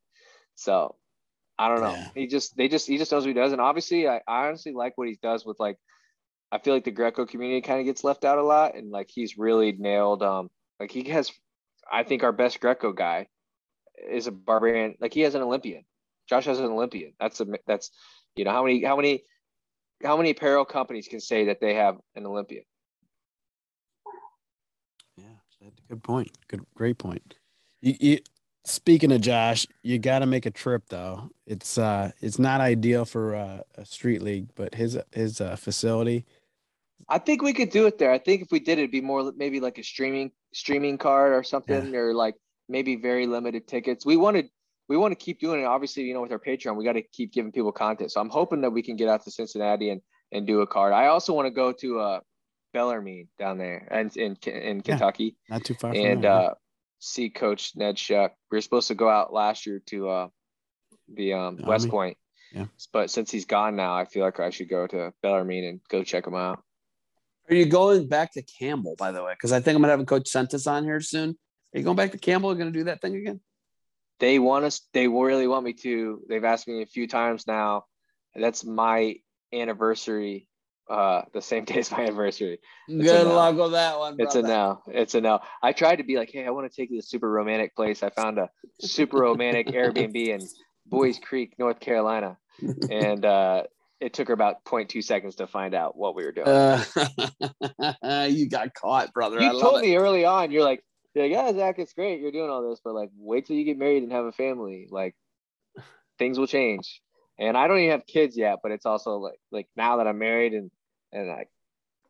So 0.55 0.97
I 1.59 1.69
don't 1.69 1.81
know. 1.81 1.93
Yeah. 1.93 2.09
He 2.15 2.27
just 2.27 2.57
they 2.57 2.69
just 2.69 2.87
he 2.87 2.99
just 2.99 3.13
knows 3.13 3.25
what 3.25 3.29
he 3.29 3.35
does, 3.35 3.53
and 3.53 3.61
obviously 3.61 4.09
I, 4.09 4.21
I 4.27 4.47
honestly 4.47 4.73
like 4.73 4.97
what 4.97 5.09
he 5.09 5.19
does 5.23 5.45
with 5.45 5.61
like. 5.61 5.77
I 6.53 6.59
feel 6.59 6.75
like 6.75 6.83
the 6.83 6.91
Greco 6.91 7.27
community 7.27 7.61
kind 7.61 7.79
of 7.79 7.87
gets 7.87 8.03
left 8.03 8.25
out 8.25 8.39
a 8.39 8.43
lot, 8.43 8.75
and 8.75 8.91
like 8.91 9.09
he's 9.09 9.39
really 9.39 9.71
nailed. 9.71 10.21
Um, 10.25 10.51
like 10.81 10.91
he 10.91 11.05
has, 11.11 11.31
I 11.91 12.03
think 12.03 12.25
our 12.25 12.33
best 12.33 12.59
Greco 12.59 12.93
guy 12.93 13.29
is 14.11 14.27
a 14.27 14.33
barbarian. 14.33 14.97
Like 15.01 15.15
he 15.15 15.21
has 15.21 15.37
an 15.37 15.43
Olympian. 15.43 15.85
Josh 16.29 16.47
has 16.47 16.59
an 16.59 16.67
Olympian. 16.67 17.13
That's 17.21 17.41
a 17.41 17.47
that's, 17.69 17.91
you 18.35 18.45
know 18.45 18.51
how 18.51 18.65
many 18.65 18.83
how 18.83 18.97
many 18.97 19.23
how 20.03 20.17
many 20.17 20.31
apparel 20.31 20.65
companies 20.65 21.07
can 21.07 21.21
say 21.21 21.47
that 21.47 21.61
they 21.61 21.75
have 21.75 21.99
an 22.17 22.27
Olympian? 22.27 22.65
Good 25.91 26.05
point. 26.05 26.31
Good, 26.47 26.65
great 26.77 26.99
point. 26.99 27.35
You, 27.81 27.95
you, 27.99 28.19
speaking 28.65 29.11
of 29.11 29.21
Josh, 29.23 29.67
you 29.83 29.99
got 29.99 30.21
to 30.21 30.27
make 30.27 30.47
a 30.47 30.51
trip 30.51 30.85
though. 30.89 31.31
It's 31.47 31.79
uh, 31.79 32.13
it's 32.21 32.39
not 32.39 32.61
ideal 32.61 33.05
for 33.05 33.35
uh, 33.35 33.63
a 33.75 33.85
street 33.85 34.23
league, 34.23 34.51
but 34.55 34.73
his 34.77 34.97
his 35.11 35.41
uh, 35.41 35.57
facility. 35.57 36.27
I 37.09 37.19
think 37.19 37.43
we 37.43 37.53
could 37.53 37.71
do 37.71 37.87
it 37.87 37.99
there. 37.99 38.13
I 38.13 38.19
think 38.19 38.43
if 38.43 38.53
we 38.53 38.61
did, 38.61 38.79
it'd 38.79 38.93
be 38.93 39.01
more 39.01 39.33
maybe 39.37 39.59
like 39.59 39.79
a 39.79 39.83
streaming 39.83 40.31
streaming 40.55 40.97
card 40.97 41.33
or 41.33 41.43
something, 41.43 41.93
or 41.97 42.15
like 42.15 42.37
maybe 42.69 42.95
very 42.95 43.27
limited 43.27 43.67
tickets. 43.67 44.07
We 44.07 44.17
wanted 44.17 44.49
we 44.89 44.97
want 44.97 45.11
to 45.11 45.17
keep 45.17 45.41
doing 45.41 45.61
it. 45.61 45.65
Obviously, 45.65 46.05
you 46.05 46.15
know, 46.15 46.23
with 46.23 46.31
our 46.31 46.39
Patreon, 46.39 46.77
we 46.77 46.85
got 46.85 46.93
to 46.93 47.03
keep 47.03 47.33
giving 47.33 47.51
people 47.51 47.73
content. 47.73 48.13
So 48.13 48.21
I'm 48.21 48.31
hoping 48.31 48.61
that 48.61 48.71
we 48.71 48.83
can 48.83 48.95
get 48.95 49.09
out 49.09 49.25
to 49.25 49.31
Cincinnati 49.33 49.91
and 49.91 50.01
and 50.31 50.47
do 50.47 50.61
a 50.61 50.69
card. 50.69 50.93
I 50.93 51.07
also 51.07 51.33
want 51.33 51.47
to 51.47 51.51
go 51.51 51.73
to 51.73 51.99
uh 51.99 52.21
Bellarmine 52.73 53.29
down 53.39 53.59
there 53.59 53.87
and 53.91 54.15
in 54.17 54.37
in 54.47 54.81
Kentucky. 54.81 55.37
Yeah, 55.49 55.57
not 55.57 55.65
too 55.65 55.75
far. 55.75 55.93
and 55.95 56.25
uh, 56.25 56.55
see 56.99 57.31
Coach 57.31 57.73
Ned 57.77 57.99
Shuck. 57.99 58.33
We 58.51 58.57
were 58.57 58.63
supposed 58.63 58.89
to 58.89 58.95
go 58.95 59.09
out 59.09 59.33
last 59.33 59.67
year 59.67 59.83
to 59.87 60.09
uh 60.09 60.29
the 61.13 61.33
um 61.35 61.57
the 61.57 61.67
West 61.67 61.89
Point. 61.89 62.17
Yeah. 62.53 62.67
But 62.93 63.11
since 63.11 63.31
he's 63.31 63.45
gone 63.45 63.77
now, 63.77 63.95
I 63.95 64.05
feel 64.05 64.25
like 64.25 64.41
I 64.41 64.51
should 64.51 64.69
go 64.69 64.87
to 64.87 65.13
Bellarmine 65.23 65.65
and 65.65 65.81
go 65.89 66.03
check 66.03 66.27
him 66.27 66.35
out. 66.35 66.63
Are 67.49 67.55
you 67.55 67.67
going 67.67 68.09
back 68.09 68.33
to 68.35 68.43
Campbell, 68.43 68.95
by 68.99 69.13
the 69.13 69.23
way? 69.23 69.33
Because 69.33 69.53
I 69.53 69.61
think 69.61 69.77
I'm 69.77 69.83
gonna 69.83 69.93
have 69.93 70.01
a 70.01 70.05
Coach 70.05 70.29
Sentes 70.29 70.67
on 70.67 70.85
here 70.85 71.01
soon. 71.01 71.37
Are 71.75 71.79
you 71.79 71.85
going 71.85 71.97
back 71.97 72.13
to 72.13 72.19
Campbell? 72.19 72.51
Are 72.51 72.55
Going 72.57 72.73
to 72.73 72.79
do 72.79 72.85
that 72.85 73.01
thing 73.01 73.15
again? 73.15 73.41
They 74.19 74.39
want 74.39 74.65
us. 74.65 74.81
They 74.93 75.07
really 75.07 75.47
want 75.47 75.65
me 75.65 75.73
to. 75.75 76.21
They've 76.29 76.45
asked 76.45 76.67
me 76.69 76.83
a 76.83 76.87
few 76.87 77.07
times 77.07 77.47
now. 77.47 77.85
That's 78.35 78.65
my 78.65 79.17
anniversary. 79.53 80.49
Uh, 80.91 81.23
the 81.33 81.41
same 81.41 81.65
day 81.67 81.79
as 81.79 81.93
my 81.93 82.01
anniversary. 82.01 82.59
It's 82.89 83.05
Good 83.05 83.27
luck 83.29 83.57
with 83.57 83.73
that 83.73 83.97
one. 83.97 84.17
Brother. 84.17 84.27
It's 84.27 84.35
a 84.35 84.43
no. 84.43 84.83
It's 84.89 85.15
a 85.15 85.21
no. 85.21 85.39
I 85.63 85.73
tried 85.73 85.97
to 85.97 86.03
be 86.03 86.17
like, 86.17 86.31
hey, 86.33 86.45
I 86.45 86.51
want 86.51 86.71
to 86.71 86.77
take 86.77 86.91
you 86.91 86.97
to 86.97 87.01
a 87.01 87.07
super 87.07 87.31
romantic 87.31 87.77
place. 87.77 88.03
I 88.03 88.11
found 88.11 88.39
a 88.39 88.51
super 88.81 89.19
romantic 89.19 89.67
Airbnb 89.69 90.17
in 90.17 90.41
Buies 90.91 91.21
Creek, 91.21 91.55
North 91.61 91.79
Carolina, 91.79 92.39
and 92.91 93.25
uh, 93.25 93.63
it 94.01 94.15
took 94.15 94.27
her 94.27 94.35
about 94.35 94.65
0.2 94.65 95.05
seconds 95.05 95.37
to 95.37 95.47
find 95.47 95.75
out 95.75 95.97
what 95.97 96.17
we 96.17 96.25
were 96.25 96.33
doing. 96.33 96.49
Uh, 96.49 98.27
you 98.29 98.49
got 98.49 98.75
caught, 98.75 99.13
brother. 99.13 99.41
You 99.41 99.61
told 99.61 99.83
it. 99.83 99.87
me 99.87 99.97
early 99.97 100.25
on, 100.25 100.51
you're 100.51 100.65
like, 100.65 100.83
you're 101.15 101.27
like, 101.27 101.33
yeah, 101.33 101.53
Zach, 101.53 101.79
it's 101.79 101.93
great. 101.93 102.21
You're 102.21 102.33
doing 102.33 102.51
all 102.51 102.69
this, 102.69 102.81
but 102.83 102.95
like, 102.95 103.11
wait 103.17 103.47
till 103.47 103.55
you 103.55 103.65
get 103.65 103.79
married 103.79 104.03
and 104.03 104.11
have 104.11 104.25
a 104.25 104.33
family. 104.33 104.89
Like, 104.91 105.15
things 106.19 106.37
will 106.37 106.49
change. 106.49 107.01
And 107.39 107.57
I 107.57 107.69
don't 107.69 107.79
even 107.79 107.93
have 107.93 108.07
kids 108.07 108.37
yet, 108.37 108.59
but 108.61 108.73
it's 108.73 108.87
also 108.87 109.19
like, 109.19 109.39
like 109.53 109.69
now 109.77 109.99
that 109.99 110.09
I'm 110.09 110.19
married 110.19 110.53
and 110.53 110.71
and 111.13 111.29
like, 111.29 111.49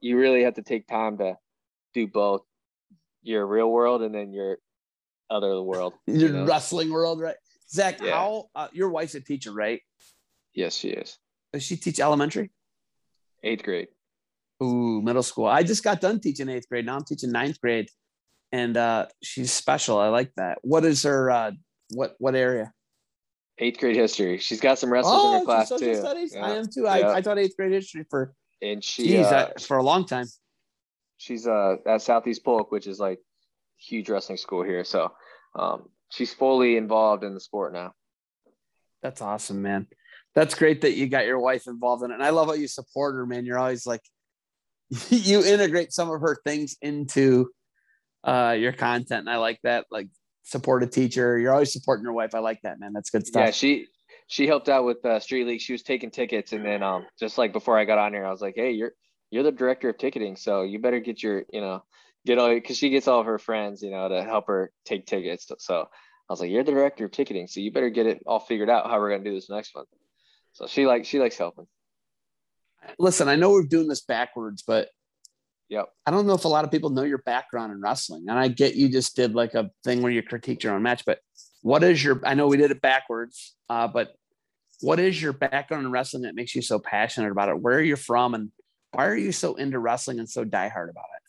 you 0.00 0.18
really 0.18 0.44
have 0.44 0.54
to 0.54 0.62
take 0.62 0.86
time 0.86 1.18
to 1.18 1.36
do 1.94 2.06
both 2.06 2.42
your 3.22 3.46
real 3.46 3.70
world 3.70 4.02
and 4.02 4.14
then 4.14 4.32
your 4.32 4.58
other 5.28 5.60
world. 5.62 5.94
Your 6.06 6.16
you 6.16 6.28
know? 6.28 6.46
wrestling 6.46 6.90
world, 6.90 7.20
right? 7.20 7.36
Zach, 7.70 8.00
yeah. 8.02 8.10
how 8.10 8.48
uh, 8.54 8.66
your 8.72 8.90
wife's 8.90 9.14
a 9.14 9.20
teacher, 9.20 9.52
right? 9.52 9.80
Yes, 10.54 10.74
she 10.74 10.88
is. 10.88 11.18
Does 11.52 11.62
she 11.62 11.76
teach 11.76 12.00
elementary? 12.00 12.50
Eighth 13.44 13.62
grade. 13.62 13.88
Ooh, 14.62 15.00
middle 15.00 15.22
school. 15.22 15.46
I 15.46 15.62
just 15.62 15.84
got 15.84 16.00
done 16.00 16.20
teaching 16.20 16.48
eighth 16.48 16.68
grade. 16.68 16.84
Now 16.84 16.96
I'm 16.96 17.04
teaching 17.04 17.30
ninth 17.30 17.60
grade, 17.60 17.88
and 18.50 18.76
uh, 18.76 19.06
she's 19.22 19.52
special. 19.52 19.98
I 19.98 20.08
like 20.08 20.32
that. 20.36 20.58
What 20.62 20.84
is 20.84 21.04
her? 21.04 21.30
Uh, 21.30 21.52
what 21.94 22.16
what 22.18 22.34
area? 22.34 22.72
Eighth 23.58 23.78
grade 23.78 23.96
history. 23.96 24.38
She's 24.38 24.60
got 24.60 24.78
some 24.78 24.92
wrestlers 24.92 25.16
oh, 25.16 25.32
in 25.34 25.38
her 25.40 25.44
class 25.44 25.68
too. 25.68 25.94
Studies? 25.94 26.34
Yeah. 26.34 26.46
I 26.46 26.50
am 26.56 26.66
too. 26.66 26.86
I, 26.86 27.16
I 27.16 27.20
taught 27.20 27.38
eighth 27.38 27.56
grade 27.56 27.72
history 27.72 28.04
for 28.10 28.34
and 28.62 28.82
she 28.82 29.04
geez, 29.04 29.26
uh, 29.26 29.52
for 29.60 29.76
a 29.76 29.82
long 29.82 30.04
time. 30.04 30.26
She's 31.18 31.46
uh 31.46 31.76
at 31.86 32.02
Southeast 32.02 32.44
Polk, 32.44 32.70
which 32.72 32.86
is 32.86 32.98
like 32.98 33.20
huge 33.76 34.08
wrestling 34.08 34.38
school 34.38 34.62
here. 34.62 34.84
So 34.84 35.12
um, 35.54 35.88
she's 36.10 36.32
fully 36.32 36.76
involved 36.76 37.24
in 37.24 37.34
the 37.34 37.40
sport 37.40 37.72
now. 37.72 37.92
That's 39.02 39.22
awesome, 39.22 39.62
man 39.62 39.86
that's 40.34 40.54
great 40.54 40.82
that 40.82 40.92
you 40.92 41.08
got 41.08 41.26
your 41.26 41.40
wife 41.40 41.66
involved 41.66 42.04
in 42.04 42.10
it. 42.10 42.14
And 42.14 42.22
I 42.22 42.30
love 42.30 42.48
how 42.48 42.54
you 42.54 42.68
support 42.68 43.14
her, 43.14 43.26
man. 43.26 43.44
You're 43.44 43.58
always 43.58 43.86
like, 43.86 44.02
you 45.10 45.44
integrate 45.44 45.92
some 45.92 46.10
of 46.10 46.20
her 46.20 46.38
things 46.44 46.76
into 46.80 47.50
uh, 48.24 48.56
your 48.58 48.72
content. 48.72 49.20
And 49.20 49.30
I 49.30 49.36
like 49.36 49.58
that. 49.64 49.86
Like, 49.90 50.08
support 50.44 50.82
a 50.82 50.86
teacher. 50.86 51.38
You're 51.38 51.52
always 51.52 51.72
supporting 51.72 52.04
your 52.04 52.12
wife. 52.12 52.34
I 52.34 52.38
like 52.40 52.60
that, 52.62 52.80
man. 52.80 52.92
That's 52.92 53.10
good 53.10 53.26
stuff. 53.26 53.46
Yeah, 53.46 53.50
she 53.50 53.86
she 54.30 54.46
helped 54.46 54.68
out 54.68 54.84
with 54.84 55.04
uh, 55.04 55.18
Street 55.18 55.44
League. 55.44 55.60
She 55.60 55.72
was 55.72 55.82
taking 55.82 56.12
tickets, 56.12 56.52
and 56.52 56.64
then 56.64 56.84
um, 56.84 57.04
just 57.18 57.36
like 57.36 57.52
before 57.52 57.76
I 57.76 57.84
got 57.84 57.98
on 57.98 58.12
here, 58.12 58.24
I 58.24 58.30
was 58.30 58.40
like, 58.40 58.54
hey, 58.54 58.70
you're 58.70 58.92
you're 59.28 59.42
the 59.42 59.50
director 59.50 59.90
of 59.90 59.98
ticketing, 59.98 60.36
so 60.36 60.62
you 60.62 60.78
better 60.78 61.00
get 61.00 61.20
your 61.20 61.42
you 61.52 61.60
know 61.60 61.82
get 62.24 62.38
all 62.38 62.48
because 62.48 62.76
she 62.76 62.90
gets 62.90 63.08
all 63.08 63.18
of 63.18 63.26
her 63.26 63.40
friends 63.40 63.82
you 63.82 63.90
know 63.90 64.08
to 64.08 64.22
help 64.22 64.46
her 64.46 64.70
take 64.84 65.04
tickets. 65.04 65.50
So 65.58 65.80
I 65.80 66.32
was 66.32 66.38
like, 66.38 66.48
you're 66.48 66.62
the 66.62 66.70
director 66.70 67.06
of 67.06 67.10
ticketing, 67.10 67.48
so 67.48 67.58
you 67.58 67.72
better 67.72 67.90
get 67.90 68.06
it 68.06 68.22
all 68.24 68.38
figured 68.38 68.70
out 68.70 68.88
how 68.88 69.00
we're 69.00 69.10
gonna 69.10 69.24
do 69.24 69.34
this 69.34 69.50
next 69.50 69.74
month. 69.74 69.88
So 70.52 70.68
she 70.68 70.86
like 70.86 71.06
she 71.06 71.18
likes 71.18 71.36
helping. 71.36 71.66
Listen, 73.00 73.28
I 73.28 73.34
know 73.34 73.50
we're 73.50 73.64
doing 73.64 73.88
this 73.88 74.02
backwards, 74.02 74.62
but 74.64 74.90
yep. 75.68 75.88
I 76.06 76.12
don't 76.12 76.28
know 76.28 76.34
if 76.34 76.44
a 76.44 76.48
lot 76.48 76.64
of 76.64 76.70
people 76.70 76.90
know 76.90 77.02
your 77.02 77.22
background 77.26 77.72
in 77.72 77.80
wrestling. 77.80 78.26
And 78.28 78.38
I 78.38 78.46
get 78.46 78.76
you 78.76 78.88
just 78.88 79.16
did 79.16 79.34
like 79.34 79.54
a 79.54 79.70
thing 79.82 80.02
where 80.02 80.12
you 80.12 80.22
critiqued 80.22 80.62
your 80.62 80.74
own 80.74 80.84
match, 80.84 81.04
but 81.04 81.18
what 81.62 81.82
is 81.82 82.02
your 82.02 82.20
I 82.24 82.34
know 82.34 82.46
we 82.46 82.58
did 82.58 82.70
it 82.70 82.80
backwards, 82.80 83.56
uh, 83.68 83.88
but 83.88 84.14
what 84.80 84.98
is 84.98 85.20
your 85.20 85.32
background 85.32 85.86
in 85.86 85.92
wrestling 85.92 86.22
that 86.22 86.34
makes 86.34 86.54
you 86.54 86.62
so 86.62 86.78
passionate 86.78 87.30
about 87.30 87.48
it? 87.48 87.60
Where 87.60 87.76
are 87.76 87.82
you 87.82 87.96
from 87.96 88.34
and 88.34 88.50
why 88.92 89.06
are 89.06 89.16
you 89.16 89.32
so 89.32 89.54
into 89.54 89.78
wrestling 89.78 90.18
and 90.18 90.28
so 90.28 90.44
diehard 90.44 90.90
about 90.90 91.04
it? 91.16 91.20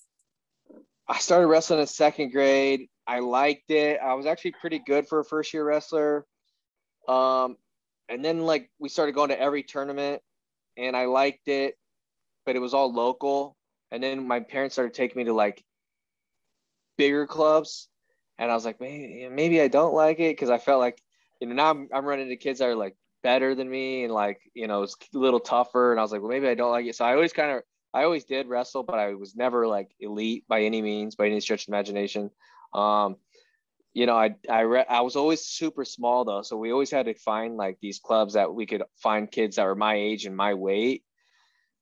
I 1.07 1.19
started 1.19 1.47
wrestling 1.47 1.79
in 1.79 1.87
second 1.87 2.31
grade. 2.31 2.87
I 3.05 3.19
liked 3.19 3.69
it. 3.69 3.99
I 4.01 4.13
was 4.13 4.25
actually 4.25 4.53
pretty 4.61 4.79
good 4.79 5.07
for 5.07 5.19
a 5.19 5.25
first 5.25 5.53
year 5.53 5.65
wrestler. 5.65 6.25
Um, 7.07 7.57
and 8.07 8.23
then 8.23 8.41
like 8.41 8.69
we 8.79 8.89
started 8.89 9.15
going 9.15 9.29
to 9.29 9.39
every 9.39 9.63
tournament 9.63 10.21
and 10.77 10.95
I 10.95 11.05
liked 11.05 11.47
it, 11.47 11.75
but 12.45 12.55
it 12.55 12.59
was 12.59 12.73
all 12.73 12.93
local. 12.93 13.57
And 13.91 14.01
then 14.01 14.25
my 14.25 14.39
parents 14.39 14.75
started 14.75 14.93
taking 14.93 15.17
me 15.19 15.25
to 15.25 15.33
like 15.33 15.63
bigger 16.97 17.27
clubs. 17.27 17.89
And 18.37 18.49
I 18.49 18.55
was 18.55 18.65
like, 18.65 18.79
maybe, 18.79 19.27
maybe 19.29 19.61
I 19.61 19.67
don't 19.67 19.93
like 19.93 20.19
it 20.19 20.31
because 20.31 20.49
I 20.49 20.57
felt 20.57 20.79
like, 20.79 21.01
you 21.41 21.47
know, 21.47 21.55
now 21.55 21.69
I'm, 21.69 21.89
I'm 21.93 22.05
running 22.05 22.25
into 22.25 22.37
kids 22.37 22.59
that 22.59 22.69
are 22.69 22.75
like 22.75 22.95
better 23.23 23.55
than 23.55 23.69
me 23.69 24.03
and 24.03 24.13
like, 24.13 24.39
you 24.53 24.67
know, 24.67 24.83
it's 24.83 24.95
a 25.13 25.17
little 25.17 25.39
tougher. 25.39 25.91
And 25.91 25.99
I 25.99 26.03
was 26.03 26.11
like, 26.11 26.21
well, 26.21 26.31
maybe 26.31 26.47
I 26.47 26.55
don't 26.55 26.71
like 26.71 26.85
it. 26.85 26.95
So 26.95 27.05
I 27.05 27.13
always 27.13 27.33
kind 27.33 27.51
of, 27.51 27.63
I 27.93 28.03
always 28.03 28.25
did 28.25 28.47
wrestle, 28.47 28.83
but 28.83 28.99
I 28.99 29.13
was 29.15 29.35
never 29.35 29.67
like 29.67 29.91
elite 29.99 30.45
by 30.47 30.63
any 30.63 30.81
means, 30.81 31.15
by 31.15 31.27
any 31.27 31.39
stretch 31.41 31.63
of 31.63 31.69
imagination. 31.69 32.31
Um, 32.73 33.17
you 33.93 34.05
know, 34.05 34.15
I 34.15 34.35
I 34.49 34.61
re- 34.61 34.85
I 34.87 35.01
was 35.01 35.15
always 35.15 35.41
super 35.41 35.83
small 35.83 36.23
though, 36.23 36.43
so 36.43 36.55
we 36.55 36.71
always 36.71 36.91
had 36.91 37.07
to 37.07 37.13
find 37.13 37.57
like 37.57 37.77
these 37.81 37.99
clubs 37.99 38.33
that 38.35 38.53
we 38.53 38.65
could 38.65 38.83
find 38.97 39.29
kids 39.29 39.57
that 39.57 39.65
were 39.65 39.75
my 39.75 39.95
age 39.95 40.25
and 40.25 40.35
my 40.35 40.53
weight, 40.53 41.03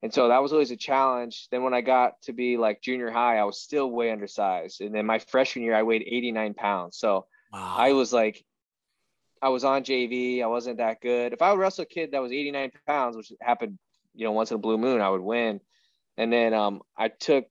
and 0.02 0.12
so 0.14 0.30
that 0.30 0.42
was 0.42 0.52
always 0.52 0.72
a 0.72 0.78
challenge. 0.78 1.48
Then 1.52 1.64
when 1.64 1.74
I 1.74 1.82
got 1.82 2.20
to 2.24 2.34
be 2.34 2.58
like 2.58 2.82
junior 2.82 3.12
high, 3.12 3.38
I 3.38 3.44
was 3.44 3.62
still 3.62 3.92
way 3.92 4.12
undersized, 4.12 4.82
and 4.82 4.94
then 4.94 5.06
my 5.06 5.20
freshman 5.20 5.64
year 5.64 5.76
I 5.76 5.84
weighed 5.84 6.04
89 6.06 6.56
pounds, 6.56 6.98
so 6.98 7.28
wow. 7.54 7.76
I 7.78 7.94
was 7.94 8.12
like, 8.12 8.44
I 9.42 9.50
was 9.50 9.64
on 9.64 9.84
JV, 9.84 10.44
I 10.44 10.48
wasn't 10.48 10.78
that 10.78 11.02
good. 11.02 11.34
If 11.34 11.42
I 11.42 11.52
would 11.52 11.60
wrestle 11.60 11.84
a 11.84 11.86
kid 11.86 12.12
that 12.12 12.22
was 12.22 12.32
89 12.32 12.72
pounds, 12.88 13.16
which 13.16 13.32
happened, 13.42 13.78
you 14.14 14.26
know, 14.26 14.32
once 14.32 14.52
in 14.52 14.56
a 14.56 14.60
blue 14.60 14.78
moon, 14.78 15.02
I 15.02 15.10
would 15.10 15.22
win. 15.22 15.62
And 16.18 16.32
then 16.32 16.54
um, 16.54 16.82
I 16.98 17.08
took, 17.08 17.46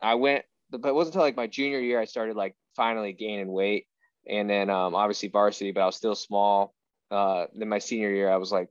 I 0.00 0.14
went, 0.14 0.44
but 0.70 0.86
it 0.86 0.94
wasn't 0.94 1.14
until 1.14 1.26
like 1.26 1.36
my 1.36 1.48
junior 1.48 1.80
year 1.80 2.00
I 2.00 2.04
started 2.04 2.36
like 2.36 2.54
finally 2.76 3.12
gaining 3.12 3.48
weight. 3.48 3.86
And 4.28 4.48
then 4.48 4.70
um, 4.70 4.94
obviously 4.94 5.28
varsity, 5.28 5.72
but 5.72 5.82
I 5.82 5.86
was 5.86 5.96
still 5.96 6.14
small. 6.14 6.74
Uh, 7.10 7.46
then 7.54 7.68
my 7.68 7.78
senior 7.78 8.10
year, 8.10 8.30
I 8.30 8.36
was 8.36 8.52
like, 8.52 8.68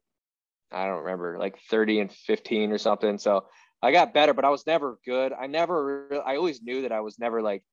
I 0.72 0.86
don't 0.88 1.04
remember, 1.04 1.38
like 1.40 1.58
30 1.70 2.02
and 2.02 2.12
15 2.12 2.72
or 2.72 2.78
something. 2.78 3.18
So 3.18 3.46
I 3.82 3.92
got 3.92 4.14
better, 4.14 4.34
but 4.34 4.46
I 4.46 4.50
was 4.50 4.66
never 4.66 4.98
good. 5.06 5.32
I 5.32 5.48
never, 5.48 6.22
I 6.26 6.36
always 6.38 6.62
knew 6.62 6.82
that 6.84 6.92
I 6.92 7.02
was 7.02 7.20
never 7.20 7.42
like, 7.42 7.64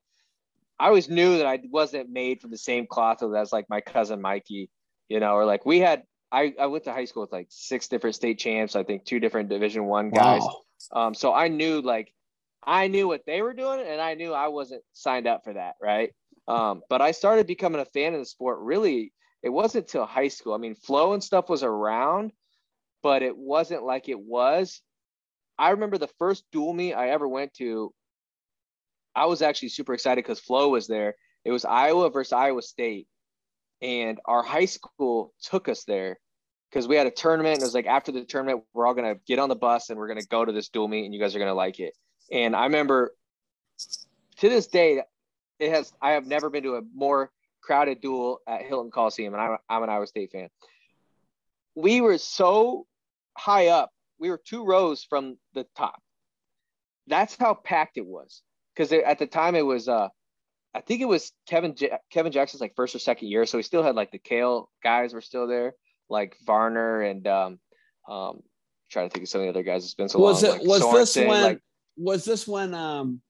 I 0.78 0.88
always 0.88 1.08
knew 1.08 1.38
that 1.38 1.46
I 1.46 1.60
wasn't 1.70 2.10
made 2.10 2.40
from 2.40 2.50
the 2.50 2.58
same 2.58 2.86
cloth 2.86 3.22
as 3.22 3.52
like 3.52 3.66
my 3.68 3.80
cousin 3.80 4.20
Mikey, 4.20 4.70
you 5.08 5.20
know, 5.20 5.34
or 5.34 5.44
like 5.44 5.64
we 5.64 5.78
had, 5.78 6.02
I, 6.30 6.54
I 6.58 6.66
went 6.66 6.84
to 6.84 6.92
high 6.92 7.04
school 7.04 7.22
with 7.22 7.32
like 7.32 7.46
six 7.50 7.88
different 7.88 8.16
state 8.16 8.38
champs, 8.38 8.74
I 8.74 8.82
think 8.82 9.04
two 9.04 9.20
different 9.20 9.48
division 9.48 9.84
one 9.84 10.10
guys. 10.10 10.42
Wow. 10.42 11.06
Um, 11.06 11.14
so 11.14 11.32
I 11.32 11.48
knew 11.48 11.80
like, 11.80 12.12
I 12.64 12.88
knew 12.88 13.06
what 13.06 13.26
they 13.26 13.42
were 13.42 13.54
doing 13.54 13.80
and 13.86 14.00
I 14.00 14.14
knew 14.14 14.32
I 14.32 14.48
wasn't 14.48 14.82
signed 14.92 15.26
up 15.26 15.44
for 15.44 15.52
that. 15.52 15.74
Right. 15.80 16.12
Um, 16.48 16.82
but 16.88 17.00
I 17.00 17.12
started 17.12 17.46
becoming 17.46 17.80
a 17.80 17.84
fan 17.84 18.14
of 18.14 18.20
the 18.20 18.26
sport 18.26 18.58
really, 18.60 19.12
it 19.42 19.50
wasn't 19.50 19.88
till 19.88 20.06
high 20.06 20.28
school. 20.28 20.54
I 20.54 20.58
mean, 20.58 20.74
Flo 20.74 21.12
and 21.12 21.22
stuff 21.22 21.48
was 21.48 21.62
around, 21.62 22.32
but 23.02 23.22
it 23.22 23.36
wasn't 23.36 23.84
like 23.84 24.08
it 24.08 24.18
was. 24.18 24.80
I 25.58 25.70
remember 25.70 25.98
the 25.98 26.10
first 26.18 26.44
dual 26.50 26.72
meet 26.72 26.94
I 26.94 27.10
ever 27.10 27.28
went 27.28 27.54
to. 27.54 27.92
I 29.14 29.26
was 29.26 29.42
actually 29.42 29.70
super 29.70 29.94
excited 29.94 30.24
because 30.24 30.40
Flo 30.40 30.68
was 30.68 30.86
there. 30.86 31.14
It 31.44 31.52
was 31.52 31.64
Iowa 31.64 32.10
versus 32.10 32.32
Iowa 32.32 32.62
State. 32.62 33.08
And 33.80 34.20
our 34.26 34.42
high 34.42 34.66
school 34.66 35.34
took 35.42 35.68
us 35.68 35.84
there 35.84 36.18
because 36.70 36.86
we 36.86 36.96
had 36.96 37.06
a 37.06 37.10
tournament. 37.10 37.54
And 37.54 37.62
it 37.62 37.66
was 37.66 37.74
like 37.74 37.86
after 37.86 38.12
the 38.12 38.24
tournament, 38.24 38.64
we're 38.72 38.86
all 38.86 38.94
going 38.94 39.12
to 39.12 39.20
get 39.26 39.38
on 39.38 39.48
the 39.48 39.56
bus 39.56 39.90
and 39.90 39.98
we're 39.98 40.06
going 40.06 40.20
to 40.20 40.26
go 40.26 40.44
to 40.44 40.52
this 40.52 40.68
dual 40.68 40.88
meet 40.88 41.04
and 41.04 41.12
you 41.12 41.20
guys 41.20 41.34
are 41.34 41.38
going 41.38 41.50
to 41.50 41.54
like 41.54 41.80
it. 41.80 41.94
And 42.30 42.54
I 42.54 42.64
remember 42.64 43.12
to 44.38 44.48
this 44.48 44.66
day, 44.66 45.02
it 45.58 45.70
has. 45.70 45.92
I 46.00 46.12
have 46.12 46.26
never 46.26 46.50
been 46.50 46.62
to 46.64 46.76
a 46.76 46.82
more 46.94 47.30
crowded 47.60 48.00
duel 48.00 48.40
at 48.46 48.62
Hilton 48.62 48.90
Coliseum, 48.90 49.34
and 49.34 49.42
I'm, 49.42 49.56
I'm 49.68 49.82
an 49.82 49.88
Iowa 49.88 50.06
State 50.06 50.32
fan. 50.32 50.48
We 51.74 52.00
were 52.00 52.18
so 52.18 52.86
high 53.36 53.68
up. 53.68 53.90
We 54.18 54.30
were 54.30 54.40
two 54.44 54.64
rows 54.64 55.04
from 55.04 55.36
the 55.54 55.66
top. 55.76 56.02
That's 57.06 57.36
how 57.36 57.54
packed 57.54 57.96
it 57.96 58.06
was. 58.06 58.42
Because 58.74 58.92
at 58.92 59.18
the 59.18 59.26
time 59.26 59.54
it 59.54 59.66
was, 59.66 59.88
uh, 59.88 60.08
I 60.74 60.80
think 60.80 61.00
it 61.02 61.06
was 61.06 61.32
Kevin 61.46 61.74
J- 61.74 61.98
Kevin 62.10 62.32
Jackson's 62.32 62.60
like 62.60 62.74
first 62.74 62.94
or 62.94 62.98
second 62.98 63.28
year, 63.28 63.44
so 63.46 63.58
he 63.58 63.62
still 63.62 63.82
had 63.82 63.94
like 63.94 64.10
the 64.10 64.18
Cael 64.18 64.66
guys 64.82 65.12
were 65.12 65.20
still 65.20 65.46
there, 65.46 65.74
like 66.08 66.36
Varner 66.46 67.02
and 67.02 67.26
um, 67.26 67.58
um, 68.08 68.40
trying 68.90 69.08
to 69.08 69.12
think 69.12 69.24
of 69.24 69.28
some 69.28 69.40
of 69.42 69.44
the 69.46 69.50
other 69.50 69.62
guys. 69.62 69.84
It's 69.84 69.94
been 69.94 70.08
so 70.08 70.18
was 70.18 70.42
long. 70.42 70.56
it 70.56 70.58
like 70.64 70.66
was 70.66 70.92
this 70.92 71.16
Sorensen, 71.16 71.28
when 71.28 71.42
like 71.42 71.60
was 71.96 72.24
this 72.24 72.48
when 72.48 72.72
um 72.74 73.20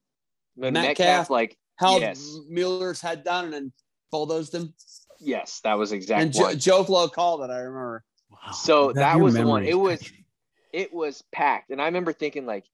Metcalf, 0.55 0.83
Metcalf 0.85 1.29
like 1.29 1.57
held 1.77 2.01
Yes. 2.01 2.37
Mueller's 2.49 3.01
head 3.01 3.23
down 3.25 3.45
and 3.45 3.53
then 3.53 3.73
bulldozed 4.11 4.53
him? 4.55 4.73
yes, 5.19 5.59
that 5.65 5.73
was 5.77 5.91
exact 5.91 6.21
and 6.21 6.33
Joe, 6.33 6.41
one. 6.43 6.59
Joe 6.59 6.83
Flo 6.85 7.07
called 7.09 7.41
it. 7.41 7.49
I 7.49 7.57
remember. 7.59 8.03
Wow. 8.29 8.51
So 8.53 8.93
that 8.93 9.15
your 9.15 9.23
was 9.25 9.33
the 9.33 9.45
one. 9.45 9.63
memory 9.63 9.69
It 9.69 9.73
is 9.73 9.77
was- 10.01 10.11
it 10.73 10.91
was 10.91 11.23
packed 11.31 11.69
and 11.69 11.79
i 11.79 11.85
remember 11.85 12.11
thinking 12.11 12.47
like 12.47 12.65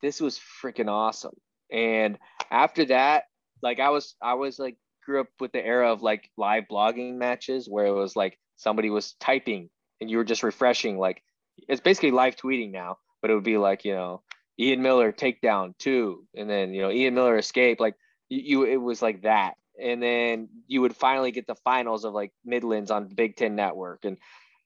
this 0.00 0.18
was 0.18 0.40
freaking 0.62 0.88
awesome 0.88 1.34
and 1.74 2.18
after 2.50 2.84
that 2.86 3.24
like 3.62 3.80
i 3.80 3.90
was 3.90 4.14
i 4.22 4.34
was 4.34 4.58
like 4.58 4.76
grew 5.04 5.20
up 5.20 5.28
with 5.40 5.52
the 5.52 5.64
era 5.64 5.92
of 5.92 6.00
like 6.00 6.30
live 6.38 6.64
blogging 6.70 7.16
matches 7.16 7.68
where 7.68 7.86
it 7.86 7.92
was 7.92 8.16
like 8.16 8.38
somebody 8.56 8.88
was 8.88 9.14
typing 9.20 9.68
and 10.00 10.10
you 10.10 10.16
were 10.16 10.24
just 10.24 10.42
refreshing 10.42 10.96
like 10.96 11.22
it's 11.68 11.80
basically 11.80 12.10
live 12.10 12.36
tweeting 12.36 12.70
now 12.70 12.96
but 13.20 13.30
it 13.30 13.34
would 13.34 13.44
be 13.44 13.58
like 13.58 13.84
you 13.84 13.94
know 13.94 14.22
ian 14.58 14.80
miller 14.80 15.12
takedown 15.12 15.76
two 15.78 16.24
and 16.34 16.48
then 16.48 16.72
you 16.72 16.80
know 16.80 16.90
ian 16.90 17.14
miller 17.14 17.36
escape 17.36 17.80
like 17.80 17.96
you, 18.28 18.40
you 18.40 18.64
it 18.64 18.76
was 18.76 19.02
like 19.02 19.22
that 19.22 19.54
and 19.82 20.00
then 20.00 20.48
you 20.68 20.80
would 20.80 20.96
finally 20.96 21.32
get 21.32 21.46
the 21.46 21.56
finals 21.56 22.04
of 22.04 22.14
like 22.14 22.30
midlands 22.44 22.92
on 22.92 23.08
big 23.08 23.36
ten 23.36 23.56
network 23.56 24.04
and 24.04 24.16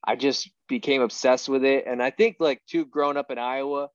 I 0.04 0.16
just 0.16 0.50
became 0.68 1.02
obsessed 1.02 1.48
with 1.48 1.64
it. 1.64 1.84
And 1.86 2.02
I 2.02 2.11
think 2.11 2.36
like 2.38 2.62
too, 2.66 2.86
growing 2.86 3.16
up 3.16 3.30
in 3.30 3.38
Iowa, 3.38 3.88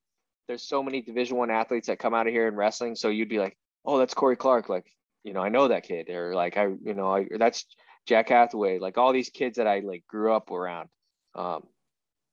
there's 0.47 0.63
so 0.63 0.83
many 0.83 1.01
division 1.01 1.37
one 1.37 1.49
athletes 1.49 1.87
that 1.87 1.99
come 1.99 2.13
out 2.13 2.27
of 2.27 2.33
here 2.33 2.47
in 2.47 2.55
wrestling. 2.55 2.95
So 2.95 3.09
you'd 3.09 3.29
be 3.29 3.39
like, 3.39 3.57
oh, 3.85 3.97
that's 3.97 4.13
Cory 4.13 4.35
Clark. 4.35 4.69
Like, 4.69 4.85
you 5.23 5.33
know, 5.33 5.41
I 5.41 5.49
know 5.49 5.67
that 5.67 5.83
kid 5.83 6.09
or 6.09 6.35
like, 6.35 6.57
I, 6.57 6.65
you 6.83 6.93
know, 6.93 7.15
I, 7.15 7.27
that's 7.37 7.65
Jack 8.07 8.29
Hathaway, 8.29 8.79
like 8.79 8.97
all 8.97 9.13
these 9.13 9.29
kids 9.29 9.57
that 9.57 9.67
I 9.67 9.79
like 9.79 10.05
grew 10.07 10.33
up 10.33 10.51
around. 10.51 10.89
Um, 11.35 11.63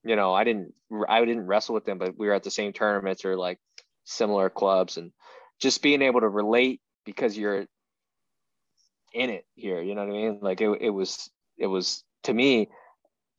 you 0.02 0.16
know, 0.16 0.34
I 0.34 0.44
didn't, 0.44 0.74
I 1.08 1.24
didn't 1.24 1.46
wrestle 1.46 1.74
with 1.74 1.84
them, 1.84 1.98
but 1.98 2.18
we 2.18 2.26
were 2.26 2.34
at 2.34 2.42
the 2.42 2.50
same 2.50 2.72
tournaments 2.72 3.24
or 3.24 3.36
like 3.36 3.58
similar 4.04 4.50
clubs 4.50 4.96
and 4.96 5.12
just 5.60 5.82
being 5.82 6.02
able 6.02 6.20
to 6.20 6.28
relate 6.28 6.80
because 7.04 7.36
you're 7.36 7.66
in 9.12 9.30
it 9.30 9.44
here, 9.54 9.82
you 9.82 9.94
know 9.94 10.04
what 10.04 10.14
I 10.14 10.18
mean? 10.18 10.38
Like 10.40 10.60
it, 10.60 10.70
it 10.80 10.90
was, 10.90 11.30
it 11.58 11.66
was 11.66 12.02
to 12.24 12.34
me, 12.34 12.68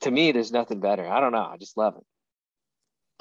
to 0.02 0.12
me, 0.12 0.32
there's 0.32 0.52
nothing 0.52 0.80
better. 0.80 1.08
I 1.08 1.20
don't 1.20 1.32
know. 1.32 1.46
I 1.46 1.58
just 1.58 1.78
love 1.78 1.96
it. 1.98 2.04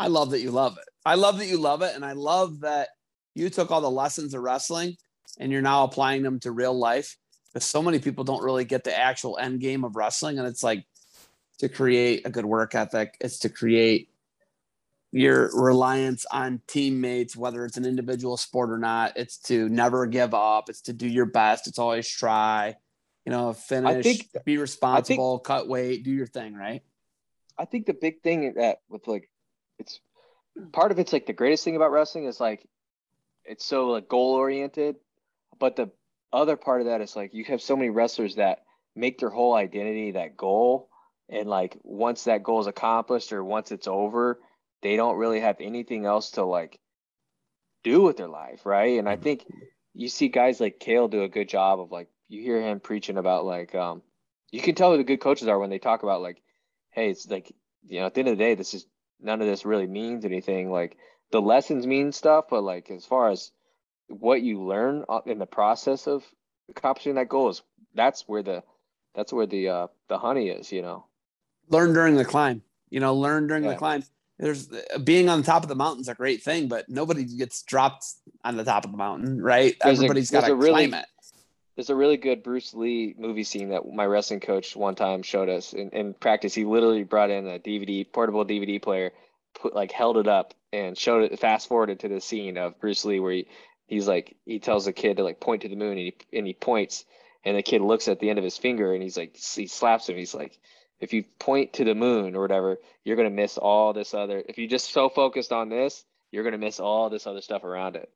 I 0.01 0.09
love 0.09 0.31
that 0.31 0.41
you 0.41 0.51
love 0.51 0.79
it. 0.79 0.85
I 1.05 1.15
love 1.15 1.39
that 1.39 1.47
you 1.47 1.59
love 1.59 1.83
it. 1.83 1.95
And 1.95 2.05
I 2.05 2.13
love 2.13 2.61
that 2.61 2.89
you 3.35 3.51
took 3.51 3.71
all 3.71 3.81
the 3.81 3.91
lessons 3.91 4.35
of 4.35 4.43
wrestling 4.43 4.97
and 5.39 5.53
you're 5.53 5.63
now 5.63 5.85
applying 5.85 6.23
them 6.23 6.41
to 6.41 6.51
real 6.51 6.77
life. 6.77 7.17
Because 7.53 7.67
so 7.67 7.83
many 7.83 7.99
people 7.99 8.25
don't 8.25 8.43
really 8.43 8.65
get 8.65 8.85
the 8.85 8.97
actual 8.97 9.37
end 9.39 9.61
game 9.61 9.85
of 9.85 9.97
wrestling. 9.97 10.39
And 10.39 10.47
it's 10.47 10.63
like 10.63 10.85
to 11.59 11.69
create 11.69 12.23
a 12.25 12.31
good 12.31 12.47
work 12.47 12.75
ethic, 12.75 13.17
it's 13.21 13.41
to 13.41 13.49
create 13.49 14.09
your 15.13 15.51
reliance 15.55 16.25
on 16.31 16.63
teammates, 16.67 17.37
whether 17.37 17.65
it's 17.65 17.77
an 17.77 17.85
individual 17.85 18.37
sport 18.37 18.71
or 18.71 18.79
not. 18.79 19.13
It's 19.17 19.39
to 19.43 19.69
never 19.69 20.07
give 20.07 20.35
up, 20.35 20.69
it's 20.69 20.83
to 20.83 20.93
do 20.93 21.09
your 21.09 21.27
best, 21.27 21.67
it's 21.67 21.79
always 21.79 22.09
try, 22.09 22.77
you 23.27 23.33
know, 23.33 23.53
finish, 23.53 24.05
think- 24.05 24.45
be 24.45 24.57
responsible, 24.57 25.41
cut 25.41 25.69
weight, 25.69 26.05
do 26.05 26.11
your 26.11 26.27
thing, 26.27 26.55
right? 26.55 26.83
I 27.59 27.65
think 27.67 27.87
the 27.87 27.95
big 27.95 28.23
thing 28.23 28.55
that 28.55 28.79
with 28.89 29.07
like, 29.07 29.30
it's 29.81 30.01
part 30.73 30.93
of 30.93 30.99
it's 30.99 31.13
like 31.13 31.27
the 31.27 31.33
greatest 31.33 31.65
thing 31.65 31.77
about 31.77 31.93
wrestling 31.93 32.27
is 32.27 32.41
like, 32.41 32.67
it's 33.45 33.65
so 33.65 33.89
like 33.89 34.09
goal 34.09 34.35
oriented, 34.35 34.97
but 35.59 35.77
the 35.77 35.91
other 36.33 36.57
part 36.57 36.81
of 36.81 36.87
that 36.87 37.01
is 37.01 37.17
like 37.17 37.35
you 37.35 37.45
have 37.45 37.63
so 37.63 37.77
many 37.77 37.91
wrestlers 37.91 38.37
that 38.37 38.61
make 38.95 39.19
their 39.19 39.31
whole 39.31 39.55
identity 39.55 40.13
that 40.13 40.37
goal, 40.37 40.89
and 41.29 41.49
like 41.49 41.77
once 41.83 42.25
that 42.25 42.43
goal 42.43 42.61
is 42.61 42.67
accomplished 42.67 43.33
or 43.33 43.43
once 43.43 43.73
it's 43.73 43.89
over, 43.89 44.39
they 44.83 44.97
don't 44.97 45.17
really 45.17 45.41
have 45.41 45.57
anything 45.61 46.07
else 46.07 46.33
to 46.33 46.45
like 46.45 46.79
do 47.83 48.03
with 48.03 48.17
their 48.17 48.29
life, 48.29 48.67
right? 48.67 48.99
And 48.99 49.09
I 49.09 49.17
think 49.17 49.47
you 49.95 50.09
see 50.09 50.29
guys 50.29 50.61
like 50.61 50.79
Cael 50.79 51.11
do 51.11 51.23
a 51.23 51.29
good 51.29 51.49
job 51.49 51.81
of 51.81 51.91
like 51.91 52.09
you 52.29 52.43
hear 52.43 52.61
him 52.61 52.81
preaching 52.81 53.17
about 53.17 53.45
like 53.45 53.75
um 53.75 54.03
you 54.53 54.61
can 54.61 54.75
tell 54.75 54.93
who 54.93 54.99
the 54.99 55.05
good 55.05 55.21
coaches 55.21 55.49
are 55.49 55.59
when 55.59 55.71
they 55.71 55.79
talk 55.79 56.03
about 56.03 56.23
like 56.23 56.41
hey 56.91 57.11
it's 57.11 57.29
like 57.29 57.53
you 57.87 58.01
know 58.01 58.07
at 58.07 58.15
the 58.15 58.21
end 58.21 58.29
of 58.29 58.39
the 58.39 58.45
day 58.45 58.55
this 58.55 58.75
is 58.75 58.87
none 59.23 59.41
of 59.41 59.47
this 59.47 59.65
really 59.65 59.87
means 59.87 60.25
anything 60.25 60.71
like 60.71 60.97
the 61.31 61.41
lessons 61.41 61.87
mean 61.87 62.13
stuff 62.13 62.47
but 62.51 62.63
like 62.63 62.91
as 62.91 63.05
far 63.05 63.31
as 63.31 63.51
what 64.09 64.43
you 64.43 64.63
learn 64.63 65.05
uh, 65.09 65.21
in 65.27 65.39
the 65.39 65.47
process 65.47 66.07
of 66.07 66.25
accomplishing 66.69 67.15
that 67.15 67.29
goal 67.29 67.49
is 67.49 67.63
that's 67.95 68.23
where 68.29 68.43
the 68.43 68.63
that's 69.15 69.33
where 69.33 69.47
the 69.47 69.69
uh 69.69 69.87
the 70.09 70.19
honey 70.19 70.49
is 70.49 70.71
you 70.73 70.83
know 70.83 71.05
learn 71.69 71.93
during 71.93 72.17
the 72.17 72.25
climb. 72.25 72.63
You 72.91 72.99
know, 72.99 73.15
learn 73.15 73.47
during 73.47 73.63
the 73.63 73.77
climb. 73.77 74.03
There's 74.41 74.69
being 75.05 75.29
on 75.29 75.39
the 75.39 75.45
top 75.47 75.63
of 75.63 75.69
the 75.69 75.77
mountain's 75.77 76.09
a 76.09 76.15
great 76.15 76.43
thing, 76.43 76.67
but 76.67 76.89
nobody 76.89 77.25
gets 77.25 77.63
dropped 77.63 78.05
on 78.43 78.57
the 78.57 78.65
top 78.65 78.85
of 78.85 78.91
the 78.91 78.97
mountain, 78.97 79.41
right? 79.41 79.77
There's 79.85 80.01
a- 80.01 80.05
Everybody's 80.05 80.31
got 80.33 80.47
to 80.47 80.57
really- 80.57 80.89
climb 80.89 80.95
it. 80.95 81.07
There's 81.81 81.89
a 81.89 81.97
really 81.97 82.19
good 82.19 82.43
Bruce 82.43 82.75
Lee 82.75 83.15
movie 83.17 83.43
scene 83.43 83.71
that 83.71 83.91
my 83.91 84.05
wrestling 84.05 84.41
coach 84.41 84.77
one 84.77 84.95
time 84.97 85.23
showed 85.23 85.49
us 85.49 85.73
in, 85.73 85.89
in 85.89 86.13
practice. 86.13 86.55
He 86.55 86.67
literally 86.67 87.05
brought 87.05 87.31
in 87.31 87.47
a 87.47 87.59
DVD, 87.59 88.05
portable 88.13 88.45
DVD 88.45 88.83
player, 88.83 89.13
put 89.55 89.75
like 89.75 89.91
held 89.91 90.19
it 90.19 90.29
up 90.29 90.53
and 90.75 90.99
showed 90.99 91.23
it, 91.23 91.41
fast 91.41 91.69
forwarded 91.69 92.01
to 92.01 92.09
the 92.09 92.21
scene 92.21 92.59
of 92.59 92.79
Bruce 92.81 93.07
Lee 93.07 93.19
where 93.19 93.33
he, 93.33 93.47
he's 93.87 94.07
like, 94.07 94.37
he 94.45 94.59
tells 94.59 94.85
the 94.85 94.93
kid 94.93 95.17
to 95.17 95.25
like 95.25 95.41
point 95.41 95.63
to 95.63 95.71
the 95.71 95.75
moon 95.75 95.93
and 95.97 96.01
he, 96.01 96.15
and 96.37 96.47
he 96.47 96.53
points 96.53 97.07
and 97.47 97.57
the 97.57 97.63
kid 97.63 97.81
looks 97.81 98.09
at 98.09 98.21
the 98.21 98.29
end 98.29 98.39
of 98.39 98.45
his 98.45 98.59
finger 98.59 98.93
and 98.93 99.03
he's 99.03 99.17
like, 99.17 99.35
he 99.35 99.67
slaps 99.67 100.07
him. 100.07 100.19
He's 100.19 100.35
like, 100.35 100.59
if 101.01 101.15
you 101.15 101.25
point 101.39 101.73
to 101.73 101.85
the 101.85 101.95
moon 101.95 102.37
or 102.37 102.43
whatever, 102.43 102.77
you're 103.05 103.17
going 103.17 103.31
to 103.31 103.35
miss 103.35 103.57
all 103.57 103.95
this 103.95 104.13
other, 104.13 104.45
if 104.47 104.59
you 104.59 104.69
just 104.69 104.93
so 104.93 105.09
focused 105.09 105.51
on 105.51 105.71
this, 105.71 106.05
you're 106.31 106.45
going 106.45 106.53
to 106.53 106.59
miss 106.59 106.79
all 106.79 107.09
this 107.09 107.27
other 107.27 107.41
stuff 107.41 107.65
around 107.65 107.97
it. 107.97 108.11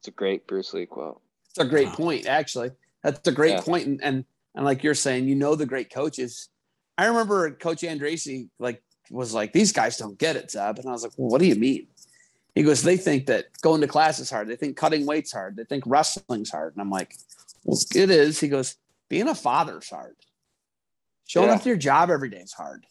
It's 0.00 0.08
a 0.08 0.10
great 0.10 0.46
Bruce 0.46 0.74
Lee 0.74 0.84
quote. 0.84 1.22
It's 1.48 1.58
a 1.58 1.64
great 1.64 1.88
Wow. 1.88 1.94
point, 1.94 2.26
actually. 2.26 2.72
That's 3.02 3.26
a 3.28 3.32
great 3.32 3.52
Yeah. 3.52 3.60
point. 3.60 3.86
And, 3.86 4.02
and 4.02 4.24
and 4.54 4.64
like 4.64 4.82
you're 4.82 4.94
saying, 4.94 5.28
you 5.28 5.34
know 5.36 5.54
the 5.54 5.66
great 5.66 5.90
coaches. 5.92 6.48
I 6.96 7.06
remember 7.06 7.50
Coach 7.52 7.82
Andrassy 7.82 8.48
like 8.58 8.82
was 9.10 9.32
like, 9.32 9.52
these 9.52 9.72
guys 9.72 9.96
don't 9.96 10.18
get 10.18 10.36
it, 10.36 10.50
Zeb. 10.50 10.78
And 10.78 10.88
I 10.88 10.92
was 10.92 11.02
like, 11.04 11.12
well, 11.16 11.28
what 11.30 11.40
do 11.40 11.46
you 11.46 11.54
mean? 11.54 11.86
He 12.54 12.62
goes, 12.64 12.82
they 12.82 12.96
think 12.96 13.26
that 13.26 13.46
going 13.62 13.80
to 13.82 13.86
class 13.86 14.18
is 14.18 14.30
hard. 14.30 14.48
They 14.48 14.56
think 14.56 14.76
cutting 14.76 15.06
weights 15.06 15.30
hard. 15.32 15.56
They 15.56 15.64
think 15.64 15.84
wrestling's 15.86 16.50
hard. 16.50 16.74
And 16.74 16.80
I'm 16.82 16.90
like, 16.90 17.14
well, 17.64 17.78
it 17.94 18.10
is. 18.10 18.40
He 18.40 18.48
goes, 18.48 18.76
being 19.08 19.28
a 19.28 19.34
father's 19.34 19.88
hard. 19.88 20.16
Showing 21.26 21.48
Yeah. 21.48 21.54
up 21.54 21.62
to 21.62 21.68
your 21.68 21.78
job 21.78 22.10
every 22.10 22.30
day 22.30 22.38
is 22.38 22.52
hard. 22.52 22.84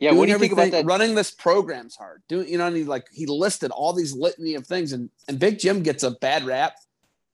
Yeah. 0.00 0.10
doing 0.10 0.18
What 0.18 0.26
do 0.26 0.32
you 0.32 0.38
think 0.38 0.52
about 0.52 0.70
that? 0.72 0.84
Running 0.84 1.14
this 1.14 1.30
program's 1.30 1.96
hard. 1.96 2.22
Doing, 2.28 2.48
you 2.48 2.58
know, 2.58 2.66
and 2.66 2.76
he 2.76 2.84
like 2.84 3.06
he 3.12 3.26
listed 3.26 3.70
all 3.70 3.92
these 3.92 4.12
litany 4.12 4.54
of 4.54 4.66
things, 4.66 4.92
and 4.92 5.08
and 5.28 5.38
Big 5.38 5.58
Jim 5.58 5.82
gets 5.82 6.02
a 6.02 6.10
bad 6.10 6.44
rap, 6.44 6.74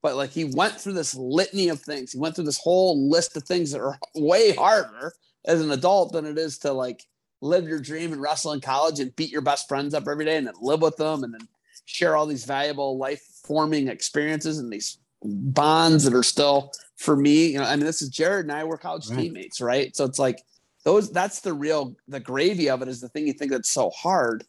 but 0.03 0.17
like 0.17 0.31
he 0.31 0.45
went 0.45 0.75
through 0.75 0.95
this 0.95 1.15
litany 1.15 1.69
of 1.69 1.81
things. 1.81 2.13
He 2.13 2.19
went 2.19 2.35
through 2.35 2.45
this 2.45 2.59
whole 2.59 3.09
list 3.11 3.37
of 3.37 3.45
things 3.45 3.71
that 3.73 3.81
are 3.81 3.99
way 4.15 4.55
harder 4.55 5.13
as 5.45 5.61
an 5.61 5.71
adult 5.71 6.13
than 6.13 6.27
it 6.27 6.39
is 6.39 6.59
to 6.59 6.73
like 6.73 7.05
live 7.41 7.67
your 7.67 7.81
dream 7.81 8.13
and 8.13 8.21
wrestle 8.21 8.53
in 8.53 8.61
college 8.61 9.01
and 9.01 9.15
beat 9.17 9.31
your 9.31 9.41
best 9.41 9.69
friends 9.69 9.95
up 9.95 10.07
every 10.07 10.25
day 10.25 10.37
and 10.37 10.47
then 10.47 10.55
live 10.61 10.83
with 10.83 10.97
them 10.97 11.25
and 11.25 11.33
then 11.33 11.49
share 11.87 12.17
all 12.17 12.27
these 12.27 12.45
valuable 12.45 12.99
life 12.99 13.23
forming 13.45 13.89
experiences 13.89 14.59
and 14.59 14.71
these 14.73 14.99
bonds 15.23 16.05
that 16.05 16.15
are 16.15 16.23
still 16.23 16.73
for 16.97 17.17
me. 17.17 17.47
You 17.49 17.59
know, 17.59 17.65
I 17.65 17.77
mean, 17.77 17.87
this 17.87 18.03
is 18.03 18.11
Jared 18.11 18.45
and 18.47 18.53
I 18.53 18.65
were 18.65 18.77
college 18.79 19.09
Right. 19.09 19.25
teammates, 19.25 19.61
right? 19.61 19.97
So 19.97 20.05
it's 20.05 20.19
like 20.19 20.43
those 20.85 21.11
that's 21.11 21.41
the 21.41 21.53
real 21.53 21.95
the 22.09 22.21
gravy 22.21 22.71
of 22.71 22.83
it 22.83 22.89
is 22.89 23.01
the 23.01 23.09
thing 23.09 23.27
you 23.27 23.33
think 23.33 23.51
that's 23.51 23.71
so 23.71 23.91
hard 23.91 24.45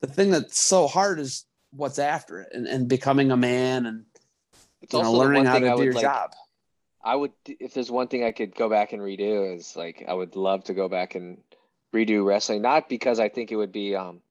the 0.00 0.06
thing 0.06 0.30
that's 0.30 0.60
so 0.60 0.86
hard 0.86 1.18
is 1.18 1.44
what's 1.70 1.98
after 1.98 2.40
it 2.40 2.48
and, 2.52 2.66
and 2.66 2.88
becoming 2.88 3.30
a 3.30 3.36
man 3.36 3.86
and 3.86 4.04
It's 4.82 4.92
you 4.92 5.00
also 5.00 5.12
the 5.12 5.18
learning 5.18 5.44
how 5.46 5.58
to 5.58 5.72
I 5.72 5.76
do 5.76 5.84
your 5.84 5.92
like. 5.92 6.02
job 6.02 6.32
I 7.06 7.14
would, 7.14 7.30
if 7.46 7.72
there's 7.72 7.90
one 7.90 8.08
thing 8.08 8.24
I 8.24 8.32
could 8.32 8.52
go 8.52 8.68
back 8.68 8.92
and 8.92 9.00
redo, 9.00 9.54
is 9.54 9.76
like 9.76 10.04
I 10.08 10.12
would 10.12 10.34
love 10.34 10.64
to 10.64 10.74
go 10.74 10.88
back 10.88 11.14
and 11.14 11.38
redo 11.94 12.24
wrestling. 12.24 12.62
Not 12.62 12.88
because 12.88 13.20
I 13.20 13.28
think 13.28 13.52
it 13.52 13.56
would 13.56 13.70
be, 13.70 13.94
um, 13.94 14.22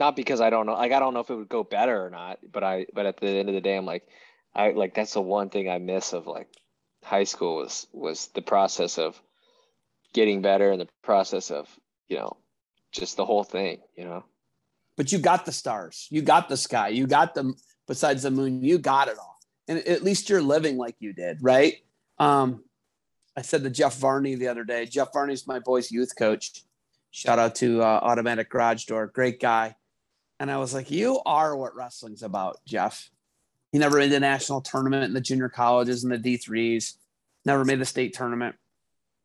not 0.00 0.16
because 0.16 0.40
I 0.40 0.48
don't 0.48 0.64
know, 0.64 0.72
like 0.72 0.92
I 0.92 1.00
don't 1.00 1.12
know 1.12 1.20
if 1.20 1.28
it 1.28 1.34
would 1.34 1.50
go 1.50 1.62
better 1.64 2.02
or 2.02 2.08
not. 2.08 2.38
But 2.50 2.64
I, 2.64 2.86
but 2.94 3.04
at 3.04 3.18
the 3.18 3.28
end 3.28 3.50
of 3.50 3.54
the 3.54 3.60
day, 3.60 3.76
I'm 3.76 3.84
like, 3.84 4.08
I 4.54 4.70
like 4.70 4.94
that's 4.94 5.12
the 5.12 5.20
one 5.20 5.50
thing 5.50 5.68
I 5.68 5.76
miss 5.76 6.14
of 6.14 6.26
like 6.26 6.48
high 7.04 7.24
school 7.24 7.56
was 7.56 7.86
was 7.92 8.28
the 8.28 8.40
process 8.40 8.96
of 8.96 9.20
getting 10.14 10.40
better 10.40 10.70
and 10.72 10.80
the 10.80 10.88
process 11.02 11.50
of 11.50 11.68
you 12.08 12.16
know 12.16 12.38
just 12.90 13.18
the 13.18 13.26
whole 13.26 13.44
thing. 13.44 13.80
You 13.98 14.04
know, 14.04 14.24
but 14.96 15.12
you 15.12 15.18
got 15.18 15.44
the 15.44 15.52
stars 15.52 16.08
you 16.10 16.22
got 16.22 16.48
the 16.48 16.56
sky 16.56 16.88
you 16.88 17.06
got 17.06 17.34
the 17.34 17.52
besides 17.86 18.22
the 18.22 18.30
moon 18.30 18.62
you 18.62 18.78
got 18.78 19.08
it 19.08 19.18
all 19.18 19.35
and 19.68 19.78
at 19.78 20.02
least 20.02 20.28
you're 20.30 20.42
living 20.42 20.76
like 20.76 20.96
you 21.00 21.12
did, 21.12 21.38
right? 21.40 21.76
Um, 22.18 22.64
I 23.36 23.42
said 23.42 23.62
to 23.64 23.70
Jeff 23.70 23.96
Varney 23.98 24.34
the 24.34 24.48
other 24.48 24.64
day. 24.64 24.86
Jeff 24.86 25.12
Varney's 25.12 25.46
my 25.46 25.58
boy's 25.58 25.90
youth 25.90 26.16
coach. 26.16 26.62
Shout 27.10 27.38
out 27.38 27.54
to 27.56 27.82
uh, 27.82 28.00
Automatic 28.02 28.50
Garage 28.50 28.84
Door, 28.84 29.08
great 29.08 29.40
guy. 29.40 29.76
And 30.38 30.50
I 30.50 30.58
was 30.58 30.74
like, 30.74 30.90
"You 30.90 31.20
are 31.24 31.56
what 31.56 31.74
wrestling's 31.74 32.22
about, 32.22 32.60
Jeff." 32.66 33.10
He 33.72 33.78
never 33.78 33.98
made 33.98 34.12
the 34.12 34.20
national 34.20 34.60
tournament 34.60 35.04
in 35.04 35.14
the 35.14 35.20
junior 35.20 35.48
colleges 35.48 36.02
and 36.04 36.12
the 36.12 36.18
D 36.18 36.36
threes. 36.36 36.98
Never 37.44 37.64
made 37.64 37.80
the 37.80 37.84
state 37.86 38.14
tournament. 38.14 38.56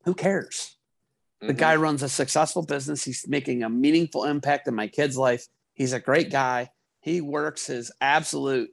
Who 0.05 0.13
cares? 0.13 0.77
The 1.41 1.53
Mhm. 1.53 1.57
guy 1.57 1.75
runs 1.75 2.03
a 2.03 2.09
successful 2.09 2.61
business. 2.61 3.03
He's 3.03 3.27
making 3.27 3.63
a 3.63 3.69
meaningful 3.69 4.25
impact 4.25 4.67
in 4.67 4.75
my 4.75 4.87
kid's 4.87 5.17
life. 5.17 5.47
He's 5.73 5.93
a 5.93 5.99
great 5.99 6.29
guy. 6.31 6.71
He 7.01 7.19
works 7.19 7.67
his 7.67 7.91
absolute. 7.99 8.69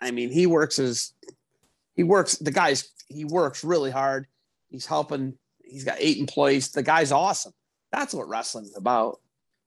I 0.00 0.10
mean, 0.10 0.30
he 0.30 0.46
works 0.46 0.78
as 0.78 1.12
He 1.94 2.02
works. 2.04 2.36
The 2.36 2.50
guy's. 2.50 2.90
He 3.08 3.24
works 3.24 3.64
really 3.64 3.90
hard. 3.90 4.26
He's 4.70 4.86
helping. 4.86 5.34
He's 5.62 5.84
got 5.84 5.96
eight 6.00 6.18
employees. 6.18 6.70
The 6.70 6.82
guy's 6.82 7.12
awesome. 7.12 7.52
That's 7.92 8.14
what 8.14 8.28
wrestling's 8.28 8.76
about. 8.76 9.20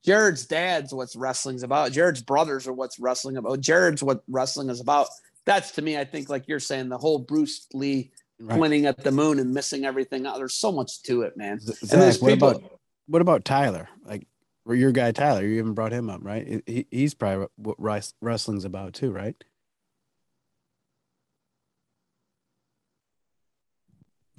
Jared's 0.05 0.45
dad's 0.45 0.93
what's 0.93 1.15
wrestling's 1.15 1.63
about. 1.63 1.91
Jared's 1.91 2.21
brothers 2.21 2.67
are 2.67 2.73
what's 2.73 2.99
wrestling 2.99 3.37
about. 3.37 3.59
Jared's 3.61 4.01
what 4.03 4.23
wrestling 4.27 4.69
is 4.69 4.79
about. 4.81 5.07
That's 5.45 5.71
to 5.71 5.81
me, 5.81 5.97
I 5.97 6.05
think, 6.05 6.29
like 6.29 6.47
you're 6.47 6.59
saying, 6.59 6.89
the 6.89 6.97
whole 6.97 7.19
Bruce 7.19 7.67
Lee 7.73 8.11
Right. 8.39 8.57
pointing 8.57 8.85
at 8.87 8.97
the 8.97 9.11
moon 9.11 9.39
and 9.39 9.53
missing 9.53 9.85
everything 9.85 10.25
out. 10.25 10.37
There's 10.37 10.55
so 10.55 10.71
much 10.71 11.03
to 11.03 11.21
it, 11.21 11.37
man. 11.37 11.59
Z- 11.59 11.73
And 11.91 12.01
there's 12.01 12.15
Zach, 12.15 12.21
what 12.23 12.29
people- 12.33 12.49
about 12.49 12.79
what 13.07 13.21
about 13.21 13.45
Tyler? 13.45 13.87
Like 14.03 14.27
your 14.67 14.91
guy 14.91 15.11
Tyler, 15.11 15.43
you 15.45 15.59
even 15.59 15.73
brought 15.73 15.91
him 15.93 16.09
up, 16.09 16.19
right? 16.23 16.61
He, 16.65 16.87
he's 16.89 17.13
probably 17.13 17.47
what 17.57 17.77
wrestling's 18.21 18.65
about 18.65 18.93
too, 18.93 19.11
right? 19.11 19.35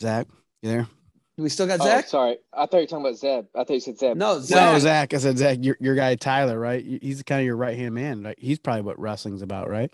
Zach, 0.05 0.27
you 0.63 0.69
there? 0.69 0.87
We 1.39 1.49
still 1.49 1.67
got 1.67 1.81
Oh, 1.81 1.85
Zach? 1.85 2.07
sorry. 2.07 2.37
I 2.53 2.67
thought 2.67 2.75
you 2.75 2.81
were 2.83 2.87
talking 2.87 3.07
about 3.07 3.17
Zeb. 3.17 3.47
I 3.55 3.65
thought 3.65 3.71
you 3.71 3.81
said 3.81 3.99
Zeb. 3.99 4.17
No, 4.17 4.35
No, 4.35 4.41
Zach. 4.41 4.81
Zach. 4.81 5.15
I 5.15 5.17
said 5.19 5.39
Zach. 5.39 5.59
Your 5.63 5.77
your 5.81 5.95
guy 5.95 6.15
Tyler, 6.15 6.59
right? 6.59 6.85
He's 6.85 7.23
kind 7.23 7.41
of 7.41 7.47
your 7.47 7.57
right 7.57 7.77
hand 7.77 7.95
man. 7.95 8.23
Right? 8.23 8.39
He's 8.39 8.59
probably 8.59 8.83
what 8.83 8.99
wrestling's 9.01 9.41
about, 9.43 9.71
right? 9.71 9.91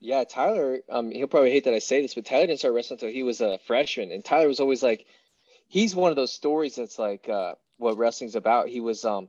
Yeah, 0.00 0.22
Tyler. 0.22 0.78
Um, 0.88 1.10
he'll 1.10 1.26
probably 1.26 1.50
hate 1.50 1.64
that 1.64 1.74
I 1.74 1.80
say 1.80 2.00
this, 2.00 2.14
but 2.14 2.24
Tyler 2.24 2.46
didn't 2.46 2.60
start 2.60 2.72
wrestling 2.74 2.98
until 2.98 3.10
he 3.12 3.24
was 3.24 3.40
a 3.40 3.58
freshman, 3.66 4.12
and 4.12 4.24
Tyler 4.24 4.46
was 4.46 4.60
always 4.60 4.82
like, 4.82 5.04
he's 5.66 5.94
one 5.94 6.10
of 6.10 6.16
those 6.16 6.32
stories 6.32 6.76
that's 6.76 6.98
like 7.00 7.28
uh, 7.28 7.54
what 7.78 7.98
wrestling's 7.98 8.36
about. 8.36 8.68
He 8.68 8.80
was 8.80 9.04
um, 9.04 9.28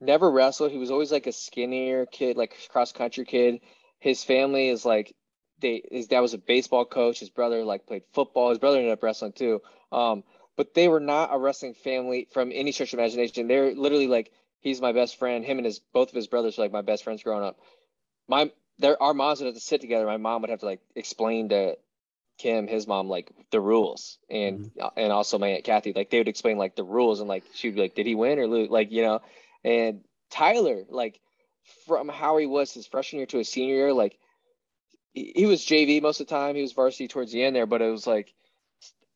never 0.00 0.30
wrestled. 0.30 0.70
He 0.70 0.78
was 0.78 0.92
always 0.92 1.10
like 1.10 1.26
a 1.26 1.32
skinnier 1.32 2.06
kid, 2.06 2.36
like 2.36 2.56
cross 2.70 2.92
country 2.92 3.24
kid. 3.24 3.60
His 3.98 4.22
family 4.24 4.68
is 4.68 4.84
like, 4.86 5.14
they 5.60 5.82
his 5.90 6.08
dad 6.08 6.20
was 6.20 6.34
a 6.34 6.38
baseball 6.38 6.84
coach. 6.84 7.20
His 7.20 7.30
brother 7.30 7.64
like 7.64 7.86
played 7.86 8.02
football. 8.12 8.50
His 8.50 8.58
brother 8.58 8.78
ended 8.78 8.92
up 8.92 9.02
wrestling 9.02 9.32
too. 9.32 9.62
Um, 9.92 10.24
but 10.56 10.74
they 10.74 10.88
were 10.88 11.00
not 11.00 11.32
a 11.32 11.38
wrestling 11.38 11.74
family 11.74 12.28
from 12.32 12.52
any 12.52 12.72
stretch 12.72 12.92
of 12.92 12.98
imagination. 12.98 13.48
They're 13.48 13.74
literally 13.74 14.08
like, 14.08 14.30
he's 14.60 14.80
my 14.80 14.92
best 14.92 15.18
friend. 15.18 15.44
Him 15.44 15.58
and 15.58 15.64
his 15.64 15.78
both 15.92 16.10
of 16.10 16.14
his 16.14 16.26
brothers 16.26 16.58
were 16.58 16.64
like 16.64 16.72
my 16.72 16.82
best 16.82 17.04
friends 17.04 17.22
growing 17.22 17.44
up. 17.44 17.58
My 18.28 18.50
there 18.78 19.00
our 19.02 19.14
moms 19.14 19.40
would 19.40 19.46
have 19.46 19.54
to 19.54 19.60
sit 19.60 19.80
together. 19.80 20.06
My 20.06 20.16
mom 20.16 20.42
would 20.42 20.50
have 20.50 20.60
to 20.60 20.66
like 20.66 20.80
explain 20.94 21.50
to 21.50 21.76
Kim, 22.38 22.66
his 22.66 22.86
mom, 22.86 23.08
like 23.08 23.30
the 23.50 23.60
rules, 23.60 24.18
and 24.30 24.70
and 24.96 25.12
also 25.12 25.38
my 25.38 25.48
aunt 25.48 25.64
Kathy, 25.64 25.92
like 25.92 26.08
they 26.08 26.18
would 26.18 26.28
explain 26.28 26.56
like 26.56 26.74
the 26.74 26.84
rules, 26.84 27.20
and 27.20 27.28
like 27.28 27.44
she'd 27.54 27.74
be 27.74 27.82
like, 27.82 27.94
did 27.94 28.06
he 28.06 28.14
win 28.14 28.38
or 28.38 28.46
lose? 28.46 28.70
Like 28.70 28.90
you 28.90 29.02
know, 29.02 29.20
and 29.62 30.04
Tyler, 30.30 30.84
like 30.88 31.20
from 31.86 32.08
how 32.08 32.38
he 32.38 32.46
was 32.46 32.72
his 32.72 32.86
freshman 32.86 33.18
year 33.18 33.26
to 33.26 33.38
his 33.38 33.50
senior 33.50 33.74
year, 33.74 33.92
like 33.92 34.18
he, 35.12 35.46
was 35.46 35.64
JV 35.64 36.00
most 36.02 36.20
of 36.20 36.26
the 36.26 36.34
time. 36.34 36.54
He 36.56 36.62
was 36.62 36.72
varsity 36.72 37.08
towards 37.08 37.32
the 37.32 37.42
end 37.42 37.56
there, 37.56 37.66
but 37.66 37.82
it 37.82 37.90
was 37.90 38.06
like 38.06 38.32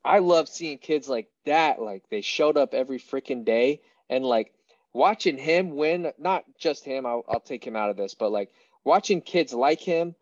I 0.05 0.18
love 0.18 0.49
seeing 0.49 0.78
kids 0.78 1.09
like 1.09 1.28
that. 1.47 1.80
Like 1.80 2.05
they 2.11 2.20
showed 2.20 2.57
up 2.57 2.74
every 2.74 2.99
freaking 2.99 3.45
day, 3.45 3.80
and 4.11 4.24
like 4.24 4.53
watching 4.92 5.38
him 5.38 5.76
win. 5.76 6.12
Not 6.18 6.45
just 6.59 6.84
him. 6.84 7.07
I'll 7.07 7.24
I'll 7.28 7.40
take 7.40 7.66
him 7.66 7.76
out 7.76 7.90
of 7.90 7.97
this, 7.97 8.14
but 8.14 8.32
like 8.32 8.51
watching 8.84 9.20
kids 9.20 9.53
like 9.53 9.80
him 9.80 10.14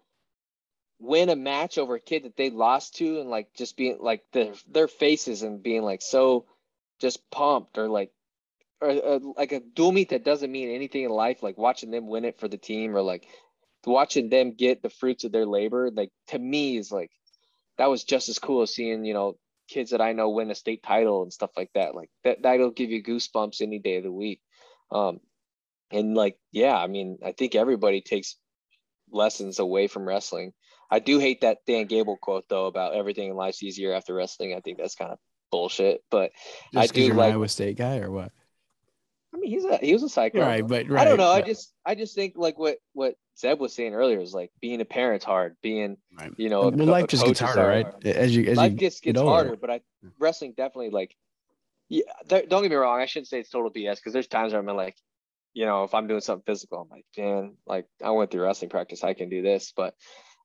win 1.03 1.29
a 1.29 1.37
match 1.37 1.79
over 1.79 1.97
a 1.97 2.01
kid 2.01 2.25
that 2.25 2.37
they 2.37 2.49
lost 2.49 2.97
to 2.97 3.21
and 3.21 3.29
like 3.29 3.53
just 3.55 3.77
being 3.77 3.99
like 4.01 4.23
their 4.33 4.53
their 4.71 4.87
faces 4.87 5.43
and 5.43 5.61
being 5.63 5.83
like 5.83 6.01
so 6.01 6.47
just 7.01 7.29
pumped 7.29 7.77
or 7.77 7.89
like 7.89 8.13
or 8.81 8.91
uh, 8.91 9.19
like 9.37 9.51
a 9.51 9.59
dual 9.59 9.91
meet 9.91 10.11
that 10.11 10.25
doesn't 10.25 10.53
mean 10.53 10.71
anything 10.71 11.03
in 11.03 11.11
life 11.11 11.43
like 11.43 11.59
watching 11.59 11.91
them 11.91 12.07
win 12.07 12.25
it 12.25 12.39
for 12.39 12.47
the 12.47 12.57
team 12.57 12.97
or 12.97 13.03
like 13.03 13.27
watching 13.87 14.29
them 14.29 14.53
get 14.53 14.83
the 14.83 14.91
fruits 14.91 15.25
of 15.25 15.33
their 15.33 15.47
labor 15.47 15.91
like 15.93 16.11
to 16.29 16.39
me 16.39 16.77
is 16.77 16.93
like 16.93 17.11
that 17.79 17.91
was 17.91 18.05
just 18.05 18.29
as 18.29 18.39
cool 18.39 18.63
as 18.63 18.75
seeing 18.75 19.05
you 19.05 19.15
know 19.15 19.37
kids 19.69 19.91
that 19.91 20.01
I 20.01 20.13
know 20.13 20.31
win 20.31 20.51
a 20.51 20.55
state 20.55 20.83
title 20.83 21.23
and 21.23 21.33
stuff 21.33 21.51
like 21.57 21.71
that 21.75 21.95
like 21.95 22.11
that 22.25 22.43
that'll 22.43 22.71
give 22.71 22.91
you 22.91 23.03
goosebumps 23.03 23.61
any 23.61 23.79
day 23.79 23.97
of 23.97 24.05
the 24.05 24.13
week 24.13 24.41
um 24.91 25.21
and 25.91 26.15
like 26.15 26.37
yeah 26.53 26.77
I 26.77 26.87
mean 26.87 27.19
I 27.25 27.33
think 27.33 27.55
everybody 27.55 28.01
takes 28.03 28.37
lessons 29.11 29.59
away 29.59 29.89
from 29.89 30.07
wrestling. 30.07 30.53
I 30.91 30.99
do 30.99 31.19
hate 31.19 31.41
that 31.43 31.59
Dan 31.67 31.87
Gable 31.87 32.17
quote 32.17 32.45
though 32.49 32.67
about 32.67 32.95
everything 32.95 33.31
in 33.31 33.37
life's 33.37 33.63
easier 33.63 33.93
after 33.95 34.15
wrestling. 34.15 34.55
I 34.55 34.61
think 34.61 34.79
that's 34.79 34.95
kind 34.95 35.11
of 35.13 35.19
bullshit. 35.51 36.03
But 36.11 36.33
Just 36.73 36.93
I 36.93 36.95
do 36.95 37.13
like- 37.15 37.33
Iowa 37.33 37.49
State 37.49 37.77
guy 37.77 37.99
or 37.99 38.11
what? 38.11 38.33
I 39.35 39.39
mean, 39.39 39.51
he's 39.51 39.65
a 39.65 39.79
he 39.79 39.93
was 39.93 40.03
a 40.03 40.09
psycho. 40.09 40.41
Right, 40.41 40.67
but 40.67 40.89
right. 40.89 41.01
I 41.01 41.05
don't 41.05 41.17
know. 41.17 41.31
I 41.31 41.41
just 41.41 41.73
I 41.87 41.95
just 41.95 42.15
think 42.15 42.35
like 42.37 42.59
what 42.59 42.79
what 42.93 43.15
Zeb 43.39 43.61
was 43.61 43.73
saying 43.73 43.95
earlier 43.95 44.21
is 44.21 44.35
like 44.35 44.51
being 44.61 44.81
a 44.81 44.85
parent's 44.85 45.25
hard. 45.25 45.57
Being 45.63 45.97
right. 46.19 46.33
you 46.37 46.51
know 46.51 46.63
a 46.63 46.71
well, 46.71 46.87
life 46.87 47.05
a 47.05 47.07
just 47.09 47.25
gets 47.25 47.41
coach 47.41 47.49
is 47.49 47.55
harder, 47.55 47.83
hard. 47.83 47.95
right? 48.05 48.17
As 48.17 48.37
you 48.37 48.45
as 48.51 48.59
life 48.59 48.73
you 48.73 48.79
gets 48.79 49.01
get 49.01 49.15
gets 49.15 49.21
older. 49.21 49.33
harder, 49.33 49.57
but 49.57 49.71
I 49.71 49.81
wrestling 50.19 50.53
definitely 50.57 50.91
like 50.91 51.17
yeah. 51.89 52.03
There, 52.27 52.45
don't 52.47 52.63
get 52.63 52.71
me 52.71 52.77
wrong. 52.77 53.01
I 53.01 53.07
shouldn't 53.07 53.29
say 53.29 53.41
it's 53.41 53.51
total 53.51 53.71
BS 53.71 53.97
because 53.97 54.13
there's 54.13 54.27
times 54.27 54.53
where 54.53 54.61
I'm 54.61 54.67
like, 54.77 54.97
you 55.55 55.65
know, 55.65 55.85
if 55.85 55.95
I'm 55.95 56.07
doing 56.07 56.21
something 56.21 56.45
physical, 56.47 56.81
I'm 56.81 56.89
like, 56.89 57.07
man, 57.17 57.55
like 57.67 57.87
I 58.03 58.11
went 58.11 58.31
through 58.31 58.43
wrestling 58.43 58.71
practice, 58.71 59.05
I 59.05 59.15
can 59.15 59.29
do 59.29 59.43
this. 59.43 59.73
But 59.75 59.95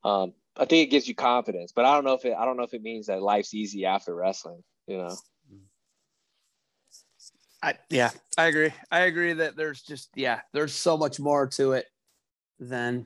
um, 0.04 0.34
I 0.56 0.66
think 0.66 0.88
it 0.88 0.92
gives 0.92 1.08
you 1.08 1.16
confidence. 1.16 1.74
But 1.76 1.86
I 1.86 1.94
don't 1.94 2.06
know 2.06 2.14
if 2.14 2.26
it 2.26 2.36
I 2.38 2.46
don't 2.46 2.58
know 2.58 2.64
if 2.64 2.74
it 2.74 2.82
means 2.82 3.08
that 3.08 3.22
life's 3.22 3.54
easy 3.54 3.86
after 3.86 4.16
wrestling. 4.16 4.64
You 4.88 4.98
know. 5.00 5.16
I, 7.62 7.76
yeah, 7.90 8.12
I 8.38 8.46
agree. 8.46 8.72
I 8.92 9.02
agree 9.02 9.34
that 9.34 9.56
there's 9.56 9.82
just 9.82 10.10
yeah, 10.16 10.42
there's 10.54 10.74
so 10.74 10.98
much 10.98 11.20
more 11.20 11.48
to 11.48 11.74
it 11.74 11.86
than 12.60 13.06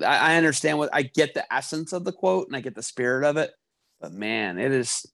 I, 0.00 0.32
I 0.32 0.36
understand 0.36 0.78
what 0.78 0.90
I 0.92 1.02
get 1.02 1.34
the 1.34 1.52
essence 1.52 1.92
of 1.92 2.04
the 2.04 2.12
quote 2.12 2.46
and 2.46 2.56
I 2.56 2.60
get 2.60 2.74
the 2.74 2.82
spirit 2.82 3.24
of 3.24 3.36
it, 3.36 3.50
but 4.00 4.12
man, 4.12 4.58
it 4.58 4.72
is. 4.72 5.06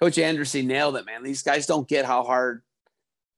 Coach 0.00 0.18
Anderson 0.18 0.66
nailed 0.66 0.96
it, 0.96 1.06
man. 1.06 1.22
These 1.22 1.42
guys 1.42 1.66
don't 1.66 1.88
get 1.88 2.04
how 2.04 2.24
hard 2.24 2.62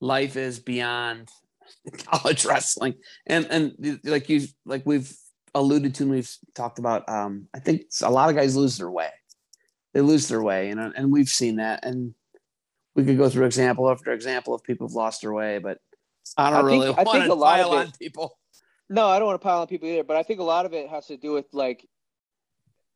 life 0.00 0.36
is 0.36 0.58
beyond 0.58 1.28
college 2.06 2.46
wrestling, 2.46 2.94
and 3.26 3.46
and 3.50 4.00
like 4.04 4.30
you 4.30 4.46
like 4.64 4.82
we've 4.86 5.14
alluded 5.54 5.94
to 5.96 6.04
and 6.04 6.12
we've 6.12 6.34
talked 6.54 6.78
about. 6.78 7.06
Um, 7.06 7.48
I 7.54 7.58
think 7.58 7.82
a 8.02 8.10
lot 8.10 8.30
of 8.30 8.36
guys 8.36 8.56
lose 8.56 8.78
their 8.78 8.90
way. 8.90 9.10
They 9.92 10.00
lose 10.00 10.26
their 10.26 10.42
way, 10.42 10.70
and 10.70 10.80
and 10.80 11.12
we've 11.12 11.28
seen 11.28 11.56
that, 11.56 11.84
and 11.84 12.14
we 12.94 13.04
could 13.04 13.18
go 13.18 13.28
through 13.28 13.46
example 13.46 13.90
after 13.90 14.12
example 14.12 14.54
of 14.54 14.62
people 14.62 14.86
who've 14.86 14.94
lost 14.94 15.22
their 15.22 15.32
way, 15.32 15.58
but 15.58 15.78
I 16.36 16.50
don't 16.50 16.66
I 16.66 16.68
think- 16.70 16.82
really 16.82 16.86
I 16.96 17.02
want 17.02 17.10
think 17.18 17.24
to 17.26 17.32
a 17.32 17.34
lot 17.34 17.56
pile 17.56 17.72
of 17.72 17.78
on 17.80 17.86
it- 17.88 17.98
people. 17.98 18.38
No, 18.90 19.06
I 19.06 19.18
don't 19.18 19.26
want 19.26 19.40
to 19.40 19.44
pile 19.44 19.60
on 19.62 19.66
people 19.66 19.88
either, 19.88 20.04
but 20.04 20.16
I 20.16 20.22
think 20.22 20.40
a 20.40 20.44
lot 20.44 20.66
of 20.66 20.74
it 20.74 20.88
has 20.90 21.06
to 21.06 21.16
do 21.16 21.32
with 21.32 21.46
like 21.52 21.88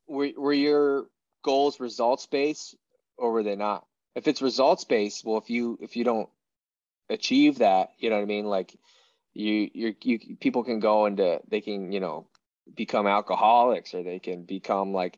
were 0.07 0.29
were 0.37 0.53
your 0.53 1.07
goals 1.43 1.79
results 1.79 2.25
based 2.27 2.75
or 3.17 3.31
were 3.31 3.43
they 3.43 3.55
not? 3.55 3.85
If 4.15 4.27
it's 4.27 4.41
results 4.41 4.83
based, 4.83 5.25
well 5.25 5.37
if 5.37 5.49
you 5.49 5.77
if 5.81 5.95
you 5.95 6.03
don't 6.03 6.29
achieve 7.09 7.57
that, 7.59 7.89
you 7.97 8.09
know 8.09 8.17
what 8.17 8.21
I 8.21 8.25
mean? 8.25 8.45
Like 8.45 8.75
you 9.33 9.69
you 9.73 9.95
you 10.01 10.37
people 10.39 10.63
can 10.63 10.79
go 10.79 11.05
into 11.07 11.39
they 11.47 11.61
can, 11.61 11.91
you 11.91 11.99
know, 11.99 12.27
become 12.73 13.07
alcoholics 13.07 13.93
or 13.93 14.03
they 14.03 14.19
can 14.19 14.43
become 14.43 14.93
like 14.93 15.17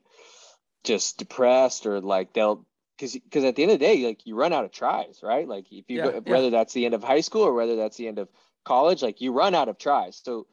just 0.84 1.18
depressed 1.18 1.86
or 1.86 2.00
like 2.02 2.34
they'll 2.34 2.66
because 3.02 3.14
because 3.14 3.44
at 3.44 3.56
the 3.56 3.64
end 3.64 3.72
of 3.72 3.80
the 3.80 3.86
day, 3.86 4.06
like 4.06 4.26
you 4.28 4.36
run 4.36 4.54
out 4.54 4.64
of 4.64 4.72
tries, 4.72 5.22
right? 5.24 5.48
Like 5.48 5.66
if 5.72 5.90
you 5.90 5.98
Yeah, 5.98 6.04
go, 6.04 6.12
yeah. 6.12 6.20
whether 6.24 6.50
that's 6.52 6.74
the 6.74 6.86
end 6.86 6.94
of 6.94 7.04
high 7.04 7.22
school 7.22 7.42
or 7.42 7.54
whether 7.54 7.76
that's 7.76 7.98
the 7.98 8.08
end 8.08 8.20
of 8.20 8.30
college, 8.64 9.02
like 9.02 9.22
you 9.22 9.32
run 9.32 9.56
out 9.56 9.70
of 9.70 9.80
tries. 9.80 10.22
So 10.24 10.46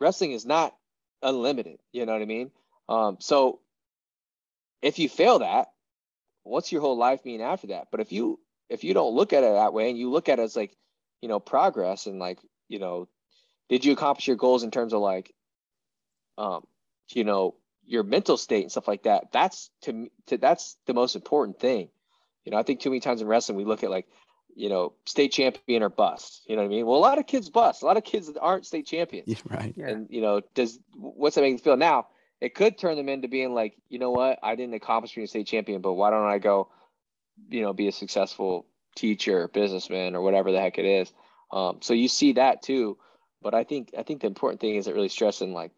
wrestling 0.00 0.32
is 0.32 0.46
not 0.46 0.74
unlimited. 1.22 1.78
You 1.92 2.06
know 2.06 2.12
what 2.12 2.22
I 2.22 2.26
mean? 2.26 2.50
Um, 2.88 3.18
so 3.20 3.60
if 4.80 4.98
you 4.98 5.08
fail 5.08 5.40
that, 5.40 5.68
what's 6.44 6.72
your 6.72 6.80
whole 6.80 6.96
life 6.96 7.24
mean 7.26 7.42
after 7.42 7.68
that? 7.68 7.88
But 7.90 8.00
if 8.00 8.10
you 8.10 8.40
if 8.70 8.84
you 8.84 8.94
don't 8.94 9.14
look 9.14 9.34
at 9.34 9.44
it 9.44 9.52
that 9.52 9.74
way 9.74 9.90
and 9.90 9.98
you 9.98 10.10
look 10.10 10.30
at 10.30 10.38
it 10.38 10.42
as 10.42 10.56
like, 10.56 10.74
you 11.20 11.28
know, 11.28 11.40
progress 11.40 12.06
and 12.06 12.18
like, 12.18 12.38
you 12.68 12.78
know, 12.78 13.06
did 13.68 13.84
you 13.84 13.92
accomplish 13.92 14.26
your 14.26 14.36
goals 14.36 14.62
in 14.62 14.70
terms 14.70 14.94
of 14.94 15.00
like, 15.02 15.34
um, 16.38 16.66
you 17.12 17.24
know, 17.24 17.54
your 17.92 18.02
mental 18.02 18.36
state 18.36 18.62
and 18.62 18.70
stuff 18.70 18.88
like 18.88 19.04
that? 19.04 19.32
That's 19.32 19.70
to 19.82 20.08
to 20.26 20.38
that's 20.38 20.76
the 20.86 20.94
most 20.94 21.14
important 21.14 21.60
thing. 21.60 21.88
You 22.44 22.52
know, 22.52 22.58
I 22.58 22.62
think 22.62 22.80
too 22.80 22.90
many 22.90 23.00
times 23.00 23.20
in 23.20 23.28
wrestling 23.28 23.56
we 23.56 23.64
look 23.64 23.84
at 23.84 23.90
like, 23.90 24.06
you 24.56 24.68
know, 24.68 24.94
state 25.06 25.32
champion 25.32 25.82
or 25.82 25.88
bust. 25.88 26.42
You 26.48 26.56
know 26.56 26.62
what 26.62 26.66
I 26.66 26.70
mean? 26.70 26.86
Well, 26.86 26.96
a 26.96 27.00
lot 27.00 27.18
of 27.18 27.26
kids 27.26 27.50
bust. 27.50 27.82
A 27.82 27.86
lot 27.86 27.96
of 27.96 28.04
kids 28.04 28.30
aren't 28.40 28.66
state 28.66 28.86
champions 28.86 29.28
Yeah, 29.28 29.36
right. 29.48 29.74
Yeah. 29.76 29.88
and 29.90 30.06
you 30.10 30.20
know 30.20 30.40
does 30.54 30.78
what's 30.96 31.36
that 31.36 31.42
make 31.42 31.52
you 31.52 31.58
feel 31.58 31.76
now 31.76 32.06
it 32.42 32.56
could 32.56 32.76
turn 32.76 32.96
them 32.96 33.08
into 33.08 33.28
being 33.28 33.54
like, 33.54 33.76
you 33.88 34.00
know 34.00 34.10
what, 34.10 34.40
I 34.42 34.56
didn't 34.56 34.74
accomplish 34.74 35.14
being 35.14 35.26
a 35.26 35.28
state 35.28 35.46
champion, 35.46 35.80
but 35.80 35.92
why 35.92 36.10
don't 36.10 36.26
I 36.26 36.38
go, 36.38 36.70
you 37.48 37.62
know, 37.62 37.72
be 37.72 37.86
a 37.86 37.92
successful 37.92 38.66
teacher, 38.96 39.46
businessman, 39.46 40.16
or 40.16 40.22
whatever 40.22 40.50
the 40.50 40.60
heck 40.60 40.76
it 40.76 40.84
is. 40.84 41.12
Um, 41.52 41.78
so 41.82 41.94
you 41.94 42.08
see 42.08 42.32
that 42.32 42.60
too. 42.60 42.98
But 43.42 43.54
I 43.54 43.62
think 43.62 43.94
I 43.96 44.02
think 44.02 44.22
the 44.22 44.26
important 44.26 44.60
thing 44.60 44.74
is 44.74 44.88
it 44.88 44.94
really 44.94 45.08
stressing 45.08 45.52
like, 45.52 45.70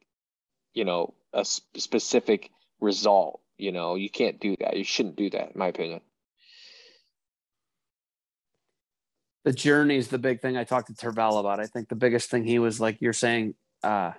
you 0.73 0.87
know, 0.87 1.13
a 1.35 1.45
sp- 1.45 1.77
specific 1.77 2.51
result. 2.81 3.41
You 3.59 3.73
know, 3.73 3.95
you 3.95 4.11
can't 4.11 4.41
do 4.41 4.57
that. 4.61 4.77
You 4.77 4.85
shouldn't 4.85 5.17
do 5.17 5.31
that, 5.31 5.53
in 5.53 5.59
my 5.59 5.69
opinion. 5.69 6.01
the 9.45 9.53
journey 9.53 9.97
is 9.97 10.09
the 10.09 10.19
big 10.19 10.41
thing 10.41 10.57
I 10.57 10.65
talked 10.65 10.89
to 10.89 10.95
Tervel 10.95 11.39
about. 11.39 11.61
I 11.61 11.67
think 11.67 11.89
the 11.89 11.95
biggest 11.95 12.31
thing 12.31 12.45
he 12.45 12.59
was 12.59 12.81
like, 12.81 13.01
you're 13.01 13.13
saying, 13.13 13.55
uh, 13.83 14.13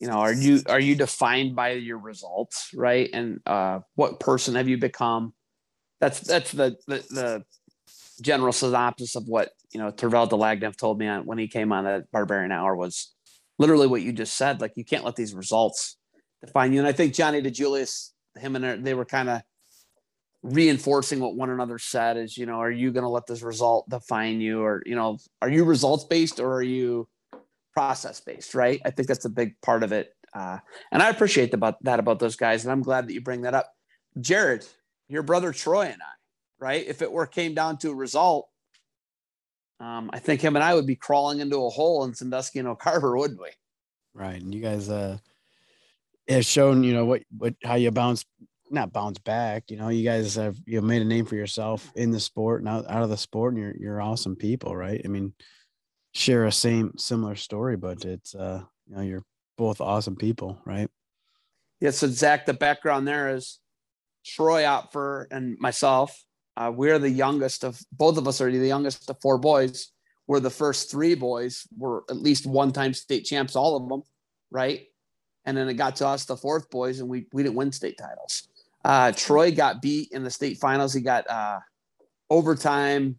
you 0.00 0.08
know, 0.08 0.14
are 0.14 0.32
you 0.32 0.60
are 0.66 0.80
you 0.80 0.96
defined 0.96 1.54
by 1.54 1.72
your 1.72 1.98
results, 1.98 2.70
right? 2.74 3.08
And 3.12 3.40
uh, 3.46 3.80
what 3.94 4.18
person 4.18 4.56
have 4.56 4.68
you 4.68 4.78
become? 4.78 5.32
That's 6.00 6.18
that's 6.20 6.50
the 6.50 6.76
the, 6.88 7.04
the 7.10 7.44
general 8.20 8.52
synopsis 8.52 9.14
of 9.14 9.28
what 9.28 9.50
you 9.72 9.78
know 9.78 9.92
Tervel 9.92 10.28
Dlagnev 10.28 10.76
told 10.76 10.98
me 10.98 11.06
on 11.06 11.24
when 11.24 11.38
he 11.38 11.46
came 11.46 11.70
on 11.70 11.84
that 11.84 12.10
Barbarian 12.10 12.50
Hour 12.50 12.74
was 12.74 13.14
literally 13.60 13.86
what 13.86 14.02
you 14.02 14.12
just 14.12 14.34
said. 14.34 14.60
Like 14.60 14.72
you 14.74 14.84
can't 14.84 15.04
let 15.04 15.14
these 15.14 15.34
results 15.34 15.96
define 16.44 16.72
you. 16.72 16.80
And 16.80 16.88
I 16.88 16.92
think 16.92 17.14
Johnny 17.14 17.40
DeJulius, 17.42 18.10
him 18.36 18.56
and 18.56 18.84
they 18.84 18.94
were 18.94 19.04
kind 19.04 19.28
of 19.28 19.42
reinforcing 20.42 21.20
what 21.20 21.36
one 21.36 21.50
another 21.50 21.78
said 21.78 22.16
is, 22.16 22.36
you 22.36 22.46
know, 22.46 22.54
are 22.54 22.70
you 22.70 22.90
going 22.90 23.04
to 23.04 23.08
let 23.08 23.26
this 23.26 23.42
result 23.42 23.88
define 23.88 24.40
you 24.40 24.62
or, 24.62 24.82
you 24.84 24.96
know, 24.96 25.18
are 25.40 25.48
you 25.48 25.64
results 25.64 26.04
based 26.04 26.40
or 26.40 26.54
are 26.54 26.62
you 26.62 27.08
process 27.72 28.20
based? 28.20 28.54
Right. 28.54 28.80
I 28.84 28.90
think 28.90 29.08
that's 29.08 29.24
a 29.24 29.30
big 29.30 29.60
part 29.60 29.82
of 29.82 29.92
it. 29.92 30.14
Uh, 30.34 30.58
and 30.90 31.02
I 31.02 31.10
appreciate 31.10 31.54
about 31.54 31.82
that 31.84 32.00
about 32.00 32.18
those 32.18 32.36
guys. 32.36 32.64
And 32.64 32.72
I'm 32.72 32.82
glad 32.82 33.06
that 33.06 33.14
you 33.14 33.20
bring 33.20 33.42
that 33.42 33.54
up. 33.54 33.72
Jared, 34.20 34.66
your 35.08 35.22
brother 35.22 35.52
Troy 35.52 35.86
and 35.86 36.02
I, 36.02 36.14
right. 36.58 36.86
If 36.86 37.02
it 37.02 37.12
were 37.12 37.26
came 37.26 37.54
down 37.54 37.78
to 37.78 37.90
a 37.90 37.94
result, 37.94 38.48
um, 39.78 40.10
I 40.12 40.18
think 40.18 40.40
him 40.40 40.56
and 40.56 40.64
I 40.64 40.74
would 40.74 40.86
be 40.86 40.96
crawling 40.96 41.40
into 41.40 41.64
a 41.64 41.68
hole 41.68 42.04
in 42.04 42.14
Sandusky 42.14 42.58
and 42.58 42.68
Oak 42.68 42.82
wouldn't 42.84 43.40
we? 43.40 43.48
Right. 44.14 44.40
And 44.40 44.54
you 44.54 44.60
guys, 44.60 44.88
uh, 44.88 45.18
have 46.28 46.44
shown, 46.44 46.84
you 46.84 46.94
know, 46.94 47.04
what, 47.04 47.22
what, 47.36 47.54
how 47.64 47.74
you 47.74 47.90
bounce 47.90 48.24
not 48.72 48.92
bounce 48.92 49.18
back. 49.18 49.70
You 49.70 49.76
know, 49.76 49.88
you 49.88 50.02
guys 50.02 50.34
have 50.36 50.56
you 50.66 50.80
know, 50.80 50.86
made 50.86 51.02
a 51.02 51.04
name 51.04 51.26
for 51.26 51.36
yourself 51.36 51.92
in 51.94 52.10
the 52.10 52.18
sport 52.18 52.60
and 52.60 52.68
out, 52.68 52.90
out 52.90 53.02
of 53.02 53.10
the 53.10 53.16
sport, 53.16 53.54
and 53.54 53.62
you're 53.62 53.76
you're 53.76 54.00
awesome 54.00 54.34
people, 54.34 54.74
right? 54.74 55.00
I 55.04 55.08
mean, 55.08 55.34
share 56.14 56.46
a 56.46 56.52
same 56.52 56.92
similar 56.96 57.36
story, 57.36 57.76
but 57.76 58.04
it's 58.04 58.34
uh, 58.34 58.62
you 58.88 58.96
know, 58.96 59.02
you're 59.02 59.24
both 59.58 59.80
awesome 59.80 60.16
people, 60.16 60.58
right? 60.64 60.88
Yeah. 61.80 61.90
So 61.90 62.08
Zach, 62.08 62.46
the 62.46 62.54
background 62.54 63.06
there 63.06 63.34
is 63.36 63.60
Troy 64.24 64.62
Opfer 64.62 65.26
and 65.30 65.58
myself. 65.58 66.24
Uh, 66.56 66.72
we're 66.74 66.98
the 66.98 67.10
youngest 67.10 67.64
of 67.64 67.78
both 67.92 68.18
of 68.18 68.26
us 68.26 68.40
are 68.40 68.50
the 68.50 68.66
youngest 68.66 69.08
of 69.08 69.16
four 69.22 69.38
boys. 69.38 69.90
We're 70.26 70.40
the 70.40 70.50
first 70.50 70.90
three 70.90 71.14
boys. 71.14 71.66
We're 71.76 72.00
at 72.08 72.16
least 72.16 72.46
one-time 72.46 72.94
state 72.94 73.24
champs, 73.24 73.56
all 73.56 73.76
of 73.76 73.88
them, 73.88 74.02
right? 74.50 74.86
And 75.44 75.56
then 75.56 75.68
it 75.68 75.74
got 75.74 75.96
to 75.96 76.06
us, 76.06 76.24
the 76.24 76.36
fourth 76.36 76.70
boys, 76.70 77.00
and 77.00 77.08
we 77.08 77.26
we 77.32 77.42
didn't 77.42 77.56
win 77.56 77.72
state 77.72 77.98
titles. 77.98 78.48
Uh, 78.84 79.12
Troy 79.12 79.52
got 79.52 79.82
beat 79.82 80.10
in 80.12 80.22
the 80.22 80.30
state 80.30 80.58
finals. 80.58 80.92
He 80.92 81.00
got 81.00 81.28
uh, 81.28 81.60
overtime 82.30 83.16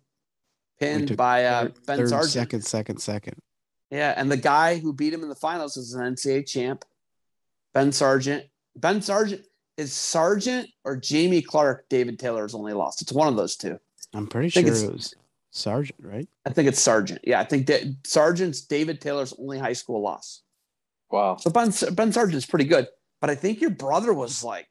pinned 0.80 1.16
by 1.18 1.46
uh, 1.46 1.62
third, 1.64 1.86
Ben 1.86 1.98
third, 1.98 2.10
Sargent. 2.10 2.32
Second, 2.32 2.62
second, 2.62 2.98
second. 3.00 3.36
Yeah, 3.90 4.14
and 4.18 4.32
the 4.32 4.38
guy 4.38 4.80
who 4.80 4.94
beat 4.94 5.14
him 5.14 5.24
in 5.24 5.30
the 5.30 5.36
finals 5.36 5.78
is 5.78 5.94
an 5.94 6.16
NCAA 6.16 6.48
champ, 6.48 6.86
Ben 7.74 7.92
Sargent. 7.92 8.46
Ben 8.76 9.02
Sargent 9.02 9.42
is 9.78 9.94
Sargent 9.94 10.70
or 10.84 10.96
Jamie 10.96 11.42
Clark. 11.42 11.88
David 11.90 12.20
Taylor's 12.20 12.56
only 12.56 12.74
lost. 12.74 13.02
It's 13.02 13.12
one 13.12 13.28
of 13.28 13.36
those 13.36 13.56
two. 13.56 13.80
I'm 14.14 14.28
pretty 14.28 14.50
sure 14.50 14.66
it 14.66 14.92
was 14.92 15.16
Sargent, 15.52 16.00
right? 16.02 16.28
I 16.46 16.52
think 16.52 16.68
it's 16.68 16.82
Sargent. 16.82 17.22
Yeah, 17.24 17.40
I 17.40 17.44
think 17.44 17.68
that 17.68 17.84
Sargent's 18.06 18.62
David 18.62 19.02
Taylor's 19.02 19.34
only 19.38 19.60
high 19.60 19.74
school 19.74 20.02
loss. 20.02 20.43
Wow. 21.12 21.38
So 21.38 21.50
Ben 21.52 21.72
Ben 21.94 22.12
Sargent's 22.12 22.46
pretty 22.46 22.66
good, 22.66 22.88
but 23.22 23.30
I 23.30 23.36
think 23.36 23.62
your 23.62 23.70
brother 23.70 24.14
was 24.14 24.44
like 24.44 24.68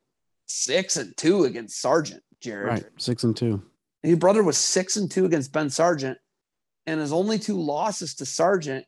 six 0.47 0.97
and 0.97 1.17
two 1.17 1.45
against 1.45 1.81
Sargent, 1.81 2.23
Jared. 2.41 2.69
Right, 2.69 2.85
six 2.99 3.25
and 3.25 3.37
two. 3.37 3.63
Your 4.03 4.17
brother 4.17 4.43
was 4.43 4.59
six 4.59 4.97
and 4.97 5.11
two 5.11 5.25
against 5.25 5.53
Ben 5.53 5.71
Sargent, 5.71 6.19
and 6.87 7.01
his 7.01 7.13
only 7.13 7.39
two 7.39 7.61
losses 7.61 8.15
to 8.17 8.27
Sargent, 8.27 8.85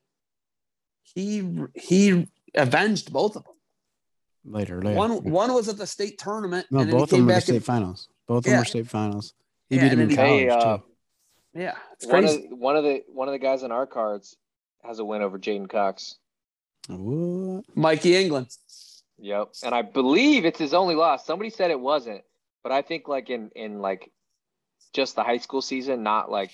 he 1.02 1.48
he 1.74 2.26
avenged 2.54 3.12
both 3.12 3.36
of 3.36 3.44
them. 3.44 3.54
Later, 4.44 4.82
later. 4.82 4.96
One 4.98 5.22
one 5.30 5.54
was 5.54 5.68
at 5.68 5.76
the 5.78 5.86
state 5.86 6.18
tournament, 6.18 6.66
no, 6.70 6.80
and 6.80 6.88
then 6.88 6.98
both 6.98 7.10
he 7.10 7.16
of 7.16 7.18
them 7.18 7.18
came 7.20 7.26
were 7.26 7.32
the 7.32 7.36
back 7.36 7.42
state 7.44 7.56
and, 7.56 7.64
finals. 7.64 8.08
Both 8.26 8.38
of 8.38 8.44
them 8.44 8.58
were 8.58 8.64
state 8.64 8.86
finals. 8.88 9.34
He 9.68 9.76
Yeah, 9.76 9.82
beat 9.84 9.92
him 9.92 10.00
in 10.00 10.08
then 10.08 10.16
college 10.16 10.40
he- 10.40 10.48
uh, 10.50 10.76
too. 10.78 10.82
yeah, 11.54 11.74
it's 11.92 12.06
One 12.06 12.24
of, 12.24 12.40
one 12.50 12.76
of 12.76 12.84
the 12.84 13.02
one 13.08 13.28
of 13.28 13.32
the 13.32 13.38
guys 13.38 13.62
on 13.62 13.70
our 13.72 13.86
cards 13.86 14.36
has 14.82 14.98
a 14.98 15.04
win 15.04 15.22
over 15.22 15.38
J'den 15.38 15.68
Cox. 15.68 16.16
What? 16.88 17.64
Mikey 17.74 18.16
England. 18.16 18.48
Yep. 19.18 19.52
And 19.64 19.74
I 19.74 19.82
believe 19.82 20.44
it's 20.44 20.58
his 20.58 20.74
only 20.74 20.94
loss. 20.94 21.24
Somebody 21.24 21.50
said 21.50 21.70
it 21.70 21.80
wasn't, 21.80 22.22
but 22.62 22.72
I 22.72 22.82
think 22.82 23.08
like 23.08 23.30
in 23.30 23.50
in 23.54 23.80
like 23.80 24.10
just 24.92 25.16
the 25.16 25.22
high 25.22 25.38
school 25.38 25.62
season, 25.62 26.02
not 26.02 26.30
like 26.30 26.50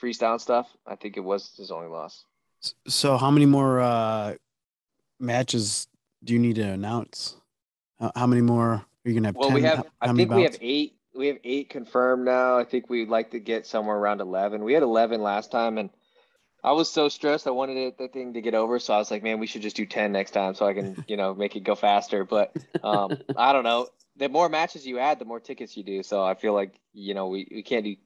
freestyle 0.00 0.40
stuff. 0.40 0.68
I 0.86 0.96
think 0.96 1.16
it 1.16 1.20
was 1.20 1.54
his 1.56 1.70
only 1.70 1.88
loss. 1.88 2.24
So, 2.86 3.16
how 3.16 3.30
many 3.30 3.46
more 3.46 3.80
uh, 3.80 4.34
matches 5.20 5.86
do 6.22 6.32
you 6.32 6.38
need 6.38 6.56
to 6.56 6.62
announce? 6.70 7.36
How, 8.00 8.12
how 8.16 8.26
many 8.26 8.42
more 8.42 8.72
are 8.72 8.86
you 9.04 9.14
gonna 9.14 9.28
have? 9.28 9.36
Well, 9.36 9.48
10? 9.48 9.54
we 9.54 9.62
have. 9.62 9.78
How- 9.78 9.84
I 10.00 10.06
how 10.06 10.12
many 10.12 10.24
think 10.24 10.36
we 10.36 10.42
have 10.44 10.56
eight. 10.60 10.96
We 11.16 11.26
have 11.28 11.38
eight 11.44 11.70
confirmed 11.70 12.24
now. 12.24 12.58
I 12.58 12.64
think 12.64 12.90
we'd 12.90 13.08
like 13.08 13.30
to 13.32 13.38
get 13.38 13.66
somewhere 13.66 13.96
around 13.96 14.20
eleven. 14.20 14.64
We 14.64 14.72
had 14.72 14.82
eleven 14.82 15.22
last 15.22 15.50
time, 15.52 15.78
and 15.78 15.90
I 16.64 16.72
was 16.72 16.90
so 16.90 17.08
stressed. 17.08 17.46
I 17.46 17.50
wanted 17.50 17.76
it, 17.76 17.98
the 17.98 18.08
thing 18.08 18.32
to 18.32 18.40
get 18.40 18.54
over, 18.54 18.78
so 18.78 18.94
I 18.94 18.98
was 18.98 19.10
like, 19.10 19.22
"Man, 19.22 19.38
we 19.38 19.46
should 19.46 19.62
just 19.62 19.76
do 19.76 19.86
ten 19.86 20.12
next 20.12 20.30
time, 20.30 20.54
so 20.54 20.66
I 20.66 20.74
can, 20.74 21.04
you 21.06 21.16
know, 21.16 21.34
make 21.34 21.54
it 21.54 21.60
go 21.60 21.74
faster." 21.74 22.24
But 22.24 22.56
um, 22.82 23.18
I 23.36 23.52
don't 23.52 23.64
know. 23.64 23.88
The 24.16 24.28
more 24.28 24.48
matches 24.48 24.86
you 24.86 24.98
add, 24.98 25.18
the 25.18 25.24
more 25.24 25.40
tickets 25.40 25.76
you 25.76 25.84
do. 25.84 26.02
So 26.02 26.24
I 26.24 26.34
feel 26.34 26.54
like 26.54 26.74
you 26.92 27.14
know 27.14 27.28
we, 27.28 27.46
we 27.50 27.62
can't 27.62 27.84
do 27.84 27.96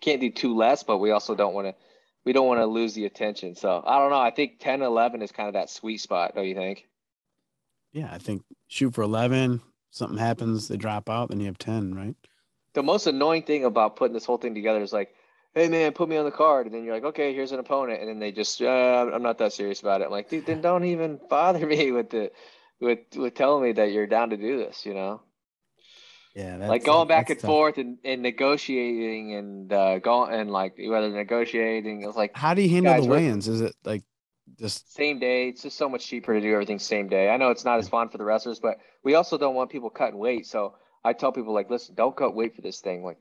can't 0.00 0.20
do 0.20 0.30
two 0.30 0.54
less, 0.54 0.82
but 0.82 0.98
we 0.98 1.10
also 1.10 1.34
don't 1.34 1.54
want 1.54 1.68
to 1.68 1.74
we 2.24 2.32
don't 2.32 2.46
want 2.46 2.60
to 2.60 2.66
lose 2.66 2.94
the 2.94 3.06
attention. 3.06 3.54
So 3.54 3.82
I 3.86 3.98
don't 3.98 4.10
know. 4.10 4.20
I 4.20 4.30
think 4.30 4.58
10, 4.58 4.82
11 4.82 5.22
is 5.22 5.32
kind 5.32 5.46
of 5.48 5.54
that 5.54 5.70
sweet 5.70 5.98
spot. 5.98 6.34
Don't 6.34 6.46
you 6.46 6.56
think? 6.56 6.86
Yeah, 7.92 8.08
I 8.12 8.18
think 8.18 8.42
shoot 8.68 8.94
for 8.94 9.02
eleven. 9.02 9.62
Something 9.90 10.18
happens, 10.18 10.68
they 10.68 10.76
drop 10.76 11.08
out, 11.08 11.30
then 11.30 11.40
you 11.40 11.46
have 11.46 11.56
ten, 11.56 11.94
right? 11.94 12.14
the 12.76 12.82
most 12.82 13.06
annoying 13.06 13.42
thing 13.42 13.64
about 13.64 13.96
putting 13.96 14.12
this 14.12 14.26
whole 14.26 14.36
thing 14.36 14.54
together 14.54 14.82
is 14.82 14.92
like, 14.92 15.14
hey 15.56 15.68
man, 15.68 15.92
put 15.92 16.08
me 16.08 16.18
on 16.18 16.26
the 16.26 16.30
card, 16.30 16.66
and 16.66 16.74
then 16.74 16.84
you're 16.84 16.94
like, 16.94 17.04
okay, 17.04 17.34
here's 17.34 17.50
an 17.52 17.58
opponent, 17.58 18.00
and 18.00 18.08
then 18.10 18.18
they 18.20 18.30
just, 18.30 18.60
uh, 18.62 19.10
I'm 19.12 19.22
not 19.22 19.38
that 19.38 19.54
serious 19.54 19.80
about 19.80 20.02
it. 20.02 20.04
I'm 20.04 20.10
like, 20.10 20.28
dude, 20.28 20.46
then 20.46 20.60
don't 20.60 20.84
even 20.84 21.18
bother 21.30 21.66
me 21.66 21.92
with 21.92 22.10
the, 22.10 22.30
with 22.78 22.98
with 23.16 23.34
telling 23.34 23.64
me 23.64 23.72
that 23.72 23.90
you're 23.90 24.06
down 24.06 24.30
to 24.30 24.36
do 24.36 24.58
this, 24.58 24.84
you 24.86 24.94
know, 24.94 25.22
Yeah, 26.36 26.58
that's, 26.58 26.70
like 26.70 26.84
going 26.84 27.08
back 27.08 27.30
and 27.30 27.40
tough. 27.40 27.46
forth 27.46 27.78
and, 27.78 27.98
and 28.04 28.22
negotiating 28.22 29.34
and 29.34 29.72
uh, 29.72 29.98
going 29.98 30.34
and 30.34 30.50
like 30.50 30.76
whether 30.78 31.08
negotiating, 31.08 32.02
it 32.02 32.06
was 32.06 32.16
like 32.16 32.36
How 32.36 32.52
do 32.54 32.62
you 32.62 32.68
handle 32.68 32.94
the 32.94 33.04
weigh-ins? 33.04 33.48
Is 33.48 33.62
it 33.62 33.74
like 33.84 34.02
just 34.58 34.94
same 34.94 35.18
day. 35.18 35.48
It's 35.48 35.62
just 35.62 35.76
so 35.76 35.88
much 35.88 36.06
cheaper 36.06 36.34
to 36.34 36.40
do 36.40 36.52
everything 36.52 36.78
same 36.78 37.08
day. 37.08 37.30
I 37.30 37.36
know 37.36 37.50
it's 37.50 37.64
not 37.64 37.78
as 37.78 37.88
fun 37.88 38.08
for 38.08 38.18
the 38.18 38.24
wrestlers, 38.24 38.60
but 38.60 38.78
we 39.02 39.14
also 39.14 39.38
don't 39.38 39.54
want 39.54 39.70
people 39.70 39.90
cutting 39.90 40.18
weight. 40.18 40.46
So 40.46 40.74
I 41.04 41.12
tell 41.12 41.32
people 41.32 41.54
like, 41.54 41.70
listen, 41.70 41.94
don't 41.94 42.16
cut 42.16 42.34
weight 42.34 42.54
for 42.54 42.62
this 42.62 42.80
thing. 42.80 43.04
Like, 43.04 43.18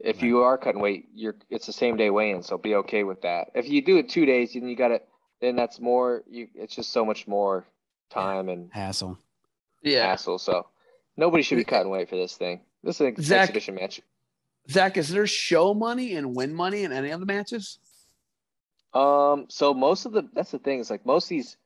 if 0.00 0.16
Right. 0.16 0.24
you 0.24 0.42
are 0.42 0.56
cutting 0.58 0.80
weight, 0.80 1.08
you're 1.14 1.36
it's 1.50 1.66
the 1.66 1.72
same 1.72 1.96
day 1.96 2.10
weigh-in, 2.10 2.42
so 2.42 2.56
be 2.58 2.74
okay 2.76 3.04
with 3.04 3.22
that. 3.22 3.50
If 3.54 3.68
you 3.68 3.82
do 3.82 3.96
it 3.98 4.08
two 4.08 4.26
days, 4.26 4.52
then 4.54 4.68
you 4.68 4.76
got 4.76 4.88
to 4.88 5.00
then 5.40 5.56
that's 5.56 5.80
more. 5.80 6.22
You 6.28 6.48
it's 6.54 6.74
just 6.74 6.90
so 6.92 7.04
much 7.04 7.26
more 7.28 7.64
time 8.10 8.48
and 8.48 8.70
hassle? 8.72 9.18
Yeah, 9.82 10.06
hassle. 10.06 10.38
So 10.38 10.66
nobody 11.16 11.42
should 11.42 11.56
be 11.56 11.64
cutting 11.64 11.90
weight 11.90 12.08
for 12.08 12.16
this 12.16 12.36
thing. 12.36 12.60
This 12.82 12.96
is 12.96 13.00
an 13.06 13.22
Zach- 13.22 13.42
exhibition 13.42 13.74
match. 13.76 14.00
Zach, 14.70 14.96
is 14.96 15.08
there 15.08 15.26
show 15.26 15.74
money 15.74 16.14
and 16.14 16.34
win 16.36 16.54
money 16.54 16.82
in 16.84 16.92
any 16.92 17.10
of 17.10 17.20
the 17.20 17.26
matches? 17.26 17.78
Um, 18.94 19.46
so 19.48 19.74
most 19.74 20.06
of 20.06 20.12
the 20.12 20.28
that's 20.32 20.50
the 20.50 20.58
thing 20.58 20.78
is 20.80 20.90
like 20.90 21.04
most 21.04 21.24
of 21.26 21.28
these 21.30 21.56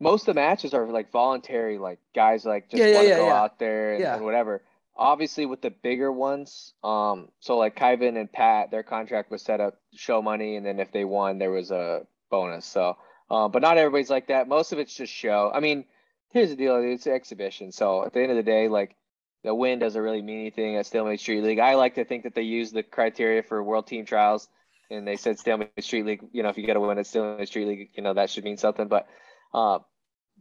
most 0.00 0.22
of 0.22 0.34
the 0.34 0.40
matches 0.40 0.72
are 0.72 0.86
like 0.86 1.10
voluntary, 1.12 1.78
like 1.78 1.98
guys 2.14 2.44
like 2.44 2.70
just 2.70 2.80
Yeah, 2.82 2.86
yeah, 2.88 2.94
want 2.94 3.04
to 3.04 3.08
yeah, 3.10 3.16
go 3.18 3.26
yeah. 3.26 3.40
out 3.42 3.58
there 3.58 3.92
and, 3.92 4.00
Yeah. 4.00 4.16
and 4.16 4.24
whatever. 4.24 4.62
Obviously 4.96 5.46
with 5.46 5.62
the 5.62 5.70
bigger 5.70 6.12
ones, 6.12 6.74
um, 6.84 7.28
so 7.40 7.56
like 7.56 7.76
Kyvan 7.76 8.18
and 8.18 8.30
Pat, 8.30 8.70
their 8.70 8.82
contract 8.82 9.30
was 9.30 9.42
set 9.42 9.60
up 9.60 9.78
show 9.94 10.20
money 10.20 10.56
and 10.56 10.66
then 10.66 10.78
if 10.80 10.92
they 10.92 11.04
won 11.04 11.38
there 11.38 11.50
was 11.50 11.70
a 11.70 12.06
bonus. 12.30 12.66
So 12.66 12.96
uh, 13.30 13.48
but 13.48 13.62
not 13.62 13.78
everybody's 13.78 14.10
like 14.10 14.26
that. 14.28 14.48
Most 14.48 14.72
of 14.72 14.78
it's 14.78 14.94
just 14.94 15.12
show. 15.12 15.50
I 15.54 15.60
mean, 15.60 15.84
here's 16.30 16.50
the 16.50 16.56
deal, 16.56 16.76
it's 16.76 17.06
an 17.06 17.12
exhibition. 17.12 17.72
So 17.72 18.04
at 18.04 18.12
the 18.12 18.20
end 18.20 18.30
of 18.32 18.36
the 18.36 18.42
day, 18.42 18.68
like 18.68 18.96
the 19.44 19.54
win 19.54 19.78
doesn't 19.78 20.00
really 20.02 20.22
mean 20.22 20.40
anything 20.40 20.76
at 20.76 20.86
Stalemate 20.86 21.20
Street 21.20 21.42
League. 21.42 21.60
I 21.60 21.76
like 21.76 21.94
to 21.94 22.04
think 22.04 22.24
that 22.24 22.34
they 22.34 22.42
use 22.42 22.72
the 22.72 22.82
criteria 22.82 23.42
for 23.42 23.62
World 23.62 23.86
Team 23.86 24.04
Trials 24.04 24.48
and 24.90 25.06
they 25.06 25.16
said 25.16 25.38
Stalemate 25.38 25.82
Street 25.84 26.04
League, 26.04 26.24
you 26.32 26.42
know, 26.42 26.48
if 26.48 26.58
you 26.58 26.66
get 26.66 26.76
a 26.76 26.80
win 26.80 26.98
at 26.98 27.06
Stalemate 27.06 27.48
Street 27.48 27.66
League, 27.66 27.90
you 27.94 28.02
know, 28.02 28.14
that 28.14 28.30
should 28.30 28.44
mean 28.44 28.56
something. 28.56 28.88
But 28.88 29.06
uh, 29.54 29.78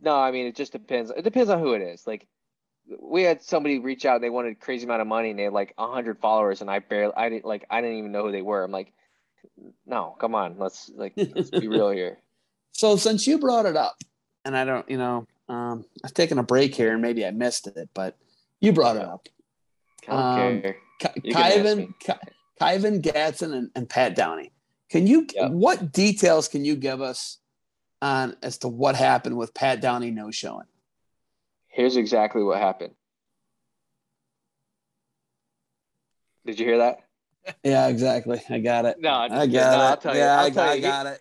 No, 0.01 0.15
I 0.15 0.31
mean 0.31 0.47
it 0.47 0.55
just 0.55 0.71
depends. 0.71 1.11
It 1.11 1.23
depends 1.23 1.49
on 1.49 1.59
who 1.59 1.73
it 1.73 1.81
is. 1.81 2.07
Like 2.07 2.27
we 2.99 3.23
had 3.23 3.41
somebody 3.43 3.79
reach 3.79 4.05
out, 4.05 4.21
they 4.21 4.29
wanted 4.29 4.53
a 4.53 4.55
crazy 4.55 4.85
amount 4.85 5.01
of 5.01 5.07
money, 5.07 5.29
and 5.31 5.37
they 5.39 5.43
had 5.43 5.53
like 5.53 5.73
hundred 5.77 6.19
followers, 6.19 6.61
and 6.61 6.69
I 6.71 6.79
barely, 6.79 7.13
I 7.15 7.29
didn't 7.29 7.45
like, 7.45 7.65
I 7.69 7.81
didn't 7.81 7.97
even 7.97 8.11
know 8.11 8.25
who 8.25 8.31
they 8.31 8.41
were. 8.41 8.63
I'm 8.63 8.71
like, 8.71 8.91
no, 9.85 10.15
come 10.19 10.35
on, 10.35 10.55
let's 10.57 10.89
like, 10.95 11.13
let's 11.15 11.49
be 11.49 11.67
real 11.67 11.89
here. 11.91 12.17
So 12.71 12.95
since 12.95 13.27
you 13.27 13.39
brought 13.39 13.65
it 13.65 13.75
up, 13.75 13.95
and 14.45 14.55
I 14.55 14.63
don't, 14.63 14.89
you 14.89 14.97
know, 14.97 15.27
um, 15.49 15.83
I've 16.05 16.13
taken 16.13 16.37
a 16.37 16.43
break 16.43 16.73
here, 16.73 16.93
and 16.93 17.01
maybe 17.01 17.25
I 17.25 17.31
missed 17.31 17.67
it, 17.67 17.89
but 17.93 18.15
you 18.61 18.71
brought 18.71 18.95
it 18.95 19.01
up. 19.01 19.27
Um, 20.07 20.61
care. 20.61 20.77
Ky- 20.99 21.21
You 21.25 21.33
can 21.33 21.41
ask 21.41 21.57
Kyvan, 21.57 21.93
Kyvan 22.61 23.01
Gatson, 23.01 23.53
and, 23.53 23.69
and 23.75 23.89
Pat 23.89 24.15
Downey. 24.15 24.53
Can 24.89 25.07
you? 25.07 25.27
Yep. 25.35 25.51
What 25.51 25.91
details 25.91 26.47
can 26.47 26.63
you 26.63 26.77
give 26.77 27.01
us 27.01 27.39
on 28.01 28.37
as 28.41 28.57
to 28.59 28.69
what 28.69 28.95
happened 28.95 29.35
with 29.35 29.53
Pat 29.53 29.81
Downey 29.81 30.11
no 30.11 30.31
showing? 30.31 30.67
Here's 31.69 31.97
exactly 31.97 32.43
what 32.43 32.59
happened. 32.59 32.93
Did 36.45 36.59
you 36.59 36.65
hear 36.65 36.77
that? 36.79 36.99
Yeah, 37.63 37.87
exactly. 37.87 38.41
I 38.49 38.59
got 38.59 38.85
it. 38.85 38.97
No, 38.99 39.11
I 39.11 39.27
got 39.27 39.49
no, 39.49 39.61
I'll 39.61 39.93
it. 39.93 40.01
tell 40.01 40.13
you. 40.13 40.19
yeah, 40.21 40.39
I'll 40.39 40.45
I, 40.45 40.49
tell 40.49 40.69
I 40.69 40.73
you. 40.73 40.81
got 40.81 41.05
it. 41.05 41.19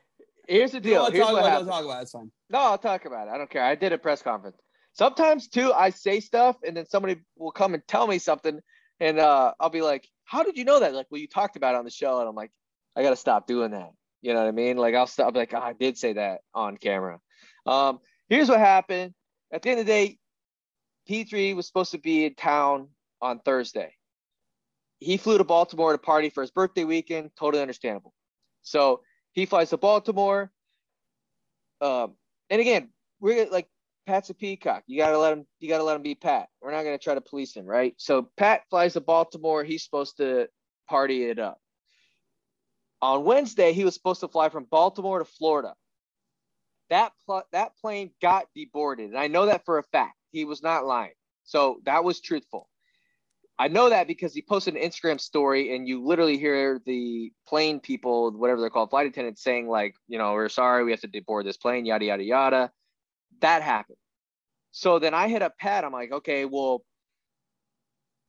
Here's 0.49 0.73
the 0.73 0.81
deal. 0.81 1.11
Here's 1.11 1.25
talk 1.27 1.35
what 1.35 1.45
happened. 1.45 1.69
Talk 1.69 1.85
about 1.85 1.99
it. 1.99 2.03
It's 2.03 2.13
fine. 2.13 2.31
No, 2.51 2.59
I'll 2.59 2.79
talk 2.79 3.05
about 3.05 3.29
it. 3.29 3.31
I 3.31 3.39
don't 3.39 3.51
care. 3.51 3.63
I 3.63 3.75
did 3.75 3.93
a 3.93 3.99
press 3.99 4.23
conference. 4.23 4.57
Sometimes 4.95 5.49
too, 5.49 5.73
I 5.73 5.91
say 5.91 6.21
stuff 6.21 6.57
and 6.67 6.77
then 6.77 6.87
somebody 6.87 7.19
will 7.37 7.53
come 7.53 7.75
and 7.75 7.83
tell 7.87 8.07
me 8.07 8.19
something, 8.19 8.59
and 9.01 9.19
uh, 9.19 9.53
I'll 9.61 9.71
be 9.71 9.83
like, 9.83 10.09
"How 10.25 10.43
did 10.43 10.57
you 10.57 10.65
know 10.65 10.81
that?" 10.81 10.95
Like, 10.95 11.07
well, 11.11 11.21
you 11.21 11.29
talked 11.29 11.57
about 11.57 11.75
it 11.75 11.79
on 11.79 11.85
the 11.85 11.91
show, 11.91 12.19
and 12.21 12.29
I'm 12.29 12.35
like, 12.35 12.51
I 12.97 13.03
gotta 13.03 13.17
stop 13.17 13.47
doing 13.47 13.71
that. 13.73 13.91
You 14.23 14.33
know 14.33 14.41
what 14.41 14.49
I 14.49 14.53
mean? 14.53 14.77
Like, 14.77 14.95
I'll 14.95 15.07
stop. 15.07 15.37
Like, 15.37 15.55
oh, 15.55 15.59
I 15.61 15.73
did 15.73 15.97
say 15.97 16.15
that 16.15 16.41
on 16.55 16.77
camera. 16.77 17.21
Um, 17.67 18.01
here's 18.29 18.49
what 18.49 18.59
happened. 18.59 19.15
At 19.53 19.63
the 19.63 19.71
end 19.71 19.81
of 19.81 19.87
the 19.87 19.93
day, 19.93 20.19
P3 21.09 21.57
was 21.57 21.67
supposed 21.67 21.93
to 21.93 21.99
be 21.99 22.25
in 22.27 22.35
town 22.35 22.89
on 23.21 23.41
Thursday. 23.41 23.95
He 25.01 25.17
flew 25.17 25.39
to 25.39 25.45
Baltimore 25.45 25.93
to 25.93 25.99
party 25.99 26.29
for 26.29 26.43
his 26.43 26.51
birthday 26.51 26.85
weekend. 26.85 27.31
Totally 27.39 27.63
understandable. 27.63 28.13
So 28.63 29.03
he 29.33 29.47
flies 29.47 29.71
to 29.71 29.77
Baltimore. 29.77 30.51
Um, 31.81 32.15
and 32.51 32.61
again, 32.61 32.91
we're 33.21 33.49
like 33.49 33.69
Pat's 34.07 34.31
a 34.31 34.35
peacock. 34.35 34.83
You 34.87 34.99
gotta 34.99 35.19
let 35.19 35.33
him. 35.33 35.47
You 35.61 35.69
gotta 35.69 35.85
let 35.85 35.97
him 35.97 36.03
be 36.03 36.15
Pat. 36.15 36.49
We're 36.61 36.73
not 36.73 36.83
gonna 36.83 36.99
try 36.99 37.15
to 37.15 37.21
police 37.21 37.55
him, 37.55 37.67
right? 37.67 37.95
So 37.97 38.31
Pat 38.37 38.63
flies 38.71 38.95
to 38.95 39.01
Baltimore. 39.01 39.65
He's 39.65 39.85
supposed 39.85 40.17
to 40.17 40.49
party 40.89 41.25
it 41.25 41.39
up. 41.39 41.59
On 43.01 43.25
Wednesday, 43.25 43.73
he 43.73 43.85
was 43.85 43.95
supposed 43.95 44.21
to 44.21 44.29
fly 44.29 44.49
from 44.49 44.65
Baltimore 44.65 45.21
to 45.21 45.25
Florida. 45.25 45.75
That 46.91 47.13
pl- 47.27 47.47
that 47.53 47.77
plane 47.81 48.11
got 48.21 48.47
deboarded, 48.57 49.05
and 49.05 49.19
I 49.19 49.29
know 49.29 49.47
that 49.47 49.65
for 49.65 49.79
a 49.79 49.83
fact. 49.85 50.18
He 50.31 50.45
was 50.45 50.63
not 50.63 50.87
lying. 50.87 51.13
So 51.45 51.81
that 51.85 52.05
was 52.05 52.21
truthful. 52.21 52.69
I 53.59 53.69
know 53.69 53.89
that 53.89 54.07
because 54.07 54.35
he 54.35 54.43
posted 54.43 54.77
an 54.77 54.83
Instagram 54.83 55.21
story, 55.21 55.75
and 55.75 55.89
you 55.89 56.05
literally 56.05 56.39
hear 56.39 56.81
the 56.87 57.33
plane 57.47 57.81
people, 57.81 58.31
whatever 58.31 58.61
they're 58.61 58.71
called, 58.71 58.91
flight 58.91 59.09
attendants, 59.09 59.43
saying 59.43 59.69
like, 59.69 59.95
you 60.07 60.17
know, 60.17 60.33
we're 60.35 60.49
sorry, 60.49 60.85
we 60.85 60.93
have 60.93 61.01
to 61.01 61.09
deboard 61.09 61.45
this 61.45 61.57
plane, 61.57 61.85
yada 61.85 62.05
yada 62.05 62.23
yada. 62.23 62.71
That 63.41 63.63
happened. 63.63 63.99
So 64.71 65.01
then 65.01 65.13
I 65.13 65.29
hit 65.29 65.43
up 65.43 65.59
Pat. 65.59 65.85
I'm 65.85 65.93
like, 65.93 66.13
okay, 66.13 66.45
well, 66.45 66.85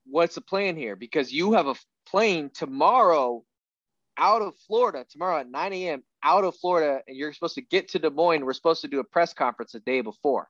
what's 0.05 0.35
the 0.35 0.41
plan 0.41 0.75
here? 0.75 0.95
Because 0.95 1.31
you 1.31 1.53
have 1.53 1.67
a 1.67 1.75
plane 2.07 2.49
tomorrow 2.51 3.43
out 4.17 4.41
of 4.41 4.55
Florida, 4.67 5.05
tomorrow 5.09 5.39
at 5.39 5.49
9 5.49 5.73
a.m. 5.73 6.03
out 6.23 6.43
of 6.43 6.55
Florida, 6.57 7.01
and 7.07 7.15
you're 7.15 7.33
supposed 7.33 7.55
to 7.55 7.61
get 7.61 7.89
to 7.89 7.99
Des 7.99 8.09
Moines. 8.09 8.43
We're 8.43 8.53
supposed 8.53 8.81
to 8.81 8.87
do 8.87 8.99
a 8.99 9.03
press 9.03 9.33
conference 9.33 9.73
the 9.73 9.79
day 9.79 10.01
before. 10.01 10.49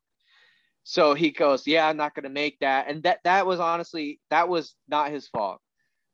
So 0.89 1.13
he 1.13 1.29
goes, 1.29 1.67
Yeah, 1.67 1.87
I'm 1.87 1.97
not 1.97 2.15
gonna 2.15 2.29
make 2.29 2.57
that. 2.61 2.89
And 2.89 3.03
that 3.03 3.19
that 3.23 3.45
was 3.45 3.59
honestly, 3.59 4.19
that 4.31 4.49
was 4.49 4.73
not 4.87 5.11
his 5.11 5.27
fault. 5.27 5.59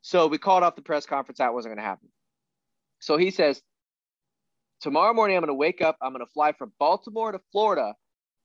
So 0.02 0.28
we 0.28 0.38
called 0.38 0.64
off 0.64 0.76
the 0.76 0.82
press 0.82 1.06
conference, 1.06 1.38
that 1.38 1.54
wasn't 1.54 1.76
gonna 1.76 1.88
happen. 1.88 2.10
So 3.00 3.16
he 3.16 3.32
says, 3.32 3.62
Tomorrow 4.82 5.14
morning, 5.14 5.38
I'm 5.38 5.44
gonna 5.44 5.54
wake 5.54 5.82
up, 5.82 5.96
I'm 6.02 6.12
gonna 6.12 6.26
fly 6.26 6.52
from 6.52 6.74
Baltimore 6.78 7.32
to 7.32 7.40
Florida, 7.54 7.94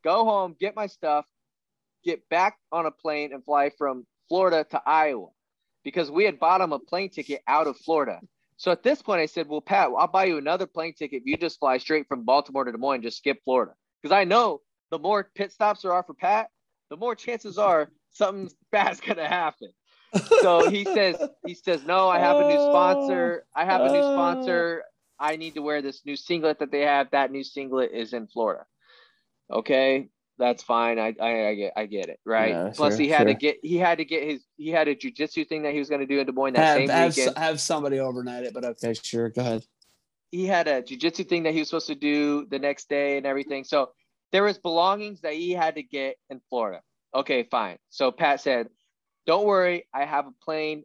go 0.05 0.25
home, 0.25 0.55
get 0.61 0.77
my 0.77 0.87
stuff, 0.87 1.27
get 2.05 2.29
back 2.29 2.59
on 2.71 2.87
a 2.87 2.93
plane 2.93 3.33
and 3.33 3.45
fly 3.45 3.73
from 3.77 4.07
Florida 4.29 4.65
to 4.71 4.81
Iowa. 4.87 5.31
Because 5.83 6.13
we 6.13 6.23
had 6.23 6.39
bought 6.39 6.61
him 6.61 6.73
a 6.73 6.79
plane 6.79 7.11
ticket 7.11 7.43
out 7.49 7.67
of 7.67 7.77
Florida. 7.77 8.21
So 8.57 8.71
at 8.71 8.85
this 8.85 9.03
point, 9.03 9.21
I 9.21 9.27
said, 9.27 9.49
Well, 9.49 9.63
Pat, 9.63 9.91
I'll 9.99 10.07
buy 10.07 10.27
you 10.27 10.39
another 10.39 10.69
plane 10.69 10.95
ticket 10.95 11.23
if 11.23 11.27
you 11.27 11.37
just 11.37 11.59
fly 11.59 11.79
straight 11.79 12.07
from 12.07 12.23
Baltimore 12.25 12.63
to 12.67 12.71
Des 12.71 12.79
Moines, 12.79 13.03
just 13.03 13.19
skip 13.19 13.41
Florida. 13.45 13.73
Because 14.01 14.15
I 14.15 14.23
know 14.23 14.61
the 14.91 14.99
more 14.99 15.29
pit 15.35 15.53
stops 15.53 15.83
there 15.83 15.93
are 15.93 16.03
for 16.03 16.15
Pat, 16.15 16.51
the 16.91 16.97
more 16.97 17.15
chances 17.15 17.59
are 17.59 17.91
something 18.11 18.51
bad's 18.73 19.01
gonna 19.01 19.29
happen. 19.29 19.71
So 20.43 20.69
he 20.69 20.85
says, 20.85 21.17
he 21.47 21.55
says, 21.55 21.85
No, 21.87 22.09
I 22.09 22.19
have 22.19 22.37
a 22.37 22.49
new 22.49 22.59
sponsor. 22.59 23.47
I 23.55 23.65
have 23.65 23.81
a 23.83 23.93
new 23.93 24.01
uh. 24.01 24.13
sponsor. 24.13 24.83
I 25.19 25.37
need 25.37 25.55
to 25.55 25.63
wear 25.63 25.83
this 25.83 26.05
new 26.05 26.17
singlet 26.17 26.59
that 26.61 26.73
they 26.73 26.81
have. 26.81 27.11
That 27.11 27.31
new 27.31 27.45
singlet 27.45 27.93
is 27.93 28.13
in 28.13 28.27
Florida. 28.27 28.65
Okay, 29.53 30.09
that's 30.39 30.63
fine. 30.63 30.99
I 30.99 31.15
I, 31.21 31.49
I 31.49 31.55
get 31.55 31.73
I 31.77 31.87
get 31.87 32.09
it, 32.09 32.19
right? 32.25 32.51
Yeah, 32.51 32.73
Plus 32.75 32.95
sure, 32.95 33.03
he 33.03 33.09
had 33.09 33.27
to 33.27 33.35
get 33.35 33.59
he 33.63 33.77
had 33.77 33.99
to 33.99 34.05
get 34.05 34.25
his 34.25 34.43
he 34.57 34.71
had 34.71 34.89
a 34.89 34.97
jujitsu 34.97 35.47
thing 35.47 35.63
that 35.63 35.73
he 35.73 35.79
was 35.79 35.89
gonna 35.89 36.07
do 36.07 36.19
in 36.19 36.27
Des 36.27 36.33
Moines 36.33 36.55
that 36.55 36.65
Have, 36.65 36.77
same 36.79 36.89
have, 36.89 37.17
weekend. 37.17 37.39
have 37.39 37.61
somebody 37.61 38.01
overnight 38.01 38.45
it, 38.45 38.55
but 38.55 38.65
okay, 38.65 38.95
sure. 38.95 39.29
Go 39.29 39.43
ahead. 39.43 39.65
he 40.33 40.47
had 40.47 40.67
a 40.67 40.83
jujitsu 40.83 41.29
thing 41.29 41.43
that 41.45 41.53
he 41.53 41.61
was 41.61 41.69
supposed 41.69 41.89
to 41.89 41.95
do 41.95 42.47
the 42.47 42.59
next 42.59 42.89
day 42.89 43.17
and 43.17 43.27
everything. 43.27 43.63
So 43.63 43.91
there 44.33 44.43
was 44.45 44.59
belongings 44.59 45.21
that 45.23 45.35
he 45.35 45.53
had 45.53 45.75
to 45.77 45.83
get 45.83 46.17
in 46.29 46.41
Florida. 46.49 46.81
Okay, 47.15 47.45
fine. 47.51 47.79
So 47.91 48.13
Pat 48.13 48.41
said, 48.41 48.69
"Don't 49.27 49.47
worry, 49.47 49.87
I 49.93 50.05
have 50.05 50.27
a 50.27 50.33
plane 50.45 50.85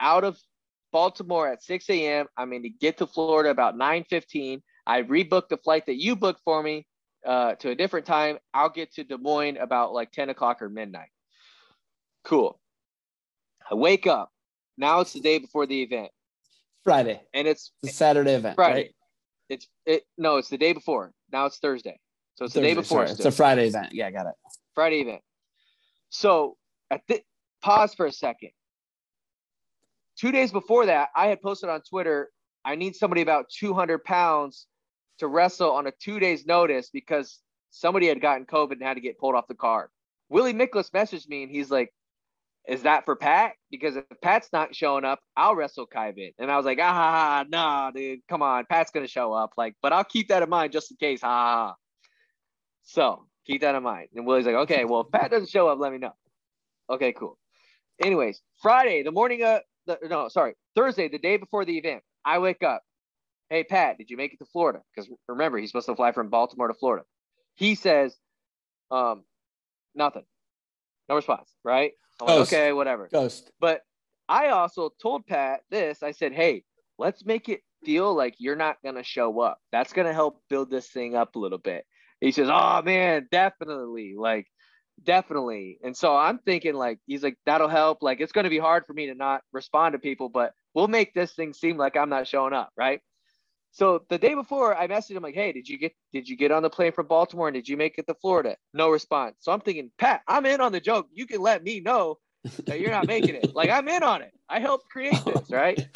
out 0.00 0.24
of 0.24 0.38
Baltimore 0.92 1.48
at 1.48 1.62
6 1.62 1.90
a.m. 1.90 2.26
I'm 2.36 2.50
going 2.50 2.62
to 2.62 2.70
get 2.70 2.98
to 2.98 3.06
Florida 3.06 3.50
about 3.50 3.76
9:15. 3.76 4.62
I 4.86 5.02
rebooked 5.02 5.48
the 5.48 5.58
flight 5.58 5.84
that 5.86 6.00
you 6.00 6.16
booked 6.16 6.40
for 6.44 6.62
me 6.62 6.86
uh, 7.26 7.54
to 7.56 7.70
a 7.70 7.74
different 7.74 8.06
time. 8.06 8.38
I'll 8.54 8.70
get 8.70 8.92
to 8.94 9.04
Des 9.04 9.18
Moines 9.18 9.58
about 9.58 9.92
like 9.92 10.12
10 10.12 10.30
o'clock 10.30 10.62
or 10.62 10.70
midnight. 10.70 11.10
Cool. 12.24 12.58
I 13.70 13.74
wake 13.74 14.06
up. 14.06 14.30
Now 14.78 15.00
it's 15.00 15.12
the 15.12 15.20
day 15.20 15.38
before 15.38 15.66
the 15.66 15.82
event, 15.82 16.10
Friday. 16.84 17.20
and 17.34 17.46
it's 17.46 17.72
It's 17.82 17.92
a 17.92 17.96
Saturday 17.96 18.32
event. 18.32 18.54
Friday. 18.54 18.74
Right? 18.80 18.94
It's 19.50 19.68
it 19.84 20.04
no, 20.16 20.36
it's 20.36 20.48
the 20.48 20.56
day 20.58 20.72
before. 20.72 21.12
Now 21.32 21.46
it's 21.46 21.58
Thursday. 21.58 21.98
So 22.38 22.44
it's 22.44 22.54
the 22.54 22.60
day 22.60 22.74
before. 22.74 23.04
sorry. 23.04 23.10
It's 23.10 23.24
a 23.24 23.32
Friday 23.32 23.66
event. 23.66 23.92
Yeah, 23.92 24.12
got 24.12 24.26
it. 24.26 24.34
Friday 24.72 25.00
event. 25.00 25.22
So 26.08 26.56
at 26.88 27.00
the 27.08 27.20
pause 27.62 27.94
for 27.94 28.06
a 28.06 28.12
second. 28.12 28.50
Two 30.16 30.30
days 30.30 30.52
before 30.52 30.86
that, 30.86 31.08
I 31.16 31.26
had 31.26 31.42
posted 31.42 31.68
on 31.68 31.80
Twitter, 31.82 32.30
I 32.64 32.76
need 32.76 32.94
somebody 32.94 33.22
about 33.22 33.46
200 33.58 34.04
pounds 34.04 34.68
to 35.18 35.26
wrestle 35.26 35.72
on 35.72 35.88
a 35.88 35.92
two 36.00 36.20
days 36.20 36.46
notice 36.46 36.90
because 36.90 37.40
somebody 37.70 38.06
had 38.06 38.20
gotten 38.20 38.46
COVID 38.46 38.72
and 38.72 38.84
had 38.84 38.94
to 38.94 39.00
get 39.00 39.18
pulled 39.18 39.34
off 39.34 39.48
the 39.48 39.56
card. 39.56 39.88
Willie 40.28 40.54
Miklas 40.54 40.90
messaged 40.92 41.28
me 41.28 41.42
and 41.42 41.50
he's 41.50 41.72
like, 41.72 41.92
is 42.68 42.82
that 42.82 43.04
for 43.04 43.16
Pat? 43.16 43.54
Because 43.68 43.96
if 43.96 44.04
Pat's 44.22 44.50
not 44.52 44.76
showing 44.76 45.04
up, 45.04 45.18
I'll 45.36 45.56
wrestle 45.56 45.88
Kyvan. 45.88 46.34
And 46.38 46.52
I 46.52 46.56
was 46.56 46.66
like, 46.66 46.78
ah, 46.80 47.44
nah, 47.48 47.90
dude, 47.90 48.20
come 48.28 48.42
on. 48.42 48.64
Pat's 48.66 48.92
going 48.92 49.04
to 49.04 49.10
show 49.10 49.32
up. 49.32 49.54
Like, 49.56 49.74
but 49.82 49.92
I'll 49.92 50.04
keep 50.04 50.28
that 50.28 50.44
in 50.44 50.48
mind 50.48 50.72
just 50.72 50.92
in 50.92 50.98
case. 50.98 51.22
Ha 51.22 51.26
ha. 51.26 51.66
ha. 51.68 51.74
So 52.88 53.26
keep 53.46 53.60
that 53.60 53.74
in 53.74 53.82
mind. 53.82 54.08
And 54.16 54.26
Willie's 54.26 54.46
like, 54.46 54.54
okay, 54.54 54.86
well, 54.86 55.02
if 55.02 55.10
Pat 55.12 55.30
doesn't 55.30 55.50
show 55.50 55.68
up, 55.68 55.78
let 55.78 55.92
me 55.92 55.98
know. 55.98 56.14
Okay, 56.88 57.12
cool. 57.12 57.38
Anyways, 58.02 58.40
Friday, 58.62 59.02
the 59.02 59.12
morning 59.12 59.44
of 59.44 59.60
the 59.86 59.98
no, 60.08 60.28
sorry, 60.28 60.54
Thursday, 60.74 61.08
the 61.08 61.18
day 61.18 61.36
before 61.36 61.66
the 61.66 61.76
event, 61.76 62.02
I 62.24 62.38
wake 62.38 62.62
up. 62.62 62.82
Hey, 63.50 63.62
Pat, 63.62 63.98
did 63.98 64.08
you 64.08 64.16
make 64.16 64.32
it 64.32 64.38
to 64.38 64.46
Florida? 64.46 64.80
Because 64.94 65.10
remember, 65.28 65.58
he's 65.58 65.70
supposed 65.70 65.86
to 65.86 65.96
fly 65.96 66.12
from 66.12 66.30
Baltimore 66.30 66.68
to 66.68 66.74
Florida. 66.74 67.04
He 67.56 67.74
says, 67.74 68.16
um, 68.90 69.24
nothing. 69.94 70.24
No 71.10 71.16
response, 71.16 71.50
right? 71.64 71.92
Like, 72.20 72.30
okay, 72.40 72.72
whatever. 72.72 73.08
Ghost. 73.12 73.50
But 73.60 73.82
I 74.28 74.48
also 74.48 74.92
told 75.00 75.26
Pat 75.26 75.60
this. 75.70 76.02
I 76.02 76.12
said, 76.12 76.32
hey, 76.32 76.64
let's 76.98 77.24
make 77.24 77.48
it 77.50 77.60
feel 77.84 78.14
like 78.14 78.34
you're 78.38 78.56
not 78.56 78.76
going 78.82 78.96
to 78.96 79.04
show 79.04 79.40
up. 79.40 79.58
That's 79.72 79.92
going 79.92 80.06
to 80.06 80.14
help 80.14 80.42
build 80.48 80.70
this 80.70 80.86
thing 80.86 81.16
up 81.16 81.36
a 81.36 81.38
little 81.38 81.58
bit. 81.58 81.84
He 82.20 82.32
says, 82.32 82.48
oh, 82.50 82.82
man, 82.82 83.28
definitely. 83.30 84.14
Like, 84.18 84.46
definitely. 85.02 85.78
And 85.82 85.96
so 85.96 86.16
I'm 86.16 86.38
thinking, 86.38 86.74
like, 86.74 86.98
he's 87.06 87.22
like, 87.22 87.36
that'll 87.46 87.68
help. 87.68 88.02
Like, 88.02 88.20
it's 88.20 88.32
going 88.32 88.44
to 88.44 88.50
be 88.50 88.58
hard 88.58 88.84
for 88.86 88.92
me 88.92 89.06
to 89.06 89.14
not 89.14 89.42
respond 89.52 89.92
to 89.92 89.98
people, 89.98 90.28
but 90.28 90.52
we'll 90.74 90.88
make 90.88 91.14
this 91.14 91.34
thing 91.34 91.52
seem 91.52 91.76
like 91.76 91.96
I'm 91.96 92.10
not 92.10 92.26
showing 92.26 92.52
up. 92.52 92.70
Right. 92.76 93.00
So 93.70 94.02
the 94.08 94.18
day 94.18 94.34
before, 94.34 94.76
I 94.76 94.88
messaged 94.88 95.16
him 95.16 95.22
like, 95.22 95.34
"Hey, 95.34 95.52
did 95.52 95.68
you 95.68 95.78
get 95.78 95.92
did 96.12 96.28
you 96.28 96.36
get 96.36 96.50
on 96.50 96.62
the 96.62 96.70
plane 96.70 96.92
from 96.92 97.06
Baltimore 97.06 97.48
and 97.48 97.54
did 97.54 97.68
you 97.68 97.76
make 97.76 97.98
it 97.98 98.06
to 98.06 98.14
Florida?" 98.14 98.56
No 98.74 98.90
response. 98.90 99.36
So 99.40 99.52
I'm 99.52 99.60
thinking, 99.60 99.90
Pat, 99.98 100.22
I'm 100.26 100.46
in 100.46 100.60
on 100.60 100.72
the 100.72 100.80
joke. 100.80 101.08
You 101.12 101.26
can 101.26 101.40
let 101.40 101.62
me 101.62 101.80
know 101.80 102.18
that 102.66 102.80
you're 102.80 102.90
not 102.90 103.06
making 103.06 103.34
it. 103.34 103.54
Like 103.54 103.70
I'm 103.70 103.88
in 103.88 104.02
on 104.02 104.22
it. 104.22 104.32
I 104.48 104.60
helped 104.60 104.88
create 104.88 105.20
oh 105.26 105.32
this, 105.32 105.50
right? 105.50 105.88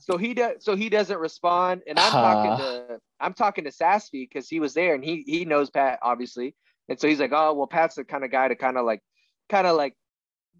So 0.00 0.16
he 0.16 0.34
does. 0.34 0.64
So 0.64 0.74
he 0.74 0.88
doesn't 0.88 1.18
respond, 1.18 1.82
and 1.86 1.98
I'm 1.98 2.10
talking 2.10 2.64
to 2.64 2.86
ah. 2.94 2.96
I'm 3.20 3.34
talking 3.34 3.64
to 3.64 3.72
Sassy 3.72 4.28
because 4.28 4.48
he 4.48 4.60
was 4.60 4.74
there 4.74 4.94
and 4.94 5.04
he 5.04 5.22
he 5.26 5.44
knows 5.44 5.70
Pat 5.70 5.98
obviously, 6.02 6.54
And 6.90 6.98
so 6.98 7.06
he's 7.06 7.20
like, 7.20 7.32
oh, 7.32 7.54
well, 7.54 7.68
Pat's 7.68 7.94
the 7.94 8.04
kind 8.04 8.24
of 8.24 8.32
guy 8.32 8.48
to 8.48 8.56
kind 8.56 8.76
of 8.76 8.84
like, 8.84 9.00
kind 9.48 9.66
of 9.66 9.76
like, 9.76 9.94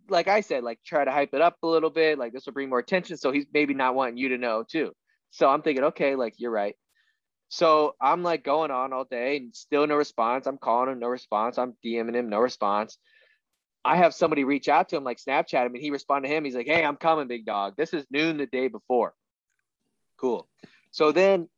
like 0.09 0.29
I 0.29 0.43
said, 0.43 0.63
like 0.63 0.79
try 0.87 1.05
to 1.05 1.11
hype 1.11 1.35
it 1.35 1.41
up 1.41 1.57
a 1.63 1.67
little 1.67 1.91
bit. 1.91 2.19
Like 2.19 2.33
this 2.33 2.47
will 2.47 2.53
bring 2.53 2.69
more 2.69 2.79
attention. 2.79 3.17
So 3.17 3.33
he's 3.33 3.47
maybe 3.53 3.75
not 3.75 3.97
wanting 3.97 4.17
you 4.17 4.29
to 4.31 4.39
know 4.39 4.63
too. 4.63 4.93
So 5.33 5.49
I'm 5.49 5.63
thinking, 5.63 5.85
okay, 5.85 6.15
like 6.15 6.35
you're 6.39 6.53
right. 6.53 6.77
So 7.49 7.97
I'm 8.01 8.23
like 8.23 8.45
going 8.45 8.71
on 8.71 8.93
all 8.93 9.05
day 9.05 9.39
and 9.39 9.55
still 9.55 9.87
no 9.89 9.97
response. 9.97 10.47
I'm 10.47 10.59
calling 10.59 10.91
him, 10.91 11.01
no 11.01 11.09
response. 11.09 11.59
I'm 11.59 11.75
DMing 11.85 12.15
him, 12.15 12.29
no 12.29 12.39
response. 12.39 12.97
I 13.85 13.97
have 13.97 14.15
somebody 14.15 14.45
reach 14.45 14.69
out 14.69 14.91
to 14.91 14.97
him, 14.97 15.05
like 15.05 15.19
Snapchat 15.19 15.67
him, 15.67 15.75
and 15.75 15.83
he 15.83 15.91
responded 15.91 16.29
to 16.29 16.35
him. 16.35 16.45
He's 16.45 16.55
like, 16.55 16.67
Hey, 16.67 16.85
I'm 16.85 16.97
coming, 16.97 17.29
big 17.29 17.47
dog. 17.47 17.75
This 17.77 17.95
is 17.95 18.05
noon 18.11 18.37
the 18.37 18.47
day 18.47 18.69
before. 18.69 19.15
Cool. 20.19 20.49
So 20.91 21.13
then 21.13 21.49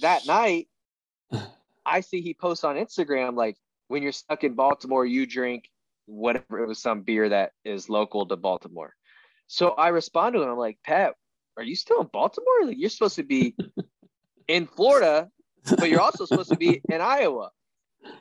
that 0.00 0.26
night, 0.26 0.68
I 1.86 2.00
see 2.00 2.20
he 2.20 2.34
posts 2.34 2.64
on 2.64 2.76
Instagram, 2.76 3.36
like, 3.36 3.56
when 3.88 4.02
you're 4.02 4.12
stuck 4.12 4.44
in 4.44 4.54
Baltimore, 4.54 5.04
you 5.04 5.26
drink 5.26 5.68
whatever 6.06 6.60
it 6.60 6.68
was, 6.68 6.80
some 6.80 7.02
beer 7.02 7.28
that 7.28 7.52
is 7.64 7.88
local 7.88 8.26
to 8.26 8.36
Baltimore. 8.36 8.94
So 9.48 9.70
I 9.70 9.88
respond 9.88 10.34
to 10.34 10.42
him, 10.42 10.48
I'm 10.48 10.56
like, 10.56 10.78
Pat, 10.84 11.14
are 11.56 11.62
you 11.62 11.76
still 11.76 12.00
in 12.00 12.08
Baltimore? 12.12 12.64
Like, 12.64 12.78
you're 12.78 12.90
supposed 12.90 13.16
to 13.16 13.22
be 13.22 13.54
in 14.48 14.66
Florida, 14.66 15.28
but 15.78 15.90
you're 15.90 16.00
also 16.00 16.24
supposed 16.24 16.50
to 16.50 16.56
be 16.56 16.80
in 16.88 17.00
Iowa. 17.00 17.50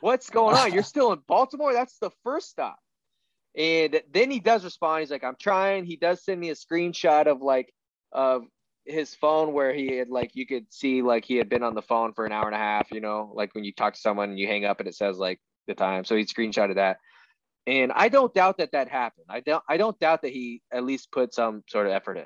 What's 0.02 0.30
going 0.30 0.56
on? 0.56 0.74
You're 0.74 0.84
still 0.84 1.12
in 1.14 1.20
Baltimore? 1.28 1.74
That's 1.74 1.98
the 2.00 2.12
first 2.24 2.50
stop. 2.50 2.78
And 3.58 4.02
then 4.14 4.32
he 4.32 4.40
does 4.40 4.64
respond. 4.64 5.02
He's 5.02 5.12
like, 5.12 5.24
I'm 5.24 5.36
trying. 5.40 5.86
He 5.86 5.98
does 5.98 6.24
send 6.24 6.40
me 6.40 6.50
a 6.50 6.56
screenshot 6.56 7.28
of 7.28 7.42
like 7.42 7.74
of 8.12 8.44
his 8.86 9.14
phone 9.14 9.54
where 9.54 9.74
he 9.74 9.98
had 9.98 10.10
like 10.10 10.32
you 10.34 10.46
could 10.46 10.66
see 10.74 11.02
like 11.02 11.26
he 11.26 11.36
had 11.36 11.50
been 11.50 11.64
on 11.64 11.76
the 11.76 11.82
phone 11.82 12.14
for 12.14 12.26
an 12.26 12.32
hour 12.32 12.46
and 12.46 12.56
a 12.56 12.60
half, 12.60 12.92
you 12.92 13.02
know, 13.02 13.32
like 13.34 13.54
when 13.54 13.64
you 13.64 13.74
talk 13.74 13.94
to 13.94 14.00
someone 14.00 14.30
and 14.30 14.40
you 14.40 14.48
hang 14.48 14.66
up 14.66 14.80
and 14.80 14.88
it 14.88 14.96
says 14.96 15.18
like 15.18 15.40
the 15.68 15.74
time. 15.74 16.06
So 16.06 16.16
he 16.16 16.24
screenshotted 16.24 16.76
that. 16.76 16.98
And 17.68 17.92
I 17.92 18.10
don't 18.10 18.34
doubt 18.34 18.58
that 18.58 18.72
that 18.72 18.88
happened. 18.88 19.28
I 19.30 19.42
don't 19.42 19.64
I 19.68 19.78
don't 19.78 20.00
doubt 20.00 20.22
that 20.24 20.32
he 20.32 20.62
at 20.72 20.84
least 20.84 21.12
put 21.12 21.34
some 21.34 21.64
sort 21.68 21.88
of 21.88 21.92
effort 21.92 22.18
in. 22.18 22.26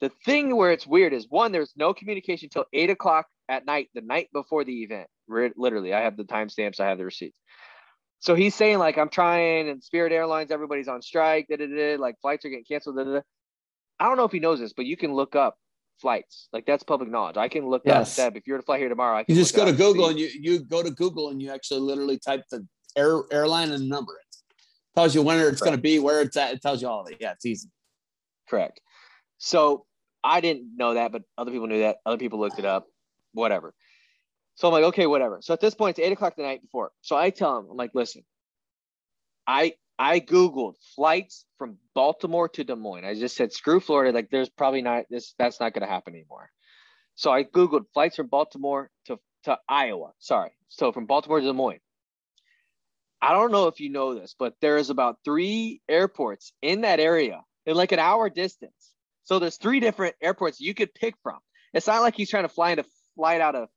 The 0.00 0.10
thing 0.24 0.54
where 0.54 0.72
it's 0.72 0.86
weird 0.86 1.12
is 1.12 1.26
one, 1.28 1.52
there's 1.52 1.72
no 1.76 1.92
communication 1.92 2.48
till 2.50 2.66
eight 2.72 2.90
o'clock 2.90 3.26
at 3.48 3.66
night, 3.66 3.88
the 3.94 4.02
night 4.02 4.28
before 4.32 4.62
the 4.62 4.82
event. 4.82 5.08
Literally, 5.28 5.94
I 5.94 6.02
have 6.02 6.16
the 6.16 6.24
timestamps, 6.24 6.80
I 6.80 6.88
have 6.88 6.98
the 6.98 7.04
receipts 7.04 7.38
so 8.18 8.34
he's 8.34 8.54
saying 8.54 8.78
like 8.78 8.98
I'm 8.98 9.08
trying 9.08 9.68
and 9.68 9.82
Spirit 9.82 10.12
Airlines, 10.12 10.50
everybody's 10.50 10.88
on 10.88 11.02
strike, 11.02 11.46
da, 11.48 11.56
da, 11.56 11.66
da, 11.66 11.96
like 11.96 12.16
flights 12.20 12.44
are 12.44 12.48
getting 12.48 12.64
canceled. 12.64 12.96
Da, 12.96 13.04
da, 13.04 13.12
da. 13.14 13.20
I 13.98 14.06
don't 14.06 14.16
know 14.16 14.24
if 14.24 14.32
he 14.32 14.40
knows 14.40 14.60
this, 14.60 14.72
but 14.72 14.86
you 14.86 14.96
can 14.96 15.14
look 15.14 15.36
up 15.36 15.56
flights. 16.00 16.48
Like 16.52 16.66
that's 16.66 16.82
public 16.82 17.10
knowledge. 17.10 17.36
I 17.36 17.48
can 17.48 17.68
look 17.68 17.82
yes. 17.84 18.18
up 18.18 18.26
Zeb. 18.26 18.36
If 18.36 18.46
you're 18.46 18.58
to 18.58 18.62
fly 18.62 18.78
here 18.78 18.88
tomorrow, 18.88 19.16
I 19.18 19.24
can 19.24 19.34
you 19.34 19.40
just 19.40 19.54
go 19.54 19.64
to 19.64 19.72
Google 19.72 20.08
and 20.08 20.18
you 20.18 20.28
you 20.40 20.60
go 20.60 20.82
to 20.82 20.90
Google 20.90 21.30
and 21.30 21.40
you 21.40 21.50
actually 21.50 21.80
literally 21.80 22.18
type 22.18 22.44
the 22.50 22.66
air 22.96 23.22
airline 23.30 23.70
and 23.70 23.88
number 23.88 24.14
it. 24.14 24.36
Tells 24.94 25.14
you 25.14 25.22
when 25.22 25.38
it's 25.38 25.60
going 25.60 25.76
to 25.76 25.80
be, 25.80 25.98
where 25.98 26.22
it's 26.22 26.36
at. 26.38 26.54
It 26.54 26.62
tells 26.62 26.80
you 26.80 26.88
all 26.88 27.02
of 27.02 27.10
it. 27.10 27.18
Yeah, 27.20 27.32
it's 27.32 27.44
easy. 27.44 27.68
Correct. 28.48 28.80
So 29.36 29.84
I 30.24 30.40
didn't 30.40 30.74
know 30.76 30.94
that, 30.94 31.12
but 31.12 31.22
other 31.36 31.50
people 31.50 31.66
knew 31.66 31.80
that. 31.80 31.98
Other 32.06 32.16
people 32.16 32.40
looked 32.40 32.58
it 32.58 32.64
up. 32.64 32.86
Whatever. 33.32 33.74
So 34.56 34.68
I'm 34.68 34.74
like, 34.74 34.84
okay, 34.84 35.06
whatever. 35.06 35.38
So 35.42 35.52
at 35.54 35.60
this 35.60 35.74
point, 35.74 35.98
it's 35.98 36.06
eight 36.06 36.12
o'clock 36.12 36.36
the 36.36 36.42
night 36.42 36.62
before. 36.62 36.90
So 37.02 37.16
I 37.16 37.30
tell 37.30 37.58
him, 37.58 37.68
I'm 37.70 37.76
like, 37.76 37.92
listen, 37.94 38.24
I 39.46 39.74
I 39.98 40.20
googled 40.20 40.74
flights 40.94 41.46
from 41.58 41.78
Baltimore 41.94 42.48
to 42.50 42.64
Des 42.64 42.74
Moines. 42.74 43.04
I 43.04 43.14
just 43.14 43.36
said, 43.36 43.52
screw 43.52 43.80
Florida. 43.80 44.14
Like, 44.14 44.30
there's 44.30 44.48
probably 44.48 44.82
not 44.82 45.04
this. 45.10 45.34
That's 45.38 45.60
not 45.60 45.72
going 45.72 45.86
to 45.86 45.92
happen 45.92 46.14
anymore. 46.14 46.50
So 47.14 47.30
I 47.30 47.44
googled 47.44 47.84
flights 47.94 48.16
from 48.16 48.26
Baltimore 48.26 48.90
to 49.06 49.18
to 49.44 49.58
Iowa. 49.68 50.12
Sorry, 50.18 50.50
so 50.68 50.90
from 50.90 51.06
Baltimore 51.06 51.40
to 51.40 51.46
Des 51.46 51.52
Moines. 51.52 51.80
I 53.20 53.32
don't 53.32 53.52
know 53.52 53.68
if 53.68 53.80
you 53.80 53.90
know 53.90 54.14
this, 54.14 54.34
but 54.38 54.54
there 54.60 54.76
is 54.76 54.90
about 54.90 55.18
three 55.24 55.80
airports 55.88 56.52
in 56.62 56.82
that 56.82 57.00
area 57.00 57.42
in 57.64 57.74
like 57.74 57.92
an 57.92 57.98
hour 57.98 58.28
distance. 58.30 58.94
So 59.24 59.38
there's 59.38 59.56
three 59.56 59.80
different 59.80 60.14
airports 60.20 60.60
you 60.60 60.74
could 60.74 60.94
pick 60.94 61.14
from. 61.22 61.38
It's 61.72 61.86
not 61.86 62.02
like 62.02 62.14
he's 62.14 62.30
trying 62.30 62.44
to 62.44 62.48
fly 62.48 62.70
into 62.70 62.84
flight 63.16 63.40
out 63.40 63.54
of 63.54 63.68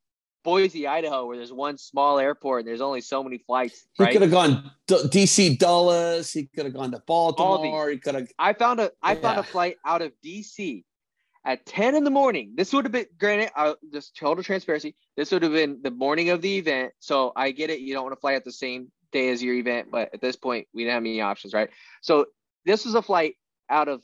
Boise, 0.43 0.87
Idaho, 0.87 1.25
where 1.25 1.37
there's 1.37 1.51
one 1.51 1.77
small 1.77 2.19
airport 2.19 2.61
and 2.61 2.67
there's 2.67 2.81
only 2.81 3.01
so 3.01 3.23
many 3.23 3.37
flights. 3.37 3.85
Right? 3.97 4.07
He 4.07 4.13
could 4.13 4.21
have 4.21 4.31
gone 4.31 4.71
DC 4.87 5.57
Dulles. 5.57 6.31
He 6.31 6.45
could 6.45 6.65
have 6.65 6.73
gone 6.73 6.91
to 6.91 7.01
Baltimore. 7.05 7.89
He 7.89 7.97
could 7.97 8.15
have. 8.15 8.29
I 8.39 8.53
found 8.53 8.79
a 8.79 8.91
I 9.01 9.13
yeah. 9.13 9.21
found 9.21 9.39
a 9.39 9.43
flight 9.43 9.77
out 9.85 10.01
of 10.01 10.13
DC 10.23 10.83
at 11.45 11.65
10 11.65 11.95
in 11.95 12.03
the 12.03 12.09
morning. 12.09 12.53
This 12.55 12.73
would 12.73 12.85
have 12.85 12.91
been 12.91 13.05
granted, 13.17 13.51
uh, 13.55 13.73
just 13.91 14.15
total 14.15 14.43
transparency. 14.43 14.95
This 15.15 15.31
would 15.31 15.43
have 15.43 15.53
been 15.53 15.79
the 15.81 15.91
morning 15.91 16.29
of 16.29 16.41
the 16.41 16.57
event. 16.57 16.93
So 16.99 17.31
I 17.35 17.51
get 17.51 17.69
it. 17.69 17.79
You 17.79 17.93
don't 17.93 18.03
want 18.03 18.15
to 18.15 18.19
fly 18.19 18.33
at 18.33 18.45
the 18.45 18.51
same 18.51 18.91
day 19.11 19.29
as 19.29 19.41
your 19.41 19.55
event, 19.55 19.89
but 19.91 20.13
at 20.13 20.21
this 20.21 20.35
point, 20.35 20.67
we 20.73 20.83
didn't 20.83 20.93
have 20.93 21.03
any 21.03 21.21
options, 21.21 21.53
right? 21.53 21.69
So 22.01 22.27
this 22.65 22.85
was 22.85 22.95
a 22.95 23.01
flight 23.01 23.35
out 23.69 23.87
of 23.87 24.01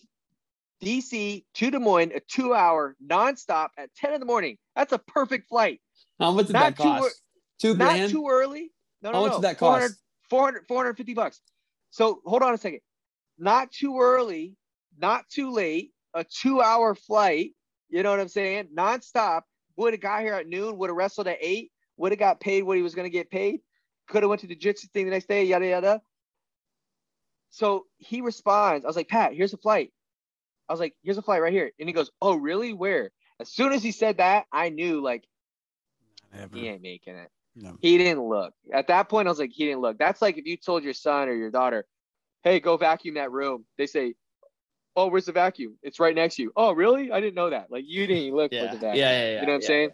DC 0.82 1.44
to 1.54 1.72
Des 1.72 1.80
Moines, 1.80 2.12
a 2.16 2.20
two 2.20 2.54
hour 2.54 2.96
nonstop 3.06 3.70
at 3.78 3.94
10 3.96 4.14
in 4.14 4.20
the 4.20 4.26
morning. 4.26 4.58
That's 4.76 4.94
a 4.94 5.00
perfect 5.00 5.48
flight. 5.48 5.82
How 6.20 6.32
much 6.32 6.48
did 6.48 6.54
not 6.54 6.76
that 6.76 6.78
cost? 6.78 7.22
Too, 7.60 7.74
Two 7.74 7.78
grand. 7.78 8.02
Not 8.02 8.10
too 8.10 8.28
early. 8.30 8.72
No, 9.02 9.12
no, 9.12 9.18
How 9.18 9.24
much 9.24 9.32
no. 9.32 9.38
did 9.38 9.44
that 9.44 9.58
cost? 9.58 9.96
400, 10.30 10.68
450 10.68 11.14
bucks. 11.14 11.42
So 11.92 12.22
hold 12.26 12.44
on 12.44 12.54
a 12.54 12.58
second. 12.58 12.80
Not 13.38 13.72
too 13.72 14.00
early, 14.00 14.56
not 14.98 15.28
too 15.30 15.52
late. 15.52 15.92
A 16.14 16.24
two-hour 16.24 16.96
flight. 16.96 17.52
You 17.90 18.02
know 18.02 18.10
what 18.10 18.22
I'm 18.22 18.30
saying? 18.30 18.70
Nonstop. 18.76 19.42
Would 19.76 19.94
have 19.94 20.02
got 20.02 20.22
here 20.22 20.34
at 20.34 20.48
noon. 20.48 20.78
Would 20.78 20.90
have 20.90 20.96
wrestled 20.96 21.28
at 21.28 21.38
eight. 21.42 21.72
Would 21.98 22.14
have 22.14 22.20
got 22.20 22.40
paid 22.40 22.64
what 22.64 22.78
he 22.78 22.84
was 22.84 22.96
going 22.96 23.06
to 23.06 23.10
get 23.12 23.30
paid. 23.30 23.60
Could 24.08 24.24
have 24.24 24.30
went 24.30 24.42
to 24.42 24.48
the 24.48 24.56
jiu-jitsu 24.56 24.88
thing 24.94 25.06
the 25.06 25.12
next 25.12 25.28
day. 25.28 25.44
Yada 25.44 25.68
yada. 25.68 26.02
So 27.50 27.86
he 27.98 28.22
responds. 28.22 28.86
I 28.86 28.88
was 28.88 28.96
like, 28.96 29.10
Pat, 29.10 29.34
here's 29.34 29.54
a 29.54 29.58
flight. 29.58 29.92
I 30.68 30.74
was 30.74 30.80
like, 30.80 30.94
here's 31.04 31.18
a 31.18 31.22
flight 31.22 31.42
right 31.42 31.54
here. 31.54 31.72
And 31.80 31.88
he 31.88 31.94
goes, 31.94 32.12
Oh, 32.22 32.36
really? 32.36 32.74
Where? 32.74 33.12
As 33.40 33.50
soon 33.50 33.74
as 33.74 33.84
he 33.84 33.92
said 33.92 34.18
that, 34.18 34.46
I 34.52 34.70
knew 34.70 35.02
like 35.02 35.26
He 36.54 36.68
ain't 36.68 36.82
making 36.82 37.16
it. 37.16 37.30
No. 37.56 37.78
He 37.82 37.98
didn't 37.98 38.24
look. 38.24 38.54
At 38.74 38.88
that 38.88 39.08
point, 39.10 39.28
I 39.28 39.32
was 39.32 39.40
like, 39.40 39.52
he 39.52 39.66
didn't 39.66 39.82
look. 39.82 39.98
That's 39.98 40.22
like 40.22 40.38
if 40.38 40.46
you 40.46 40.58
told 40.58 40.84
your 40.84 40.94
son 40.94 41.30
or 41.30 41.34
your 41.34 41.52
daughter, 41.52 41.86
hey, 42.44 42.60
go 42.60 42.76
vacuum 42.76 43.16
that 43.16 43.32
room. 43.32 43.66
They 43.78 43.88
say, 43.88 44.16
oh, 44.96 45.08
where's 45.08 45.26
the 45.26 45.32
vacuum? 45.32 45.78
It's 45.82 46.00
right 46.00 46.14
next 46.14 46.36
to 46.36 46.44
you. 46.44 46.52
Oh, 46.56 46.74
really? 46.74 47.12
I 47.12 47.22
didn't 47.22 47.36
know 47.36 47.50
that. 47.50 47.72
Like 47.72 47.86
you 47.88 48.08
didn't 48.08 48.36
look 48.36 48.52
yeah. 48.52 48.68
for 48.68 48.76
the 48.76 48.80
vacuum. 48.80 48.96
Yeah, 48.96 49.12
yeah, 49.12 49.34
yeah. 49.34 49.40
You 49.40 49.48
know 49.48 49.54
what 49.54 49.56
I'm 49.56 49.62
yeah, 49.62 49.68
saying? 49.68 49.90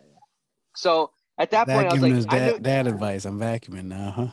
So 0.75 1.11
at 1.37 1.51
that 1.51 1.67
point, 1.67 1.87
I 1.87 1.93
was 1.93 2.01
like, 2.01 2.13
is 2.13 2.25
dad, 2.25 2.53
knew, 2.53 2.59
dad 2.59 2.87
advice. 2.87 3.25
I'm 3.25 3.39
vacuuming 3.39 3.85
now, 3.85 4.11
huh? 4.11 4.27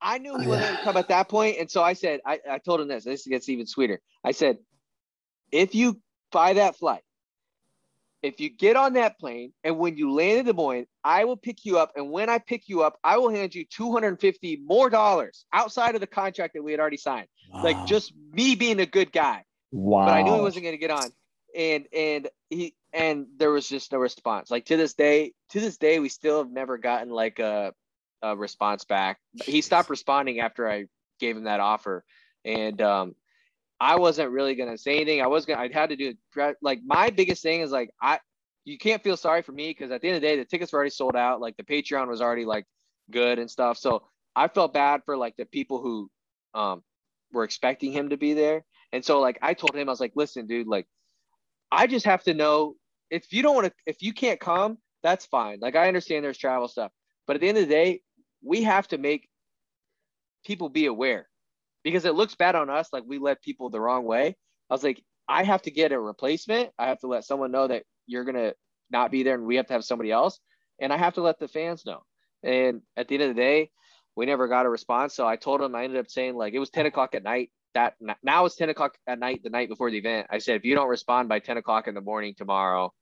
I 0.00 0.18
knew 0.18 0.38
he 0.38 0.46
oh, 0.46 0.50
wasn't 0.50 0.66
going 0.66 0.76
to 0.76 0.82
come 0.84 0.96
at 0.96 1.08
that 1.08 1.28
point, 1.28 1.56
and 1.58 1.70
so 1.70 1.82
I 1.82 1.92
said, 1.92 2.20
I, 2.24 2.38
I 2.48 2.58
told 2.58 2.80
him 2.80 2.88
this. 2.88 3.04
This 3.04 3.26
gets 3.26 3.48
even 3.48 3.66
sweeter. 3.66 4.00
I 4.24 4.30
said, 4.32 4.58
if 5.52 5.74
you 5.74 6.00
buy 6.30 6.54
that 6.54 6.76
flight 6.76 7.02
if 8.22 8.40
you 8.40 8.50
get 8.50 8.76
on 8.76 8.94
that 8.94 9.18
plane 9.18 9.52
and 9.64 9.78
when 9.78 9.96
you 9.96 10.12
land 10.12 10.40
in 10.40 10.46
Des 10.46 10.52
Moines, 10.52 10.86
I 11.04 11.24
will 11.24 11.36
pick 11.36 11.64
you 11.64 11.78
up. 11.78 11.92
And 11.96 12.10
when 12.10 12.28
I 12.28 12.38
pick 12.38 12.68
you 12.68 12.82
up, 12.82 12.98
I 13.02 13.18
will 13.18 13.30
hand 13.30 13.54
you 13.54 13.64
250 13.64 14.62
more 14.64 14.90
dollars 14.90 15.44
outside 15.52 15.94
of 15.94 16.00
the 16.00 16.06
contract 16.06 16.54
that 16.54 16.62
we 16.62 16.72
had 16.72 16.80
already 16.80 16.96
signed. 16.96 17.28
Wow. 17.52 17.64
Like 17.64 17.86
just 17.86 18.12
me 18.32 18.54
being 18.54 18.80
a 18.80 18.86
good 18.86 19.12
guy. 19.12 19.44
Wow. 19.72 20.06
But 20.06 20.12
I 20.12 20.22
knew 20.22 20.34
he 20.34 20.40
wasn't 20.40 20.64
going 20.64 20.74
to 20.74 20.78
get 20.78 20.90
on. 20.90 21.10
And, 21.56 21.86
and 21.92 22.28
he, 22.48 22.74
and 22.92 23.26
there 23.38 23.50
was 23.50 23.68
just 23.68 23.92
no 23.92 23.98
response. 23.98 24.50
Like 24.50 24.66
to 24.66 24.76
this 24.76 24.94
day, 24.94 25.32
to 25.50 25.60
this 25.60 25.78
day, 25.78 25.98
we 25.98 26.08
still 26.08 26.38
have 26.38 26.50
never 26.50 26.78
gotten 26.78 27.10
like 27.10 27.38
a, 27.38 27.72
a 28.22 28.36
response 28.36 28.84
back. 28.84 29.18
He 29.44 29.60
stopped 29.62 29.90
responding 29.90 30.40
after 30.40 30.68
I 30.68 30.86
gave 31.18 31.36
him 31.36 31.44
that 31.44 31.60
offer. 31.60 32.04
And, 32.44 32.80
um, 32.82 33.14
I 33.80 33.96
wasn't 33.96 34.30
really 34.30 34.54
gonna 34.54 34.76
say 34.76 34.96
anything. 34.96 35.22
I 35.22 35.26
was 35.28 35.46
gonna. 35.46 35.62
I 35.62 35.70
had 35.72 35.88
to 35.88 35.96
do 35.96 36.12
like 36.60 36.80
my 36.84 37.08
biggest 37.08 37.42
thing 37.42 37.62
is 37.62 37.72
like 37.72 37.90
I. 38.00 38.18
You 38.70 38.78
can't 38.78 39.02
feel 39.02 39.16
sorry 39.16 39.42
for 39.42 39.50
me 39.50 39.70
because 39.70 39.90
at 39.90 40.00
the 40.00 40.08
end 40.08 40.16
of 40.16 40.22
the 40.22 40.28
day, 40.28 40.36
the 40.36 40.44
tickets 40.44 40.72
were 40.72 40.78
already 40.78 40.90
sold 40.90 41.16
out. 41.16 41.40
Like 41.40 41.56
the 41.56 41.64
Patreon 41.64 42.06
was 42.06 42.20
already 42.20 42.44
like 42.44 42.66
good 43.10 43.40
and 43.40 43.50
stuff. 43.50 43.76
So 43.78 44.04
I 44.36 44.46
felt 44.46 44.72
bad 44.72 45.02
for 45.04 45.16
like 45.16 45.34
the 45.36 45.44
people 45.44 45.82
who 45.82 46.08
um 46.54 46.82
were 47.32 47.44
expecting 47.44 47.92
him 47.92 48.10
to 48.10 48.16
be 48.16 48.32
there. 48.32 48.64
And 48.92 49.04
so 49.04 49.20
like 49.20 49.38
I 49.42 49.54
told 49.54 49.74
him, 49.74 49.88
I 49.88 49.92
was 49.92 50.00
like, 50.00 50.12
listen, 50.14 50.46
dude, 50.46 50.68
like 50.68 50.86
I 51.72 51.88
just 51.88 52.06
have 52.06 52.22
to 52.24 52.34
know 52.34 52.74
if 53.10 53.32
you 53.32 53.42
don't 53.42 53.56
want 53.56 53.66
to, 53.66 53.72
if 53.86 54.02
you 54.02 54.12
can't 54.12 54.38
come, 54.38 54.78
that's 55.02 55.26
fine. 55.26 55.58
Like 55.60 55.74
I 55.74 55.88
understand 55.88 56.24
there's 56.24 56.38
travel 56.38 56.68
stuff, 56.68 56.92
but 57.26 57.34
at 57.34 57.42
the 57.42 57.48
end 57.48 57.58
of 57.58 57.64
the 57.68 57.74
day, 57.74 58.02
we 58.42 58.62
have 58.62 58.86
to 58.88 58.98
make 58.98 59.28
people 60.44 60.68
be 60.68 60.86
aware 60.86 61.28
because 61.82 62.04
it 62.04 62.14
looks 62.14 62.36
bad 62.36 62.54
on 62.54 62.70
us 62.70 62.88
like 62.92 63.04
we 63.06 63.18
led 63.18 63.40
people 63.42 63.68
the 63.68 63.80
wrong 63.80 64.04
way. 64.04 64.36
I 64.70 64.74
was 64.74 64.84
like, 64.84 65.02
I 65.28 65.42
have 65.44 65.62
to 65.62 65.70
get 65.70 65.92
a 65.92 66.00
replacement. 66.00 66.70
I 66.78 66.88
have 66.88 67.00
to 67.00 67.06
let 67.08 67.24
someone 67.24 67.50
know 67.50 67.66
that 67.68 67.84
you're 68.10 68.24
gonna 68.24 68.52
not 68.90 69.10
be 69.10 69.22
there 69.22 69.34
and 69.34 69.46
we 69.46 69.56
have 69.56 69.66
to 69.66 69.72
have 69.72 69.84
somebody 69.84 70.10
else. 70.10 70.40
And 70.80 70.92
I 70.92 70.96
have 70.96 71.14
to 71.14 71.22
let 71.22 71.38
the 71.38 71.48
fans 71.48 71.84
know. 71.86 72.02
And 72.42 72.82
at 72.96 73.08
the 73.08 73.14
end 73.14 73.24
of 73.24 73.28
the 73.28 73.40
day, 73.40 73.70
we 74.16 74.26
never 74.26 74.48
got 74.48 74.66
a 74.66 74.68
response. 74.68 75.14
So 75.14 75.26
I 75.26 75.36
told 75.36 75.60
him 75.60 75.74
I 75.74 75.84
ended 75.84 76.00
up 76.00 76.10
saying 76.10 76.34
like 76.34 76.54
it 76.54 76.58
was 76.58 76.70
10 76.70 76.86
o'clock 76.86 77.14
at 77.14 77.22
night. 77.22 77.50
That 77.74 77.94
now 78.22 78.46
it's 78.46 78.56
10 78.56 78.70
o'clock 78.70 78.96
at 79.06 79.20
night, 79.20 79.42
the 79.44 79.50
night 79.50 79.68
before 79.68 79.90
the 79.90 79.98
event. 79.98 80.26
I 80.30 80.38
said, 80.38 80.56
if 80.56 80.64
you 80.64 80.74
don't 80.74 80.88
respond 80.88 81.28
by 81.28 81.38
10 81.38 81.56
o'clock 81.56 81.86
in 81.86 81.94
the 81.94 82.00
morning 82.00 82.34
tomorrow, 82.36 82.92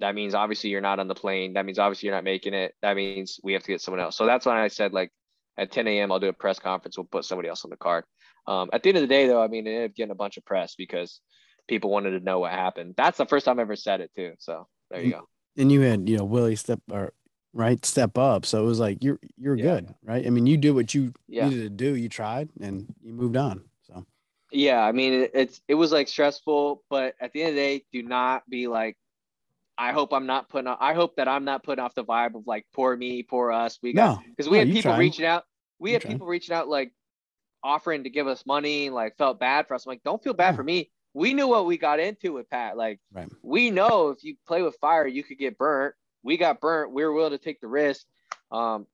that 0.00 0.14
means 0.14 0.34
obviously 0.34 0.70
you're 0.70 0.82
not 0.82 0.98
on 0.98 1.08
the 1.08 1.14
plane. 1.14 1.54
That 1.54 1.64
means 1.64 1.78
obviously 1.78 2.08
you're 2.08 2.16
not 2.16 2.24
making 2.24 2.52
it. 2.52 2.74
That 2.82 2.96
means 2.96 3.40
we 3.42 3.54
have 3.54 3.62
to 3.62 3.68
get 3.68 3.80
someone 3.80 4.00
else. 4.00 4.16
So 4.16 4.26
that's 4.26 4.44
when 4.44 4.56
I 4.56 4.68
said 4.68 4.92
like 4.92 5.10
at 5.56 5.72
10 5.72 5.86
a.m. 5.86 6.12
I'll 6.12 6.20
do 6.20 6.28
a 6.28 6.32
press 6.32 6.58
conference. 6.58 6.98
We'll 6.98 7.06
put 7.06 7.24
somebody 7.24 7.48
else 7.48 7.64
on 7.64 7.70
the 7.70 7.76
card. 7.76 8.04
Um, 8.46 8.68
at 8.72 8.82
the 8.82 8.90
end 8.90 8.98
of 8.98 9.02
the 9.02 9.08
day, 9.08 9.26
though, 9.26 9.42
I 9.42 9.48
mean, 9.48 9.66
it 9.66 9.70
ended 9.70 9.90
up 9.90 9.96
getting 9.96 10.12
a 10.12 10.16
bunch 10.16 10.36
of 10.36 10.44
press 10.44 10.74
because 10.76 11.20
people 11.70 11.90
wanted 11.90 12.10
to 12.18 12.20
know 12.20 12.40
what 12.40 12.52
happened. 12.52 12.94
That's 12.98 13.18
the 13.18 13.26
first 13.26 13.46
time 13.46 13.58
I 13.58 13.62
ever 13.62 13.76
said 13.76 14.02
it 14.02 14.12
too. 14.14 14.34
So 14.40 14.68
there 14.90 15.02
you 15.02 15.12
go. 15.12 15.28
And 15.56 15.72
you 15.72 15.80
had, 15.80 16.08
you 16.08 16.18
know, 16.18 16.24
Willie 16.24 16.56
step 16.56 16.80
or 16.90 17.14
right 17.54 17.84
step 17.86 18.18
up. 18.18 18.46
So 18.46 18.62
it 18.62 18.66
was 18.66 18.80
like 18.80 19.02
you're 19.02 19.20
you're 19.38 19.56
Yeah. 19.56 19.80
good, 19.80 19.94
right? 20.02 20.26
I 20.26 20.30
mean, 20.30 20.46
you 20.46 20.58
did 20.58 20.72
what 20.72 20.94
you 20.94 21.14
Yeah. 21.28 21.48
needed 21.48 21.62
to 21.62 21.70
do. 21.70 21.96
You 21.96 22.08
tried 22.08 22.50
and 22.60 22.94
you 23.02 23.14
moved 23.14 23.36
on. 23.36 23.64
So 23.86 24.04
Yeah, 24.52 24.80
I 24.82 24.92
mean, 24.92 25.12
it, 25.12 25.30
it's 25.34 25.60
it 25.68 25.74
was 25.74 25.92
like 25.92 26.08
stressful, 26.08 26.82
but 26.90 27.14
at 27.20 27.32
the 27.32 27.42
end 27.42 27.50
of 27.50 27.54
the 27.56 27.60
day, 27.60 27.84
do 27.92 28.02
not 28.02 28.48
be 28.48 28.66
like. 28.68 28.96
I 29.78 29.92
hope 29.92 30.12
I'm 30.12 30.26
not 30.26 30.50
putting. 30.50 30.68
I 30.68 30.94
hope 30.94 31.16
that 31.16 31.28
I'm 31.28 31.44
not 31.44 31.64
putting 31.64 31.82
off 31.82 31.94
the 31.94 32.04
vibe 32.04 32.34
of 32.36 32.46
like 32.46 32.66
poor 32.74 32.96
me, 32.96 33.22
poor 33.22 33.50
us. 33.50 33.78
We 33.82 33.94
got 33.94 34.16
no, 34.16 34.22
because 34.36 34.48
we 34.50 34.58
no, 34.58 34.64
had 34.64 34.72
people 34.74 34.92
tried. 34.92 34.98
reaching 34.98 35.24
out. 35.24 35.44
We 35.78 35.90
You 35.90 35.94
had 35.94 36.02
tried. 36.02 36.12
people 36.12 36.26
reaching 36.26 36.54
out 36.54 36.68
like 36.68 36.92
offering 37.62 38.04
to 38.04 38.10
give 38.10 38.26
us 38.26 38.44
money, 38.46 38.90
like 38.90 39.16
felt 39.18 39.40
bad 39.40 39.68
for 39.68 39.74
us. 39.74 39.86
I'm 39.86 39.90
like, 39.90 40.02
don't 40.04 40.22
feel 40.22 40.34
bad 40.34 40.50
Yeah. 40.50 40.56
for 40.56 40.64
me. 40.64 40.90
We 41.14 41.34
knew 41.34 41.48
what 41.48 41.66
we 41.66 41.76
got 41.76 41.98
into 42.00 42.32
with 42.32 42.48
Pat. 42.50 42.76
Like, 42.76 43.00
Right. 43.12 43.28
we 43.42 43.70
know 43.70 44.10
if 44.10 44.22
you 44.22 44.36
play 44.46 44.62
with 44.62 44.76
fire, 44.80 45.06
you 45.06 45.24
could 45.24 45.38
get 45.38 45.58
burnt. 45.58 45.94
We 46.22 46.36
got 46.36 46.60
burnt. 46.60 46.92
We 46.92 47.02
were 47.04 47.12
willing 47.12 47.32
to 47.32 47.38
take 47.38 47.60
the 47.60 47.66
risk. 47.66 48.06
Um, 48.52 48.86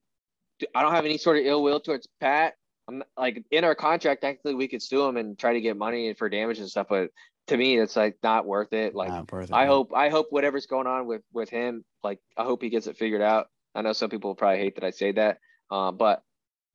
d- 0.58 0.68
I 0.74 0.82
don't 0.82 0.92
have 0.92 1.04
any 1.04 1.18
sort 1.18 1.38
of 1.38 1.44
ill 1.44 1.62
will 1.62 1.80
towards 1.80 2.06
Pat. 2.20 2.54
I'm 2.88 2.98
not- 2.98 3.08
like 3.18 3.44
in 3.50 3.64
our 3.64 3.74
contract, 3.74 4.22
technically, 4.22 4.54
we 4.54 4.68
could 4.68 4.82
sue 4.82 5.04
him 5.04 5.16
and 5.16 5.38
try 5.38 5.52
to 5.52 5.60
get 5.60 5.76
money 5.76 6.14
for 6.14 6.28
damage 6.28 6.58
and 6.58 6.68
stuff. 6.70 6.86
But 6.88 7.10
to 7.48 7.56
me, 7.56 7.78
it's 7.78 7.96
like 7.96 8.16
not 8.22 8.46
worth 8.46 8.72
it. 8.72 8.94
Like, 8.94 9.08
Not 9.08 9.30
worth 9.30 9.50
it, 9.50 9.54
I 9.54 9.64
no. 9.64 9.70
hope 9.72 9.92
I 9.94 10.08
hope 10.08 10.28
whatever's 10.30 10.66
going 10.66 10.86
on 10.86 11.06
with 11.06 11.22
with 11.32 11.48
him, 11.50 11.84
like 12.02 12.20
I 12.36 12.44
hope 12.44 12.62
he 12.62 12.70
gets 12.70 12.86
it 12.86 12.96
figured 12.96 13.22
out. 13.22 13.48
I 13.74 13.82
know 13.82 13.92
some 13.92 14.08
people 14.08 14.34
probably 14.34 14.58
hate 14.58 14.76
that 14.76 14.84
I 14.84 14.90
say 14.90 15.12
that, 15.12 15.38
um, 15.70 15.96
but 15.96 16.22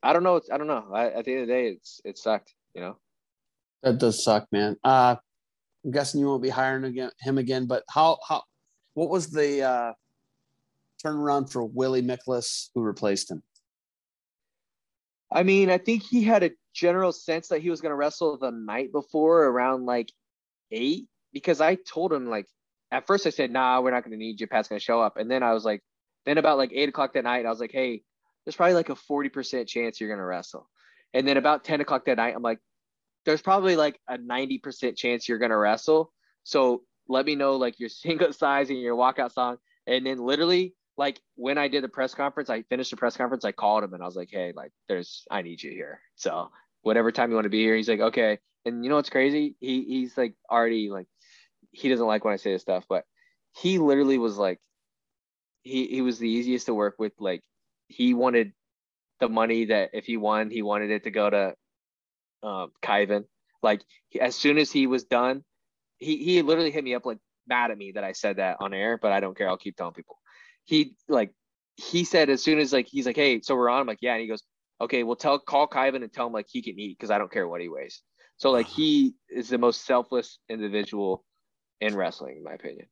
I 0.04 0.14
don't 0.14 0.24
know. 0.24 0.36
It's 0.36 0.50
I 0.52 0.58
don't 0.58 0.68
know. 0.68 0.90
I, 0.94 1.08
at 1.08 1.26
the 1.26 1.32
end 1.34 1.42
of 1.44 1.48
the 1.48 1.54
day, 1.54 1.68
it's 1.70 2.00
it 2.06 2.18
sucked. 2.18 2.54
You 2.76 2.82
know. 2.82 2.98
That 3.84 3.98
does 3.98 4.24
suck, 4.24 4.48
man. 4.52 4.78
Uh, 4.84 5.16
I'm 5.84 5.92
guessing 5.92 6.20
you 6.20 6.28
won't 6.28 6.44
be 6.44 6.50
hiring 6.50 6.84
again 6.84 7.12
him 7.20 7.38
again. 7.38 7.66
But 7.66 7.84
how 7.90 8.20
how 8.28 8.44
what 8.94 9.10
was 9.10 9.32
the 9.32 9.64
uh, 9.64 9.94
turnaround 11.04 11.52
for 11.52 11.64
Willie 11.64 12.04
Miklas 12.04 12.70
who 12.74 12.82
replaced 12.82 13.32
him? 13.32 13.42
I 15.32 15.44
mean, 15.44 15.70
I 15.70 15.78
think 15.78 16.04
he 16.04 16.24
had 16.24 16.44
a 16.44 16.52
general 16.74 17.12
sense 17.12 17.48
that 17.48 17.62
he 17.62 17.70
was 17.70 17.82
going 17.82 17.92
to 17.92 17.96
wrestle 17.96 18.38
the 18.38 18.52
night 18.52 18.92
before 18.92 19.46
around 19.46 19.86
like 19.86 20.12
eight 20.72 21.08
because 21.34 21.62
I 21.62 21.76
told 21.76 22.12
him 22.12 22.30
like 22.30 22.48
at 22.92 23.08
first 23.08 23.26
I 23.26 23.30
said, 23.30 23.52
"Nah, 23.52 23.82
we're 23.82 23.92
not 23.92 24.04
going 24.04 24.12
to 24.12 24.18
need 24.18 24.40
you. 24.40 24.48
Pat's 24.48 24.68
going 24.68 24.80
to 24.80 24.84
show 24.84 25.02
up," 25.02 25.18
and 25.18 25.32
then 25.32 25.44
I 25.44 25.54
was 25.54 25.66
like, 25.66 25.82
then 26.26 26.38
about 26.38 26.58
like 26.58 26.72
eight 26.74 26.90
o'clock 26.90 27.14
that 27.14 27.24
night, 27.24 27.46
I 27.46 27.50
was 27.50 27.60
like, 27.60 27.72
"Hey, 27.72 28.04
there's 28.46 28.56
probably 28.56 28.74
like 28.74 28.90
a 28.90 28.96
forty 28.96 29.30
percent 29.30 29.68
chance 29.68 30.00
you're 30.00 30.10
going 30.10 30.20
to 30.20 30.26
wrestle," 30.26 30.68
and 31.14 31.28
then 31.28 31.38
about 31.38 31.64
ten 31.64 31.82
o'clock 31.82 32.06
that 32.06 32.18
night, 32.18 32.36
I'm 32.36 32.44
like, 32.44 32.60
"There's 33.26 33.42
probably 33.42 33.76
like 33.76 34.00
a 34.08 34.18
ninety 34.18 34.58
percent 34.58 34.98
chance 34.98 35.28
you're 35.28 35.40
going 35.40 35.52
to 35.52 35.58
wrestle." 35.58 36.12
So 36.44 36.84
let 37.08 37.26
me 37.26 37.36
know 37.36 37.56
like 37.56 37.80
your 37.80 37.90
single 38.06 38.34
size 38.34 38.70
and 38.70 38.80
your 38.80 38.96
walkout 38.96 39.34
song, 39.34 39.58
and 39.88 40.06
then 40.06 40.18
literally 40.18 40.76
like 40.98 41.20
when 41.36 41.58
I 41.58 41.68
did 41.68 41.84
the 41.84 41.90
press 41.90 42.14
conference, 42.14 42.50
I 42.50 42.64
finished 42.64 42.92
the 42.92 42.98
press 42.98 43.18
conference, 43.18 43.46
I 43.46 43.52
called 43.52 43.84
him 43.84 43.94
and 43.94 44.04
I 44.04 44.06
was 44.06 44.16
like, 44.16 44.30
hey, 44.32 44.54
like 44.56 44.72
there's 44.88 45.26
I 45.32 45.42
need 45.42 45.62
you 45.64 45.72
here. 45.72 46.00
So 46.16 46.52
whatever 46.82 47.12
time 47.12 47.30
you 47.30 47.36
want 47.36 47.46
to 47.46 47.50
be 47.50 47.64
here, 47.64 47.76
he's 47.76 47.90
like, 47.90 48.00
okay. 48.00 48.40
And 48.66 48.84
you 48.84 48.90
know 48.90 48.98
what's 48.98 49.10
crazy? 49.10 49.56
He 49.60 49.84
he's 49.84 50.18
like 50.18 50.36
already 50.50 50.90
like 50.90 51.08
he 51.72 51.90
doesn't 51.90 52.06
like 52.06 52.24
when 52.24 52.34
I 52.34 52.38
say 52.38 52.52
this 52.54 52.62
stuff, 52.62 52.86
but 52.88 53.06
he 53.58 53.80
literally 53.80 54.18
was 54.18 54.38
like 54.38 54.60
he 55.64 55.88
he 55.88 56.02
was 56.02 56.20
the 56.20 56.30
easiest 56.30 56.68
to 56.68 56.74
work 56.74 56.96
with. 57.00 57.14
Like 57.20 57.42
he 57.88 58.14
wanted 58.14 58.54
the 59.20 59.30
money 59.30 59.66
that 59.66 59.92
if 59.94 60.06
he 60.06 60.18
won, 60.18 60.52
he 60.52 60.62
wanted 60.62 60.92
it 60.92 61.06
to 61.06 61.12
go 61.12 61.30
to 61.30 61.56
um 62.44 62.72
Kyvan. 62.84 63.26
Like 63.64 63.82
as 64.20 64.36
soon 64.36 64.58
as 64.58 64.72
he 64.72 64.88
was 64.88 65.04
done, 65.04 65.44
he 66.00 66.18
he 66.18 66.42
literally 66.42 66.72
hit 66.72 66.84
me 66.84 66.96
up 66.96 67.06
like 67.06 67.20
mad 67.48 67.72
at 67.72 67.78
me 67.78 67.92
that 67.94 68.04
I 68.04 68.12
said 68.14 68.38
that 68.38 68.58
on 68.60 68.74
air, 68.74 68.98
but 69.02 69.12
I 69.12 69.20
don't 69.20 69.38
care. 69.38 69.48
I'll 69.50 69.58
keep 69.58 69.76
telling 69.76 69.94
people. 69.94 70.18
He 70.66 70.96
like 71.08 71.32
he 71.76 72.04
said 72.04 72.30
as 72.30 72.44
soon 72.44 72.60
as 72.60 72.74
like 72.74 72.88
he's 72.88 73.06
like, 73.06 73.16
hey, 73.16 73.42
so 73.42 73.56
we're 73.56 73.70
on. 73.70 73.82
I'm 73.82 73.88
like, 73.88 74.00
yeah, 74.02 74.14
and 74.14 74.22
he 74.22 74.28
goes, 74.28 74.44
okay, 74.80 75.04
well 75.04 75.16
tell 75.16 75.40
call 75.40 75.68
Kyvan 75.68 76.04
and 76.04 76.12
tell 76.12 76.28
him 76.28 76.34
like 76.34 76.48
he 76.50 76.62
can 76.62 76.80
eat 76.80 76.98
because 76.98 77.12
I 77.12 77.18
don't 77.18 77.32
care 77.32 77.48
what 77.48 77.62
he 77.62 77.70
weighs. 77.70 78.02
So 78.38 78.52
like 78.52 78.68
he 78.68 79.14
is 79.30 79.50
the 79.50 79.58
most 79.60 79.86
selfless 79.86 80.40
individual 80.50 81.24
in 81.80 81.96
wrestling, 81.96 82.38
in 82.38 82.44
my 82.44 82.54
opinion. 82.54 82.88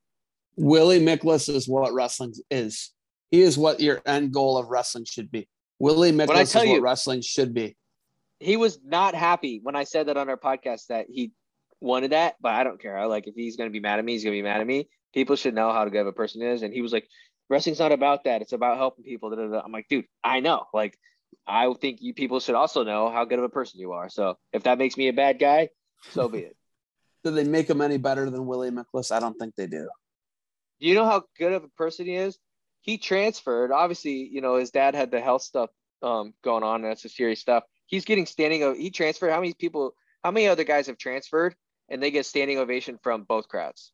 Willie 0.55 0.99
Miklas 0.99 1.49
is 1.49 1.67
what 1.67 1.93
wrestling 1.93 2.33
is. 2.51 2.91
He 3.31 3.41
is 3.41 3.57
what 3.57 3.79
your 3.79 4.01
end 4.05 4.33
goal 4.33 4.57
of 4.57 4.67
wrestling 4.67 5.05
should 5.05 5.31
be. 5.31 5.47
Willie 5.79 6.09
I 6.09 6.11
Miklas 6.11 6.41
is 6.41 6.55
what 6.55 6.67
you- 6.67 6.81
wrestling 6.81 7.21
should 7.21 7.53
be. 7.53 7.75
He 8.39 8.57
was 8.57 8.79
not 8.83 9.15
happy 9.15 9.59
when 9.61 9.75
I 9.75 9.83
said 9.83 10.07
that 10.07 10.17
on 10.17 10.29
our 10.29 10.37
podcast 10.37 10.87
that 10.87 11.07
he 11.09 11.33
wanted 11.81 12.11
that, 12.11 12.35
but 12.41 12.53
I 12.53 12.63
don't 12.63 12.81
care. 12.81 12.97
I 12.97 13.05
like 13.05 13.27
if 13.27 13.35
he's 13.35 13.57
gonna 13.57 13.69
be 13.69 13.79
mad 13.79 13.99
at 13.99 14.05
me, 14.05 14.13
he's 14.13 14.23
gonna 14.23 14.35
be 14.35 14.41
mad 14.41 14.61
at 14.61 14.67
me. 14.67 14.87
People 15.13 15.35
should 15.35 15.55
know 15.55 15.71
how 15.71 15.85
good 15.85 16.01
of 16.01 16.07
a 16.07 16.13
person 16.13 16.41
is. 16.41 16.61
And 16.61 16.73
he 16.73 16.81
was 16.81 16.93
like, 16.93 17.07
wrestling's 17.49 17.79
not 17.79 17.91
about 17.91 18.25
that. 18.25 18.41
It's 18.41 18.53
about 18.53 18.77
helping 18.77 19.03
people. 19.03 19.33
I'm 19.33 19.71
like, 19.71 19.87
dude, 19.89 20.05
I 20.23 20.39
know. 20.39 20.65
Like, 20.73 20.97
I 21.47 21.71
think 21.81 22.01
you 22.01 22.13
people 22.13 22.39
should 22.39 22.55
also 22.55 22.83
know 22.83 23.09
how 23.09 23.25
good 23.25 23.39
of 23.39 23.45
a 23.45 23.49
person 23.49 23.79
you 23.79 23.93
are. 23.93 24.09
So 24.09 24.37
if 24.53 24.63
that 24.63 24.77
makes 24.77 24.97
me 24.97 25.07
a 25.07 25.13
bad 25.13 25.39
guy, 25.39 25.69
so 26.11 26.27
be 26.29 26.39
it. 26.39 26.55
Do 27.23 27.31
they 27.31 27.43
make 27.43 27.69
him 27.69 27.81
any 27.81 27.97
better 27.97 28.29
than 28.29 28.45
Willie 28.45 28.71
Miklas? 28.71 29.11
I 29.11 29.19
don't 29.19 29.37
think 29.37 29.55
they 29.55 29.67
do. 29.67 29.89
Do 30.79 30.87
you 30.87 30.95
know 30.95 31.05
how 31.05 31.23
good 31.37 31.51
of 31.51 31.65
a 31.65 31.69
person 31.69 32.05
he 32.05 32.15
is? 32.15 32.37
He 32.79 32.97
transferred. 32.97 33.73
Obviously, 33.73 34.29
you 34.31 34.39
know, 34.39 34.55
his 34.55 34.71
dad 34.71 34.95
had 34.95 35.11
the 35.11 35.19
health 35.19 35.41
stuff 35.41 35.69
um, 36.01 36.33
going 36.45 36.63
on. 36.63 36.75
And 36.75 36.85
that's 36.85 37.03
the 37.03 37.09
serious 37.09 37.41
stuff. 37.41 37.63
He's 37.89 38.05
getting 38.05 38.25
standing. 38.27 38.63
o- 38.63 38.75
He 38.75 38.91
transferred. 38.91 39.31
How 39.31 39.39
many 39.41 39.53
people? 39.53 39.95
How 40.23 40.31
many 40.31 40.47
other 40.47 40.63
guys 40.63 40.87
have 40.87 40.97
transferred 40.97 41.55
and 41.89 42.01
they 42.01 42.11
get 42.11 42.25
standing 42.25 42.59
ovation 42.59 42.99
from 43.01 43.23
both 43.23 43.47
crowds 43.47 43.91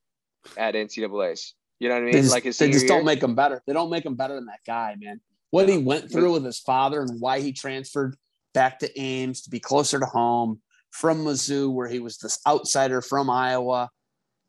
at 0.58 0.76
NCAA's? 0.76 1.56
You 1.80 1.88
know 1.90 1.96
what 1.96 2.02
I 2.02 2.04
mean? 2.04 2.14
They 2.14 2.20
just, 2.20 2.32
like 2.32 2.44
they 2.44 2.50
just 2.72 2.88
don't 2.88 2.98
year? 3.00 3.04
make 3.06 3.24
him 3.24 3.36
better. 3.36 3.62
They 3.66 3.74
don't 3.74 3.90
make 3.90 4.06
him 4.06 4.16
better 4.16 4.36
than 4.36 4.46
that 4.48 4.60
guy, 4.68 4.96
man. 5.00 5.22
What 5.52 5.70
he 5.70 5.78
went 5.78 6.12
through 6.12 6.34
with 6.34 6.44
his 6.44 6.60
father 6.60 7.02
and 7.02 7.20
why 7.22 7.40
he 7.40 7.54
transferred 7.54 8.18
back 8.54 8.80
to 8.80 9.00
Ames 9.00 9.42
to 9.44 9.50
be 9.50 9.60
closer 9.60 10.00
to 10.00 10.06
home 10.06 10.62
from 10.92 11.24
Mizzou, 11.24 11.72
where 11.74 11.88
he 11.88 12.00
was 12.00 12.18
this 12.18 12.40
outsider 12.46 13.02
from 13.02 13.30
Iowa. 13.30 13.90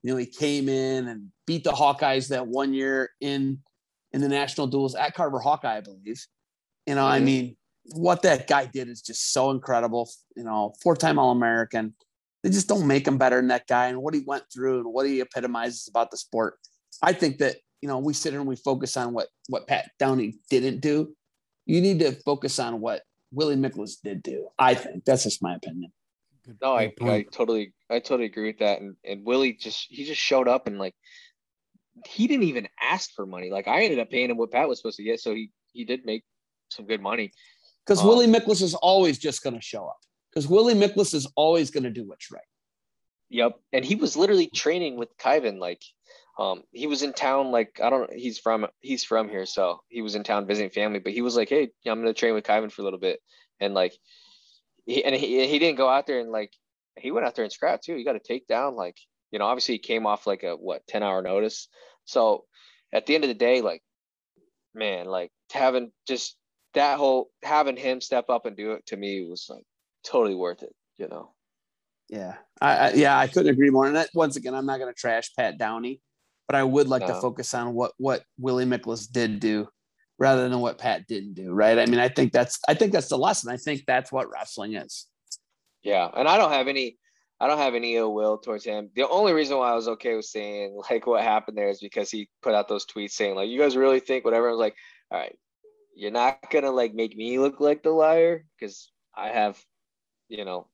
You 0.03 0.13
know, 0.13 0.17
he 0.17 0.27
came 0.27 0.69
in 0.69 1.07
and 1.09 1.31
beat 1.47 1.63
the 1.65 1.71
Hawkeyes 1.73 2.29
that 2.29 2.47
one 2.49 2.75
year 2.75 3.11
in 3.21 3.59
in 4.13 4.21
the 4.21 4.29
national 4.29 4.67
duels 4.69 4.95
at 4.95 5.15
Carver 5.15 5.39
Hawkeye, 5.41 5.77
I 5.77 5.81
believe. 5.83 6.25
You 6.87 6.95
know, 6.95 7.07
I 7.07 7.19
Mhm. 7.21 7.25
mean, 7.25 7.57
what 7.93 8.23
that 8.23 8.47
guy 8.47 8.67
did 8.67 8.89
is 8.89 9.03
just 9.03 9.33
so 9.33 9.51
incredible. 9.51 10.11
You 10.37 10.45
know, 10.45 10.75
four-time 10.83 11.19
All-American. 11.19 11.95
They 12.43 12.51
just 12.51 12.69
don't 12.69 12.87
make 12.87 13.07
him 13.07 13.19
better 13.19 13.37
than 13.37 13.49
that 13.49 13.67
guy 13.67 13.89
and 13.89 14.01
what 14.03 14.15
he 14.15 14.23
went 14.27 14.45
through 14.53 14.79
and 14.81 14.93
what 14.93 15.07
he 15.07 15.21
epitomizes 15.21 15.89
about 15.89 16.11
the 16.11 16.17
sport. 16.17 16.59
I 17.03 17.13
think 17.13 17.39
that 17.39 17.57
you 17.83 17.89
know 17.89 17.99
we 17.99 18.13
sit 18.13 18.33
here 18.33 18.41
and 18.41 18.49
we 18.49 18.57
focus 18.57 18.97
on 18.97 19.13
what 19.13 19.29
what 19.49 19.67
Pat 19.67 19.91
Downey 19.99 20.35
didn't 20.51 20.81
do. 20.81 21.15
You 21.65 21.81
need 21.81 21.99
to 22.01 22.13
focus 22.13 22.59
on 22.59 22.81
what 22.81 23.03
Willie 23.33 23.57
Miklas 23.57 24.01
did 24.03 24.23
do. 24.23 24.49
I 24.59 24.75
think 24.75 25.05
that's 25.05 25.25
just 25.25 25.43
my 25.43 25.55
opinion. 25.57 25.93
Good- 26.45 26.59
No, 26.63 26.75
I, 26.75 26.87
good 26.87 26.95
I 27.03 27.07
point. 27.07 27.33
totally 27.33 27.75
I 27.91 27.99
totally 27.99 28.27
agree 28.27 28.47
with 28.49 28.59
that. 28.61 28.81
And 28.81 28.97
and 29.05 29.25
Willie 29.25 29.55
just 29.55 29.87
he 29.91 30.05
just 30.05 30.21
showed 30.21 30.47
up 30.47 30.67
and 30.69 30.79
like 30.79 30.95
he 32.07 32.27
didn't 32.29 32.45
even 32.45 32.69
ask 32.81 33.11
for 33.15 33.27
money. 33.27 33.51
Like 33.51 33.67
I 33.67 33.83
ended 33.83 33.99
up 33.99 34.11
paying 34.11 34.31
him 34.31 34.37
what 34.37 34.53
Pat 34.53 34.69
was 34.69 34.79
supposed 34.79 34.99
to 34.99 35.03
get, 35.03 35.19
so 35.21 35.35
he 35.35 35.51
he 35.73 35.85
did 35.85 36.05
make 36.07 36.25
some 36.71 36.87
good 36.87 37.01
money. 37.03 37.33
Because 37.87 38.01
Um, 38.01 38.09
Willie 38.09 38.27
Miklas 38.27 38.63
is 38.63 38.75
always 38.75 39.19
just 39.19 39.43
going 39.43 39.55
to 39.55 39.63
show 39.63 39.87
up. 39.87 39.99
Because 40.31 40.49
Willie 40.49 40.75
Miklas 40.75 41.15
is 41.15 41.27
always 41.37 41.71
going 41.71 41.85
to 41.85 41.91
do 41.91 42.07
what's 42.07 42.31
right. 42.31 42.43
Yep. 43.31 43.59
And 43.73 43.85
he 43.85 43.95
was 43.95 44.17
literally 44.17 44.49
training 44.49 44.97
with 44.97 45.17
Kyvan. 45.19 45.59
Like 45.59 45.83
um 46.39 46.63
he 46.73 46.87
was 46.87 47.03
in 47.03 47.13
town 47.15 47.51
like 47.51 47.81
I 47.83 47.89
don't 47.89 48.13
he's 48.13 48.39
from 48.39 48.67
he's 48.81 49.05
from 49.05 49.29
here, 49.29 49.47
so 49.47 49.81
he 49.89 50.03
was 50.03 50.15
in 50.15 50.23
town 50.23 50.47
visiting 50.47 50.71
family, 50.71 50.99
but 51.01 51.13
he 51.13 51.23
was 51.23 51.35
like, 51.35 51.49
Hey, 51.49 51.71
I'm 51.87 52.01
gonna 52.01 52.13
train 52.13 52.35
with 52.35 52.45
Kyvan 52.45 52.71
for 52.71 52.83
a 52.83 52.85
little 52.85 53.01
bit. 53.01 53.21
And 53.59 53.75
like 53.75 53.95
he 54.85 55.05
and 55.05 55.15
he, 55.15 55.47
he 55.47 55.59
didn't 55.59 55.79
go 55.79 55.89
out 55.89 56.07
there 56.07 56.21
and 56.21 56.31
like 56.31 56.53
he 56.97 57.11
went 57.11 57.27
out 57.27 57.35
there 57.35 57.45
and 57.45 57.53
scrapped 57.53 57.85
too. 57.85 57.97
He 57.97 58.05
got 58.05 58.17
a 58.17 58.21
takedown. 58.21 58.75
Like, 58.75 58.97
you 59.31 59.39
know, 59.39 59.47
obviously 59.47 59.75
he 59.75 59.79
came 59.79 60.07
off 60.07 60.27
like 60.27 60.43
a 60.43 60.55
what 60.55 60.87
10 60.87 61.03
hour 61.03 61.23
notice. 61.23 61.69
So 62.05 62.45
at 62.93 63.07
the 63.07 63.15
end 63.15 63.25
of 63.25 63.29
the 63.29 63.35
day, 63.35 63.61
like, 63.61 63.83
man, 64.75 65.07
like 65.07 65.31
having 65.53 65.93
just 66.07 66.37
that 66.77 66.99
whole 66.99 67.31
having 67.43 67.77
him 67.77 68.01
step 68.01 68.29
up 68.29 68.47
and 68.47 68.57
do 68.57 68.73
it 68.73 68.87
to 68.87 68.97
me 68.97 69.27
was 69.29 69.47
like 69.49 69.65
totally 70.05 70.35
worth 70.35 70.63
it, 70.63 70.75
you 70.99 71.09
know. 71.09 71.33
Yeah, 72.09 72.35
I, 72.61 72.77
I 72.77 72.93
yeah, 72.93 73.19
I 73.19 73.27
couldn't 73.27 73.53
agree 73.53 73.71
more. 73.71 73.87
And 73.87 73.97
that, 73.97 74.11
once 74.15 74.37
again, 74.37 74.55
I'm 74.55 74.67
not 74.67 74.79
going 74.79 74.93
to 74.93 74.99
trash 74.99 75.35
Pat 75.37 75.59
Downey, 75.59 76.01
but 76.47 76.55
I 76.55 76.63
would 76.63 76.87
like 76.87 77.07
to 77.07 77.15
focus 77.15 77.53
on 77.55 77.75
what 77.75 77.93
what 77.97 78.23
Willie 78.39 78.67
Miklas 78.67 79.11
did 79.11 79.41
do, 79.41 79.69
rather 80.19 80.49
than 80.49 80.61
what 80.61 80.79
Pat 80.79 81.07
didn't 81.09 81.35
do. 81.35 81.53
Right? 81.53 81.79
I 81.79 81.87
mean, 81.87 81.99
I 81.99 82.09
think 82.09 82.33
that's 82.33 82.61
I 82.69 82.75
think 82.75 82.93
that's 82.93 83.09
the 83.09 83.19
lesson. 83.19 83.51
I 83.51 83.57
think 83.57 83.85
that's 83.87 84.13
what 84.13 84.31
wrestling 84.31 84.75
is. 84.75 85.07
Yeah, 85.83 86.09
and 86.15 86.29
I 86.29 86.37
don't 86.37 86.53
have 86.53 86.69
any, 86.69 86.99
I 87.41 87.49
don't 87.49 87.59
have 87.59 87.75
any 87.75 87.97
ill 87.97 88.13
will 88.13 88.39
towards 88.39 88.65
him. 88.65 88.91
The 88.95 89.09
only 89.09 89.33
reason 89.33 89.57
why 89.57 89.71
I 89.71 89.75
was 89.75 89.89
okay 89.89 90.15
with 90.15 90.27
saying 90.27 90.79
like 90.91 91.07
what 91.07 91.23
happened 91.23 91.57
there 91.57 91.71
is 91.71 91.81
because 91.81 92.11
he 92.11 92.29
put 92.43 92.55
out 92.55 92.69
those 92.69 92.87
tweets 92.87 93.13
saying 93.13 93.35
like, 93.35 93.49
"You 93.49 93.59
guys 93.59 93.77
really 93.77 94.01
think 94.01 94.25
whatever." 94.25 94.49
I 94.49 94.53
was 94.53 94.61
like, 94.61 94.77
"All 95.11 95.19
right, 95.19 95.37
you're 95.97 96.11
not 96.11 96.51
gonna 96.51 96.71
like 96.71 96.95
make 96.95 97.17
me 97.17 97.39
look 97.39 97.59
like 97.59 97.83
the 97.83 97.91
liar 97.91 98.45
because 98.59 98.93
I 99.17 99.29
have, 99.29 99.59
you 100.29 100.45
know, 100.45 100.69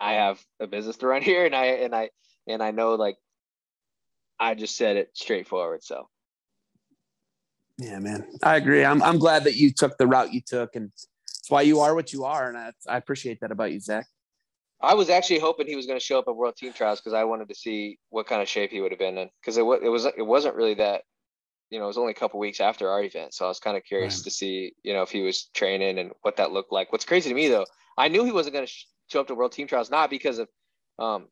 I 0.00 0.14
have 0.14 0.40
a 0.60 0.66
business 0.68 0.96
to 0.98 1.08
run 1.08 1.20
here, 1.20 1.44
and 1.44 1.54
I 1.54 1.66
and 1.66 1.94
I 1.94 2.10
and 2.46 2.62
I 2.62 2.70
know 2.70 2.94
like 2.94 3.16
I 4.38 4.54
just 4.54 4.76
said 4.76 4.96
it 4.96 5.10
straightforward. 5.14 5.82
So 5.82 6.08
Yeah, 7.78 7.98
man. 7.98 8.26
I 8.42 8.56
agree. 8.56 8.84
I'm 8.84 9.02
I'm 9.02 9.18
glad 9.18 9.44
that 9.44 9.56
you 9.56 9.72
took 9.72 9.98
the 9.98 10.06
route 10.06 10.32
you 10.32 10.40
took, 10.40 10.76
and 10.76 10.92
it's 11.26 11.50
why 11.50 11.62
you 11.62 11.80
are 11.80 11.94
what 11.94 12.12
you 12.12 12.24
are, 12.24 12.48
and 12.48 12.56
I, 12.56 12.72
I 12.88 12.96
appreciate 12.96 13.40
that 13.40 13.50
about 13.50 13.72
you, 13.72 13.80
Zach. 13.80 14.06
I 14.80 14.94
was 14.94 15.10
actually 15.10 15.40
hoping 15.40 15.66
he 15.66 15.76
was 15.76 15.86
going 15.86 15.98
to 15.98 16.04
show 16.04 16.18
up 16.18 16.28
at 16.28 16.36
World 16.36 16.56
Team 16.56 16.72
Trials 16.72 17.00
because 17.00 17.14
I 17.14 17.24
wanted 17.24 17.48
to 17.48 17.54
see 17.54 17.98
what 18.10 18.26
kind 18.26 18.42
of 18.42 18.48
shape 18.48 18.70
he 18.70 18.80
would 18.80 18.92
have 18.92 18.98
been 18.98 19.18
in 19.18 19.30
because 19.40 19.56
it 19.56 19.62
was 19.62 19.80
it 19.82 19.88
was 19.88 20.04
it 20.04 20.22
wasn't 20.22 20.54
really 20.54 20.74
that 20.74 21.02
you 21.70 21.78
know 21.78 21.84
it 21.84 21.88
was 21.88 21.98
only 21.98 22.12
a 22.12 22.14
couple 22.14 22.38
weeks 22.40 22.60
after 22.60 22.88
our 22.88 23.02
event, 23.02 23.34
so 23.34 23.44
I 23.44 23.48
was 23.48 23.60
kind 23.60 23.76
of 23.76 23.84
curious 23.84 24.18
Right. 24.18 24.24
to 24.24 24.30
see 24.30 24.72
you 24.82 24.92
know 24.92 25.02
if 25.02 25.10
he 25.10 25.22
was 25.22 25.46
training 25.54 25.98
and 25.98 26.12
what 26.22 26.36
that 26.36 26.52
looked 26.52 26.72
like. 26.72 26.92
What's 26.92 27.04
crazy 27.04 27.28
to 27.30 27.34
me 27.34 27.48
though, 27.48 27.66
I 27.98 28.08
knew 28.08 28.24
he 28.24 28.32
wasn't 28.32 28.54
going 28.54 28.66
to 28.66 28.70
sh- 28.72 28.86
show 29.08 29.20
up 29.20 29.26
to 29.28 29.34
World 29.34 29.52
Team 29.52 29.66
Trials 29.66 29.90
not 29.90 30.10
because 30.10 30.38
of 30.38 30.48
um 30.98 31.28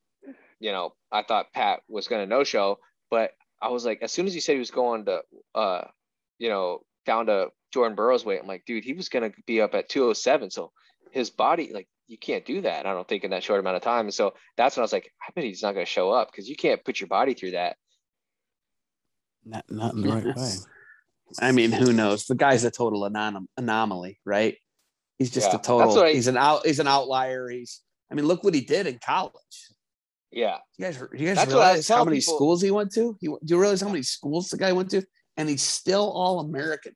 you 0.61 0.73
know 0.73 0.95
I 1.11 1.23
thought 1.23 1.53
Pat 1.53 1.81
was 1.89 2.09
going 2.09 2.23
to 2.23 2.27
no 2.37 2.45
show, 2.45 2.79
but 3.11 3.33
I 3.61 3.69
was 3.69 3.85
like 3.85 4.01
as 4.03 4.13
soon 4.13 4.27
as 4.27 4.35
he 4.35 4.41
said 4.41 4.55
he 4.55 4.59
was 4.59 4.71
going 4.71 5.05
to 5.07 5.23
uh 5.55 5.85
you 6.39 6.49
know 6.49 6.85
down 7.07 7.27
to 7.27 7.49
Jordan 7.73 7.97
Burroughs 7.97 8.25
weight, 8.25 8.41
I'm 8.41 8.47
like 8.49 8.65
dude 8.67 8.85
he 8.85 8.93
was 8.93 9.09
going 9.09 9.31
to 9.31 9.37
be 9.47 9.61
up 9.61 9.75
at 9.75 9.89
207, 9.89 10.51
so 10.51 10.73
his 11.11 11.31
body 11.31 11.71
like 11.73 11.89
you 12.09 12.19
can't 12.19 12.45
do 12.45 12.61
that. 12.63 12.85
I 12.85 12.93
don't 12.93 13.09
think 13.09 13.25
in 13.25 13.31
that 13.31 13.43
short 13.43 13.61
amount 13.61 13.77
of 13.77 13.83
time. 13.83 14.07
And 14.07 14.13
so 14.13 14.35
that's 14.57 14.77
when 14.77 14.83
I 14.83 14.85
was 14.85 14.93
like, 14.93 15.11
I 15.27 15.33
bet 15.35 15.45
he's 15.45 15.63
not 15.63 15.73
going 15.73 15.87
to 15.87 15.91
show 15.91 16.11
up 16.11 16.31
because 16.31 16.47
you 16.49 16.57
can't 16.57 16.85
put 16.85 17.01
your 17.01 17.07
body 17.09 17.33
through 17.33 17.53
that. 17.53 17.77
Not, 19.45 19.65
not 19.71 19.95
in 19.95 20.03
the 20.03 20.09
right 20.09 20.37
way. 20.37 20.53
I 21.41 21.53
mean, 21.53 21.73
who 21.73 21.93
knows? 21.93 22.27
The 22.27 22.35
guy's 22.35 22.65
a 22.65 22.71
total 22.71 23.03
anom- 23.03 23.47
anomaly, 23.57 24.21
right? 24.25 24.57
He's 25.19 25.31
just 25.31 25.51
Yeah, 25.51 25.57
a 25.59 25.63
total. 25.63 26.03
I- 26.03 26.13
he's 26.13 26.27
an 26.29 26.37
out. 26.37 26.67
He's 26.67 26.79
an 26.81 26.89
outlier. 26.89 27.49
He's. 27.49 27.81
I 28.11 28.15
mean, 28.15 28.27
look 28.27 28.45
what 28.45 28.55
he 28.55 28.61
did 28.61 28.87
in 28.87 28.99
college. 29.05 29.33
Yeah. 30.31 30.59
You 30.79 30.85
guys, 30.87 31.01
you 31.15 31.27
guys 31.27 31.37
That's 31.37 31.49
realize 31.49 31.89
how 31.89 32.05
many 32.05 32.19
people. 32.21 32.35
schools 32.35 32.63
he 32.63 32.71
went 32.71 32.93
to? 32.95 33.17
He, 33.21 33.29
do 33.29 33.39
you 33.45 33.59
realize 33.61 33.81
how 33.81 33.89
many 33.89 34.03
schools 34.03 34.49
the 34.51 34.59
guy 34.59 34.73
went 34.73 34.91
to? 34.91 35.03
And 35.37 35.49
he's 35.49 35.63
still 35.63 36.11
all 36.11 36.41
American 36.41 36.95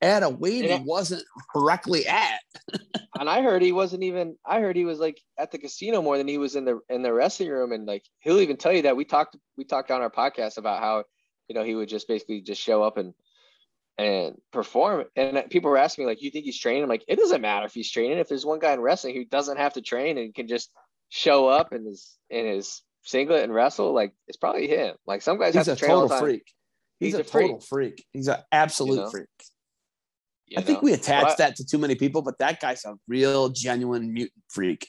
at 0.00 0.22
a 0.22 0.28
weight 0.28 0.64
he 0.70 0.82
wasn't 0.84 1.22
correctly 1.52 2.06
at. 2.06 2.40
And 3.18 3.28
I 3.28 3.42
heard 3.42 3.62
he 3.62 3.72
wasn't 3.72 4.04
even, 4.04 4.36
I 4.46 4.60
heard 4.60 4.76
he 4.76 4.84
was 4.84 5.00
like 5.00 5.20
at 5.36 5.50
the 5.50 5.58
casino 5.58 6.00
more 6.00 6.16
than 6.18 6.28
he 6.28 6.38
was 6.38 6.54
in 6.54 6.64
the, 6.64 6.78
in 6.88 7.02
the 7.02 7.12
wrestling 7.12 7.48
room. 7.48 7.72
And 7.72 7.84
like, 7.84 8.04
he'll 8.20 8.38
even 8.38 8.56
tell 8.56 8.72
you 8.72 8.82
that 8.82 8.96
we 8.96 9.04
talked, 9.04 9.36
we 9.56 9.64
talked 9.64 9.90
on 9.90 10.00
our 10.02 10.10
podcast 10.10 10.56
about 10.56 10.80
how, 10.80 11.02
you 11.48 11.54
know, 11.54 11.64
he 11.64 11.74
would 11.74 11.88
just 11.88 12.06
basically 12.08 12.40
just 12.40 12.60
show 12.60 12.82
up 12.82 12.96
and, 12.98 13.14
and 13.96 14.36
perform. 14.52 15.04
And 15.16 15.42
people 15.50 15.70
were 15.70 15.78
asking 15.78 16.04
me 16.04 16.10
like, 16.10 16.22
you 16.22 16.30
think 16.30 16.44
he's 16.44 16.58
training? 16.58 16.82
I'm 16.82 16.88
like, 16.88 17.04
it 17.08 17.16
doesn't 17.18 17.40
matter 17.40 17.66
if 17.66 17.74
he's 17.74 17.90
training. 17.90 18.18
If 18.18 18.28
there's 18.28 18.46
one 18.46 18.58
guy 18.58 18.72
in 18.72 18.80
wrestling 18.80 19.14
who 19.14 19.24
doesn't 19.24 19.56
have 19.56 19.72
to 19.74 19.80
train 19.80 20.18
and 20.18 20.34
can 20.34 20.46
just 20.46 20.70
show 21.08 21.48
up 21.48 21.72
in 21.72 21.84
his, 21.86 22.16
in 22.30 22.46
his 22.46 22.82
singlet 23.02 23.42
and 23.44 23.52
wrestle, 23.54 23.92
like 23.92 24.12
it's 24.26 24.36
probably 24.36 24.68
him. 24.68 24.94
Like 25.06 25.22
some 25.22 25.38
guys 25.38 25.54
He's 25.54 25.66
have 25.66 25.76
a 25.76 25.80
to 25.80 25.84
train 25.86 25.92
all 25.96 26.08
total 26.08 26.18
freak. 26.18 26.44
He's, 27.00 27.12
He's 27.12 27.14
a, 27.14 27.20
a 27.20 27.24
freak. 27.24 27.46
total 27.46 27.60
freak. 27.60 28.04
He's 28.12 28.28
an 28.28 28.38
absolute 28.52 28.94
You 28.96 29.00
know? 29.02 29.10
freak. 29.10 29.28
you 30.46 30.58
I 30.58 30.62
think 30.62 30.82
we 30.82 30.92
attach 30.92 31.36
that 31.38 31.56
to 31.56 31.64
too 31.66 31.78
many 31.78 31.94
people, 31.94 32.22
but 32.22 32.38
that 32.38 32.60
guy's 32.60 32.84
a 32.84 32.94
real, 33.08 33.48
genuine 33.48 34.12
mutant 34.12 34.42
freak. 34.48 34.86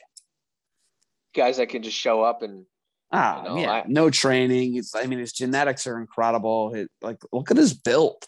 guys 1.36 1.58
that 1.58 1.70
can 1.70 1.84
just 1.84 1.98
show 1.98 2.22
up 2.24 2.42
and 2.42 2.66
Ah, 3.12 3.42
You 3.44 3.50
know, 3.50 3.58
yeah, 3.58 3.72
I- 3.72 3.84
no 3.88 4.10
training. 4.10 4.76
It's, 4.76 4.94
I 4.96 5.06
mean, 5.06 5.20
his 5.20 5.34
genetics 5.34 5.88
are 5.88 6.00
incredible. 6.00 6.74
His, 6.74 6.88
like, 7.02 7.18
look 7.32 7.50
at 7.52 7.58
his 7.58 7.74
build. 7.74 8.24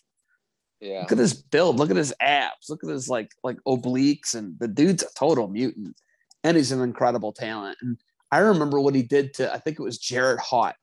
yeah. 0.79 1.01
Look 1.01 1.11
at 1.11 1.17
his 1.19 1.33
build. 1.35 1.77
Look 1.77 1.91
at 1.91 1.97
his 1.97 2.13
abs. 2.19 2.69
Look 2.69 2.83
at 2.83 2.89
his 2.89 3.07
like 3.07 3.31
like 3.43 3.57
obliques, 3.67 4.33
and 4.33 4.57
the 4.59 4.67
dude's 4.67 5.03
a 5.03 5.07
total 5.17 5.47
mutant, 5.47 5.95
and 6.43 6.57
he's 6.57 6.71
an 6.71 6.81
incredible 6.81 7.31
talent. 7.31 7.77
And 7.81 7.97
I 8.31 8.39
remember 8.39 8.79
what 8.79 8.95
he 8.95 9.03
did 9.03 9.33
to 9.35 9.53
I 9.53 9.59
think 9.59 9.77
it 9.79 9.83
was 9.83 9.99
Jared 9.99 10.39
Haught 10.39 10.75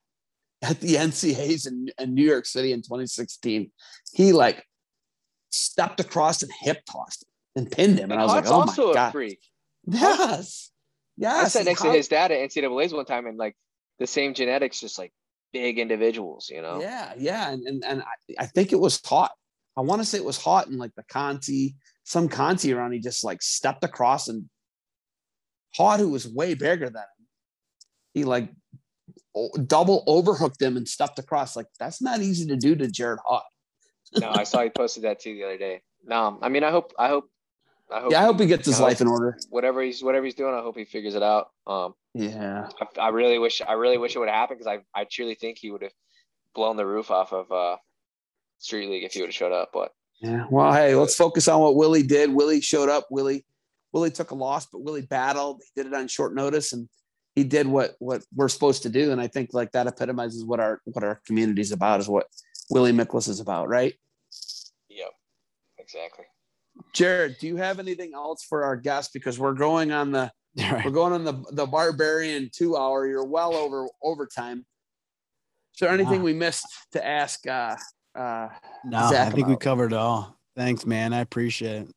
at 0.63 0.81
the 0.81 0.95
NCAA's 1.07 1.67
in, 1.67 1.89
in 1.99 2.15
New 2.15 2.25
York 2.25 2.47
City 2.47 2.73
in 2.73 2.83
2016. 2.83 3.73
He 4.13 4.33
like 4.33 4.65
stepped 5.51 5.99
across 5.99 6.43
and 6.43 6.53
hip 6.61 6.79
tossed 6.91 7.25
him 7.25 7.63
and 7.65 7.71
pinned 7.71 7.99
him, 7.99 8.13
and, 8.13 8.13
And 8.13 8.21
I 8.21 8.25
was 8.25 8.33
Hunt's 8.33 8.51
like, 8.51 8.57
oh 8.57 8.61
also 8.61 8.85
my 8.87 8.91
a 8.93 8.95
god, 8.95 9.11
freak. 9.13 9.41
yes, 9.87 10.71
yes. 11.17 11.45
I 11.45 11.49
sat 11.49 11.65
next 11.65 11.83
How- 11.83 11.91
to 11.91 11.97
his 11.97 12.07
dad 12.09 12.31
at 12.31 12.39
NCAA's 12.51 12.93
one 12.93 13.05
time, 13.05 13.27
and 13.27 13.37
like 13.37 13.57
the 13.99 14.07
same 14.07 14.35
genetics, 14.35 14.81
just 14.81 14.99
like 14.99 15.13
big 15.53 15.79
individuals, 15.79 16.51
you 16.51 16.63
know. 16.63 16.81
Yeah, 16.81 17.13
yeah, 17.17 17.51
and 17.51 17.67
and, 17.67 17.85
and 17.85 18.03
I, 18.03 18.45
I 18.45 18.47
think 18.47 18.73
it 18.73 18.81
was 18.81 19.01
Haught. 19.05 19.33
I 19.77 19.81
want 19.81 20.01
to 20.03 20.07
say 20.07 20.19
it 20.19 20.25
was 20.25 20.43
hot 20.43 20.67
in 20.69 20.79
like 20.79 20.95
the 20.97 21.05
Conti, 21.05 21.77
some 22.05 22.29
Conti 22.29 22.73
around. 22.73 22.93
He 22.93 23.01
just 23.01 23.25
like 23.25 23.43
stepped 23.43 23.85
across 23.85 24.29
and 24.29 24.49
Haught, 25.75 26.01
who 26.01 26.09
was 26.09 26.27
way 26.27 26.55
bigger 26.55 26.87
than 26.87 27.03
him, 27.03 27.27
he 28.15 28.25
like 28.25 28.51
o- 29.37 29.57
double 29.67 30.05
overhooked 30.07 30.61
him 30.61 30.77
and 30.77 30.89
stepped 30.89 31.19
across. 31.19 31.57
Like 31.57 31.67
that's 31.79 32.03
not 32.03 32.21
easy 32.21 32.47
to 32.47 32.57
do 32.57 32.75
to 32.75 32.91
Jared 32.91 33.21
Haught. 33.25 33.45
no, 34.21 34.31
I 34.31 34.45
saw 34.45 34.63
he 34.63 34.71
posted 34.71 35.05
that 35.05 35.21
too 35.21 35.35
the 35.35 35.45
other 35.45 35.59
day. 35.59 35.83
No, 36.05 36.39
I 36.41 36.49
mean, 36.49 36.65
I 36.65 36.71
hope, 36.71 36.93
I 36.99 37.09
hope, 37.09 37.31
I 37.91 38.01
hope. 38.01 38.13
Yeah, 38.13 38.23
I 38.23 38.25
hope 38.25 38.41
he 38.41 38.47
gets 38.47 38.67
his 38.67 38.81
life 38.81 39.01
in 39.01 39.07
order. 39.07 39.39
whatever 39.51 39.83
he's 39.83 40.03
whatever 40.03 40.25
he's 40.25 40.35
doing. 40.35 40.55
I 40.55 40.61
hope 40.61 40.77
he 40.77 40.85
figures 40.85 41.15
it 41.15 41.23
out. 41.23 41.49
Um, 41.67 41.95
Yeah, 42.15 42.69
I, 42.81 43.01
I 43.01 43.09
really 43.09 43.39
wish, 43.39 43.63
I 43.67 43.73
really 43.75 43.99
wish 43.99 44.15
it 44.15 44.19
would 44.19 44.29
have 44.29 44.37
happened 44.37 44.61
because 44.61 44.81
I, 44.95 45.01
I 45.01 45.05
truly 45.05 45.35
think 45.35 45.59
he 45.59 45.71
would 45.71 45.83
have 45.83 45.93
blown 46.55 46.77
the 46.77 46.87
roof 46.87 47.11
off 47.11 47.33
of 47.33 47.51
uh, 47.51 47.77
Street 48.59 48.89
League 48.91 49.05
if 49.05 49.13
he 49.13 49.21
would 49.21 49.29
have 49.29 49.35
showed 49.35 49.53
up. 49.53 49.71
But 49.73 49.93
yeah. 50.21 50.47
Well, 50.51 50.73
hey, 50.73 50.95
let's 50.95 51.15
focus 51.15 51.49
on 51.49 51.61
what 51.61 51.77
Willie 51.77 52.03
did. 52.03 52.33
Willie 52.33 52.61
showed 52.61 52.89
up. 52.89 53.07
Willie, 53.11 53.45
Willie 53.93 54.11
took 54.11 54.33
a 54.33 54.35
loss, 54.35 54.67
but 54.67 54.83
Willie 54.83 55.03
battled. 55.03 55.63
He 55.63 55.83
did 55.83 55.91
it 55.91 55.97
on 55.97 56.09
short 56.09 56.35
notice, 56.35 56.73
and 56.73 56.89
he 57.35 57.45
did 57.45 57.67
what 57.67 57.95
what 58.01 58.23
we're 58.35 58.49
supposed 58.49 58.83
to 58.83 58.91
do. 58.91 59.13
And 59.13 59.21
I 59.21 59.29
think 59.29 59.51
like 59.53 59.73
that 59.73 59.87
epitomizes 59.87 60.45
what 60.45 60.61
our 60.61 60.81
what 60.85 61.05
our 61.05 61.21
community 61.27 61.61
is 61.61 61.73
about. 61.73 62.01
Is 62.01 62.09
what 62.09 62.27
Willie 62.71 62.93
Miklas 62.93 63.29
is 63.29 63.41
about, 63.41 63.69
right? 63.69 63.95
yep, 64.89 65.11
exactly. 65.79 66.25
Jared, 66.93 67.37
do 67.39 67.47
you 67.47 67.57
have 67.57 67.79
anything 67.79 68.13
else 68.15 68.45
for 68.45 68.65
our 68.65 68.77
guests? 68.77 69.13
Because 69.13 69.39
we're 69.39 69.55
going 69.55 69.93
on 69.93 70.13
the 70.13 70.31
Right. 70.59 70.85
we're 70.85 70.91
going 70.91 71.13
on 71.13 71.25
the 71.25 71.35
the 71.53 71.67
barbarian 71.67 72.51
two 72.53 72.77
hour. 72.77 73.07
You're 73.07 73.25
well 73.27 73.55
over 73.55 73.87
overtime. 74.03 74.65
Is 75.75 75.81
there 75.81 75.91
anything 75.91 76.19
Wow. 76.21 76.25
we 76.25 76.33
missed 76.33 76.67
to 76.93 77.07
ask? 77.07 77.47
Uh, 77.47 77.77
uh, 78.17 78.49
No, 78.85 79.09
Zach 79.11 79.29
I 79.29 79.31
think 79.31 79.47
we 79.47 79.57
covered 79.57 79.93
it 79.93 79.97
all. 79.99 80.37
Thanks, 80.57 80.85
man. 80.85 81.13
I 81.13 81.21
appreciate 81.21 81.83
it. 81.83 81.89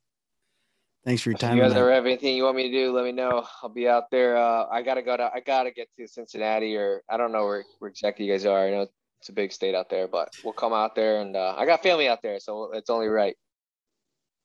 Thanks 1.03 1.23
for 1.23 1.31
your 1.31 1.37
time. 1.39 1.47
If 1.47 1.49
time. 1.53 1.57
you 1.57 1.63
guys 1.63 1.73
ever 1.79 1.91
have 1.91 2.05
anything 2.05 2.35
you 2.37 2.43
want 2.43 2.57
me 2.57 2.69
to 2.69 2.71
do, 2.71 2.91
let 2.91 3.05
me 3.05 3.11
know. 3.11 3.47
I'll 3.63 3.69
be 3.69 3.87
out 3.87 4.11
there. 4.11 4.37
Uh, 4.37 4.67
I 4.71 4.83
gotta 4.83 5.01
go 5.01 5.17
to. 5.17 5.31
I 5.33 5.39
gotta 5.39 5.71
get 5.71 5.87
to 5.97 6.07
Cincinnati, 6.07 6.75
or 6.75 7.01
I 7.09 7.17
don't 7.17 7.31
know 7.31 7.45
where, 7.45 7.63
where 7.79 7.89
exactly 7.89 8.25
you 8.25 8.31
guys 8.33 8.45
are. 8.45 8.67
I 8.67 8.69
know 8.69 8.87
it's 9.19 9.29
a 9.29 9.33
big 9.33 9.51
state 9.51 9.73
out 9.73 9.89
there, 9.89 10.07
but 10.07 10.29
we'll 10.43 10.53
come 10.53 10.73
out 10.73 10.93
there, 10.93 11.21
and 11.21 11.35
uh, 11.35 11.55
I 11.57 11.65
got 11.65 11.81
family 11.81 12.07
out 12.07 12.21
there, 12.21 12.39
so 12.39 12.71
it's 12.73 12.91
only 12.91 13.07
right. 13.07 13.35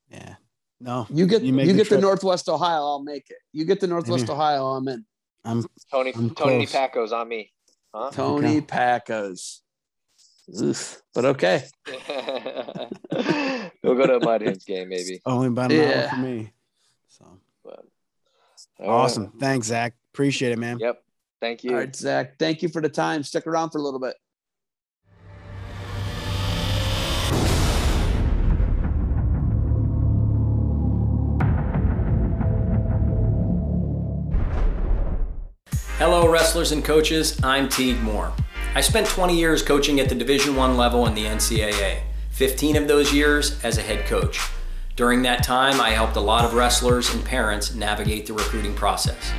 Yeah. 0.09 0.35
No, 0.79 1.07
you 1.09 1.25
get 1.25 1.41
You 1.41 1.53
you, 1.57 1.65
the 1.67 1.73
get 1.73 1.83
to 1.85 1.89
trip. 1.89 2.01
Northwest 2.01 2.47
Ohio, 2.49 2.81
I'll 2.83 3.03
make 3.03 3.29
it. 3.29 3.37
You 3.51 3.65
get 3.65 3.79
to 3.79 3.87
Northwest 3.87 4.23
Maybe. 4.23 4.33
Ohio, 4.33 4.65
I'm 4.67 4.87
in. 4.87 5.05
I'm 5.43 5.65
Tony 5.91 6.13
I'm 6.15 6.29
Tony 6.31 6.65
close. 6.67 6.71
Packo's 6.73 7.11
on 7.11 7.27
me. 7.29 7.51
Huh? 7.93 8.11
Tony 8.11 8.61
Packo's. 8.61 9.63
Oof. 10.61 11.01
But 11.15 11.25
okay. 11.25 11.63
we'll 13.83 13.95
go 13.95 14.05
to 14.07 14.17
a 14.17 14.19
Mud 14.23 14.41
Hens 14.41 14.63
game 14.65 14.89
maybe. 14.89 15.19
only 15.25 15.47
about 15.47 15.71
an 15.71 15.79
hour 15.81 15.87
Yeah. 15.87 16.09
for 16.11 16.17
me. 16.21 16.51
So 17.07 17.25
But, 17.63 17.79
all 18.79 18.87
right. 18.87 18.87
awesome. 18.87 19.31
Thanks, 19.39 19.67
Zach. 19.67 19.93
Appreciate 20.13 20.51
it, 20.51 20.59
man. 20.59 20.77
Yep. 20.79 21.01
Thank 21.41 21.63
you. 21.63 21.71
All 21.71 21.77
right, 21.77 21.95
Zach. 21.95 22.37
Thank 22.39 22.61
you 22.61 22.69
for 22.69 22.81
the 22.81 22.89
time. 22.89 23.23
Stick 23.23 23.47
around 23.47 23.71
for 23.71 23.79
a 23.79 23.81
little 23.81 23.99
bit. 23.99 24.15
Hello, 35.99 36.29
wrestlers 36.29 36.71
and 36.71 36.85
coaches. 36.85 37.39
I'm 37.41 37.67
Teague 37.67 37.99
Moore. 38.03 38.31
I 38.75 38.81
spent 38.81 39.07
20 39.07 39.35
years 39.35 39.63
coaching 39.63 39.99
at 39.99 40.09
the 40.09 40.13
Division 40.13 40.55
One 40.55 40.77
level 40.77 41.07
in 41.07 41.15
the 41.15 41.25
NCAA. 41.25 42.01
15 42.29 42.75
of 42.75 42.87
those 42.87 43.11
years 43.11 43.59
as 43.63 43.79
a 43.79 43.81
head 43.81 44.05
coach. 44.05 44.39
During 44.95 45.23
that 45.23 45.43
time, 45.43 45.81
I 45.81 45.89
helped 45.89 46.15
a 46.15 46.21
lot 46.21 46.45
of 46.45 46.53
wrestlers 46.53 47.11
and 47.11 47.25
parents 47.25 47.73
navigate 47.73 48.27
the 48.27 48.33
recruiting 48.33 48.75
process. 48.75 49.31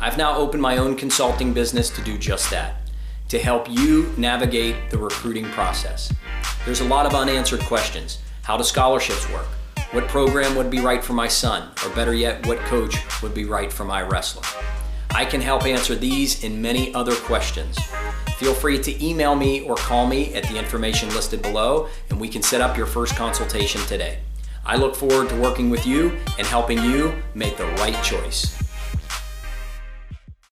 I've 0.00 0.18
now 0.18 0.34
opened 0.36 0.60
my 0.60 0.78
own 0.78 0.96
consulting 0.96 1.52
business 1.52 1.88
to 1.90 2.02
do 2.02 2.18
just 2.18 2.50
that, 2.50 2.90
to 3.28 3.38
help 3.38 3.70
you 3.70 4.12
navigate 4.16 4.90
the 4.90 4.98
recruiting 4.98 5.44
process. 5.50 6.12
There's 6.64 6.80
a 6.80 6.88
lot 6.88 7.06
of 7.06 7.14
unanswered 7.14 7.60
questions. 7.60 8.18
How 8.42 8.56
do 8.56 8.64
scholarships 8.64 9.30
work? 9.30 9.46
What 9.92 10.08
program 10.08 10.56
would 10.56 10.68
be 10.68 10.80
right 10.80 11.04
for 11.04 11.12
my 11.12 11.28
son? 11.28 11.70
Or 11.84 11.90
better 11.90 12.12
yet, 12.12 12.44
what 12.44 12.58
coach 12.58 12.96
would 13.22 13.34
be 13.34 13.44
right 13.44 13.72
for 13.72 13.84
my 13.84 14.02
wrestler? 14.02 14.42
I 15.14 15.26
can 15.26 15.42
help 15.42 15.66
answer 15.66 15.94
these 15.94 16.42
and 16.42 16.62
many 16.62 16.94
other 16.94 17.14
questions. 17.14 17.78
Feel 18.36 18.54
free 18.54 18.78
to 18.78 19.04
email 19.04 19.34
me 19.34 19.60
or 19.60 19.76
call 19.76 20.06
me 20.06 20.32
at 20.34 20.44
the 20.44 20.58
information 20.58 21.08
listed 21.10 21.42
below, 21.42 21.88
and 22.08 22.18
we 22.18 22.28
can 22.28 22.42
set 22.42 22.60
up 22.60 22.76
your 22.76 22.86
first 22.86 23.14
consultation 23.14 23.80
today. 23.82 24.20
I 24.64 24.76
look 24.76 24.96
forward 24.96 25.28
to 25.28 25.36
working 25.36 25.68
with 25.70 25.86
you 25.86 26.16
and 26.38 26.46
helping 26.46 26.82
you 26.82 27.12
make 27.34 27.56
the 27.56 27.66
right 27.66 28.02
choice. 28.02 28.61